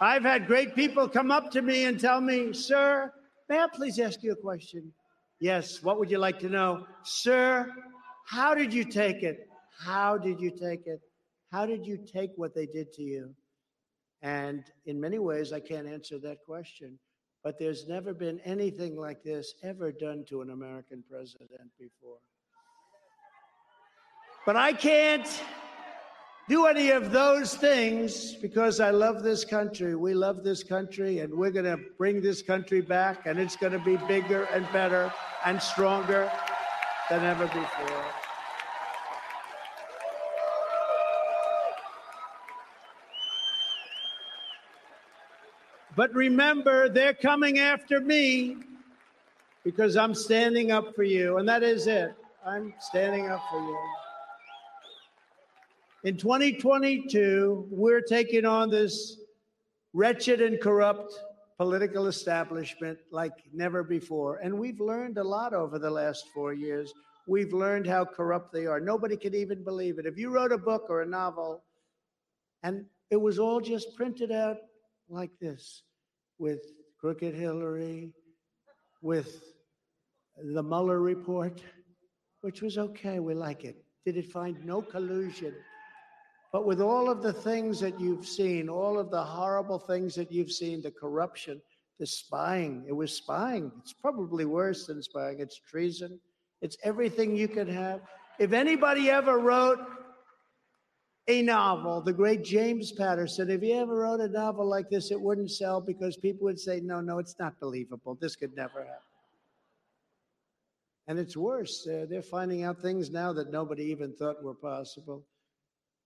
I've 0.00 0.22
had 0.22 0.46
great 0.46 0.74
people 0.74 1.08
come 1.08 1.30
up 1.30 1.50
to 1.52 1.62
me 1.62 1.84
and 1.84 1.98
tell 1.98 2.20
me, 2.20 2.52
Sir, 2.52 3.12
may 3.48 3.58
I 3.58 3.66
please 3.72 3.98
ask 3.98 4.22
you 4.22 4.32
a 4.32 4.36
question? 4.36 4.92
Yes, 5.40 5.82
what 5.82 5.98
would 5.98 6.10
you 6.10 6.18
like 6.18 6.38
to 6.40 6.48
know? 6.48 6.86
Sir, 7.04 7.70
how 8.26 8.54
did 8.54 8.72
you 8.72 8.84
take 8.84 9.22
it? 9.22 9.48
How 9.78 10.16
did 10.16 10.40
you 10.40 10.50
take 10.50 10.86
it? 10.86 11.00
How 11.50 11.66
did 11.66 11.86
you 11.86 11.96
take 11.96 12.30
what 12.36 12.54
they 12.54 12.66
did 12.66 12.92
to 12.94 13.02
you? 13.02 13.34
And 14.22 14.64
in 14.86 15.00
many 15.00 15.18
ways, 15.18 15.52
I 15.52 15.60
can't 15.60 15.86
answer 15.86 16.18
that 16.20 16.38
question 16.46 16.98
but 17.44 17.58
there's 17.58 17.86
never 17.86 18.14
been 18.14 18.40
anything 18.40 18.96
like 18.96 19.22
this 19.22 19.54
ever 19.62 19.92
done 19.92 20.24
to 20.30 20.40
an 20.40 20.50
American 20.50 21.04
president 21.08 21.70
before. 21.78 22.16
But 24.46 24.56
I 24.56 24.72
can't 24.72 25.28
do 26.48 26.66
any 26.66 26.90
of 26.90 27.12
those 27.12 27.54
things 27.54 28.34
because 28.34 28.80
I 28.80 28.90
love 28.90 29.22
this 29.22 29.44
country. 29.44 29.94
We 29.94 30.14
love 30.14 30.42
this 30.42 30.62
country, 30.62 31.20
and 31.20 31.32
we're 31.34 31.50
going 31.50 31.64
to 31.66 31.78
bring 31.98 32.22
this 32.22 32.42
country 32.42 32.80
back, 32.80 33.26
and 33.26 33.38
it's 33.38 33.56
going 33.56 33.72
to 33.72 33.78
be 33.78 33.96
bigger 34.08 34.44
and 34.44 34.66
better 34.72 35.12
and 35.44 35.60
stronger 35.60 36.30
than 37.10 37.24
ever 37.24 37.46
before. 37.46 38.23
But 45.96 46.12
remember, 46.14 46.88
they're 46.88 47.14
coming 47.14 47.58
after 47.58 48.00
me 48.00 48.56
because 49.62 49.96
I'm 49.96 50.14
standing 50.14 50.72
up 50.72 50.94
for 50.94 51.04
you, 51.04 51.38
and 51.38 51.48
that 51.48 51.62
is 51.62 51.86
it. 51.86 52.14
I'm 52.44 52.74
standing 52.80 53.28
up 53.28 53.42
for 53.50 53.60
you. 53.60 53.78
In 56.02 56.16
2022, 56.16 57.68
we're 57.70 58.00
taking 58.00 58.44
on 58.44 58.70
this 58.70 59.18
wretched 59.92 60.40
and 60.40 60.60
corrupt 60.60 61.14
political 61.56 62.08
establishment 62.08 62.98
like 63.10 63.32
never 63.52 63.82
before. 63.82 64.36
And 64.42 64.58
we've 64.58 64.80
learned 64.80 65.18
a 65.18 65.24
lot 65.24 65.54
over 65.54 65.78
the 65.78 65.90
last 65.90 66.26
four 66.34 66.52
years. 66.52 66.92
We've 67.26 67.52
learned 67.52 67.86
how 67.86 68.04
corrupt 68.04 68.52
they 68.52 68.66
are. 68.66 68.80
Nobody 68.80 69.16
could 69.16 69.34
even 69.34 69.62
believe 69.62 69.98
it. 69.98 70.06
If 70.06 70.18
you 70.18 70.30
wrote 70.30 70.52
a 70.52 70.58
book 70.58 70.86
or 70.90 71.02
a 71.02 71.06
novel 71.06 71.62
and 72.62 72.84
it 73.10 73.16
was 73.16 73.38
all 73.38 73.60
just 73.60 73.94
printed 73.94 74.32
out 74.32 74.58
like 75.08 75.30
this 75.40 75.82
with 76.38 76.60
Crooked 76.98 77.34
Hillary, 77.34 78.12
with 79.02 79.42
the 80.42 80.62
Mueller 80.62 81.00
report, 81.00 81.60
which 82.40 82.62
was 82.62 82.78
okay, 82.78 83.20
we 83.20 83.34
like 83.34 83.64
it. 83.64 83.76
Did 84.04 84.16
it 84.16 84.30
find 84.30 84.64
no 84.64 84.82
collusion? 84.82 85.54
But 86.52 86.66
with 86.66 86.80
all 86.80 87.10
of 87.10 87.22
the 87.22 87.32
things 87.32 87.80
that 87.80 87.98
you've 87.98 88.26
seen, 88.26 88.68
all 88.68 88.98
of 88.98 89.10
the 89.10 89.22
horrible 89.22 89.78
things 89.78 90.14
that 90.14 90.30
you've 90.30 90.52
seen, 90.52 90.82
the 90.82 90.90
corruption, 90.90 91.60
the 91.98 92.06
spying, 92.06 92.84
it 92.88 92.92
was 92.92 93.12
spying. 93.12 93.72
It's 93.80 93.92
probably 93.92 94.44
worse 94.44 94.86
than 94.86 95.02
spying. 95.02 95.40
It's 95.40 95.58
treason. 95.58 96.20
It's 96.62 96.76
everything 96.82 97.36
you 97.36 97.48
could 97.48 97.68
have. 97.68 98.00
If 98.38 98.52
anybody 98.52 99.10
ever 99.10 99.38
wrote 99.38 99.80
a 101.26 101.42
novel, 101.42 102.02
the 102.02 102.12
great 102.12 102.44
James 102.44 102.92
Patterson, 102.92 103.50
if 103.50 103.62
he 103.62 103.72
ever 103.72 103.94
wrote 103.94 104.20
a 104.20 104.28
novel 104.28 104.66
like 104.66 104.90
this, 104.90 105.10
it 105.10 105.20
wouldn't 105.20 105.50
sell 105.50 105.80
because 105.80 106.16
people 106.16 106.44
would 106.44 106.60
say, 106.60 106.80
no, 106.80 107.00
no, 107.00 107.18
it's 107.18 107.36
not 107.38 107.58
believable. 107.60 108.16
This 108.20 108.36
could 108.36 108.54
never 108.54 108.80
happen. 108.80 108.98
And 111.06 111.18
it's 111.18 111.36
worse. 111.36 111.84
They're, 111.86 112.06
they're 112.06 112.22
finding 112.22 112.64
out 112.64 112.80
things 112.80 113.10
now 113.10 113.32
that 113.34 113.50
nobody 113.50 113.84
even 113.84 114.12
thought 114.12 114.42
were 114.42 114.54
possible. 114.54 115.24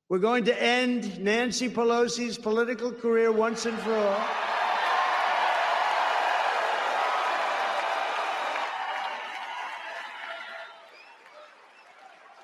We're 0.08 0.18
going 0.18 0.44
to 0.44 0.62
end 0.62 1.20
Nancy 1.20 1.68
Pelosi's 1.68 2.38
political 2.38 2.92
career 2.92 3.30
once 3.30 3.66
and 3.66 3.78
for 3.78 3.94
all. 3.94 4.47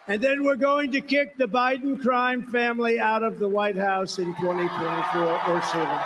And 0.06 0.20
then 0.20 0.44
we're 0.44 0.56
going 0.56 0.92
to 0.92 1.00
kick 1.00 1.38
the 1.38 1.46
Biden 1.46 1.98
crime 2.00 2.42
family 2.42 3.00
out 3.00 3.22
of 3.22 3.38
the 3.38 3.48
White 3.48 3.76
House 3.76 4.18
in 4.18 4.34
2024 4.36 5.50
or 5.50 5.62
sooner. 5.62 6.04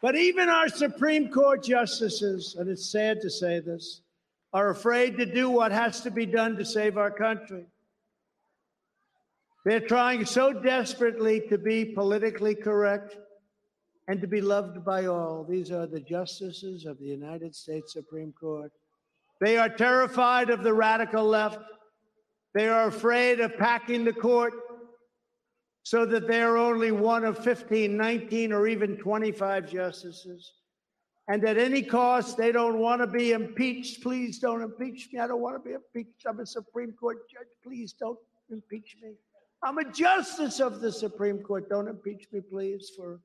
But 0.00 0.16
even 0.16 0.48
our 0.48 0.68
Supreme 0.68 1.28
Court 1.28 1.62
justices, 1.62 2.56
and 2.58 2.70
it's 2.70 2.90
sad 2.90 3.20
to 3.20 3.28
say 3.28 3.60
this, 3.60 4.00
are 4.54 4.70
afraid 4.70 5.18
to 5.18 5.26
do 5.26 5.50
what 5.50 5.70
has 5.70 6.00
to 6.02 6.10
be 6.10 6.24
done 6.24 6.56
to 6.56 6.64
save 6.64 6.96
our 6.96 7.10
country. 7.10 7.66
They're 9.66 9.80
trying 9.80 10.24
so 10.24 10.54
desperately 10.54 11.42
to 11.50 11.58
be 11.58 11.84
politically 11.84 12.54
correct 12.54 13.18
and 14.08 14.22
to 14.22 14.26
be 14.26 14.40
loved 14.40 14.84
by 14.84 15.04
all. 15.04 15.44
These 15.44 15.70
are 15.70 15.86
the 15.86 16.00
justices 16.00 16.86
of 16.86 16.98
the 16.98 17.06
United 17.06 17.54
States 17.54 17.92
Supreme 17.92 18.32
Court. 18.32 18.72
They 19.40 19.58
are 19.58 19.68
terrified 19.68 20.50
of 20.50 20.64
the 20.64 20.72
radical 20.72 21.24
left. 21.24 21.60
They 22.54 22.68
are 22.68 22.88
afraid 22.88 23.40
of 23.40 23.56
packing 23.58 24.04
the 24.04 24.12
court 24.14 24.54
so 25.82 26.06
that 26.06 26.26
they're 26.26 26.56
only 26.56 26.90
one 26.90 27.24
of 27.24 27.38
15, 27.38 27.96
19, 27.96 28.52
or 28.52 28.66
even 28.66 28.96
25 28.96 29.70
justices. 29.70 30.54
And 31.28 31.44
at 31.44 31.58
any 31.58 31.82
cost, 31.82 32.38
they 32.38 32.50
don't 32.50 32.78
want 32.78 33.02
to 33.02 33.06
be 33.06 33.32
impeached. 33.32 34.02
Please 34.02 34.38
don't 34.38 34.62
impeach 34.62 35.10
me. 35.12 35.20
I 35.20 35.26
don't 35.26 35.42
want 35.42 35.62
to 35.62 35.68
be 35.68 35.74
impeached. 35.74 36.24
I'm 36.26 36.40
a 36.40 36.46
Supreme 36.46 36.92
Court 36.92 37.18
judge. 37.30 37.48
Please 37.62 37.92
don't 37.92 38.18
impeach 38.50 38.96
me. 39.02 39.10
I'm 39.62 39.76
a 39.76 39.92
justice 39.92 40.60
of 40.60 40.80
the 40.80 40.90
Supreme 40.90 41.40
Court. 41.40 41.68
Don't 41.68 41.88
impeach 41.88 42.26
me, 42.32 42.40
please, 42.40 42.90
for 42.96 43.20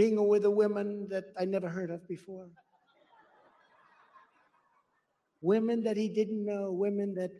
being 0.00 0.26
with 0.26 0.46
a 0.46 0.50
woman 0.50 1.06
that 1.10 1.24
I 1.38 1.44
never 1.44 1.68
heard 1.68 1.90
of 1.90 2.08
before. 2.08 2.48
Women 5.42 5.82
that 5.82 5.98
he 5.98 6.08
didn't 6.08 6.42
know, 6.42 6.72
women 6.72 7.14
that 7.16 7.32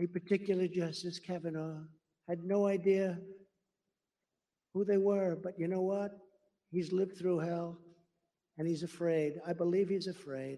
a 0.00 0.06
particular 0.06 0.66
Justice 0.66 1.18
Kavanaugh 1.18 1.82
had 2.26 2.42
no 2.42 2.66
idea 2.66 3.18
who 4.72 4.82
they 4.86 4.96
were. 4.96 5.36
But 5.36 5.58
you 5.58 5.68
know 5.68 5.82
what? 5.82 6.12
He's 6.70 6.90
lived 6.90 7.18
through 7.18 7.40
hell 7.40 7.80
and 8.56 8.66
he's 8.66 8.82
afraid. 8.82 9.34
I 9.46 9.52
believe 9.52 9.90
he's 9.90 10.06
afraid. 10.06 10.56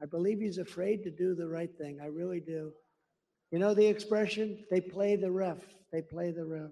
I 0.00 0.06
believe 0.06 0.38
he's 0.38 0.58
afraid 0.58 1.02
to 1.02 1.10
do 1.10 1.34
the 1.34 1.48
right 1.48 1.76
thing. 1.76 1.98
I 2.00 2.06
really 2.06 2.38
do. 2.38 2.70
You 3.50 3.58
know 3.58 3.74
the 3.74 3.86
expression? 3.86 4.64
They 4.70 4.80
play 4.80 5.16
the 5.16 5.32
ref. 5.32 5.58
They 5.92 6.02
play 6.02 6.30
the 6.30 6.44
ref. 6.44 6.70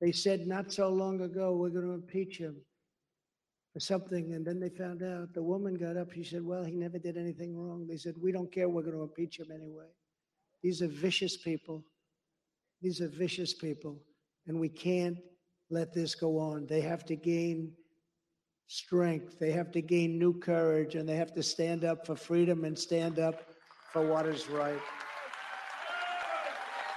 They 0.00 0.12
said 0.12 0.46
not 0.46 0.72
so 0.72 0.88
long 0.88 1.20
ago, 1.20 1.54
we're 1.54 1.68
going 1.70 1.86
to 1.86 1.92
impeach 1.92 2.38
him 2.38 2.56
for 3.72 3.80
something. 3.80 4.32
And 4.32 4.46
then 4.46 4.58
they 4.58 4.70
found 4.70 5.02
out 5.02 5.34
the 5.34 5.42
woman 5.42 5.74
got 5.74 5.96
up. 5.96 6.12
She 6.12 6.24
said, 6.24 6.44
Well, 6.44 6.64
he 6.64 6.74
never 6.74 6.98
did 6.98 7.16
anything 7.16 7.56
wrong. 7.56 7.86
They 7.86 7.96
said, 7.96 8.14
We 8.18 8.32
don't 8.32 8.50
care. 8.50 8.68
We're 8.68 8.82
going 8.82 8.96
to 8.96 9.02
impeach 9.02 9.38
him 9.38 9.50
anyway. 9.52 9.86
These 10.62 10.82
are 10.82 10.88
vicious 10.88 11.36
people. 11.36 11.84
These 12.82 13.00
are 13.02 13.08
vicious 13.08 13.52
people, 13.52 14.00
and 14.46 14.58
we 14.58 14.68
can't 14.68 15.18
let 15.68 15.92
this 15.92 16.14
go 16.14 16.38
on. 16.38 16.66
They 16.66 16.80
have 16.80 17.04
to 17.06 17.16
gain 17.16 17.72
strength, 18.68 19.38
they 19.38 19.50
have 19.50 19.70
to 19.72 19.82
gain 19.82 20.18
new 20.18 20.38
courage, 20.38 20.94
and 20.94 21.08
they 21.08 21.16
have 21.16 21.34
to 21.34 21.42
stand 21.42 21.84
up 21.84 22.06
for 22.06 22.16
freedom 22.16 22.64
and 22.64 22.78
stand 22.78 23.18
up 23.18 23.50
for 23.92 24.06
what 24.06 24.26
is 24.26 24.48
right. 24.48 24.80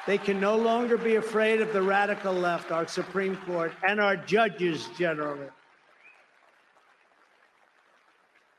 They 0.06 0.18
can 0.18 0.40
no 0.40 0.58
longer 0.58 0.98
be 0.98 1.16
afraid 1.16 1.62
of 1.62 1.72
the 1.72 1.82
radical 1.82 2.34
left, 2.34 2.72
our 2.72 2.86
Supreme 2.88 3.38
Court, 3.38 3.72
and 3.88 4.02
our 4.02 4.18
judges 4.18 4.90
generally. 4.98 5.48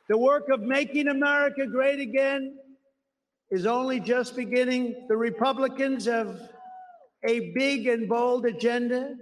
The 0.09 0.17
work 0.17 0.49
of 0.51 0.61
making 0.61 1.09
America 1.09 1.67
great 1.67 2.01
again 2.01 2.57
is 3.51 3.67
only 3.67 4.01
just 4.01 4.37
beginning. 4.37 5.07
The 5.09 5.17
Republicans 5.17 6.07
have 6.07 6.51
a 7.27 7.53
big 7.53 7.89
and 7.89 8.09
bold 8.09 8.47
agenda 8.47 9.15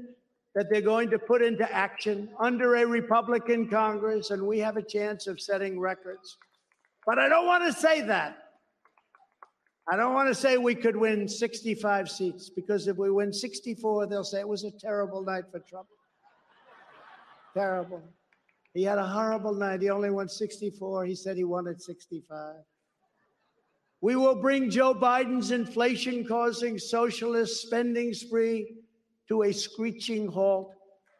that 0.54 0.66
they're 0.70 0.80
going 0.80 1.10
to 1.10 1.18
put 1.18 1.42
into 1.42 1.70
action 1.72 2.28
under 2.38 2.76
a 2.76 2.86
Republican 2.86 3.68
Congress, 3.68 4.30
and 4.30 4.46
we 4.46 4.58
have 4.58 4.76
a 4.76 4.82
chance 4.82 5.26
of 5.26 5.40
setting 5.40 5.78
records. 5.80 6.36
But 7.06 7.18
I 7.18 7.28
don't 7.28 7.46
want 7.46 7.64
to 7.64 7.72
say 7.72 8.02
that. 8.02 8.51
I 9.90 9.96
don't 9.96 10.14
want 10.14 10.28
to 10.28 10.34
say 10.34 10.58
we 10.58 10.76
could 10.76 10.96
win 10.96 11.26
65 11.26 12.08
seats 12.08 12.48
because 12.48 12.86
if 12.86 12.96
we 12.96 13.10
win 13.10 13.32
64, 13.32 14.06
they'll 14.06 14.22
say 14.22 14.40
it 14.40 14.48
was 14.48 14.64
a 14.64 14.70
terrible 14.70 15.24
night 15.24 15.44
for 15.50 15.58
Trump. 15.58 15.88
terrible. 17.52 18.02
He 18.74 18.84
had 18.84 18.98
a 18.98 19.06
horrible 19.06 19.54
night. 19.54 19.82
He 19.82 19.90
only 19.90 20.10
won 20.10 20.28
64. 20.28 21.04
He 21.04 21.14
said 21.14 21.36
he 21.36 21.44
wanted 21.44 21.82
65. 21.82 22.54
We 24.00 24.16
will 24.16 24.34
bring 24.34 24.70
Joe 24.70 24.94
Biden's 24.94 25.50
inflation 25.50 26.24
causing 26.24 26.78
socialist 26.78 27.62
spending 27.62 28.14
spree 28.14 28.74
to 29.28 29.42
a 29.42 29.52
screeching 29.52 30.28
halt. 30.28 30.72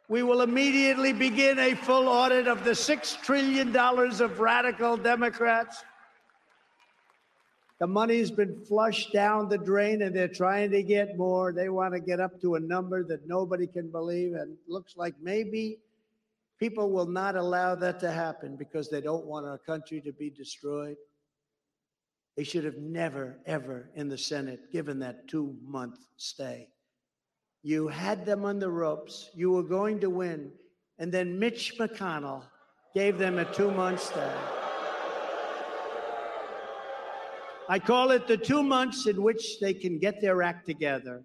We 0.09 0.23
will 0.23 0.41
immediately 0.41 1.13
begin 1.13 1.59
a 1.59 1.75
full 1.75 2.07
audit 2.07 2.47
of 2.47 2.63
the 2.63 2.71
$6 2.71 3.21
trillion 3.21 3.75
of 3.75 4.39
radical 4.39 4.97
Democrats. 4.97 5.83
The 7.83 7.87
money's 7.87 8.31
been 8.31 8.63
flushed 8.63 9.11
down 9.11 9.49
the 9.49 9.57
drain 9.57 10.03
and 10.03 10.15
they're 10.15 10.29
trying 10.29 10.71
to 10.71 10.81
get 10.81 11.17
more. 11.17 11.51
They 11.51 11.67
want 11.67 11.93
to 11.93 11.99
get 11.99 12.21
up 12.21 12.39
to 12.39 12.55
a 12.55 12.59
number 12.61 13.03
that 13.03 13.27
nobody 13.27 13.67
can 13.67 13.91
believe. 13.91 14.35
And 14.35 14.55
looks 14.69 14.95
like 14.95 15.15
maybe 15.21 15.79
people 16.57 16.91
will 16.91 17.07
not 17.07 17.35
allow 17.35 17.75
that 17.75 17.99
to 17.99 18.09
happen 18.09 18.55
because 18.55 18.89
they 18.89 19.01
don't 19.01 19.25
want 19.25 19.45
our 19.47 19.57
country 19.57 19.99
to 19.99 20.13
be 20.13 20.29
destroyed. 20.29 20.95
They 22.37 22.45
should 22.45 22.63
have 22.63 22.77
never, 22.77 23.35
ever 23.45 23.89
in 23.95 24.07
the 24.07 24.17
Senate 24.17 24.71
given 24.71 24.99
that 24.99 25.27
two 25.27 25.53
month 25.61 25.99
stay. 26.15 26.69
You 27.63 27.89
had 27.89 28.25
them 28.25 28.45
on 28.45 28.59
the 28.59 28.71
ropes. 28.71 29.29
You 29.35 29.51
were 29.51 29.61
going 29.61 29.99
to 29.99 30.09
win. 30.09 30.53
And 30.99 31.11
then 31.11 31.37
Mitch 31.37 31.77
McConnell 31.77 32.43
gave 32.95 33.17
them 33.17 33.39
a 33.39 33.53
two 33.53 33.71
month 33.71 34.01
stay. 34.03 34.31
I 37.69 37.79
call 37.79 38.11
it 38.11 38.27
the 38.27 38.37
two 38.37 38.63
months 38.63 39.07
in 39.07 39.21
which 39.21 39.59
they 39.59 39.73
can 39.73 39.99
get 39.99 40.21
their 40.21 40.41
act 40.43 40.65
together. 40.65 41.23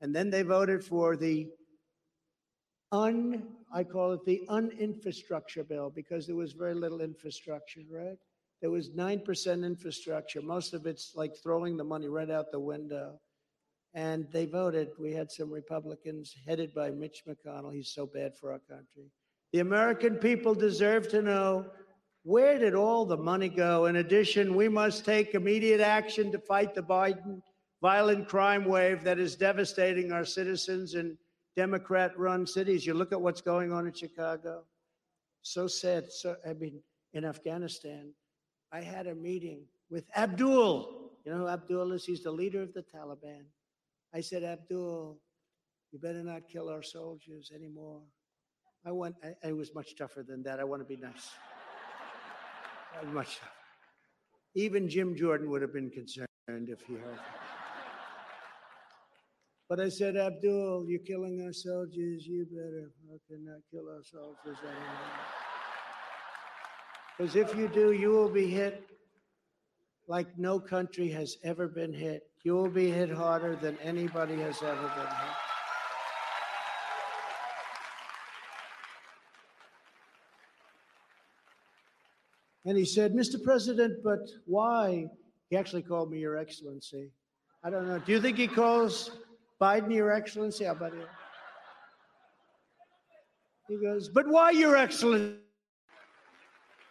And 0.00 0.14
then 0.14 0.30
they 0.30 0.42
voted 0.42 0.84
for 0.84 1.16
the 1.16 1.48
un, 2.92 3.42
I 3.72 3.84
call 3.84 4.12
it 4.12 4.24
the 4.24 4.42
uninfrastructure 4.48 5.66
bill 5.66 5.90
because 5.90 6.26
there 6.26 6.36
was 6.36 6.52
very 6.52 6.74
little 6.74 7.00
infrastructure, 7.00 7.80
right? 7.90 8.16
There 8.60 8.70
was 8.70 8.90
9% 8.90 9.64
infrastructure. 9.64 10.40
Most 10.40 10.72
of 10.72 10.86
it's 10.86 11.12
like 11.14 11.32
throwing 11.42 11.76
the 11.76 11.84
money 11.84 12.08
right 12.08 12.30
out 12.30 12.52
the 12.52 12.60
window. 12.60 13.20
And 13.94 14.26
they 14.30 14.46
voted. 14.46 14.88
We 14.98 15.12
had 15.12 15.30
some 15.30 15.50
Republicans 15.50 16.34
headed 16.46 16.74
by 16.74 16.90
Mitch 16.90 17.22
McConnell. 17.26 17.74
He's 17.74 17.92
so 17.92 18.06
bad 18.06 18.36
for 18.36 18.52
our 18.52 18.58
country. 18.58 19.10
The 19.52 19.60
American 19.60 20.16
people 20.16 20.54
deserve 20.54 21.08
to 21.08 21.22
know 21.22 21.66
where 22.26 22.58
did 22.58 22.74
all 22.74 23.06
the 23.06 23.16
money 23.16 23.48
go? 23.48 23.86
In 23.86 23.96
addition, 23.96 24.56
we 24.56 24.68
must 24.68 25.04
take 25.04 25.34
immediate 25.34 25.80
action 25.80 26.32
to 26.32 26.40
fight 26.40 26.74
the 26.74 26.82
Biden 26.82 27.40
violent 27.80 28.26
crime 28.26 28.64
wave 28.64 29.04
that 29.04 29.20
is 29.20 29.36
devastating 29.36 30.10
our 30.10 30.24
citizens 30.24 30.96
in 30.96 31.16
Democrat 31.54 32.18
run 32.18 32.44
cities. 32.44 32.84
You 32.84 32.94
look 32.94 33.12
at 33.12 33.20
what's 33.20 33.40
going 33.40 33.72
on 33.72 33.86
in 33.86 33.92
Chicago. 33.92 34.64
So 35.42 35.68
sad. 35.68 36.10
So, 36.10 36.34
I 36.44 36.54
mean, 36.54 36.80
in 37.12 37.24
Afghanistan, 37.24 38.10
I 38.72 38.80
had 38.80 39.06
a 39.06 39.14
meeting 39.14 39.60
with 39.88 40.04
Abdul. 40.16 41.12
You 41.24 41.30
know 41.30 41.38
who 41.38 41.48
Abdul 41.48 41.92
is? 41.92 42.04
He's 42.04 42.24
the 42.24 42.32
leader 42.32 42.60
of 42.60 42.74
the 42.74 42.82
Taliban. 42.82 43.44
I 44.12 44.20
said, 44.20 44.42
Abdul, 44.42 45.16
you 45.92 46.00
better 46.00 46.24
not 46.24 46.48
kill 46.48 46.70
our 46.70 46.82
soldiers 46.82 47.52
anymore. 47.54 48.00
I 48.84 48.90
went, 48.90 49.14
I, 49.22 49.50
I 49.50 49.52
was 49.52 49.72
much 49.76 49.94
tougher 49.94 50.24
than 50.24 50.42
that. 50.42 50.58
I 50.58 50.64
want 50.64 50.82
to 50.82 50.88
be 50.88 51.00
nice. 51.00 51.30
Much. 53.12 53.40
Even 54.54 54.88
Jim 54.88 55.14
Jordan 55.16 55.50
would 55.50 55.62
have 55.62 55.72
been 55.72 55.90
concerned 55.90 56.28
if 56.48 56.80
he 56.86 56.94
heard. 56.94 57.18
But 59.68 59.80
I 59.80 59.88
said, 59.88 60.16
Abdul, 60.16 60.86
you're 60.88 61.00
killing 61.00 61.42
our 61.44 61.52
soldiers. 61.52 62.24
You 62.26 62.46
better 62.46 62.90
fucking 63.08 63.44
not 63.44 63.60
kill 63.70 63.88
our 63.88 64.02
soldiers 64.04 64.58
anymore. 64.62 65.16
Because 67.18 67.36
if 67.36 67.56
you 67.56 67.68
do, 67.68 67.92
you 67.92 68.10
will 68.10 68.28
be 68.28 68.46
hit 68.46 68.84
like 70.06 70.38
no 70.38 70.60
country 70.60 71.08
has 71.08 71.36
ever 71.42 71.66
been 71.66 71.92
hit. 71.92 72.22
You 72.44 72.54
will 72.54 72.70
be 72.70 72.90
hit 72.90 73.10
harder 73.10 73.56
than 73.56 73.76
anybody 73.82 74.36
has 74.36 74.62
ever 74.62 74.82
been 74.82 75.06
hit. 75.06 75.35
And 82.66 82.76
he 82.76 82.84
said, 82.84 83.14
Mr. 83.14 83.42
President, 83.42 84.02
but 84.02 84.28
why? 84.44 85.06
He 85.50 85.56
actually 85.56 85.82
called 85.82 86.10
me 86.10 86.18
Your 86.18 86.36
Excellency. 86.36 87.10
I 87.62 87.70
don't 87.70 87.86
know. 87.86 88.00
Do 88.00 88.10
you 88.10 88.20
think 88.20 88.36
he 88.36 88.48
calls 88.48 89.12
Biden 89.60 89.94
Your 89.94 90.12
Excellency? 90.12 90.64
How 90.64 90.72
about 90.72 90.92
it? 90.94 91.08
He 93.68 93.76
goes, 93.76 94.08
but 94.08 94.26
why 94.26 94.50
Your 94.50 94.76
Excellency? 94.76 95.36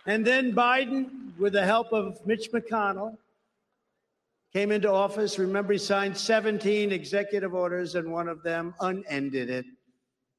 And 0.06 0.26
then 0.26 0.54
Biden, 0.54 1.38
with 1.38 1.54
the 1.54 1.66
help 1.66 1.92
of 1.92 2.26
Mitch 2.26 2.52
McConnell, 2.52 3.18
came 4.54 4.72
into 4.72 4.90
office. 4.90 5.38
Remember, 5.38 5.74
he 5.74 5.80
signed 5.80 6.16
17 6.16 6.94
executive 6.94 7.54
orders, 7.54 7.96
and 7.96 8.10
one 8.10 8.30
of 8.30 8.44
them 8.44 8.74
unended 8.80 9.50
it. 9.50 9.66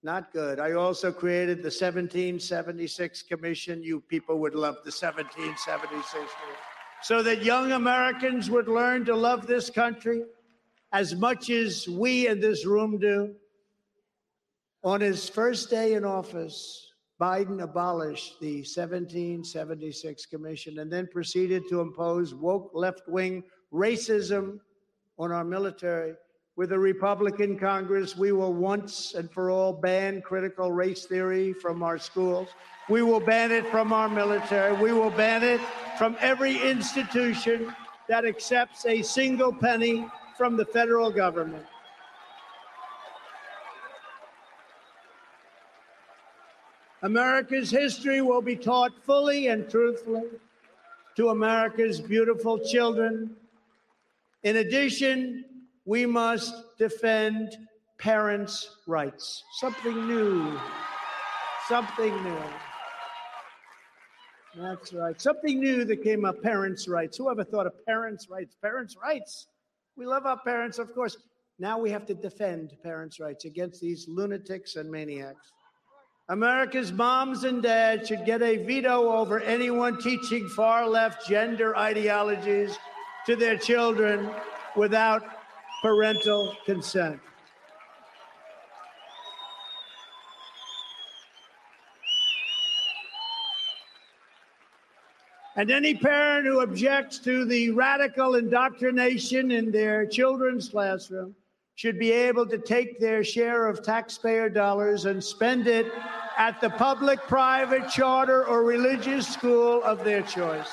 Not 0.07 0.33
good. 0.33 0.61
I 0.61 0.75
also 0.75 1.11
created 1.11 1.59
the 1.59 1.75
1776 1.75 3.23
Commission. 3.23 3.83
You 3.83 3.99
people 3.99 4.39
would 4.39 4.55
love 4.55 4.77
the 4.85 4.93
1776 4.93 6.13
Commission. 6.13 6.31
so 7.03 7.25
that 7.25 7.43
young 7.43 7.73
Americans 7.73 8.49
would 8.49 8.69
learn 8.69 9.05
to 9.07 9.17
love 9.17 9.49
this 9.49 9.69
country 9.69 10.23
as 10.93 11.17
much 11.17 11.51
as 11.51 11.89
we 11.89 12.29
in 12.29 12.39
this 12.39 12.65
room 12.65 12.99
do. 12.99 13.35
On 14.85 15.01
his 15.01 15.29
first 15.29 15.71
day 15.71 15.95
in 15.95 16.05
office, 16.05 16.89
Biden 17.21 17.65
abolished 17.65 18.39
the 18.41 18.59
1776 18.59 20.27
Commission 20.27 20.79
and 20.79 20.89
then 20.89 21.09
proceeded 21.09 21.65
to 21.69 21.81
impose 21.81 22.33
woke 22.33 22.71
left 22.75 23.09
wing 23.09 23.43
racism 23.73 24.61
on 25.19 25.33
our 25.33 25.43
military. 25.43 26.15
With 26.57 26.73
a 26.73 26.79
Republican 26.79 27.59
Congress, 27.59 28.17
we 28.17 28.33
will 28.33 28.55
once 28.55 29.15
and 29.15 29.31
for 29.31 29.51
all 29.51 29.75
ban 29.75 30.23
critical 30.23 30.73
race 30.73 31.05
theory 31.05 31.53
from 31.53 31.83
our 31.83 31.99
schools. 31.99 32.49
We 32.89 33.03
will 33.03 33.21
ban 33.21 33.53
it 33.53 33.67
from 33.71 33.93
our 33.93 34.09
military. 34.09 34.73
We 34.73 34.93
will 34.93 35.11
ban 35.11 35.43
it 35.43 35.61
from 35.99 36.17
every 36.19 36.57
institution 36.63 37.75
that 38.09 38.25
accepts 38.25 38.87
a 38.87 39.03
single 39.03 39.53
penny 39.53 40.09
from 40.39 40.57
the 40.57 40.65
federal 40.65 41.11
government. 41.11 41.67
America's 47.03 47.71
history 47.71 48.23
will 48.23 48.41
be 48.41 48.57
taught 48.57 48.93
fully 49.05 49.49
and 49.49 49.69
truthfully 49.69 50.25
to 51.17 51.29
America's 51.29 52.01
beautiful 52.01 52.59
children 52.59 53.37
in 54.43 54.57
addition, 54.57 55.45
we 55.87 56.05
must 56.05 56.53
defend 56.79 57.57
parents' 57.99 58.69
rights. 58.87 59.43
Something 59.61 60.07
new. 60.07 60.59
Something 61.69 62.23
new. 62.23 62.43
That's 64.57 64.93
right. 64.93 65.21
Something 65.21 65.61
new 65.61 65.85
that 65.85 66.03
came 66.03 66.25
up 66.25 66.43
parents' 66.43 66.89
rights. 66.89 67.19
Who 67.19 67.31
ever 67.31 67.45
thought 67.45 67.67
of 67.67 67.73
parents' 67.87 68.29
rights? 68.29 68.57
Parents' 68.61 68.97
rights. 69.01 69.47
We 69.97 70.07
love 70.07 70.27
our 70.27 70.39
parents, 70.39 70.79
of 70.79 70.93
course. 70.95 71.17
Now 71.59 71.79
we 71.79 71.91
have 71.91 72.05
to 72.07 72.15
defend 72.15 72.73
parents' 72.83 73.21
rights 73.21 73.45
against 73.45 73.81
these 73.81 74.07
lunatics 74.09 74.77
and 74.77 74.91
maniacs. 74.91 75.53
America's 76.29 76.91
moms 76.91 77.45
and 77.45 77.63
dads 77.63 78.09
should 78.09 78.25
get 78.25 78.43
a 78.43 78.57
veto 78.57 79.13
over 79.13 79.41
anyone 79.41 80.01
teaching 80.03 80.49
far 80.49 80.89
left 80.89 81.29
gender 81.29 81.77
ideologies 81.77 82.77
to 83.27 83.37
their 83.37 83.57
children 83.57 84.29
without 84.75 85.23
parental 85.87 86.53
consent. 86.65 87.21
And 95.55 95.71
any 95.71 95.95
parent 95.95 96.45
who 96.45 96.59
objects 96.59 97.21
to 97.21 97.45
the 97.45 97.71
radical 97.71 98.35
indoctrination 98.35 99.53
in 99.53 99.71
their 99.71 100.05
children's 100.05 100.71
classroom 100.71 101.37
should 101.77 102.01
be 102.01 102.11
able 102.11 102.49
to 102.49 102.59
take 102.59 102.99
their 102.99 103.23
share 103.23 103.69
of 103.69 103.85
taxpayer 103.85 104.49
dollars 104.49 105.05
and 105.05 105.23
spend 105.23 105.69
it 105.69 105.87
at 106.37 106.61
the 106.61 106.71
public, 106.71 107.21
private, 107.29 107.89
charter, 107.89 108.45
or 108.45 108.65
religious 108.65 109.29
school 109.29 109.85
of 109.85 110.03
their 110.03 110.23
choice. 110.23 110.73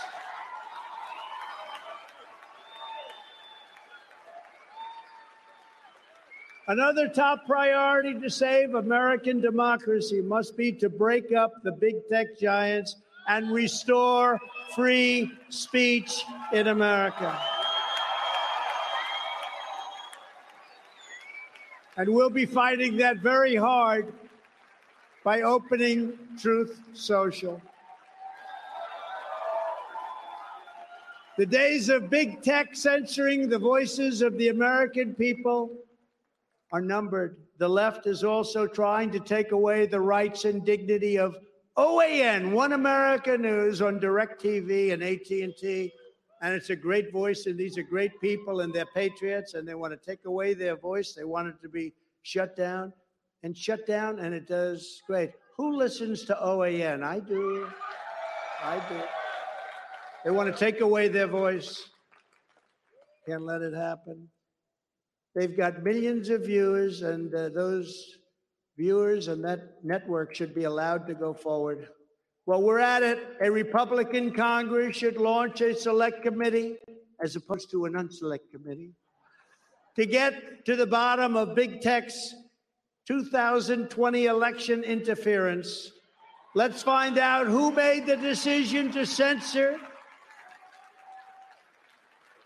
Another 6.67 7.09
top 7.09 7.45
priority 7.45 8.13
to 8.21 8.29
save 8.29 8.75
American 8.75 9.41
democracy 9.41 10.21
must 10.21 10.55
be 10.55 10.71
to 10.71 10.87
break 10.87 11.33
up 11.33 11.51
the 11.61 11.73
big 11.73 11.95
tech 12.09 12.39
giants 12.39 12.95
and 13.27 13.51
restore 13.51 14.39
free 14.73 15.29
speech 15.49 16.23
in 16.53 16.67
America. 16.67 17.37
And 21.97 22.09
we'll 22.09 22.29
be 22.29 22.45
fighting 22.45 22.95
that 22.97 23.17
very 23.17 23.55
hard 23.55 24.13
by 25.25 25.41
opening 25.41 26.17
Truth 26.39 26.79
Social. 26.93 27.61
The 31.37 31.45
days 31.45 31.89
of 31.89 32.09
big 32.09 32.41
tech 32.41 32.73
censoring 32.73 33.49
the 33.49 33.59
voices 33.59 34.21
of 34.21 34.37
the 34.37 34.47
American 34.47 35.13
people 35.13 35.69
are 36.73 36.81
numbered. 36.81 37.37
The 37.59 37.69
left 37.69 38.07
is 38.07 38.23
also 38.23 38.67
trying 38.67 39.11
to 39.11 39.19
take 39.19 39.51
away 39.51 39.85
the 39.85 40.01
rights 40.01 40.43
and 40.43 40.65
dignity 40.65 41.17
of 41.17 41.37
OAN, 41.77 42.51
One 42.51 42.73
America 42.73 43.37
News 43.37 43.81
on 43.81 43.99
DirecTV 43.99 44.91
and 44.91 45.03
AT&T. 45.03 45.93
And 46.41 46.53
it's 46.53 46.71
a 46.71 46.75
great 46.75 47.13
voice, 47.13 47.45
and 47.45 47.57
these 47.57 47.77
are 47.77 47.83
great 47.83 48.19
people, 48.19 48.61
and 48.61 48.73
they're 48.73 48.87
patriots, 48.93 49.53
and 49.53 49.65
they 49.65 49.75
want 49.75 49.93
to 49.93 50.11
take 50.11 50.25
away 50.25 50.53
their 50.55 50.75
voice. 50.75 51.13
They 51.13 51.23
want 51.23 51.47
it 51.47 51.61
to 51.61 51.69
be 51.69 51.93
shut 52.23 52.55
down 52.57 52.91
and 53.43 53.55
shut 53.55 53.85
down, 53.85 54.19
and 54.19 54.33
it 54.33 54.47
does 54.47 55.01
great. 55.07 55.31
Who 55.55 55.77
listens 55.77 56.25
to 56.25 56.35
OAN? 56.35 57.03
I 57.03 57.19
do. 57.19 57.69
I 58.61 58.81
do. 58.89 59.01
They 60.25 60.31
want 60.31 60.51
to 60.51 60.57
take 60.57 60.81
away 60.81 61.07
their 61.07 61.27
voice. 61.27 61.89
Can't 63.27 63.43
let 63.43 63.61
it 63.61 63.73
happen. 63.73 64.27
They've 65.35 65.55
got 65.55 65.83
millions 65.83 66.29
of 66.29 66.45
viewers, 66.45 67.01
and 67.01 67.33
uh, 67.33 67.49
those 67.49 68.17
viewers 68.77 69.27
and 69.27 69.43
that 69.43 69.83
network 69.83 70.35
should 70.35 70.53
be 70.53 70.63
allowed 70.63 71.07
to 71.07 71.13
go 71.13 71.33
forward. 71.33 71.87
Well, 72.45 72.61
we're 72.61 72.79
at 72.79 73.03
it. 73.03 73.19
A 73.41 73.49
Republican 73.49 74.33
Congress 74.33 74.97
should 74.97 75.17
launch 75.17 75.61
a 75.61 75.75
select 75.75 76.23
committee 76.23 76.77
as 77.21 77.35
opposed 77.35 77.71
to 77.71 77.85
an 77.85 77.93
unselect 77.93 78.51
committee 78.51 78.91
to 79.95 80.05
get 80.05 80.65
to 80.65 80.75
the 80.75 80.87
bottom 80.87 81.35
of 81.35 81.55
big 81.55 81.81
tech's 81.81 82.35
2020 83.07 84.25
election 84.25 84.83
interference. 84.83 85.91
Let's 86.55 86.83
find 86.83 87.17
out 87.17 87.47
who 87.47 87.71
made 87.71 88.05
the 88.05 88.17
decision 88.17 88.91
to 88.91 89.05
censor. 89.05 89.79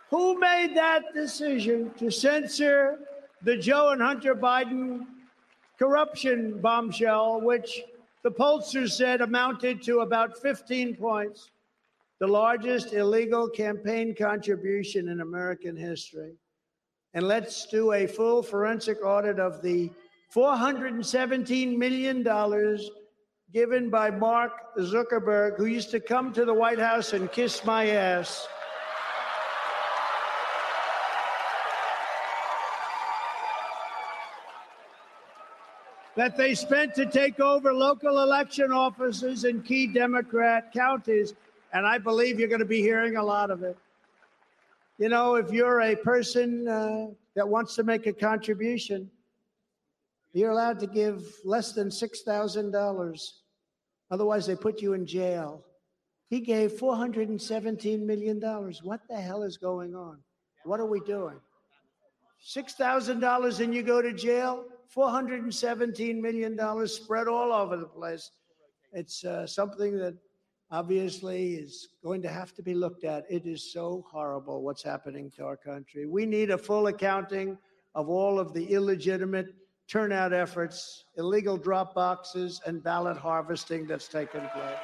Who 0.10 0.40
made 0.40 0.76
that 0.76 1.14
decision 1.14 1.92
to 1.98 2.10
censor 2.10 3.00
the 3.42 3.58
Joe 3.58 3.90
and 3.90 4.02
Hunter 4.02 4.36
Biden 4.36 5.06
corruption 5.78 6.60
bombshell, 6.60 7.42
which 7.42 7.84
the 8.24 8.32
pollsters 8.32 8.92
said 8.92 9.22
amounted 9.22 9.82
to 9.84 10.00
about 10.00 10.38
15 10.38 10.96
points, 10.96 11.52
the 12.20 12.28
largest 12.28 12.94
illegal 12.94 13.48
campaign 13.50 14.16
contribution 14.16 15.10
in 15.10 15.22
American 15.22 15.76
history. 15.76 16.34
And 17.14 17.28
let's 17.28 17.68
do 17.68 17.94
a 17.94 18.08
full 18.08 18.42
forensic 18.42 19.04
audit 19.04 19.40
of 19.40 19.62
the 19.62 19.92
$417 20.34 21.78
million 21.78 22.80
given 23.54 23.90
by 23.90 24.10
Mark 24.10 24.52
Zuckerberg, 24.78 25.58
who 25.58 25.66
used 25.66 25.92
to 25.92 26.00
come 26.00 26.34
to 26.34 26.44
the 26.44 26.54
White 26.54 26.80
House 26.80 27.14
and 27.14 27.32
kiss 27.32 27.64
my 27.64 27.90
ass. 27.90 28.48
That 36.18 36.36
they 36.36 36.56
spent 36.56 36.96
to 36.96 37.06
take 37.06 37.40
over 37.40 37.72
local 37.72 38.24
election 38.24 38.72
offices 38.72 39.44
in 39.44 39.62
key 39.62 39.86
Democrat 39.86 40.74
counties. 40.74 41.36
And 41.74 41.86
I 41.86 42.00
believe 42.00 42.40
you're 42.40 42.50
going 42.50 42.60
to 42.60 42.66
be 42.66 42.82
hearing 42.82 43.18
a 43.18 43.24
lot 43.24 43.52
of 43.52 43.62
it. 43.62 43.78
You 44.98 45.10
know, 45.10 45.36
if 45.36 45.52
you're 45.52 45.82
a 45.82 45.96
person 45.96 46.68
uh, 46.68 47.06
that 47.36 47.48
wants 47.48 47.76
to 47.76 47.84
make 47.84 48.08
a 48.08 48.14
contribution, 48.14 49.12
you're 50.34 50.50
allowed 50.50 50.80
to 50.80 50.88
give 50.88 51.24
less 51.46 51.74
than 51.74 51.90
$6,000. 51.90 53.32
Otherwise, 54.10 54.48
they 54.48 54.56
put 54.56 54.82
you 54.82 54.94
in 54.94 55.06
jail. 55.06 55.64
He 56.32 56.40
gave 56.40 56.72
$417 56.72 58.02
million. 58.04 58.42
What 58.82 59.02
the 59.08 59.22
hell 59.22 59.44
is 59.44 59.58
going 59.58 59.96
on? 59.96 60.18
What 60.66 60.80
are 60.80 60.88
we 60.88 61.00
doing? 61.02 61.40
$6,000 62.44 63.60
and 63.60 63.76
you 63.76 63.84
go 63.84 64.02
to 64.02 64.14
jail? 64.14 64.66
$417 64.96 66.20
million 66.20 66.88
spread 66.88 67.28
all 67.28 67.52
over 67.52 67.78
the 67.78 67.86
place. 67.86 68.32
It's 68.94 69.24
uh, 69.24 69.46
something 69.46 69.98
that 69.98 70.16
obviously 70.72 71.56
is 71.56 71.90
going 72.04 72.22
to 72.22 72.30
have 72.30 72.54
to 72.56 72.62
be 72.62 72.74
looked 72.74 73.04
at. 73.04 73.26
It 73.30 73.46
is 73.46 73.72
so 73.72 74.06
horrible 74.10 74.62
what's 74.62 74.84
happening 74.84 75.32
to 75.38 75.46
our 75.46 75.58
country. 75.58 76.06
We 76.06 76.26
need 76.26 76.52
a 76.52 76.58
full 76.58 76.88
accounting 76.88 77.58
of 77.96 78.10
all 78.10 78.40
of 78.40 78.54
the 78.54 78.66
illegitimate 78.66 79.48
turnout 79.88 80.34
efforts, 80.34 81.06
illegal 81.18 81.58
drop 81.58 81.96
boxes, 81.96 82.62
and 82.66 82.84
ballot 82.84 83.18
harvesting 83.18 83.88
that's 83.88 84.08
taken 84.08 84.42
place. 84.54 84.78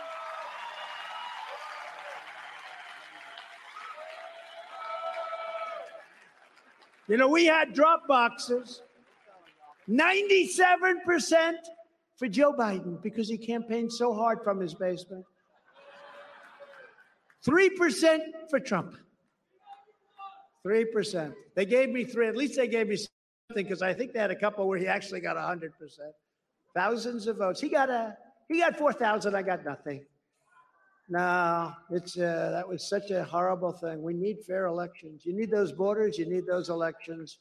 You 7.10 7.18
know, 7.18 7.28
we 7.28 7.46
had 7.46 7.74
drop 7.74 8.08
boxes 8.08 8.82
97% 9.90 11.54
for 12.18 12.28
Joe 12.28 12.54
Biden 12.54 13.02
because 13.02 13.28
he 13.28 13.38
campaigned 13.38 13.92
so 13.92 14.14
hard 14.14 14.40
from 14.44 14.60
his 14.60 14.74
basement. 14.74 15.26
3% 17.46 18.20
for 18.50 18.60
Trump. 18.60 18.96
3%. 20.66 21.34
They 21.56 21.66
gave 21.66 21.90
me 21.90 22.06
three, 22.06 22.28
at 22.28 22.38
least 22.38 22.56
they 22.56 22.68
gave 22.68 22.88
me 22.88 22.96
something 22.96 23.66
because 23.66 23.82
I 23.82 23.94
think 23.94 24.14
they 24.14 24.20
had 24.20 24.32
a 24.32 24.36
couple 24.36 24.68
where 24.68 24.78
he 24.78 24.88
actually 24.88 25.20
got 25.20 25.36
100%. 25.36 25.70
Thousands 26.74 27.28
of 27.28 27.38
votes. 27.38 27.60
He 27.60 27.70
got 27.70 27.90
a 27.90 28.18
he 28.50 28.60
got 28.60 28.78
4,000, 28.78 29.36
I 29.36 29.42
got 29.42 29.64
nothing. 29.64 30.06
No, 31.10 31.72
it's 31.92 32.18
uh, 32.18 32.50
that 32.52 32.68
was 32.68 32.88
such 32.88 33.12
a 33.12 33.24
horrible 33.24 33.72
thing. 33.72 34.02
We 34.02 34.14
need 34.14 34.38
fair 34.48 34.66
elections. 34.66 35.26
You 35.26 35.34
need 35.34 35.52
those 35.52 35.72
borders, 35.72 36.18
you 36.18 36.26
need 36.26 36.46
those 36.48 36.70
elections. 36.70 37.40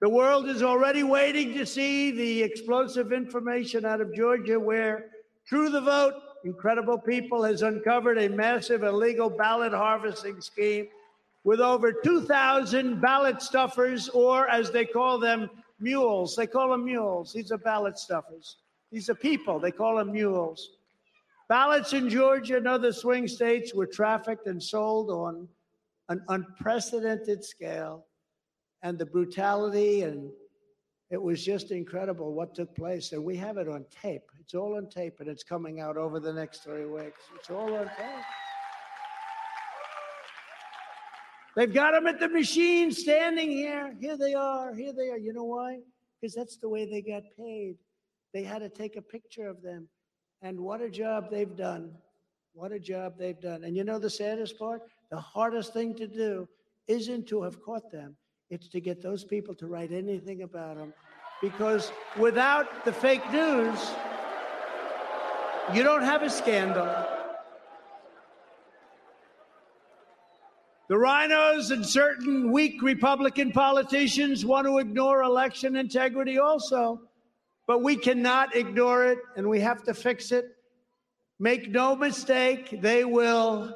The 0.00 0.08
world 0.08 0.48
is 0.48 0.62
already 0.62 1.02
waiting 1.02 1.54
to 1.54 1.64
see 1.64 2.10
the 2.10 2.42
explosive 2.42 3.12
information 3.12 3.84
out 3.84 4.00
of 4.00 4.14
Georgia, 4.14 4.58
where 4.58 5.10
True 5.46 5.70
the 5.70 5.80
Vote, 5.80 6.14
incredible 6.44 6.98
people, 6.98 7.42
has 7.42 7.62
uncovered 7.62 8.18
a 8.18 8.28
massive 8.28 8.82
illegal 8.82 9.30
ballot 9.30 9.72
harvesting 9.72 10.40
scheme 10.40 10.88
with 11.44 11.60
over 11.60 11.92
2,000 11.92 13.00
ballot 13.00 13.40
stuffers, 13.40 14.08
or 14.08 14.48
as 14.48 14.70
they 14.70 14.84
call 14.84 15.18
them, 15.18 15.48
mules. 15.78 16.34
They 16.34 16.46
call 16.46 16.70
them 16.70 16.84
mules. 16.84 17.32
These 17.32 17.52
are 17.52 17.58
ballot 17.58 17.98
stuffers. 17.98 18.56
These 18.90 19.10
are 19.10 19.14
people. 19.14 19.58
They 19.60 19.70
call 19.70 19.96
them 19.96 20.12
mules. 20.12 20.70
Ballots 21.48 21.92
in 21.92 22.08
Georgia 22.08 22.56
and 22.56 22.66
other 22.66 22.92
swing 22.92 23.28
states 23.28 23.74
were 23.74 23.86
trafficked 23.86 24.46
and 24.46 24.62
sold 24.62 25.10
on 25.10 25.46
an 26.08 26.22
unprecedented 26.28 27.44
scale 27.44 28.06
and 28.84 28.98
the 28.98 29.06
brutality 29.06 30.02
and 30.02 30.30
it 31.10 31.20
was 31.20 31.44
just 31.44 31.70
incredible 31.70 32.34
what 32.34 32.54
took 32.54 32.74
place. 32.76 33.12
And 33.12 33.24
we 33.24 33.36
have 33.36 33.56
it 33.56 33.66
on 33.66 33.84
tape. 33.90 34.30
It's 34.40 34.54
all 34.54 34.76
on 34.76 34.88
tape 34.88 35.20
and 35.20 35.28
it's 35.28 35.42
coming 35.42 35.80
out 35.80 35.96
over 35.96 36.20
the 36.20 36.32
next 36.32 36.64
three 36.64 36.84
weeks. 36.84 37.20
It's 37.34 37.50
all 37.50 37.74
on 37.74 37.86
tape. 37.86 38.24
They've 41.56 41.72
got 41.72 41.92
them 41.92 42.06
at 42.06 42.20
the 42.20 42.28
machine 42.28 42.92
standing 42.92 43.50
here. 43.50 43.96
Here 44.00 44.18
they 44.18 44.34
are. 44.34 44.74
Here 44.74 44.92
they 44.92 45.08
are. 45.08 45.18
You 45.18 45.32
know 45.32 45.44
why? 45.44 45.78
Because 46.20 46.34
that's 46.34 46.58
the 46.58 46.68
way 46.68 46.84
they 46.84 47.00
got 47.00 47.22
paid. 47.38 47.76
They 48.34 48.42
had 48.42 48.58
to 48.58 48.68
take 48.68 48.96
a 48.96 49.02
picture 49.02 49.48
of 49.48 49.62
them. 49.62 49.88
And 50.42 50.60
what 50.60 50.82
a 50.82 50.90
job 50.90 51.30
they've 51.30 51.56
done. 51.56 51.92
What 52.52 52.72
a 52.72 52.78
job 52.78 53.14
they've 53.18 53.40
done. 53.40 53.64
And 53.64 53.76
you 53.76 53.84
know 53.84 53.98
the 53.98 54.10
saddest 54.10 54.58
part? 54.58 54.82
The 55.10 55.20
hardest 55.20 55.72
thing 55.72 55.94
to 55.94 56.06
do 56.06 56.48
isn't 56.86 57.28
to 57.28 57.42
have 57.42 57.62
caught 57.62 57.90
them 57.90 58.16
it's 58.50 58.68
to 58.68 58.80
get 58.80 59.02
those 59.02 59.24
people 59.24 59.54
to 59.56 59.66
write 59.66 59.92
anything 59.92 60.42
about 60.42 60.76
them. 60.76 60.92
Because 61.40 61.92
without 62.18 62.84
the 62.84 62.92
fake 62.92 63.30
news, 63.32 63.78
you 65.72 65.82
don't 65.82 66.02
have 66.02 66.22
a 66.22 66.30
scandal. 66.30 66.86
The 70.88 70.94
RINOs 70.94 71.70
and 71.70 71.84
certain 71.84 72.52
weak 72.52 72.82
Republican 72.82 73.52
politicians 73.52 74.44
want 74.44 74.66
to 74.66 74.78
ignore 74.78 75.22
election 75.22 75.76
integrity 75.76 76.38
also, 76.38 77.00
but 77.66 77.82
we 77.82 77.96
cannot 77.96 78.54
ignore 78.54 79.06
it 79.06 79.18
and 79.36 79.48
we 79.48 79.60
have 79.60 79.82
to 79.84 79.94
fix 79.94 80.30
it. 80.30 80.56
Make 81.38 81.70
no 81.70 81.96
mistake, 81.96 82.82
they 82.82 83.04
will 83.04 83.74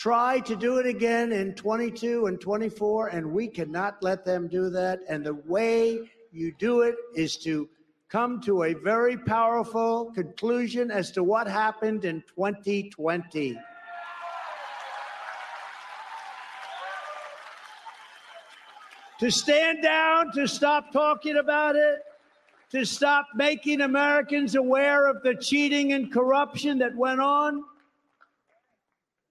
try 0.00 0.40
to 0.40 0.56
do 0.56 0.78
it 0.78 0.86
again 0.86 1.30
in 1.30 1.52
22 1.52 2.24
and 2.24 2.40
24, 2.40 3.08
and 3.08 3.30
we 3.30 3.46
cannot 3.46 4.02
let 4.02 4.24
them 4.24 4.48
do 4.48 4.70
that. 4.70 4.98
And 5.10 5.22
the 5.22 5.34
way 5.34 6.10
you 6.32 6.54
do 6.58 6.80
it 6.80 6.94
is 7.14 7.36
to 7.38 7.68
come 8.08 8.40
to 8.40 8.62
a 8.62 8.72
very 8.72 9.18
powerful 9.18 10.10
conclusion 10.14 10.90
as 10.90 11.10
to 11.10 11.22
what 11.22 11.46
happened 11.46 12.06
in 12.06 12.24
2020. 12.34 13.58
to 19.18 19.30
stand 19.30 19.82
down, 19.82 20.32
to 20.32 20.48
stop 20.48 20.90
talking 20.94 21.36
about 21.36 21.76
it, 21.76 21.98
to 22.70 22.86
stop 22.86 23.26
making 23.34 23.82
Americans 23.82 24.54
aware 24.54 25.06
of 25.06 25.22
the 25.22 25.34
cheating 25.34 25.92
and 25.92 26.10
corruption 26.10 26.78
that 26.78 26.96
went 26.96 27.20
on, 27.20 27.62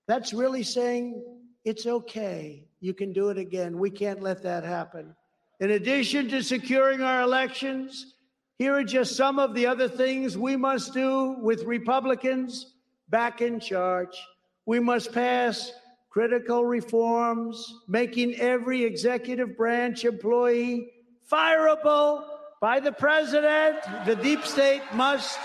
that's 0.09 0.33
really 0.33 0.63
saying 0.63 1.23
it's 1.63 1.85
okay. 1.85 2.65
You 2.79 2.95
can 2.95 3.13
do 3.13 3.29
it 3.29 3.37
again. 3.37 3.77
We 3.77 3.91
can't 3.91 4.23
let 4.23 4.41
that 4.41 4.63
happen. 4.63 5.15
In 5.59 5.69
addition 5.71 6.27
to 6.29 6.41
securing 6.41 7.01
our 7.01 7.21
elections, 7.21 8.15
here 8.57 8.73
are 8.73 8.83
just 8.83 9.15
some 9.15 9.37
of 9.37 9.53
the 9.53 9.67
other 9.67 9.87
things 9.87 10.35
we 10.35 10.55
must 10.55 10.95
do 10.95 11.37
with 11.41 11.63
Republicans 11.63 12.73
back 13.09 13.41
in 13.41 13.59
charge. 13.59 14.17
We 14.65 14.79
must 14.79 15.13
pass 15.13 15.71
critical 16.09 16.65
reforms, 16.65 17.71
making 17.87 18.33
every 18.39 18.83
executive 18.83 19.55
branch 19.55 20.05
employee 20.05 20.89
fireable 21.31 22.23
by 22.59 22.79
the 22.79 22.91
president. 22.91 23.77
The 24.07 24.15
deep 24.15 24.43
state 24.43 24.81
must 24.91 25.37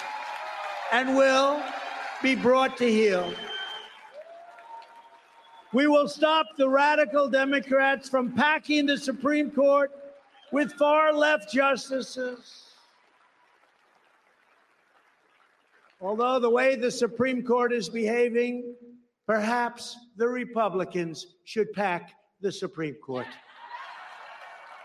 and 0.90 1.14
will 1.14 1.62
be 2.22 2.34
brought 2.34 2.78
to 2.78 2.90
heel. 2.90 3.30
We 5.74 5.88
will 5.88 6.06
stop 6.06 6.46
the 6.56 6.68
radical 6.68 7.28
Democrats 7.28 8.08
from 8.08 8.30
packing 8.30 8.86
the 8.86 8.96
Supreme 8.96 9.50
Court 9.50 9.90
with 10.52 10.72
far 10.74 11.12
left 11.12 11.52
justices. 11.52 12.66
Although 16.00 16.38
the 16.38 16.48
way 16.48 16.76
the 16.76 16.92
Supreme 16.92 17.42
Court 17.42 17.72
is 17.72 17.88
behaving, 17.88 18.76
perhaps 19.26 19.96
the 20.16 20.28
Republicans 20.28 21.26
should 21.42 21.72
pack 21.72 22.12
the 22.40 22.52
Supreme 22.52 22.94
Court. 22.94 23.26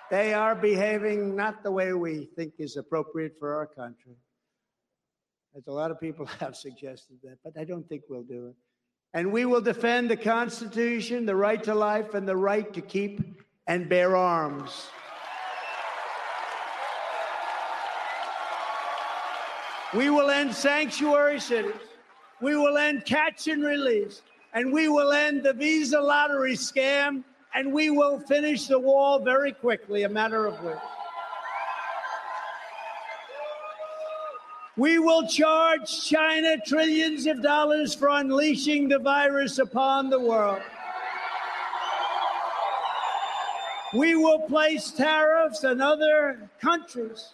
They 0.09 0.33
are 0.33 0.55
behaving 0.55 1.35
not 1.35 1.61
the 1.61 1.71
way 1.71 1.93
we 1.93 2.29
think 2.35 2.53
is 2.57 2.77
appropriate 2.77 3.37
for 3.37 3.53
our 3.53 3.67
country. 3.67 4.15
As 5.55 5.67
a 5.67 5.71
lot 5.71 5.91
of 5.91 5.99
people 5.99 6.25
have 6.39 6.55
suggested 6.55 7.17
that, 7.21 7.37
but 7.43 7.53
I 7.59 7.63
don't 7.63 7.87
think 7.87 8.05
we'll 8.09 8.23
do 8.23 8.47
it. 8.47 8.55
And 9.13 9.31
we 9.31 9.45
will 9.45 9.61
defend 9.61 10.09
the 10.09 10.17
Constitution, 10.17 11.25
the 11.25 11.35
right 11.35 11.63
to 11.63 11.73
life, 11.73 12.13
and 12.13 12.27
the 12.27 12.35
right 12.35 12.71
to 12.73 12.81
keep 12.81 13.41
and 13.65 13.89
bear 13.89 14.15
arms. 14.15 14.87
We 19.95 20.11
will 20.11 20.29
end 20.29 20.53
sanctuary 20.53 21.39
cities. 21.39 21.73
We 22.41 22.55
will 22.55 22.77
end 22.77 23.05
catch 23.05 23.47
and 23.47 23.63
release. 23.63 24.21
And 24.53 24.71
we 24.71 24.87
will 24.87 25.11
end 25.11 25.43
the 25.43 25.53
visa 25.53 25.99
lottery 25.99 26.53
scam. 26.53 27.23
And 27.55 27.73
we 27.73 27.89
will 27.89 28.19
finish 28.19 28.67
the 28.67 28.77
wall 28.77 29.19
very 29.19 29.51
quickly, 29.51 30.03
a 30.03 30.09
matter 30.09 30.45
of 30.45 30.63
weeks. 30.63 30.77
We 34.79 34.97
will 34.97 35.27
charge 35.27 36.07
China 36.07 36.55
trillions 36.65 37.27
of 37.27 37.43
dollars 37.43 37.93
for 37.93 38.07
unleashing 38.09 38.87
the 38.87 38.99
virus 38.99 39.59
upon 39.59 40.09
the 40.09 40.19
world. 40.19 40.61
We 43.93 44.15
will 44.15 44.39
place 44.39 44.91
tariffs 44.91 45.63
on 45.63 45.81
other 45.81 46.49
countries 46.61 47.33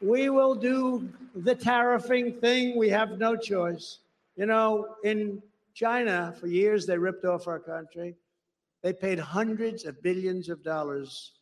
we 0.00 0.30
will 0.30 0.54
do 0.54 1.08
the 1.34 1.54
tariffing 1.54 2.40
thing. 2.40 2.78
We 2.78 2.88
have 2.90 3.18
no 3.18 3.36
choice. 3.36 3.98
You 4.36 4.46
know, 4.46 4.96
in 5.04 5.42
China, 5.74 6.34
for 6.38 6.46
years, 6.46 6.86
they 6.86 6.96
ripped 6.96 7.24
off 7.24 7.48
our 7.48 7.58
country. 7.58 8.14
They 8.82 8.92
paid 8.92 9.18
hundreds 9.18 9.84
of 9.84 10.00
billions 10.02 10.48
of 10.48 10.62
dollars 10.62 11.32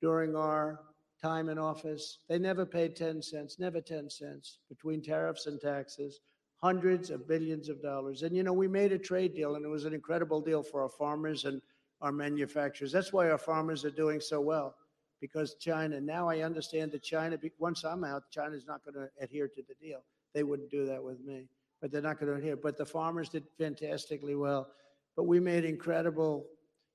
during 0.00 0.34
our 0.34 0.80
time 1.26 1.48
in 1.48 1.58
office. 1.58 2.18
They 2.28 2.38
never 2.38 2.64
paid 2.64 2.94
10 2.94 3.20
cents, 3.22 3.58
never 3.58 3.80
10 3.80 4.10
cents 4.10 4.58
between 4.68 5.02
tariffs 5.02 5.46
and 5.46 5.60
taxes, 5.60 6.20
hundreds 6.56 7.10
of 7.10 7.26
billions 7.26 7.68
of 7.68 7.82
dollars. 7.82 8.22
And, 8.22 8.34
you 8.36 8.42
know, 8.42 8.52
we 8.52 8.68
made 8.68 8.92
a 8.92 8.98
trade 8.98 9.34
deal, 9.34 9.56
and 9.56 9.64
it 9.64 9.68
was 9.68 9.84
an 9.84 9.94
incredible 9.94 10.40
deal 10.40 10.62
for 10.62 10.82
our 10.82 10.88
farmers 10.88 11.44
and 11.44 11.60
our 12.00 12.12
manufacturers. 12.12 12.92
That's 12.92 13.12
why 13.12 13.30
our 13.30 13.38
farmers 13.38 13.84
are 13.84 13.90
doing 13.90 14.20
so 14.20 14.40
well 14.40 14.76
because 15.20 15.54
China, 15.54 16.00
now 16.00 16.28
I 16.28 16.40
understand 16.40 16.92
that 16.92 17.02
China, 17.02 17.38
once 17.58 17.84
I'm 17.84 18.04
out, 18.04 18.30
China's 18.30 18.66
not 18.66 18.84
going 18.84 18.94
to 18.94 19.08
adhere 19.20 19.48
to 19.48 19.62
the 19.66 19.74
deal. 19.80 20.04
They 20.34 20.42
wouldn't 20.42 20.70
do 20.70 20.84
that 20.86 21.02
with 21.02 21.20
me, 21.24 21.48
but 21.80 21.90
they're 21.90 22.02
not 22.02 22.20
going 22.20 22.30
to 22.32 22.38
adhere. 22.38 22.56
But 22.56 22.76
the 22.76 22.84
farmers 22.84 23.30
did 23.30 23.44
fantastically 23.58 24.34
well. 24.34 24.68
But 25.16 25.24
we 25.24 25.40
made 25.40 25.64
incredible 25.64 26.46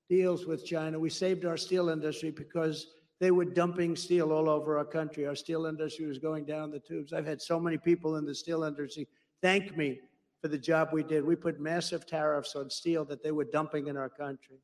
deals 0.08 0.46
with 0.46 0.64
China. 0.64 1.00
We 1.00 1.10
saved 1.10 1.44
our 1.44 1.56
steel 1.56 1.88
industry 1.88 2.30
because 2.30 2.86
they 3.22 3.30
were 3.30 3.44
dumping 3.44 3.94
steel 3.94 4.32
all 4.32 4.48
over 4.48 4.76
our 4.76 4.84
country. 4.84 5.28
Our 5.28 5.36
steel 5.36 5.66
industry 5.66 6.06
was 6.06 6.18
going 6.18 6.44
down 6.44 6.72
the 6.72 6.80
tubes. 6.80 7.12
I've 7.12 7.24
had 7.24 7.40
so 7.40 7.60
many 7.60 7.78
people 7.78 8.16
in 8.16 8.24
the 8.24 8.34
steel 8.34 8.64
industry 8.64 9.06
thank 9.40 9.76
me 9.76 10.00
for 10.40 10.48
the 10.48 10.58
job 10.58 10.88
we 10.90 11.04
did. 11.04 11.24
We 11.24 11.36
put 11.36 11.60
massive 11.60 12.04
tariffs 12.04 12.56
on 12.56 12.68
steel 12.68 13.04
that 13.04 13.22
they 13.22 13.30
were 13.30 13.44
dumping 13.44 13.86
in 13.86 13.96
our 13.96 14.08
country. 14.08 14.56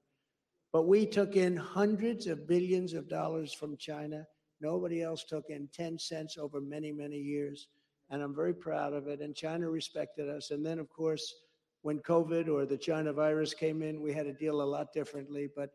But 0.73 0.89
we 0.89 1.07
took 1.07 1.37
in 1.37 1.57
hundreds 1.57 2.27
of 2.27 2.49
billions 2.49 2.95
of 2.95 3.09
dollars 3.09 3.53
from 3.53 3.77
China. 3.77 4.27
Nobody 4.61 5.03
else 5.05 5.23
took 5.23 5.51
in 5.51 5.69
10 5.73 5.97
cents 5.97 6.37
over 6.37 6.61
many, 6.61 6.91
many 6.91 7.19
years. 7.19 7.69
And 8.11 8.21
I'm 8.21 8.35
very 8.35 8.55
proud 8.55 8.93
of 8.93 9.07
it. 9.07 9.21
And 9.21 9.37
China 9.37 9.71
respected 9.71 10.29
us. 10.29 10.51
And 10.51 10.67
then, 10.67 10.81
of 10.81 10.89
course, 10.89 11.33
when 11.83 12.01
COVID 12.01 12.49
or 12.49 12.67
the 12.67 12.77
China 12.77 13.13
virus 13.13 13.55
came 13.55 13.83
in, 13.83 14.03
we 14.03 14.13
had 14.13 14.27
to 14.27 14.33
deal 14.33 14.61
a 14.61 14.65
lot 14.65 14.93
differently. 14.93 15.49
But 15.55 15.71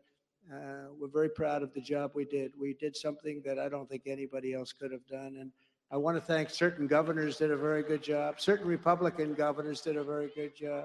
uh, 0.52 0.88
we're 0.98 1.08
very 1.08 1.28
proud 1.28 1.62
of 1.62 1.72
the 1.72 1.80
job 1.80 2.12
we 2.14 2.24
did. 2.24 2.52
We 2.58 2.74
did 2.74 2.96
something 2.96 3.42
that 3.44 3.58
I 3.58 3.68
don't 3.68 3.88
think 3.88 4.02
anybody 4.06 4.52
else 4.54 4.72
could 4.72 4.92
have 4.92 5.06
done. 5.06 5.36
And 5.40 5.50
I 5.90 5.96
want 5.96 6.16
to 6.16 6.20
thank 6.20 6.50
certain 6.50 6.86
governors 6.86 7.38
did 7.38 7.50
a 7.50 7.56
very 7.56 7.82
good 7.82 8.02
job. 8.02 8.40
Certain 8.40 8.66
Republican 8.66 9.34
governors 9.34 9.80
did 9.80 9.96
a 9.96 10.04
very 10.04 10.30
good 10.34 10.54
job. 10.54 10.84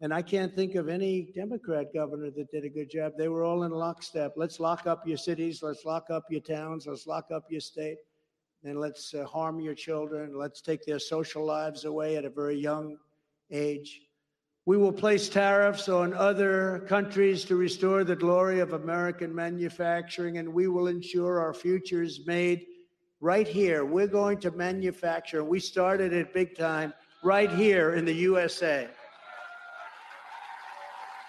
And 0.00 0.12
I 0.12 0.20
can't 0.20 0.54
think 0.54 0.74
of 0.74 0.88
any 0.88 1.32
Democrat 1.34 1.92
governor 1.94 2.30
that 2.30 2.50
did 2.50 2.64
a 2.64 2.68
good 2.68 2.90
job. 2.90 3.12
They 3.16 3.28
were 3.28 3.44
all 3.44 3.62
in 3.62 3.70
lockstep. 3.70 4.34
Let's 4.36 4.60
lock 4.60 4.86
up 4.86 5.06
your 5.06 5.16
cities. 5.16 5.62
Let's 5.62 5.84
lock 5.84 6.10
up 6.10 6.24
your 6.28 6.42
towns. 6.42 6.86
Let's 6.86 7.06
lock 7.06 7.30
up 7.30 7.44
your 7.48 7.60
state. 7.60 7.98
And 8.64 8.78
let's 8.78 9.14
uh, 9.14 9.24
harm 9.24 9.60
your 9.60 9.74
children. 9.74 10.36
Let's 10.36 10.60
take 10.60 10.84
their 10.84 10.98
social 10.98 11.44
lives 11.44 11.84
away 11.84 12.16
at 12.16 12.24
a 12.24 12.30
very 12.30 12.58
young 12.58 12.98
age. 13.50 14.02
We 14.66 14.76
will 14.76 14.92
place 14.92 15.28
tariffs 15.28 15.88
on 15.88 16.12
other 16.12 16.84
countries 16.88 17.44
to 17.44 17.54
restore 17.54 18.02
the 18.02 18.16
glory 18.16 18.58
of 18.58 18.72
American 18.72 19.32
manufacturing, 19.32 20.38
and 20.38 20.52
we 20.52 20.66
will 20.66 20.88
ensure 20.88 21.38
our 21.38 21.54
future 21.54 22.02
is 22.02 22.26
made 22.26 22.66
right 23.20 23.46
here. 23.46 23.84
We're 23.84 24.08
going 24.08 24.40
to 24.40 24.50
manufacture. 24.50 25.44
We 25.44 25.60
started 25.60 26.12
it 26.12 26.34
big 26.34 26.56
time 26.56 26.92
right 27.22 27.48
here 27.48 27.94
in 27.94 28.04
the 28.04 28.12
USA. 28.14 28.88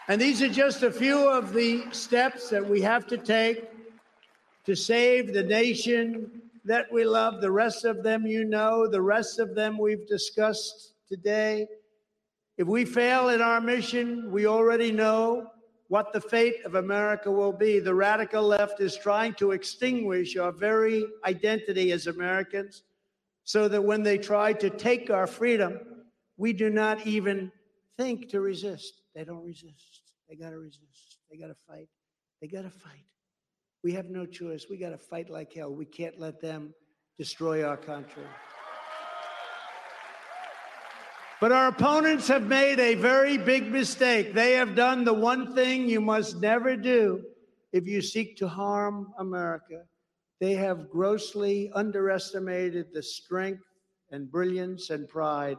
And 0.08 0.20
these 0.20 0.42
are 0.42 0.50
just 0.50 0.82
a 0.82 0.92
few 0.92 1.30
of 1.30 1.54
the 1.54 1.84
steps 1.92 2.50
that 2.50 2.68
we 2.68 2.82
have 2.82 3.06
to 3.06 3.18
take 3.20 3.70
to 4.66 4.74
save 4.74 5.32
the 5.32 5.44
nation 5.44 6.42
that 6.66 6.92
we 6.92 7.04
love. 7.04 7.40
The 7.42 7.52
rest 7.52 7.86
of 7.86 8.02
them 8.02 8.26
you 8.26 8.46
know, 8.46 8.88
the 8.88 9.02
rest 9.02 9.38
of 9.38 9.54
them 9.54 9.78
we've 9.78 10.08
discussed 10.08 10.94
today. 11.08 11.68
If 12.58 12.68
we 12.68 12.86
fail 12.86 13.30
in 13.30 13.42
our 13.42 13.62
mission, 13.62 14.32
we 14.32 14.48
already 14.48 14.92
know 14.92 15.52
what 15.90 16.12
the 16.12 16.20
fate 16.20 16.66
of 16.66 16.76
America 16.76 17.32
will 17.32 17.54
be. 17.54 17.80
The 17.80 17.94
radical 17.94 18.44
left 18.44 18.82
is 18.82 18.98
trying 18.98 19.36
to 19.36 19.52
extinguish 19.52 20.36
our 20.36 20.52
very 20.52 21.06
identity 21.24 21.92
as 21.92 22.08
Americans 22.08 22.84
so 23.44 23.68
that 23.68 23.84
when 23.84 24.04
they 24.04 24.18
try 24.18 24.54
to 24.54 24.70
take 24.70 25.10
our 25.10 25.28
freedom, 25.28 25.80
we 26.36 26.52
do 26.52 26.70
not 26.70 27.06
even 27.06 27.52
think 27.96 28.30
to 28.30 28.42
resist. 28.42 29.02
They 29.16 29.24
don't 29.24 29.46
resist. 29.46 30.02
They 30.28 30.36
got 30.36 30.50
to 30.50 30.58
resist. 30.58 31.20
They 31.30 31.38
got 31.38 31.48
to 31.48 31.56
fight. 31.68 31.88
They 32.42 32.48
got 32.48 32.64
to 32.64 32.70
fight. 32.70 33.06
We 33.84 33.94
have 33.94 34.10
no 34.10 34.26
choice. 34.26 34.66
We 34.70 34.78
got 34.78 34.90
to 34.90 34.98
fight 34.98 35.30
like 35.30 35.54
hell. 35.54 35.74
We 35.74 35.86
can't 35.86 36.20
let 36.20 36.42
them 36.42 36.74
destroy 37.18 37.64
our 37.64 37.78
country. 37.78 38.24
But 41.40 41.52
our 41.52 41.68
opponents 41.68 42.28
have 42.30 42.48
made 42.48 42.80
a 42.80 42.96
very 42.96 43.38
big 43.38 43.72
mistake. 43.72 44.34
They 44.34 44.54
have 44.54 44.76
done 44.76 45.04
the 45.04 45.14
one 45.14 45.54
thing 45.54 45.88
you 45.88 46.02
must 46.02 46.42
never 46.42 46.76
do 46.76 47.24
if 47.72 47.86
you 47.86 48.02
seek 48.02 48.38
to 48.38 48.48
harm 48.48 49.14
America. 49.20 49.84
They 50.40 50.54
have 50.54 50.90
grossly 50.90 51.72
underestimated 51.76 52.88
the 52.92 53.04
strength 53.04 53.64
and 54.12 54.32
brilliance 54.32 54.90
and 54.90 55.08
pride 55.08 55.58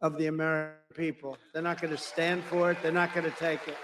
of 0.00 0.16
the 0.16 0.26
American 0.26 0.78
people. 0.94 1.36
They're 1.52 1.62
not 1.62 1.80
going 1.80 1.92
to 1.92 2.02
stand 2.02 2.44
for 2.44 2.70
it, 2.70 2.78
they're 2.82 2.92
not 2.92 3.12
going 3.14 3.30
to 3.30 3.36
take 3.36 3.66
it. 3.68 3.76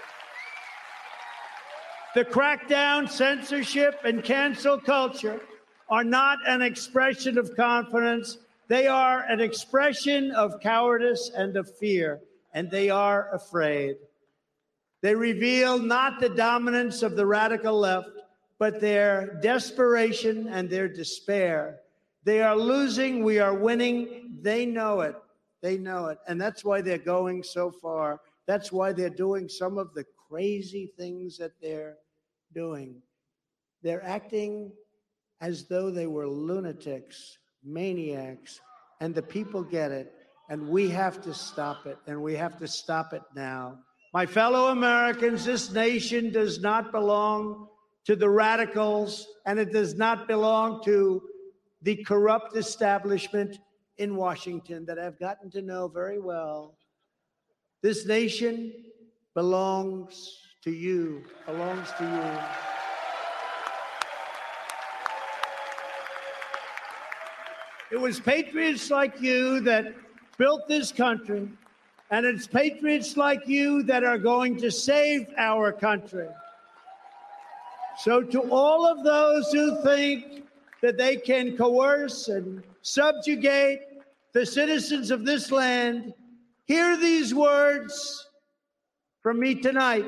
The 2.15 2.25
crackdown, 2.25 3.09
censorship, 3.09 3.99
and 4.05 4.23
cancel 4.23 4.79
culture 4.79 5.41
are 5.89 6.03
not 6.03 6.39
an 6.47 6.61
expression 6.61 7.37
of 7.37 7.55
confidence. 7.55 8.37
They 8.67 8.87
are 8.87 9.21
an 9.21 9.39
expression 9.39 10.31
of 10.31 10.59
cowardice 10.59 11.29
and 11.35 11.55
of 11.55 11.77
fear, 11.77 12.21
and 12.53 12.69
they 12.69 12.89
are 12.89 13.33
afraid. 13.33 13.97
They 15.01 15.13
reveal 15.13 15.77
not 15.77 16.19
the 16.19 16.29
dominance 16.29 17.03
of 17.03 17.15
the 17.15 17.25
radical 17.25 17.79
left, 17.79 18.09
but 18.57 18.79
their 18.79 19.39
desperation 19.41 20.47
and 20.47 20.69
their 20.69 20.87
despair. 20.87 21.81
They 22.23 22.41
are 22.41 22.57
losing, 22.57 23.23
we 23.23 23.37
are 23.37 23.53
winning. 23.53 24.37
They 24.41 24.65
know 24.65 25.01
it. 25.01 25.15
They 25.61 25.77
know 25.77 26.07
it. 26.07 26.17
And 26.27 26.41
that's 26.41 26.65
why 26.65 26.81
they're 26.81 26.97
going 26.97 27.43
so 27.43 27.69
far. 27.69 28.19
That's 28.47 28.71
why 28.71 28.93
they're 28.93 29.09
doing 29.09 29.47
some 29.47 29.77
of 29.77 29.93
the 29.93 30.05
crazy 30.27 30.91
things 30.97 31.37
that 31.37 31.51
they're 31.61 31.97
doing. 32.53 32.95
They're 33.83 34.03
acting 34.03 34.71
as 35.41 35.65
though 35.65 35.91
they 35.91 36.07
were 36.07 36.27
lunatics, 36.27 37.37
maniacs, 37.65 38.61
and 38.99 39.13
the 39.13 39.21
people 39.21 39.63
get 39.63 39.91
it. 39.91 40.11
And 40.49 40.69
we 40.69 40.89
have 40.89 41.21
to 41.23 41.33
stop 41.33 41.87
it, 41.87 41.97
and 42.05 42.21
we 42.21 42.35
have 42.35 42.57
to 42.59 42.67
stop 42.67 43.13
it 43.13 43.23
now. 43.35 43.79
My 44.13 44.25
fellow 44.25 44.67
Americans, 44.67 45.43
this 45.43 45.71
nation 45.71 46.31
does 46.31 46.61
not 46.61 46.91
belong 46.91 47.67
to 48.05 48.15
the 48.15 48.29
radicals, 48.29 49.27
and 49.45 49.57
it 49.59 49.73
does 49.73 49.95
not 49.95 50.27
belong 50.27 50.83
to 50.85 51.23
the 51.81 51.95
corrupt 52.03 52.55
establishment 52.55 53.57
in 53.97 54.15
Washington 54.15 54.85
that 54.85 54.99
I've 54.99 55.19
gotten 55.19 55.49
to 55.51 55.61
know 55.61 55.87
very 55.87 56.19
well. 56.19 56.77
This 57.81 58.05
nation 58.05 58.71
belongs 59.33 60.39
to 60.63 60.71
you, 60.71 61.23
belongs 61.45 61.91
to 61.97 62.03
you. 62.03 62.74
It 67.91 67.97
was 67.99 68.19
patriots 68.19 68.89
like 68.89 69.21
you 69.21 69.59
that 69.61 69.93
built 70.37 70.67
this 70.67 70.91
country, 70.91 71.47
and 72.09 72.25
it's 72.25 72.47
patriots 72.47 73.15
like 73.15 73.47
you 73.47 73.83
that 73.83 74.03
are 74.03 74.17
going 74.17 74.57
to 74.57 74.71
save 74.71 75.27
our 75.37 75.71
country. 75.71 76.27
So, 77.99 78.21
to 78.21 78.41
all 78.51 78.85
of 78.85 79.03
those 79.03 79.51
who 79.51 79.81
think 79.83 80.45
that 80.81 80.97
they 80.97 81.15
can 81.15 81.55
coerce 81.55 82.27
and 82.27 82.63
subjugate 82.81 83.79
the 84.33 84.45
citizens 84.45 85.11
of 85.11 85.23
this 85.23 85.51
land, 85.51 86.13
hear 86.65 86.97
these 86.97 87.33
words 87.33 88.27
from 89.21 89.39
me 89.39 89.55
tonight. 89.55 90.05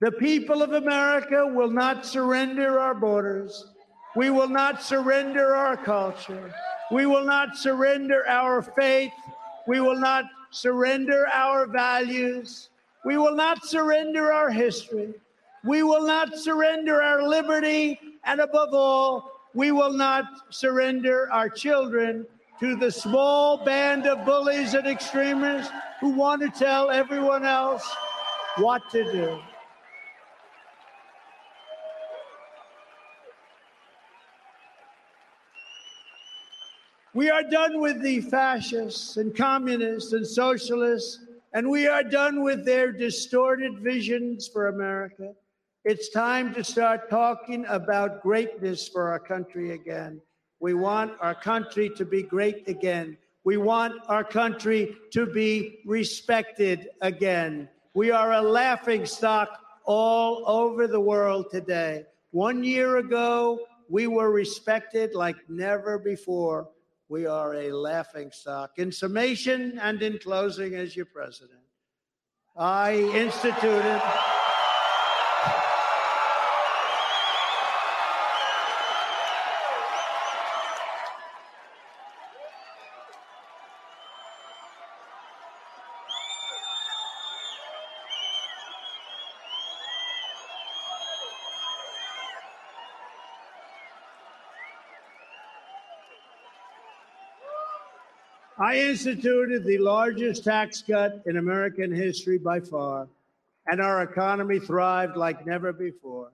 The 0.00 0.12
people 0.12 0.62
of 0.62 0.72
America 0.72 1.46
will 1.46 1.70
not 1.70 2.04
surrender 2.04 2.78
our 2.78 2.94
borders. 2.94 3.73
We 4.16 4.30
will 4.30 4.48
not 4.48 4.82
surrender 4.82 5.56
our 5.56 5.76
culture. 5.76 6.52
We 6.90 7.06
will 7.06 7.24
not 7.24 7.56
surrender 7.56 8.26
our 8.28 8.62
faith. 8.62 9.12
We 9.66 9.80
will 9.80 9.98
not 9.98 10.24
surrender 10.50 11.26
our 11.32 11.66
values. 11.66 12.68
We 13.04 13.18
will 13.18 13.34
not 13.34 13.64
surrender 13.66 14.32
our 14.32 14.50
history. 14.50 15.14
We 15.64 15.82
will 15.82 16.06
not 16.06 16.36
surrender 16.38 17.02
our 17.02 17.26
liberty. 17.26 17.98
And 18.24 18.40
above 18.40 18.72
all, 18.72 19.30
we 19.54 19.72
will 19.72 19.92
not 19.92 20.24
surrender 20.50 21.30
our 21.32 21.48
children 21.48 22.26
to 22.60 22.76
the 22.76 22.90
small 22.90 23.64
band 23.64 24.06
of 24.06 24.24
bullies 24.24 24.74
and 24.74 24.86
extremists 24.86 25.72
who 26.00 26.10
want 26.10 26.42
to 26.42 26.50
tell 26.50 26.90
everyone 26.90 27.44
else 27.44 27.84
what 28.56 28.88
to 28.90 29.04
do. 29.10 29.40
We 37.14 37.30
are 37.30 37.44
done 37.44 37.80
with 37.80 38.02
the 38.02 38.22
fascists 38.22 39.18
and 39.18 39.36
communists 39.36 40.12
and 40.14 40.26
socialists, 40.26 41.20
and 41.52 41.70
we 41.70 41.86
are 41.86 42.02
done 42.02 42.42
with 42.42 42.64
their 42.64 42.90
distorted 42.90 43.78
visions 43.78 44.48
for 44.48 44.66
America. 44.66 45.32
It's 45.84 46.08
time 46.08 46.52
to 46.54 46.64
start 46.64 47.08
talking 47.08 47.66
about 47.68 48.20
greatness 48.20 48.88
for 48.88 49.10
our 49.10 49.20
country 49.20 49.74
again. 49.74 50.20
We 50.58 50.74
want 50.74 51.12
our 51.20 51.36
country 51.36 51.88
to 51.90 52.04
be 52.04 52.24
great 52.24 52.66
again. 52.66 53.16
We 53.44 53.58
want 53.58 53.94
our 54.08 54.24
country 54.24 54.96
to 55.12 55.24
be 55.24 55.82
respected 55.86 56.88
again. 57.00 57.68
We 57.94 58.10
are 58.10 58.32
a 58.32 58.42
laughing 58.42 59.06
stock 59.06 59.60
all 59.84 60.42
over 60.48 60.88
the 60.88 60.98
world 60.98 61.46
today. 61.52 62.06
One 62.32 62.64
year 62.64 62.96
ago, 62.96 63.60
we 63.88 64.08
were 64.08 64.32
respected 64.32 65.14
like 65.14 65.36
never 65.48 65.96
before 65.96 66.66
we 67.08 67.26
are 67.26 67.54
a 67.54 67.72
laughing 67.72 68.30
stock. 68.32 68.78
In 68.78 68.90
summation 68.90 69.78
and 69.80 70.02
in 70.02 70.18
closing, 70.18 70.74
as 70.74 70.96
your 70.96 71.06
president, 71.06 71.60
I 72.56 72.94
instituted. 72.94 74.33
I 98.74 98.78
instituted 98.78 99.62
the 99.62 99.78
largest 99.78 100.42
tax 100.42 100.82
cut 100.82 101.22
in 101.26 101.36
American 101.36 101.94
history 101.94 102.38
by 102.38 102.58
far, 102.58 103.06
and 103.68 103.80
our 103.80 104.02
economy 104.02 104.58
thrived 104.58 105.16
like 105.16 105.46
never 105.46 105.72
before. 105.72 106.32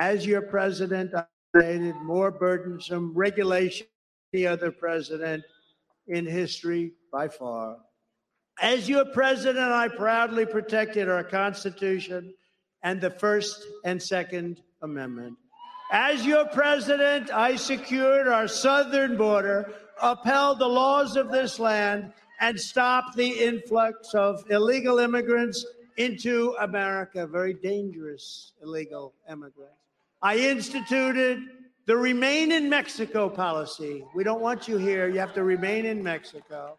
As 0.00 0.24
your 0.24 0.42
president, 0.42 1.12
I 1.16 1.24
created 1.52 1.96
more 1.96 2.30
burdensome 2.30 3.12
regulation 3.12 3.88
than 4.32 4.42
any 4.42 4.46
other 4.46 4.70
president 4.70 5.42
in 6.06 6.26
history 6.26 6.92
by 7.12 7.26
far. 7.26 7.78
As 8.62 8.88
your 8.88 9.06
president, 9.06 9.72
I 9.72 9.88
proudly 9.88 10.46
protected 10.46 11.08
our 11.08 11.24
Constitution 11.24 12.34
and 12.84 13.00
the 13.00 13.10
First 13.10 13.66
and 13.84 14.00
Second 14.00 14.62
Amendment. 14.80 15.36
As 15.90 16.24
your 16.24 16.46
president, 16.46 17.32
I 17.32 17.56
secured 17.56 18.28
our 18.28 18.46
southern 18.46 19.16
border 19.16 19.74
upheld 20.02 20.58
the 20.58 20.68
laws 20.68 21.16
of 21.16 21.30
this 21.30 21.58
land 21.58 22.12
and 22.40 22.58
stopped 22.58 23.16
the 23.16 23.28
influx 23.28 24.14
of 24.14 24.44
illegal 24.50 24.98
immigrants 24.98 25.64
into 25.96 26.54
America, 26.60 27.26
very 27.26 27.54
dangerous 27.54 28.52
illegal 28.62 29.14
immigrants. 29.30 29.74
I 30.22 30.36
instituted 30.36 31.40
the 31.86 31.96
remain 31.96 32.50
in 32.50 32.68
Mexico 32.68 33.28
policy. 33.28 34.04
We 34.14 34.24
don't 34.24 34.40
want 34.40 34.66
you 34.66 34.78
here. 34.78 35.08
You 35.08 35.20
have 35.20 35.34
to 35.34 35.44
remain 35.44 35.86
in 35.86 36.02
Mexico. 36.02 36.78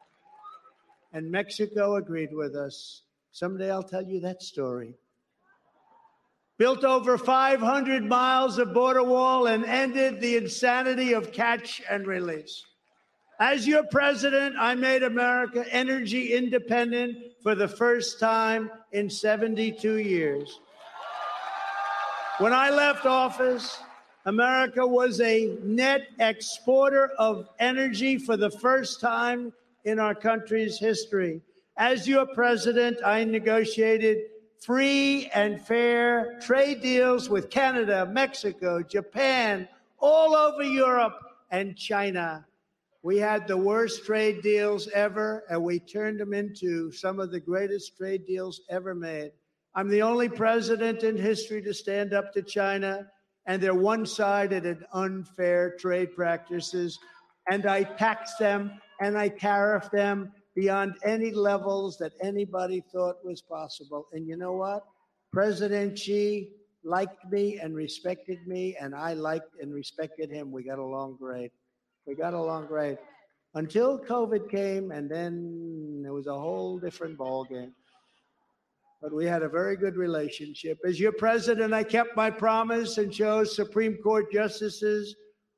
And 1.13 1.29
Mexico 1.29 1.95
agreed 1.95 2.33
with 2.33 2.55
us. 2.55 3.03
Someday 3.31 3.71
I'll 3.71 3.83
tell 3.83 4.03
you 4.03 4.19
that 4.21 4.41
story. 4.41 4.95
Built 6.57 6.83
over 6.83 7.17
500 7.17 8.03
miles 8.03 8.57
of 8.57 8.73
border 8.73 9.03
wall 9.03 9.47
and 9.47 9.65
ended 9.65 10.21
the 10.21 10.37
insanity 10.37 11.13
of 11.13 11.31
catch 11.31 11.81
and 11.89 12.07
release. 12.07 12.65
As 13.39 13.67
your 13.67 13.83
president, 13.83 14.55
I 14.57 14.75
made 14.75 15.03
America 15.03 15.65
energy 15.69 16.33
independent 16.33 17.17
for 17.43 17.53
the 17.53 17.67
first 17.67 18.17
time 18.17 18.71
in 18.93 19.09
72 19.09 19.97
years. 19.97 20.61
When 22.37 22.53
I 22.53 22.69
left 22.69 23.05
office, 23.05 23.77
America 24.25 24.87
was 24.87 25.19
a 25.19 25.57
net 25.63 26.07
exporter 26.19 27.11
of 27.19 27.49
energy 27.59 28.17
for 28.17 28.37
the 28.37 28.49
first 28.49 29.01
time 29.01 29.51
in 29.83 29.99
our 29.99 30.15
country's 30.15 30.79
history. 30.79 31.41
As 31.75 32.07
your 32.07 32.25
president, 32.27 32.99
I 33.05 33.25
negotiated 33.25 34.17
free 34.61 35.29
and 35.35 35.61
fair 35.61 36.39
trade 36.39 36.81
deals 36.81 37.29
with 37.29 37.49
Canada, 37.49 38.05
Mexico, 38.09 38.81
Japan, 38.81 39.67
all 39.99 40.35
over 40.35 40.63
Europe, 40.63 41.19
and 41.51 41.75
China. 41.75 42.45
We 43.05 43.17
had 43.19 43.47
the 43.47 43.55
worst 43.55 44.03
trade 44.03 44.41
deals 44.41 44.87
ever, 44.87 45.43
and 45.47 45.63
we 45.63 45.77
turned 45.77 46.19
them 46.19 46.33
into 46.33 46.91
some 46.91 47.19
of 47.19 47.29
the 47.29 47.39
greatest 47.39 47.95
trade 47.95 48.25
deals 48.25 48.61
ever 48.67 48.95
made. 48.95 49.29
I'm 49.75 49.89
the 49.89 50.01
only 50.01 50.27
president 50.27 51.03
in 51.03 51.15
history 51.15 51.61
to 51.61 51.71
stand 51.71 52.15
up 52.15 52.33
to 52.33 52.41
China 52.41 53.05
and 53.45 53.61
their 53.61 53.75
one 53.75 54.07
sided 54.07 54.65
and 54.65 54.83
unfair 54.91 55.75
trade 55.77 56.15
practices. 56.15 56.97
And 57.47 57.67
I 57.67 57.83
taxed 57.83 58.39
them 58.39 58.81
and 58.99 59.15
I 59.15 59.29
tariffed 59.29 59.91
them 59.91 60.31
beyond 60.55 60.95
any 61.03 61.29
levels 61.29 61.99
that 61.99 62.13
anybody 62.23 62.83
thought 62.91 63.23
was 63.23 63.39
possible. 63.39 64.07
And 64.13 64.27
you 64.27 64.35
know 64.35 64.53
what? 64.53 64.83
President 65.31 65.99
Xi 65.99 66.49
liked 66.83 67.23
me 67.31 67.59
and 67.59 67.75
respected 67.75 68.47
me, 68.47 68.75
and 68.81 68.95
I 68.95 69.13
liked 69.13 69.61
and 69.61 69.71
respected 69.71 70.31
him. 70.31 70.51
We 70.51 70.63
got 70.63 70.79
along 70.79 71.17
great. 71.19 71.51
We 72.05 72.13
got 72.13 72.33
along 72.33 72.67
great 72.67 72.97
until 73.55 73.97
COVID 73.97 74.49
came, 74.49 74.91
and 74.91 75.09
then 75.09 76.03
it 76.05 76.11
was 76.11 76.27
a 76.27 76.33
whole 76.33 76.77
different 76.77 77.17
ballgame. 77.17 77.71
But 79.01 79.13
we 79.13 79.25
had 79.25 79.43
a 79.43 79.49
very 79.49 79.75
good 79.75 79.95
relationship. 79.95 80.79
As 80.85 80.99
your 80.99 81.13
president, 81.13 81.73
I 81.73 81.83
kept 81.83 82.15
my 82.15 82.29
promise 82.29 82.97
and 82.97 83.11
chose 83.11 83.55
Supreme 83.55 83.97
Court 83.97 84.31
justices 84.31 85.15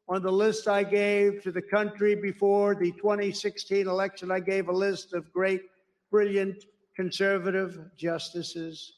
on 0.08 0.22
the 0.22 0.32
list 0.32 0.68
I 0.68 0.84
gave 0.84 1.44
to 1.44 1.52
the 1.52 1.62
country 1.62 2.16
before 2.16 2.76
the 2.76 2.92
2016 2.94 3.88
election. 3.88 4.32
I 4.32 4.40
gave 4.40 4.70
a 4.70 4.74
list 4.74 5.14
of 5.14 5.32
great, 5.34 5.64
brilliant, 6.12 6.64
conservative 6.96 7.80
justices. 7.98 8.94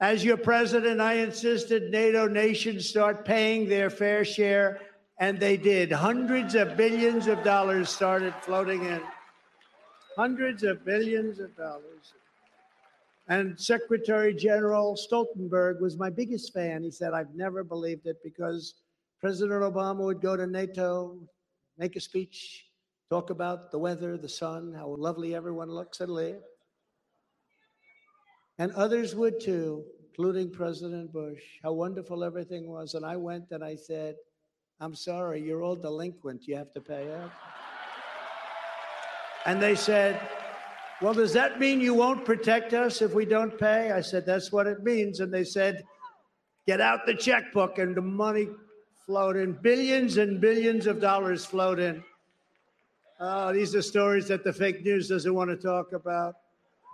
As 0.00 0.24
your 0.24 0.36
president, 0.36 1.00
I 1.00 1.14
insisted 1.14 1.90
NATO 1.90 2.26
nations 2.26 2.88
start 2.88 3.24
paying 3.24 3.68
their 3.68 3.90
fair 3.90 4.24
share 4.24 4.80
and 5.18 5.40
they 5.40 5.56
did. 5.56 5.90
Hundreds 5.90 6.54
of 6.54 6.76
billions 6.76 7.26
of 7.26 7.42
dollars 7.42 7.88
started 7.88 8.34
floating 8.42 8.84
in. 8.84 9.00
Hundreds 10.16 10.62
of 10.62 10.84
billions 10.84 11.40
of 11.40 11.56
dollars. 11.56 12.14
And 13.28 13.58
Secretary 13.58 14.32
General 14.32 14.96
Stoltenberg 14.96 15.80
was 15.80 15.96
my 15.96 16.10
biggest 16.10 16.52
fan. 16.52 16.84
He 16.84 16.90
said, 16.90 17.12
I've 17.12 17.34
never 17.34 17.64
believed 17.64 18.06
it 18.06 18.18
because 18.22 18.74
President 19.20 19.62
Obama 19.62 20.04
would 20.04 20.20
go 20.20 20.36
to 20.36 20.46
NATO, 20.46 21.18
make 21.76 21.96
a 21.96 22.00
speech, 22.00 22.66
talk 23.10 23.30
about 23.30 23.72
the 23.72 23.78
weather, 23.78 24.16
the 24.16 24.28
sun, 24.28 24.72
how 24.76 24.94
lovely 24.96 25.34
everyone 25.34 25.70
looks 25.70 26.00
and 26.00 26.12
live. 26.12 26.40
And 28.58 28.72
others 28.72 29.14
would 29.14 29.40
too, 29.40 29.84
including 30.08 30.50
President 30.50 31.12
Bush, 31.12 31.42
how 31.62 31.72
wonderful 31.72 32.22
everything 32.22 32.68
was. 32.68 32.94
And 32.94 33.04
I 33.04 33.16
went 33.16 33.50
and 33.50 33.64
I 33.64 33.74
said, 33.74 34.16
I'm 34.80 34.94
sorry, 34.94 35.40
you're 35.40 35.62
all 35.62 35.76
delinquent. 35.76 36.46
You 36.46 36.56
have 36.56 36.72
to 36.74 36.80
pay 36.80 37.10
up. 37.14 37.32
And 39.46 39.62
they 39.62 39.74
said, 39.74 40.20
Well, 41.00 41.14
does 41.14 41.32
that 41.32 41.58
mean 41.58 41.80
you 41.80 41.94
won't 41.94 42.24
protect 42.24 42.74
us 42.74 43.00
if 43.00 43.14
we 43.14 43.24
don't 43.24 43.56
pay? 43.56 43.92
I 43.92 44.02
said, 44.02 44.26
That's 44.26 44.52
what 44.52 44.66
it 44.66 44.82
means. 44.82 45.20
And 45.20 45.32
they 45.32 45.44
said, 45.44 45.84
Get 46.66 46.80
out 46.80 47.06
the 47.06 47.14
checkbook. 47.14 47.78
And 47.78 47.96
the 47.96 48.02
money 48.02 48.48
flowed 49.06 49.36
in. 49.36 49.52
Billions 49.52 50.18
and 50.18 50.40
billions 50.40 50.86
of 50.86 51.00
dollars 51.00 51.44
flowed 51.44 51.78
in. 51.78 52.02
Oh, 53.18 53.52
these 53.52 53.74
are 53.74 53.82
stories 53.82 54.28
that 54.28 54.44
the 54.44 54.52
fake 54.52 54.84
news 54.84 55.08
doesn't 55.08 55.32
want 55.32 55.48
to 55.48 55.56
talk 55.56 55.92
about. 55.92 56.34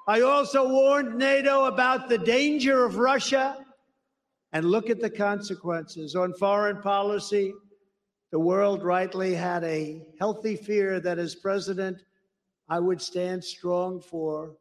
I 0.06 0.20
also 0.20 0.68
warned 0.68 1.16
NATO 1.16 1.64
about 1.64 2.08
the 2.08 2.18
danger 2.18 2.84
of 2.84 2.98
Russia. 2.98 3.64
And 4.52 4.66
look 4.66 4.90
at 4.90 5.00
the 5.00 5.08
consequences. 5.08 6.14
On 6.14 6.34
foreign 6.34 6.82
policy, 6.82 7.54
the 8.32 8.40
world 8.40 8.82
rightly 8.82 9.34
had 9.34 9.62
a 9.62 10.00
healthy 10.18 10.56
fear 10.56 10.98
that 11.00 11.18
as 11.18 11.34
president, 11.34 12.02
I 12.66 12.80
would 12.80 13.00
stand 13.00 13.44
strong 13.44 14.00
for 14.00 14.56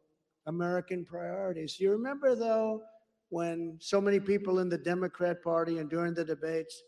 American 0.46 1.06
priorities. 1.06 1.80
You 1.80 1.90
remember, 1.90 2.34
though, 2.34 2.82
when 3.30 3.78
so 3.80 3.98
many 3.98 4.20
people 4.20 4.58
in 4.58 4.68
the 4.68 4.76
Democrat 4.76 5.42
Party 5.42 5.78
and 5.78 5.88
during 5.88 6.12
the 6.12 6.24
debates 6.24 6.82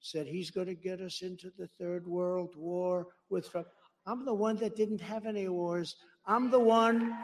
said 0.00 0.26
he's 0.26 0.50
going 0.50 0.66
to 0.66 0.74
get 0.74 1.00
us 1.00 1.22
into 1.22 1.52
the 1.56 1.68
third 1.78 2.04
world 2.04 2.56
war 2.56 3.06
with 3.30 3.48
Trump. 3.48 3.68
I'm 4.04 4.24
the 4.24 4.34
one 4.34 4.56
that 4.56 4.74
didn't 4.74 5.00
have 5.00 5.26
any 5.26 5.48
wars. 5.48 5.94
I'm 6.26 6.50
the 6.50 6.58
one 6.58 7.16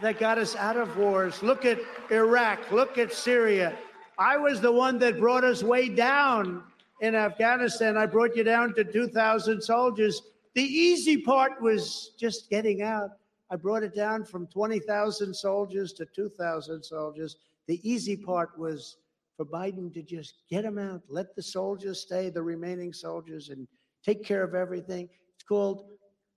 that 0.00 0.20
got 0.20 0.38
us 0.38 0.54
out 0.54 0.76
of 0.76 0.96
wars. 0.96 1.42
Look 1.42 1.64
at 1.64 1.80
Iraq. 2.12 2.70
Look 2.70 2.96
at 2.96 3.12
Syria. 3.12 3.76
I 4.18 4.36
was 4.36 4.60
the 4.60 4.72
one 4.72 5.00
that 5.00 5.18
brought 5.18 5.42
us 5.42 5.64
way 5.64 5.88
down 5.88 6.62
in 7.00 7.14
Afghanistan. 7.14 7.96
I 7.96 8.06
brought 8.06 8.36
you 8.36 8.44
down 8.44 8.74
to 8.74 8.84
2,000 8.84 9.60
soldiers. 9.60 10.22
The 10.54 10.62
easy 10.62 11.18
part 11.18 11.60
was 11.60 12.12
just 12.18 12.48
getting 12.50 12.82
out. 12.82 13.10
I 13.50 13.56
brought 13.56 13.82
it 13.82 13.94
down 13.94 14.24
from 14.24 14.46
20,000 14.48 15.34
soldiers 15.34 15.92
to 15.94 16.06
2,000 16.06 16.82
soldiers. 16.82 17.36
The 17.66 17.80
easy 17.88 18.16
part 18.16 18.58
was 18.58 18.96
for 19.36 19.44
Biden 19.44 19.92
to 19.92 20.02
just 20.02 20.42
get 20.48 20.62
them 20.62 20.78
out, 20.78 21.02
let 21.08 21.36
the 21.36 21.42
soldiers 21.42 22.00
stay, 22.00 22.30
the 22.30 22.42
remaining 22.42 22.92
soldiers, 22.92 23.50
and 23.50 23.68
take 24.04 24.24
care 24.24 24.42
of 24.42 24.54
everything. 24.54 25.08
It's 25.34 25.44
called 25.44 25.84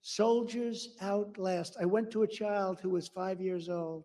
Soldiers 0.02 0.96
Outlast. 1.02 1.78
I 1.82 1.86
went 1.86 2.12
to 2.12 2.24
a 2.24 2.28
child 2.28 2.80
who 2.82 2.90
was 2.90 3.08
five 3.08 3.40
years 3.42 3.70
old. 3.70 4.04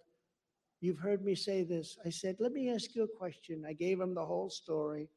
You've 0.81 0.99
heard 0.99 1.25
me 1.25 1.35
say 1.35 1.65
this. 1.65 1.99
I 2.05 2.11
said, 2.11 2.37
Let 2.39 2.53
me 2.53 2.71
ask 2.71 2.95
you 2.95 3.05
a 3.05 3.19
question. 3.19 3.65
I 3.67 3.73
gave 3.73 4.01
him 4.01 4.15
the 4.15 4.25
whole 4.25 4.51
story. 4.51 5.09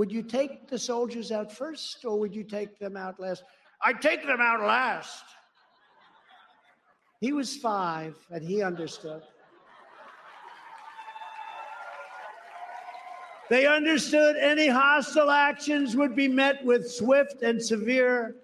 Would 0.00 0.10
you 0.10 0.22
take 0.22 0.66
the 0.66 0.78
soldiers 0.78 1.30
out 1.30 1.52
first 1.52 2.06
or 2.06 2.18
would 2.18 2.34
you 2.34 2.42
take 2.42 2.78
them 2.78 2.96
out 2.96 3.20
last? 3.20 3.44
I'd 3.84 4.00
take 4.00 4.24
them 4.24 4.40
out 4.40 4.62
last. 4.62 5.24
He 7.20 7.34
was 7.34 7.58
five 7.58 8.16
and 8.30 8.42
he 8.42 8.62
understood. 8.62 9.20
They 13.50 13.66
understood 13.66 14.36
any 14.36 14.68
hostile 14.68 15.30
actions 15.30 15.94
would 15.96 16.16
be 16.16 16.28
met 16.28 16.64
with 16.64 16.90
swift 16.90 17.42
and 17.42 17.62
severe 17.62 18.36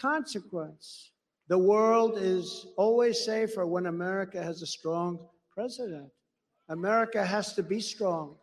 consequence. 0.00 1.10
The 1.48 1.58
world 1.58 2.18
is 2.18 2.68
always 2.76 3.24
safer 3.24 3.66
when 3.66 3.86
America 3.86 4.40
has 4.40 4.62
a 4.62 4.66
strong 4.66 5.18
president. 5.50 6.12
America 6.68 7.26
has 7.26 7.52
to 7.54 7.64
be 7.64 7.80
strong 7.80 8.36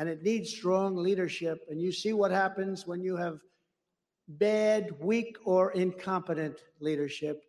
and 0.00 0.08
it 0.08 0.22
needs 0.22 0.50
strong 0.50 0.96
leadership. 0.96 1.60
And 1.68 1.78
you 1.78 1.92
see 1.92 2.14
what 2.14 2.30
happens 2.30 2.86
when 2.86 3.02
you 3.02 3.18
have 3.18 3.38
bad, 4.28 4.92
weak, 4.98 5.36
or 5.44 5.72
incompetent 5.72 6.56
leadership. 6.80 7.44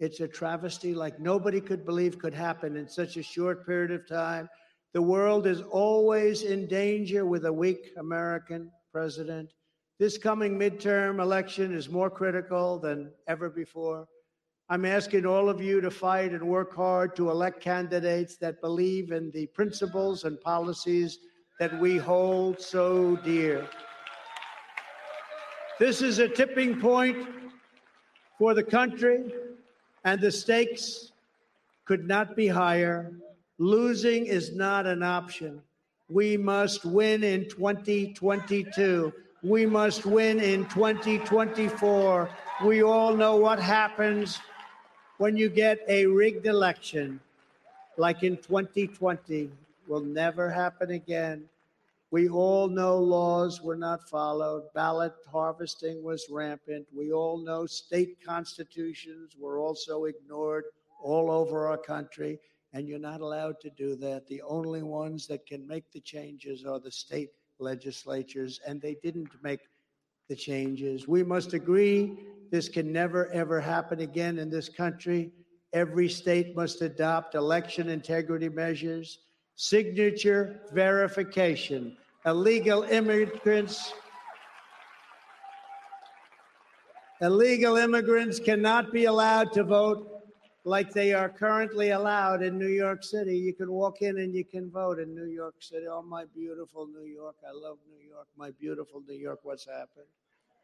It's 0.00 0.18
a 0.18 0.26
travesty 0.26 0.94
like 0.94 1.20
nobody 1.20 1.60
could 1.60 1.86
believe 1.86 2.18
could 2.18 2.34
happen 2.34 2.76
in 2.76 2.88
such 2.88 3.16
a 3.16 3.22
short 3.22 3.64
period 3.64 3.92
of 3.92 4.08
time. 4.08 4.48
The 4.92 5.00
world 5.00 5.46
is 5.46 5.62
always 5.62 6.42
in 6.42 6.66
danger 6.66 7.24
with 7.24 7.44
a 7.44 7.52
weak 7.52 7.92
American 7.96 8.72
president. 8.90 9.52
This 10.00 10.18
coming 10.18 10.58
midterm 10.58 11.22
election 11.22 11.72
is 11.72 11.88
more 11.88 12.10
critical 12.10 12.80
than 12.80 13.12
ever 13.28 13.48
before. 13.48 14.08
I'm 14.68 14.84
asking 14.84 15.24
all 15.24 15.48
of 15.48 15.60
you 15.60 15.80
to 15.80 15.90
fight 15.90 16.32
and 16.32 16.48
work 16.48 16.74
hard 16.74 17.14
to 17.14 17.30
elect 17.30 17.60
candidates 17.60 18.38
that 18.38 18.60
believe 18.60 19.12
in 19.12 19.30
the 19.30 19.46
principles 19.46 20.24
and 20.24 20.40
policies 20.40 21.20
that 21.58 21.78
we 21.80 21.96
hold 21.96 22.60
so 22.60 23.16
dear. 23.16 23.66
This 25.78 26.02
is 26.02 26.18
a 26.18 26.28
tipping 26.28 26.80
point 26.80 27.28
for 28.38 28.54
the 28.54 28.62
country, 28.62 29.32
and 30.04 30.20
the 30.20 30.30
stakes 30.30 31.12
could 31.84 32.06
not 32.06 32.36
be 32.36 32.48
higher. 32.48 33.12
Losing 33.58 34.26
is 34.26 34.54
not 34.54 34.86
an 34.86 35.02
option. 35.02 35.62
We 36.08 36.36
must 36.36 36.84
win 36.84 37.24
in 37.24 37.48
2022. 37.48 39.12
We 39.42 39.66
must 39.66 40.06
win 40.06 40.40
in 40.40 40.66
2024. 40.66 42.30
We 42.64 42.82
all 42.82 43.16
know 43.16 43.36
what 43.36 43.58
happens 43.58 44.38
when 45.18 45.36
you 45.36 45.48
get 45.48 45.78
a 45.88 46.06
rigged 46.06 46.46
election, 46.46 47.20
like 47.96 48.22
in 48.22 48.36
2020, 48.36 49.50
will 49.86 50.00
never 50.00 50.50
happen 50.50 50.90
again. 50.90 51.48
We 52.10 52.28
all 52.28 52.68
know 52.68 52.98
laws 52.98 53.62
were 53.62 53.76
not 53.76 54.08
followed. 54.08 54.64
Ballot 54.74 55.14
harvesting 55.30 56.02
was 56.02 56.26
rampant. 56.30 56.86
We 56.94 57.12
all 57.12 57.38
know 57.38 57.66
state 57.66 58.18
constitutions 58.24 59.34
were 59.38 59.58
also 59.58 60.04
ignored 60.04 60.64
all 61.02 61.30
over 61.30 61.66
our 61.66 61.78
country 61.78 62.38
and 62.72 62.88
you're 62.88 62.98
not 62.98 63.20
allowed 63.20 63.60
to 63.60 63.70
do 63.70 63.94
that. 63.96 64.26
The 64.26 64.42
only 64.42 64.82
ones 64.82 65.26
that 65.26 65.46
can 65.46 65.66
make 65.66 65.90
the 65.92 66.00
changes 66.00 66.64
are 66.64 66.80
the 66.80 66.90
state 66.90 67.30
legislatures, 67.58 68.60
and 68.66 68.80
they 68.80 68.96
didn't 69.02 69.30
make 69.42 69.60
the 70.28 70.36
changes. 70.36 71.06
We 71.06 71.22
must 71.22 71.52
agree 71.52 72.18
this 72.50 72.68
can 72.68 72.92
never, 72.92 73.30
ever 73.32 73.60
happen 73.60 74.00
again 74.00 74.38
in 74.38 74.50
this 74.50 74.68
country. 74.68 75.32
Every 75.72 76.08
state 76.08 76.56
must 76.56 76.82
adopt 76.82 77.34
election 77.34 77.88
integrity 77.88 78.48
measures, 78.48 79.18
signature 79.56 80.60
verification, 80.72 81.96
illegal 82.26 82.82
immigrants. 82.84 83.92
Illegal 87.20 87.76
immigrants 87.76 88.40
cannot 88.40 88.92
be 88.92 89.04
allowed 89.04 89.52
to 89.52 89.62
vote 89.62 90.12
like 90.64 90.92
they 90.92 91.12
are 91.12 91.28
currently 91.28 91.90
allowed 91.90 92.42
in 92.42 92.58
New 92.58 92.68
York 92.68 93.02
City. 93.02 93.36
You 93.36 93.52
can 93.52 93.70
walk 93.70 94.02
in 94.02 94.18
and 94.18 94.34
you 94.34 94.44
can 94.44 94.70
vote 94.70 94.98
in 94.98 95.14
New 95.14 95.26
York 95.26 95.56
City. 95.60 95.86
Oh, 95.88 96.02
my 96.02 96.24
beautiful 96.34 96.86
New 96.86 97.06
York. 97.06 97.36
I 97.46 97.52
love 97.52 97.78
New 97.88 98.08
York. 98.08 98.26
My 98.36 98.50
beautiful 98.52 99.02
New 99.08 99.16
York. 99.16 99.40
What's 99.42 99.66
happened? 99.66 100.06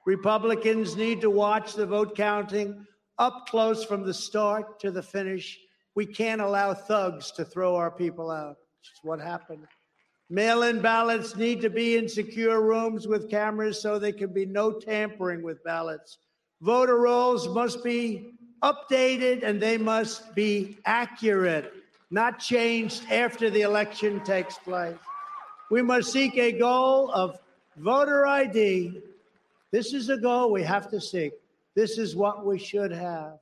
Republicans 0.05 0.97
need 0.97 1.21
to 1.21 1.31
watch 1.31 1.75
the 1.75 1.87
vote 1.87 2.17
counting 2.17 2.87
up 3.19 3.49
close 3.49 3.85
from 3.85 4.05
the 4.05 4.15
start 4.15 4.79
to 4.81 4.91
the 4.91 5.03
finish. 5.03 5.59
We 5.95 6.07
can't 6.07 6.41
allow 6.41 6.75
thugs 6.75 7.33
to 7.33 7.45
throw 7.45 7.75
our 7.75 7.91
people 7.91 8.31
out. 8.31 8.57
It's 8.81 9.03
what 9.03 9.21
happened. 9.21 9.67
Mail 10.31 10.63
in 10.65 10.81
ballots 10.81 11.37
need 11.37 11.61
to 11.63 11.71
be 11.71 11.97
in 11.97 12.09
secure 12.09 12.61
rooms 12.61 13.07
with 13.07 13.31
cameras 13.31 13.81
so 13.81 13.99
there 13.99 14.13
can 14.13 14.33
be 14.33 14.45
no 14.45 14.73
tampering 14.73 15.43
with 15.43 15.65
ballots. 15.65 16.19
Voter 16.61 16.99
rolls 16.99 17.49
must 17.49 17.83
be 17.83 18.33
updated 18.63 19.43
and 19.43 19.61
they 19.61 19.79
must 19.79 20.35
be 20.35 20.77
accurate, 20.85 21.73
not 22.11 22.39
changed 22.39 23.05
after 23.11 23.49
the 23.49 23.63
election 23.63 24.23
takes 24.25 24.59
place. 24.59 24.97
We 25.71 25.83
must 25.83 26.13
seek 26.13 26.37
a 26.37 26.53
goal 26.53 27.11
of 27.13 27.39
voter 27.77 28.27
ID. 28.27 29.01
This 29.71 29.95
is 29.95 30.09
a 30.09 30.17
goal 30.17 30.51
we 30.51 30.63
have 30.63 30.91
to 30.91 31.01
seek. 31.01 31.33
This 31.75 31.97
is 31.97 32.17
what 32.17 32.45
we 32.45 32.59
should 32.59 32.91
have. 32.91 33.39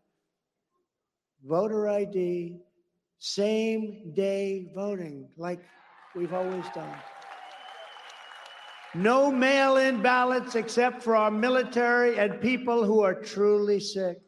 Voter 1.45 1.89
ID, 1.89 2.57
same 3.19 4.13
day 4.15 4.71
voting, 4.75 5.29
like 5.37 5.61
we've 6.15 6.33
always 6.33 6.65
done. 6.75 6.95
No 8.95 9.31
mail 9.31 9.77
in 9.77 10.01
ballots 10.01 10.55
except 10.55 11.03
for 11.03 11.17
our 11.17 11.31
military 11.31 12.19
and 12.19 12.41
people 12.41 12.85
who 12.85 13.01
are 13.01 13.15
truly 13.15 13.79
sick. 13.79 14.19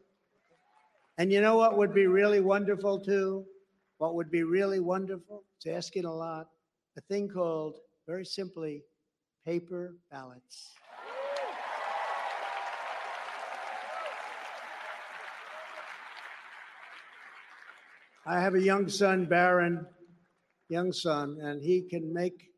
And 1.17 1.33
you 1.33 1.41
know 1.41 1.57
what 1.57 1.79
would 1.79 1.95
be 1.95 2.07
really 2.07 2.41
wonderful 2.41 3.01
too? 3.01 3.45
What 3.97 4.15
would 4.15 4.31
be 4.31 4.43
really 4.43 4.79
wonderful? 4.79 5.45
It's 5.57 5.67
asking 5.67 6.05
a 6.05 6.15
lot. 6.15 6.49
A 6.97 7.01
thing 7.03 7.29
called, 7.29 7.79
very 8.07 8.25
simply, 8.25 8.83
paper 9.45 9.97
ballots. 10.11 10.75
I 18.29 18.41
have 18.41 18.55
a 18.55 18.61
young 18.61 18.91
son, 18.91 19.25
Barron, 19.25 19.87
young 20.69 20.93
son, 20.93 21.39
and 21.41 21.63
he 21.63 21.81
can 21.81 22.13
make 22.13 22.51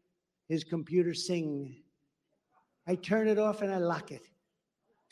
his 0.48 0.64
computer 0.64 1.14
sing. 1.14 1.76
I 2.88 2.96
turn 2.96 3.28
it 3.28 3.38
off 3.38 3.62
and 3.62 3.72
I 3.72 3.76
lock 3.78 4.10
it. 4.10 4.22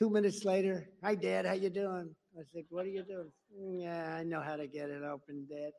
Two 0.00 0.10
minutes 0.10 0.44
later, 0.44 0.90
hi, 1.00 1.14
Dad, 1.14 1.46
how 1.46 1.52
you 1.52 1.70
doing? 1.70 2.12
I 2.36 2.42
said, 2.52 2.64
what 2.70 2.86
are 2.86 2.88
you 2.88 3.04
doing? 3.04 3.30
"Mm, 3.56 3.82
Yeah, 3.82 4.16
I 4.16 4.24
know 4.24 4.40
how 4.40 4.56
to 4.56 4.66
get 4.66 4.90
it 4.90 5.04
open, 5.04 5.46
Dad. 5.48 5.70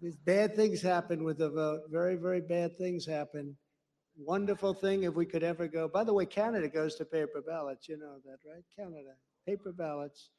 These 0.00 0.16
bad 0.16 0.56
things 0.56 0.80
happen 0.80 1.22
with 1.22 1.36
the 1.36 1.50
vote. 1.50 1.82
Very, 1.90 2.16
very 2.16 2.40
bad 2.40 2.78
things 2.78 3.04
happen. 3.04 3.58
Wonderful 4.16 4.72
thing 4.72 5.02
if 5.02 5.12
we 5.14 5.26
could 5.26 5.42
ever 5.42 5.68
go. 5.68 5.86
By 5.86 6.02
the 6.02 6.14
way, 6.14 6.24
Canada 6.24 6.68
goes 6.68 6.94
to 6.94 7.04
paper 7.04 7.42
ballots. 7.46 7.90
You 7.90 7.98
know 7.98 8.20
that, 8.24 8.38
right? 8.50 8.64
Canada, 8.74 9.12
paper 9.46 9.72
ballots. 9.72 10.30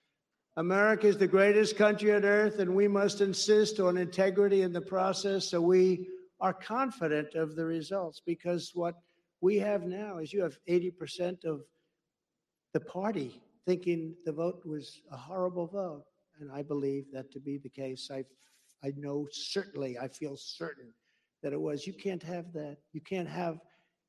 America 0.57 1.07
is 1.07 1.17
the 1.17 1.27
greatest 1.27 1.77
country 1.77 2.13
on 2.13 2.25
earth, 2.25 2.59
and 2.59 2.75
we 2.75 2.87
must 2.87 3.21
insist 3.21 3.79
on 3.79 3.97
integrity 3.97 4.61
in 4.61 4.73
the 4.73 4.81
process 4.81 5.49
so 5.49 5.61
we 5.61 6.07
are 6.41 6.53
confident 6.53 7.35
of 7.35 7.55
the 7.55 7.63
results. 7.63 8.21
Because 8.25 8.71
what 8.73 8.95
we 9.41 9.57
have 9.57 9.83
now 9.83 10.17
is 10.17 10.33
you 10.33 10.41
have 10.41 10.57
80% 10.67 11.45
of 11.45 11.61
the 12.73 12.79
party 12.79 13.41
thinking 13.65 14.15
the 14.25 14.31
vote 14.31 14.61
was 14.65 15.01
a 15.11 15.17
horrible 15.17 15.67
vote. 15.67 16.03
And 16.39 16.51
I 16.51 16.63
believe 16.63 17.05
that 17.13 17.31
to 17.31 17.39
be 17.39 17.57
the 17.57 17.69
case. 17.69 18.09
I, 18.11 18.23
I 18.83 18.91
know 18.97 19.27
certainly, 19.31 19.97
I 19.97 20.07
feel 20.07 20.35
certain 20.37 20.93
that 21.43 21.53
it 21.53 21.59
was. 21.59 21.85
You 21.85 21.93
can't 21.93 22.23
have 22.23 22.51
that. 22.53 22.77
You 22.93 23.01
can't 23.01 23.27
have 23.27 23.59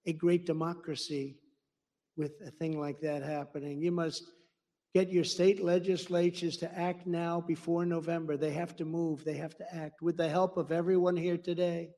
a 0.07 0.13
great 0.13 0.47
democracy 0.47 1.37
with 2.17 2.33
a 2.47 2.51
thing 2.51 2.79
like 2.79 3.01
that 3.01 3.23
happening. 3.23 3.81
You 3.81 3.93
must 3.93 4.25
get 4.95 5.11
your 5.11 5.25
state 5.25 5.63
legislatures 5.63 6.57
to 6.59 6.79
act 6.79 7.07
now 7.07 7.41
before 7.41 7.85
November. 7.85 8.37
They 8.37 8.53
have 8.53 8.77
to 8.77 8.85
move, 8.85 9.25
they 9.25 9.37
have 9.37 9.57
to 9.57 9.75
act 9.75 10.03
with 10.03 10.17
the 10.17 10.29
help 10.29 10.57
of 10.57 10.73
everyone 10.73 11.17
here 11.17 11.39
today 11.39 11.91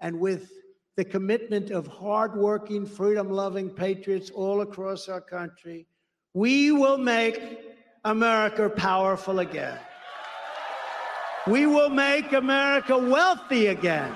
and 0.00 0.20
with 0.20 0.50
the 0.96 1.04
commitment 1.04 1.70
of 1.70 1.86
hardworking, 1.86 2.86
freedom 2.86 3.30
loving 3.30 3.70
patriots 3.70 4.30
all 4.30 4.60
across 4.60 5.08
our 5.08 5.20
country. 5.20 5.86
We 6.34 6.72
will 6.72 6.98
make 6.98 7.40
America 8.04 8.68
powerful 8.68 9.40
again. 9.40 9.78
We 11.46 11.66
will 11.66 11.88
make 11.88 12.32
America 12.32 12.96
wealthy 12.96 13.68
again. 13.68 14.14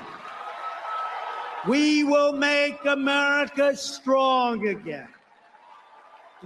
We 1.67 2.05
will 2.05 2.35
make 2.35 2.85
America 2.85 3.75
strong 3.77 4.69
again. 4.69 5.09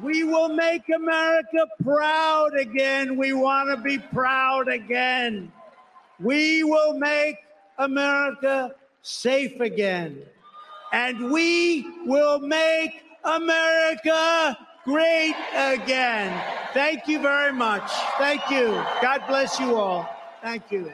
We 0.03 0.25
will 0.25 0.49
make 0.49 0.83
America 0.95 1.67
proud 1.83 2.57
again. 2.59 3.17
We 3.17 3.33
want 3.33 3.71
to 3.71 3.83
be 3.83 3.99
proud 3.99 4.69
again. 4.69 5.53
We 6.21 6.63
will 6.65 6.99
make 6.99 7.37
America 7.79 8.75
safe 9.03 9.61
again. 9.61 10.23
And 10.93 11.31
we 11.31 11.87
will 12.07 12.39
make 12.39 12.93
America 13.25 14.57
great 14.85 15.35
again. 15.55 16.43
Thank 16.73 17.09
you 17.09 17.21
very 17.21 17.53
much. 17.53 17.91
Thank 18.19 18.49
you. 18.51 18.83
God 19.03 19.23
bless 19.27 19.59
you 19.61 19.77
all. 19.77 20.09
Thank 20.43 20.71
you. 20.71 20.93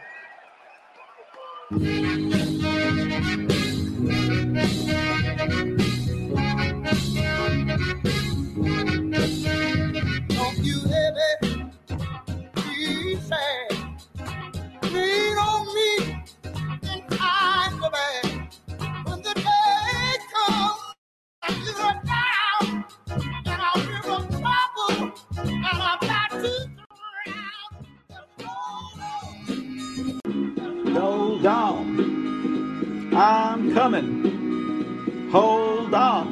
Coming. 33.84 35.28
Hold 35.30 35.92
on. 35.92 36.24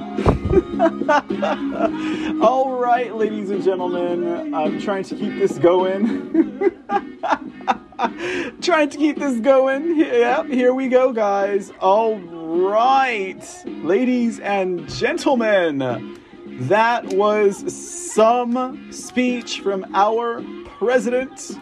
All 2.43 2.79
right, 2.79 3.15
ladies 3.15 3.51
and 3.51 3.63
gentlemen, 3.63 4.55
I'm 4.55 4.81
trying 4.81 5.05
to 5.05 5.15
keep 5.15 5.35
this 5.39 5.59
going. 5.59 6.81
trying 8.63 8.89
to 8.89 8.97
keep 8.97 9.19
this 9.19 9.39
going. 9.41 9.99
Yep, 9.99 10.47
here 10.47 10.73
we 10.73 10.89
go, 10.89 11.13
guys. 11.13 11.71
All 11.79 12.19
right, 12.21 13.45
ladies 13.67 14.41
and 14.41 14.89
gentlemen, 14.89 16.19
that 16.47 17.05
was 17.13 17.71
some 18.15 18.91
speech 18.91 19.61
from 19.61 19.85
our 19.93 20.43
president, 20.79 21.59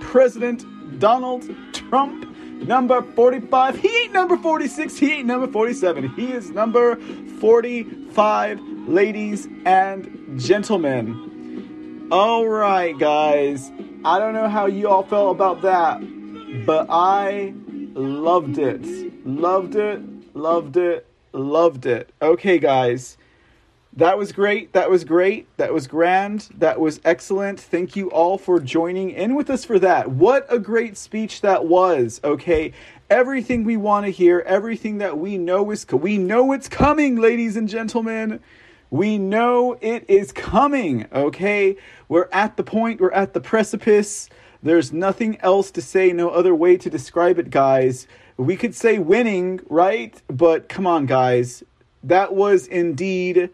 President 0.00 0.64
Donald 1.00 1.50
Trump. 1.72 2.35
Number 2.64 3.02
45. 3.02 3.76
He 3.78 3.88
ain't 3.88 4.12
number 4.12 4.36
46. 4.36 4.96
He 4.96 5.12
ain't 5.14 5.26
number 5.26 5.46
47. 5.46 6.08
He 6.10 6.32
is 6.32 6.50
number 6.50 6.96
45, 7.40 8.60
ladies 8.88 9.46
and 9.64 10.40
gentlemen. 10.40 12.08
All 12.10 12.48
right, 12.48 12.98
guys. 12.98 13.70
I 14.04 14.18
don't 14.18 14.34
know 14.34 14.48
how 14.48 14.66
you 14.66 14.88
all 14.88 15.02
felt 15.02 15.34
about 15.34 15.62
that, 15.62 16.00
but 16.64 16.86
I 16.88 17.52
loved 17.94 18.58
it. 18.58 18.84
Loved 19.26 19.74
it. 19.76 20.00
Loved 20.34 20.76
it. 20.76 21.06
Loved 21.32 21.86
it. 21.86 22.10
Okay, 22.22 22.58
guys. 22.58 23.18
That 23.96 24.18
was 24.18 24.30
great. 24.30 24.74
That 24.74 24.90
was 24.90 25.04
great. 25.04 25.48
That 25.56 25.72
was 25.72 25.86
grand. 25.86 26.50
That 26.58 26.78
was 26.78 27.00
excellent. 27.02 27.58
Thank 27.58 27.96
you 27.96 28.10
all 28.10 28.36
for 28.36 28.60
joining 28.60 29.10
in 29.10 29.34
with 29.34 29.48
us 29.48 29.64
for 29.64 29.78
that. 29.78 30.10
What 30.10 30.46
a 30.50 30.58
great 30.58 30.98
speech 30.98 31.40
that 31.40 31.64
was. 31.64 32.20
Okay. 32.22 32.74
Everything 33.08 33.64
we 33.64 33.78
want 33.78 34.04
to 34.04 34.12
hear, 34.12 34.40
everything 34.40 34.98
that 34.98 35.16
we 35.16 35.38
know 35.38 35.70
is 35.70 35.86
co- 35.86 35.96
we 35.96 36.18
know 36.18 36.52
it's 36.52 36.68
coming, 36.68 37.16
ladies 37.16 37.56
and 37.56 37.70
gentlemen. 37.70 38.40
We 38.90 39.16
know 39.16 39.78
it 39.80 40.04
is 40.08 40.30
coming, 40.30 41.06
okay? 41.12 41.76
We're 42.08 42.28
at 42.32 42.56
the 42.56 42.64
point, 42.64 43.00
we're 43.00 43.10
at 43.12 43.32
the 43.32 43.40
precipice. 43.40 44.28
There's 44.62 44.92
nothing 44.92 45.40
else 45.40 45.70
to 45.70 45.80
say, 45.80 46.12
no 46.12 46.28
other 46.28 46.54
way 46.54 46.76
to 46.76 46.90
describe 46.90 47.38
it, 47.38 47.48
guys. 47.50 48.06
We 48.36 48.56
could 48.56 48.74
say 48.74 48.98
winning, 48.98 49.60
right? 49.70 50.20
But 50.28 50.68
come 50.68 50.86
on, 50.86 51.06
guys. 51.06 51.62
That 52.02 52.34
was 52.34 52.66
indeed 52.66 53.50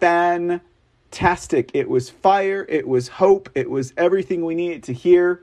fantastic. 0.00 1.70
It 1.74 1.88
was 1.88 2.10
fire, 2.10 2.66
it 2.68 2.86
was 2.86 3.08
hope, 3.08 3.50
it 3.54 3.70
was 3.70 3.92
everything 3.96 4.44
we 4.44 4.54
needed 4.54 4.82
to 4.84 4.92
hear. 4.92 5.42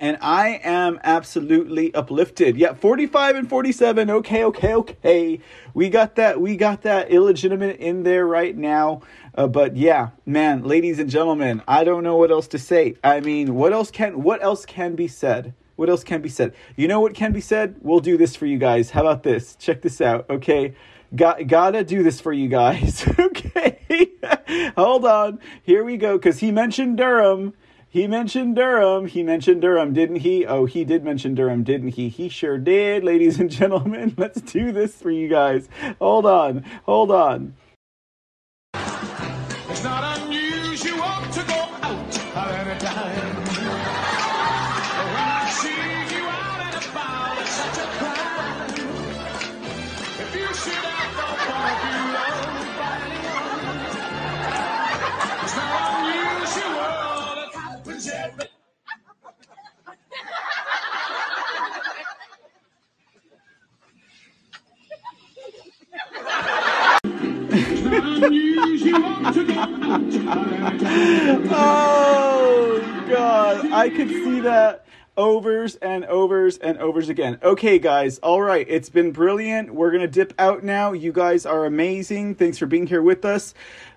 And 0.00 0.16
I 0.20 0.60
am 0.62 1.00
absolutely 1.02 1.92
uplifted. 1.92 2.56
Yeah, 2.56 2.74
45 2.74 3.34
and 3.34 3.48
47. 3.48 4.10
Okay, 4.10 4.44
okay, 4.44 4.74
okay. 4.74 5.40
We 5.74 5.88
got 5.88 6.14
that 6.14 6.40
we 6.40 6.56
got 6.56 6.82
that 6.82 7.10
illegitimate 7.10 7.80
in 7.80 8.04
there 8.04 8.24
right 8.24 8.56
now. 8.56 9.02
Uh, 9.34 9.48
but 9.48 9.76
yeah, 9.76 10.10
man, 10.24 10.62
ladies 10.62 11.00
and 11.00 11.10
gentlemen, 11.10 11.62
I 11.66 11.82
don't 11.82 12.04
know 12.04 12.16
what 12.16 12.30
else 12.30 12.46
to 12.48 12.58
say. 12.58 12.94
I 13.02 13.20
mean, 13.20 13.56
what 13.56 13.72
else 13.72 13.90
can 13.90 14.22
what 14.22 14.42
else 14.42 14.64
can 14.64 14.94
be 14.94 15.08
said? 15.08 15.54
What 15.74 15.88
else 15.88 16.02
can 16.02 16.22
be 16.22 16.28
said? 16.28 16.54
You 16.76 16.88
know 16.88 17.00
what 17.00 17.14
can 17.14 17.32
be 17.32 17.40
said? 17.40 17.76
We'll 17.80 18.00
do 18.00 18.16
this 18.16 18.34
for 18.34 18.46
you 18.46 18.58
guys. 18.58 18.90
How 18.90 19.02
about 19.02 19.22
this? 19.22 19.54
Check 19.56 19.82
this 19.82 20.00
out, 20.00 20.26
okay? 20.28 20.74
Got 21.14 21.46
gotta 21.46 21.84
do 21.84 22.02
this 22.02 22.20
for 22.20 22.32
you 22.32 22.48
guys. 22.48 23.06
okay. 23.18 24.10
Hold 24.76 25.04
on. 25.06 25.38
Here 25.62 25.82
we 25.82 25.96
go 25.96 26.18
cuz 26.18 26.40
he 26.40 26.52
mentioned 26.52 26.98
Durham. 26.98 27.54
He 27.90 28.06
mentioned 28.06 28.56
Durham. 28.56 29.06
He 29.06 29.22
mentioned 29.22 29.62
Durham, 29.62 29.94
didn't 29.94 30.16
he? 30.16 30.44
Oh, 30.44 30.66
he 30.66 30.84
did 30.84 31.02
mention 31.02 31.34
Durham, 31.34 31.64
didn't 31.64 31.90
he? 31.90 32.10
He 32.10 32.28
sure 32.28 32.58
did, 32.58 33.02
ladies 33.02 33.40
and 33.40 33.50
gentlemen. 33.50 34.14
Let's 34.18 34.42
do 34.42 34.72
this 34.72 34.94
for 34.96 35.10
you 35.10 35.28
guys. 35.28 35.70
Hold 35.98 36.26
on. 36.26 36.64
Hold 36.84 37.10
on. 37.10 37.54
Oh 71.50 73.04
god, 73.08 73.72
I 73.72 73.88
could 73.90 74.08
see 74.08 74.40
that. 74.40 74.84
overs 75.18 75.74
and 75.76 76.04
overs 76.04 76.56
and 76.58 76.78
overs 76.78 77.08
again. 77.08 77.38
Okay, 77.42 77.78
guys, 77.80 78.18
all 78.20 78.40
right, 78.40 78.64
it's 78.68 78.88
been 78.88 79.10
brilliant. 79.10 79.74
We're 79.74 79.90
gonna 79.90 80.06
dip 80.06 80.32
out 80.38 80.62
now. 80.62 80.92
You 80.92 81.12
guys 81.12 81.44
are 81.44 81.66
amazing. 81.66 82.36
Thanks 82.36 82.56
for 82.56 82.66
being 82.66 82.86
here 82.86 83.02
with 83.02 83.24
us. 83.24 83.52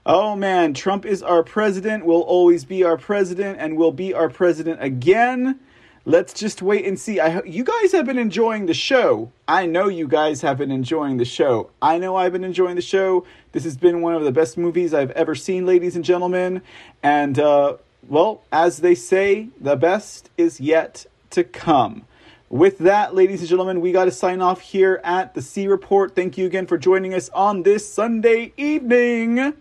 Oh 0.05 0.35
man, 0.35 0.73
Trump 0.73 1.05
is 1.05 1.21
our 1.21 1.43
president, 1.43 2.05
will 2.05 2.21
always 2.21 2.65
be 2.65 2.83
our 2.83 2.97
president, 2.97 3.59
and 3.59 3.77
will 3.77 3.91
be 3.91 4.13
our 4.13 4.29
president 4.29 4.83
again. 4.83 5.59
Let's 6.03 6.33
just 6.33 6.63
wait 6.63 6.85
and 6.85 6.99
see. 6.99 7.19
I 7.19 7.43
you 7.43 7.63
guys 7.63 7.91
have 7.91 8.07
been 8.07 8.17
enjoying 8.17 8.65
the 8.65 8.73
show. 8.73 9.31
I 9.47 9.67
know 9.67 9.87
you 9.87 10.07
guys 10.07 10.41
have 10.41 10.57
been 10.57 10.71
enjoying 10.71 11.17
the 11.17 11.25
show. 11.25 11.69
I 11.79 11.99
know 11.99 12.15
I've 12.15 12.31
been 12.31 12.43
enjoying 12.43 12.75
the 12.75 12.81
show. 12.81 13.25
This 13.51 13.65
has 13.65 13.77
been 13.77 14.01
one 14.01 14.15
of 14.15 14.23
the 14.23 14.31
best 14.31 14.57
movies 14.57 14.95
I've 14.95 15.11
ever 15.11 15.35
seen, 15.35 15.67
ladies 15.67 15.95
and 15.95 16.03
gentlemen. 16.03 16.63
And 17.03 17.37
uh, 17.37 17.77
well, 18.07 18.41
as 18.51 18.77
they 18.77 18.95
say, 18.95 19.49
the 19.59 19.75
best 19.75 20.31
is 20.37 20.59
yet 20.59 21.05
to 21.31 21.43
come. 21.43 22.05
With 22.49 22.79
that, 22.79 23.13
ladies 23.13 23.41
and 23.41 23.49
gentlemen, 23.49 23.79
we 23.79 23.91
got 23.91 24.05
to 24.05 24.11
sign 24.11 24.41
off 24.41 24.59
here 24.59 24.99
at 25.03 25.35
the 25.35 25.41
C 25.41 25.67
Report. 25.67 26.15
Thank 26.15 26.35
you 26.35 26.47
again 26.47 26.65
for 26.65 26.79
joining 26.79 27.13
us 27.13 27.29
on 27.29 27.61
this 27.61 27.87
Sunday 27.87 28.53
evening. 28.57 29.53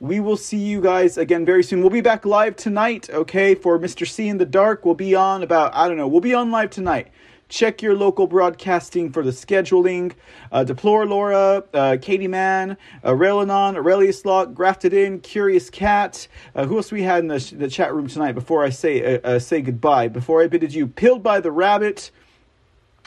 We 0.00 0.20
will 0.20 0.36
see 0.36 0.58
you 0.58 0.80
guys 0.80 1.18
again 1.18 1.44
very 1.44 1.64
soon. 1.64 1.80
We'll 1.80 1.90
be 1.90 2.00
back 2.00 2.24
live 2.24 2.54
tonight, 2.54 3.10
okay, 3.10 3.56
for 3.56 3.80
Mr. 3.80 4.08
C 4.08 4.28
in 4.28 4.38
the 4.38 4.46
Dark. 4.46 4.84
We'll 4.84 4.94
be 4.94 5.16
on 5.16 5.42
about, 5.42 5.74
I 5.74 5.88
don't 5.88 5.96
know, 5.96 6.06
we'll 6.06 6.20
be 6.20 6.34
on 6.34 6.52
live 6.52 6.70
tonight. 6.70 7.08
Check 7.48 7.82
your 7.82 7.96
local 7.96 8.28
broadcasting 8.28 9.10
for 9.10 9.24
the 9.24 9.32
scheduling. 9.32 10.12
Uh, 10.52 10.62
Deplore 10.62 11.04
Laura, 11.04 11.64
uh, 11.74 11.96
Katie 12.00 12.28
Mann, 12.28 12.76
uh, 13.02 13.08
Aurelius 13.08 14.24
Lock, 14.24 14.54
Grafted 14.54 14.92
In, 14.92 15.18
Curious 15.18 15.68
Cat. 15.68 16.28
Uh, 16.54 16.64
who 16.66 16.76
else 16.76 16.92
we 16.92 17.02
had 17.02 17.24
in 17.24 17.26
the, 17.26 17.40
sh- 17.40 17.54
the 17.56 17.68
chat 17.68 17.92
room 17.92 18.06
tonight 18.06 18.32
before 18.32 18.64
I 18.64 18.70
say 18.70 19.16
uh, 19.16 19.20
uh, 19.24 19.38
say 19.40 19.62
goodbye? 19.62 20.06
Before 20.06 20.42
I 20.42 20.46
bid 20.46 20.72
you, 20.74 20.86
Pilled 20.86 21.24
by 21.24 21.40
the 21.40 21.50
Rabbit 21.50 22.12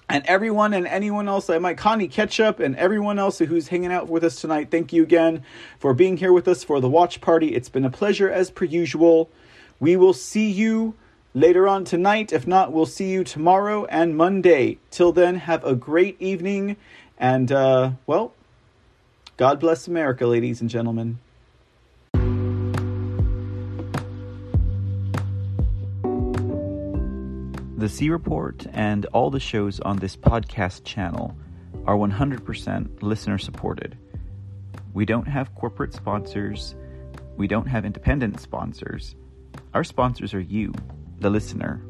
and 0.10 0.26
everyone 0.26 0.74
and 0.74 0.88
anyone 0.88 1.28
else 1.28 1.50
I 1.50 1.58
might 1.58 1.78
Connie 1.78 2.08
Ketchup 2.08 2.60
and 2.60 2.76
everyone 2.76 3.18
else 3.18 3.40
who's 3.40 3.70
hanging 3.70 3.92
out 3.92 4.10
with 4.10 4.24
us 4.24 4.40
tonight. 4.42 4.70
Thank 4.72 4.92
you 4.94 5.04
again 5.04 5.44
for 5.80 5.94
being 5.94 6.18
here 6.18 6.34
with 6.34 6.48
us 6.48 6.64
for 6.64 6.80
the 6.80 6.90
watch 6.90 7.22
party. 7.22 7.56
It's 7.56 7.70
been 7.70 7.86
a 7.86 7.90
pleasure 7.90 8.30
as 8.30 8.52
per 8.52 8.66
usual. 8.66 9.30
We 9.80 9.96
will 9.96 10.14
see 10.14 10.50
you 10.52 10.96
later 11.34 11.68
on 11.68 11.86
tonight. 11.86 12.34
If 12.34 12.46
not, 12.46 12.72
we'll 12.72 12.86
see 12.86 13.10
you 13.10 13.24
tomorrow 13.24 13.86
and 13.86 14.18
Monday. 14.18 14.80
Till 14.90 15.12
then, 15.12 15.36
have 15.36 15.64
a 15.64 15.76
great 15.76 16.22
evening 16.22 16.78
and 17.18 17.52
uh, 17.52 17.92
well, 18.08 18.34
God 19.38 19.60
bless 19.60 19.88
America, 19.88 20.28
ladies 20.28 20.62
and 20.62 20.70
gentlemen. 20.70 21.20
The 27.82 27.90
C 27.90 28.12
Report 28.12 28.68
and 28.74 29.08
all 29.08 29.32
the 29.32 29.40
shows 29.40 29.80
on 29.80 29.98
this 29.98 30.16
podcast 30.16 30.84
channel 30.84 31.36
are 31.88 31.96
100% 31.96 33.02
listener 33.02 33.40
supported. 33.40 33.98
We 34.94 35.04
don't 35.04 35.28
have 35.28 35.56
corporate 35.56 35.92
sponsors, 35.92 36.76
we 37.38 37.48
don't 37.48 37.66
have 37.66 37.84
independent 37.84 38.40
sponsors. 38.40 39.16
Our 39.74 39.84
sponsors 39.84 40.36
are 40.36 40.40
you, 40.40 40.76
the 41.22 41.32
listener. 41.32 41.82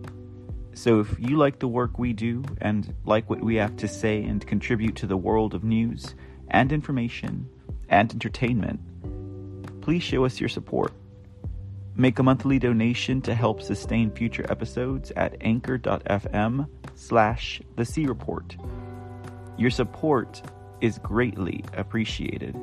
So 0.76 1.02
if 1.02 1.14
you 1.20 1.36
like 1.36 1.60
the 1.60 1.68
work 1.68 2.00
we 2.00 2.14
do 2.14 2.46
and 2.62 2.96
like 3.04 3.30
what 3.30 3.42
we 3.42 3.56
have 3.56 3.76
to 3.76 3.90
say 3.90 4.24
and 4.24 4.48
contribute 4.48 4.96
to 4.96 5.08
the 5.08 5.18
world 5.18 5.54
of 5.54 5.66
news 5.66 6.16
and 6.52 6.72
information 6.72 7.50
and 7.90 8.10
entertainment, 8.14 8.80
please 9.82 10.04
show 10.04 10.24
us 10.24 10.40
your 10.40 10.48
support. 10.48 10.94
Make 11.96 12.20
a 12.20 12.24
monthly 12.24 12.58
donation 12.58 13.22
to 13.24 13.36
help 13.36 13.62
sustain 13.62 14.12
future 14.12 14.46
episodes 14.50 15.12
at 15.18 15.36
anchor.fm 15.42 16.68
slash 16.96 17.62
the 17.76 17.86
C 17.86 18.06
Report. 18.06 18.56
Your 19.58 19.70
support 19.70 20.42
is 20.80 21.00
greatly 21.00 21.64
appreciated. 21.76 22.56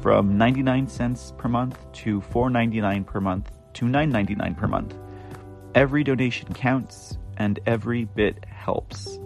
From 0.00 0.38
99 0.38 0.88
cents 0.88 1.32
per 1.36 1.48
month 1.48 1.78
to 1.94 2.20
4.99 2.20 3.06
per 3.06 3.20
month 3.20 3.50
to 3.74 3.86
9.99 3.86 4.56
per 4.56 4.68
month. 4.68 4.94
Every 5.74 6.04
donation 6.04 6.54
counts 6.54 7.18
and 7.36 7.58
every 7.66 8.04
bit 8.04 8.44
helps. 8.46 9.18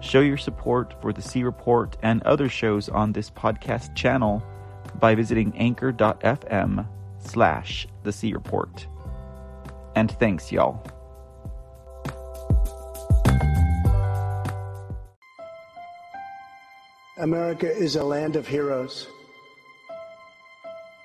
Show 0.00 0.20
your 0.20 0.38
support 0.38 0.94
for 1.00 1.12
the 1.12 1.22
C 1.22 1.44
Report 1.44 1.96
and 2.02 2.22
other 2.22 2.48
shows 2.48 2.88
on 2.88 3.12
this 3.12 3.30
podcast 3.30 3.94
channel 3.94 4.42
by 4.98 5.14
visiting 5.14 5.56
anchor.fm 5.56 6.86
slash 7.22 7.86
the 8.02 8.12
C 8.12 8.32
Report. 8.32 8.86
And 9.94 10.10
thanks, 10.18 10.50
y'all. 10.50 10.84
America 17.18 17.70
is 17.70 17.94
a 17.94 18.02
land 18.02 18.34
of 18.34 18.48
heroes, 18.48 19.06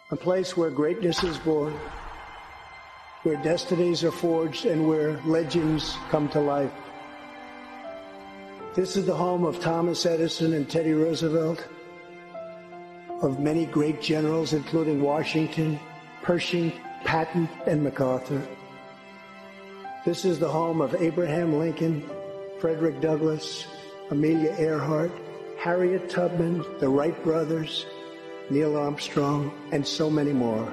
a 0.09 0.15
place 0.15 0.57
where 0.57 0.71
greatness 0.71 1.23
is 1.23 1.37
born, 1.37 1.73
where 3.23 3.35
destinies 3.43 4.03
are 4.03 4.11
forged, 4.11 4.65
and 4.65 4.87
where 4.87 5.21
legends 5.25 5.95
come 6.09 6.27
to 6.29 6.39
life. 6.39 6.71
This 8.73 8.95
is 8.95 9.05
the 9.05 9.13
home 9.13 9.43
of 9.43 9.59
Thomas 9.59 10.05
Edison 10.05 10.53
and 10.53 10.67
Teddy 10.69 10.93
Roosevelt, 10.93 11.67
of 13.21 13.39
many 13.39 13.65
great 13.65 14.01
generals, 14.01 14.53
including 14.53 15.01
Washington, 15.01 15.79
Pershing, 16.27 16.73
Patton, 17.05 17.47
and 17.67 17.81
MacArthur. 17.81 18.45
This 20.03 20.25
is 20.25 20.39
the 20.39 20.49
home 20.49 20.81
of 20.81 20.93
Abraham 20.95 21.57
Lincoln, 21.57 22.03
Frederick 22.59 22.99
Douglass, 22.99 23.65
Amelia 24.11 24.53
Earhart, 24.59 25.09
Harriet 25.57 26.09
Tubman, 26.09 26.65
the 26.81 26.89
Wright 26.89 27.15
brothers, 27.23 27.85
Neil 28.49 28.75
Armstrong, 28.75 29.53
and 29.71 29.87
so 29.87 30.09
many 30.09 30.33
more. 30.33 30.69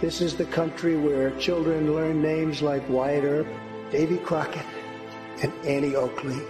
This 0.00 0.20
is 0.20 0.34
the 0.34 0.46
country 0.46 0.96
where 0.96 1.30
children 1.38 1.94
learn 1.94 2.20
names 2.20 2.60
like 2.60 2.82
Wyatt 2.88 3.22
Earp, 3.22 3.46
Davy 3.92 4.18
Crockett, 4.18 4.66
and 5.40 5.52
Annie 5.64 5.94
Oakley. 5.94 6.42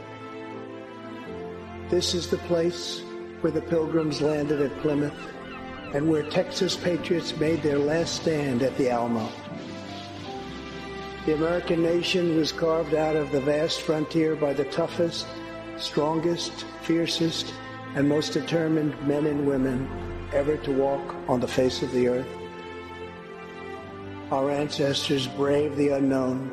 This 1.90 2.14
is 2.14 2.30
the 2.30 2.38
place 2.48 3.02
where 3.42 3.52
the 3.52 3.60
pilgrims 3.60 4.22
landed 4.22 4.62
at 4.62 4.74
Plymouth 4.78 5.34
and 5.94 6.08
where 6.08 6.22
Texas 6.22 6.76
patriots 6.76 7.36
made 7.36 7.62
their 7.62 7.78
last 7.78 8.16
stand 8.22 8.62
at 8.62 8.76
the 8.76 8.90
Alamo. 8.90 9.28
The 11.26 11.34
American 11.34 11.82
nation 11.82 12.36
was 12.36 12.52
carved 12.52 12.94
out 12.94 13.16
of 13.16 13.30
the 13.32 13.40
vast 13.40 13.82
frontier 13.82 14.34
by 14.34 14.52
the 14.52 14.64
toughest, 14.64 15.26
strongest, 15.76 16.64
fiercest, 16.82 17.52
and 17.94 18.08
most 18.08 18.32
determined 18.32 18.94
men 19.06 19.26
and 19.26 19.46
women 19.46 19.88
ever 20.32 20.56
to 20.58 20.72
walk 20.72 21.14
on 21.28 21.40
the 21.40 21.48
face 21.48 21.82
of 21.82 21.92
the 21.92 22.08
earth. 22.08 22.26
Our 24.30 24.50
ancestors 24.50 25.26
braved 25.26 25.76
the 25.76 25.90
unknown, 25.90 26.50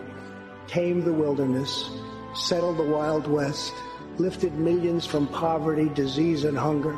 tamed 0.68 1.04
the 1.04 1.14
wilderness, 1.14 1.90
settled 2.34 2.78
the 2.78 2.84
Wild 2.84 3.28
West, 3.28 3.74
lifted 4.18 4.54
millions 4.56 5.06
from 5.06 5.28
poverty, 5.28 5.90
disease, 5.90 6.46
and 6.46 6.58
hunger, 6.58 6.98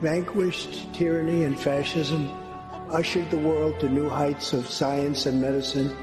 vanquished 0.00 0.92
tyranny 0.94 1.44
and 1.44 1.58
fascism, 1.58 2.30
ushered 2.90 3.30
the 3.30 3.38
world 3.38 3.78
to 3.80 3.88
new 3.88 4.08
heights 4.08 4.52
of 4.52 4.68
science 4.68 5.26
and 5.26 5.40
medicine, 5.40 5.94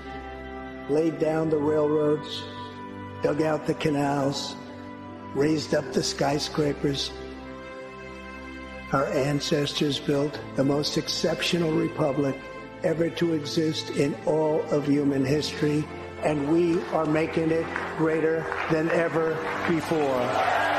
laid 0.89 1.17
down 1.17 1.49
the 1.49 1.57
railroads, 1.57 2.43
dug 3.23 3.41
out 3.41 3.65
the 3.65 3.73
canals, 3.75 4.55
raised 5.33 5.73
up 5.73 5.93
the 5.93 6.03
skyscrapers. 6.03 7.11
Our 8.91 9.05
ancestors 9.07 9.99
built 9.99 10.39
the 10.55 10.63
most 10.63 10.97
exceptional 10.97 11.71
republic 11.71 12.39
ever 12.83 13.09
to 13.09 13.33
exist 13.33 13.89
in 13.91 14.15
all 14.25 14.61
of 14.69 14.87
human 14.87 15.25
history, 15.25 15.83
and 16.23 16.49
we 16.49 16.81
are 16.89 17.05
making 17.05 17.51
it 17.51 17.65
greater 17.97 18.45
than 18.71 18.89
ever 18.91 19.33
before. 19.67 20.74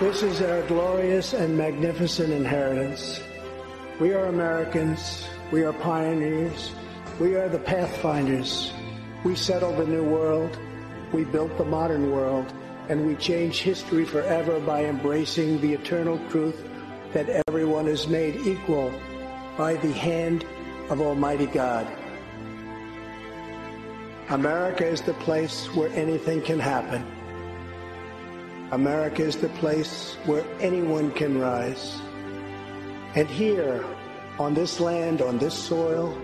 This 0.00 0.22
is 0.22 0.40
our 0.42 0.62
glorious 0.68 1.32
and 1.32 1.58
magnificent 1.58 2.32
inheritance. 2.32 3.20
We 3.98 4.12
are 4.12 4.26
Americans. 4.26 5.26
We 5.50 5.64
are 5.64 5.72
pioneers. 5.72 6.70
We 7.18 7.34
are 7.34 7.48
the 7.48 7.58
pathfinders. 7.58 8.72
We 9.24 9.34
settled 9.34 9.76
the 9.78 9.88
new 9.88 10.04
world. 10.04 10.56
We 11.12 11.24
built 11.24 11.58
the 11.58 11.64
modern 11.64 12.12
world. 12.12 12.52
And 12.88 13.08
we 13.08 13.16
changed 13.16 13.60
history 13.60 14.04
forever 14.04 14.60
by 14.60 14.84
embracing 14.84 15.60
the 15.60 15.74
eternal 15.74 16.20
truth 16.30 16.64
that 17.12 17.42
everyone 17.48 17.88
is 17.88 18.06
made 18.06 18.36
equal 18.46 18.94
by 19.56 19.74
the 19.74 19.90
hand 19.90 20.44
of 20.90 21.00
Almighty 21.00 21.46
God. 21.46 21.88
America 24.28 24.86
is 24.86 25.00
the 25.00 25.14
place 25.14 25.66
where 25.74 25.90
anything 25.90 26.40
can 26.40 26.60
happen. 26.60 27.04
America 28.70 29.22
is 29.22 29.36
the 29.36 29.48
place 29.60 30.16
where 30.26 30.44
anyone 30.60 31.10
can 31.12 31.40
rise. 31.40 31.98
And 33.14 33.26
here, 33.26 33.84
on 34.38 34.52
this 34.52 34.78
land, 34.78 35.22
on 35.22 35.38
this 35.38 35.54
soil, 35.54 36.14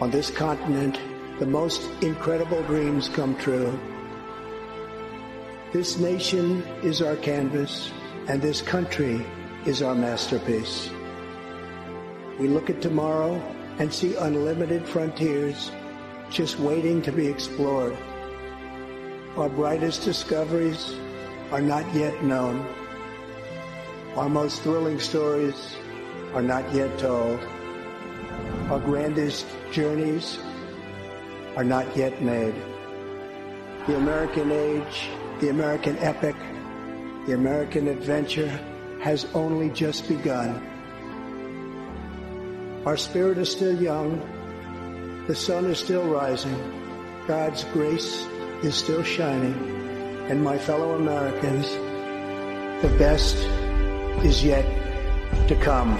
On 0.00 0.12
this 0.12 0.30
continent, 0.30 1.00
the 1.40 1.46
most 1.46 1.82
incredible 2.04 2.62
dreams 2.62 3.08
come 3.08 3.36
true. 3.36 3.76
This 5.72 5.98
nation 5.98 6.62
is 6.84 7.02
our 7.02 7.16
canvas, 7.16 7.90
and 8.28 8.40
this 8.40 8.62
country 8.62 9.26
is 9.66 9.82
our 9.82 9.96
masterpiece. 9.96 10.88
We 12.38 12.46
look 12.46 12.70
at 12.70 12.80
tomorrow 12.80 13.42
and 13.80 13.92
see 13.92 14.14
unlimited 14.14 14.86
frontiers 14.86 15.72
just 16.30 16.60
waiting 16.60 17.02
to 17.02 17.10
be 17.10 17.26
explored. 17.26 17.96
Our 19.36 19.48
brightest 19.48 20.04
discoveries 20.04 20.94
are 21.50 21.60
not 21.60 21.94
yet 21.94 22.22
known. 22.22 22.66
Our 24.16 24.28
most 24.28 24.62
thrilling 24.62 25.00
stories 25.00 25.76
are 26.34 26.42
not 26.42 26.72
yet 26.74 26.98
told. 26.98 27.40
Our 28.70 28.80
grandest 28.80 29.46
journeys 29.72 30.38
are 31.56 31.64
not 31.64 31.96
yet 31.96 32.22
made. 32.22 32.54
The 33.86 33.96
American 33.96 34.52
age, 34.52 35.08
the 35.40 35.48
American 35.48 35.96
epic, 35.98 36.36
the 37.26 37.34
American 37.34 37.88
adventure 37.88 38.48
has 39.00 39.24
only 39.34 39.70
just 39.70 40.06
begun. 40.08 40.64
Our 42.84 42.96
spirit 42.96 43.38
is 43.38 43.50
still 43.50 43.80
young. 43.80 44.20
The 45.26 45.34
sun 45.34 45.64
is 45.66 45.78
still 45.78 46.06
rising. 46.08 46.56
God's 47.26 47.64
grace 47.72 48.26
is 48.62 48.74
still 48.74 49.02
shining. 49.02 49.77
And 50.28 50.44
my 50.44 50.58
fellow 50.58 50.94
Americans, 50.96 51.70
the 52.82 52.94
best 52.98 53.36
is 54.22 54.44
yet 54.44 54.66
to 55.48 55.56
come. 55.56 55.96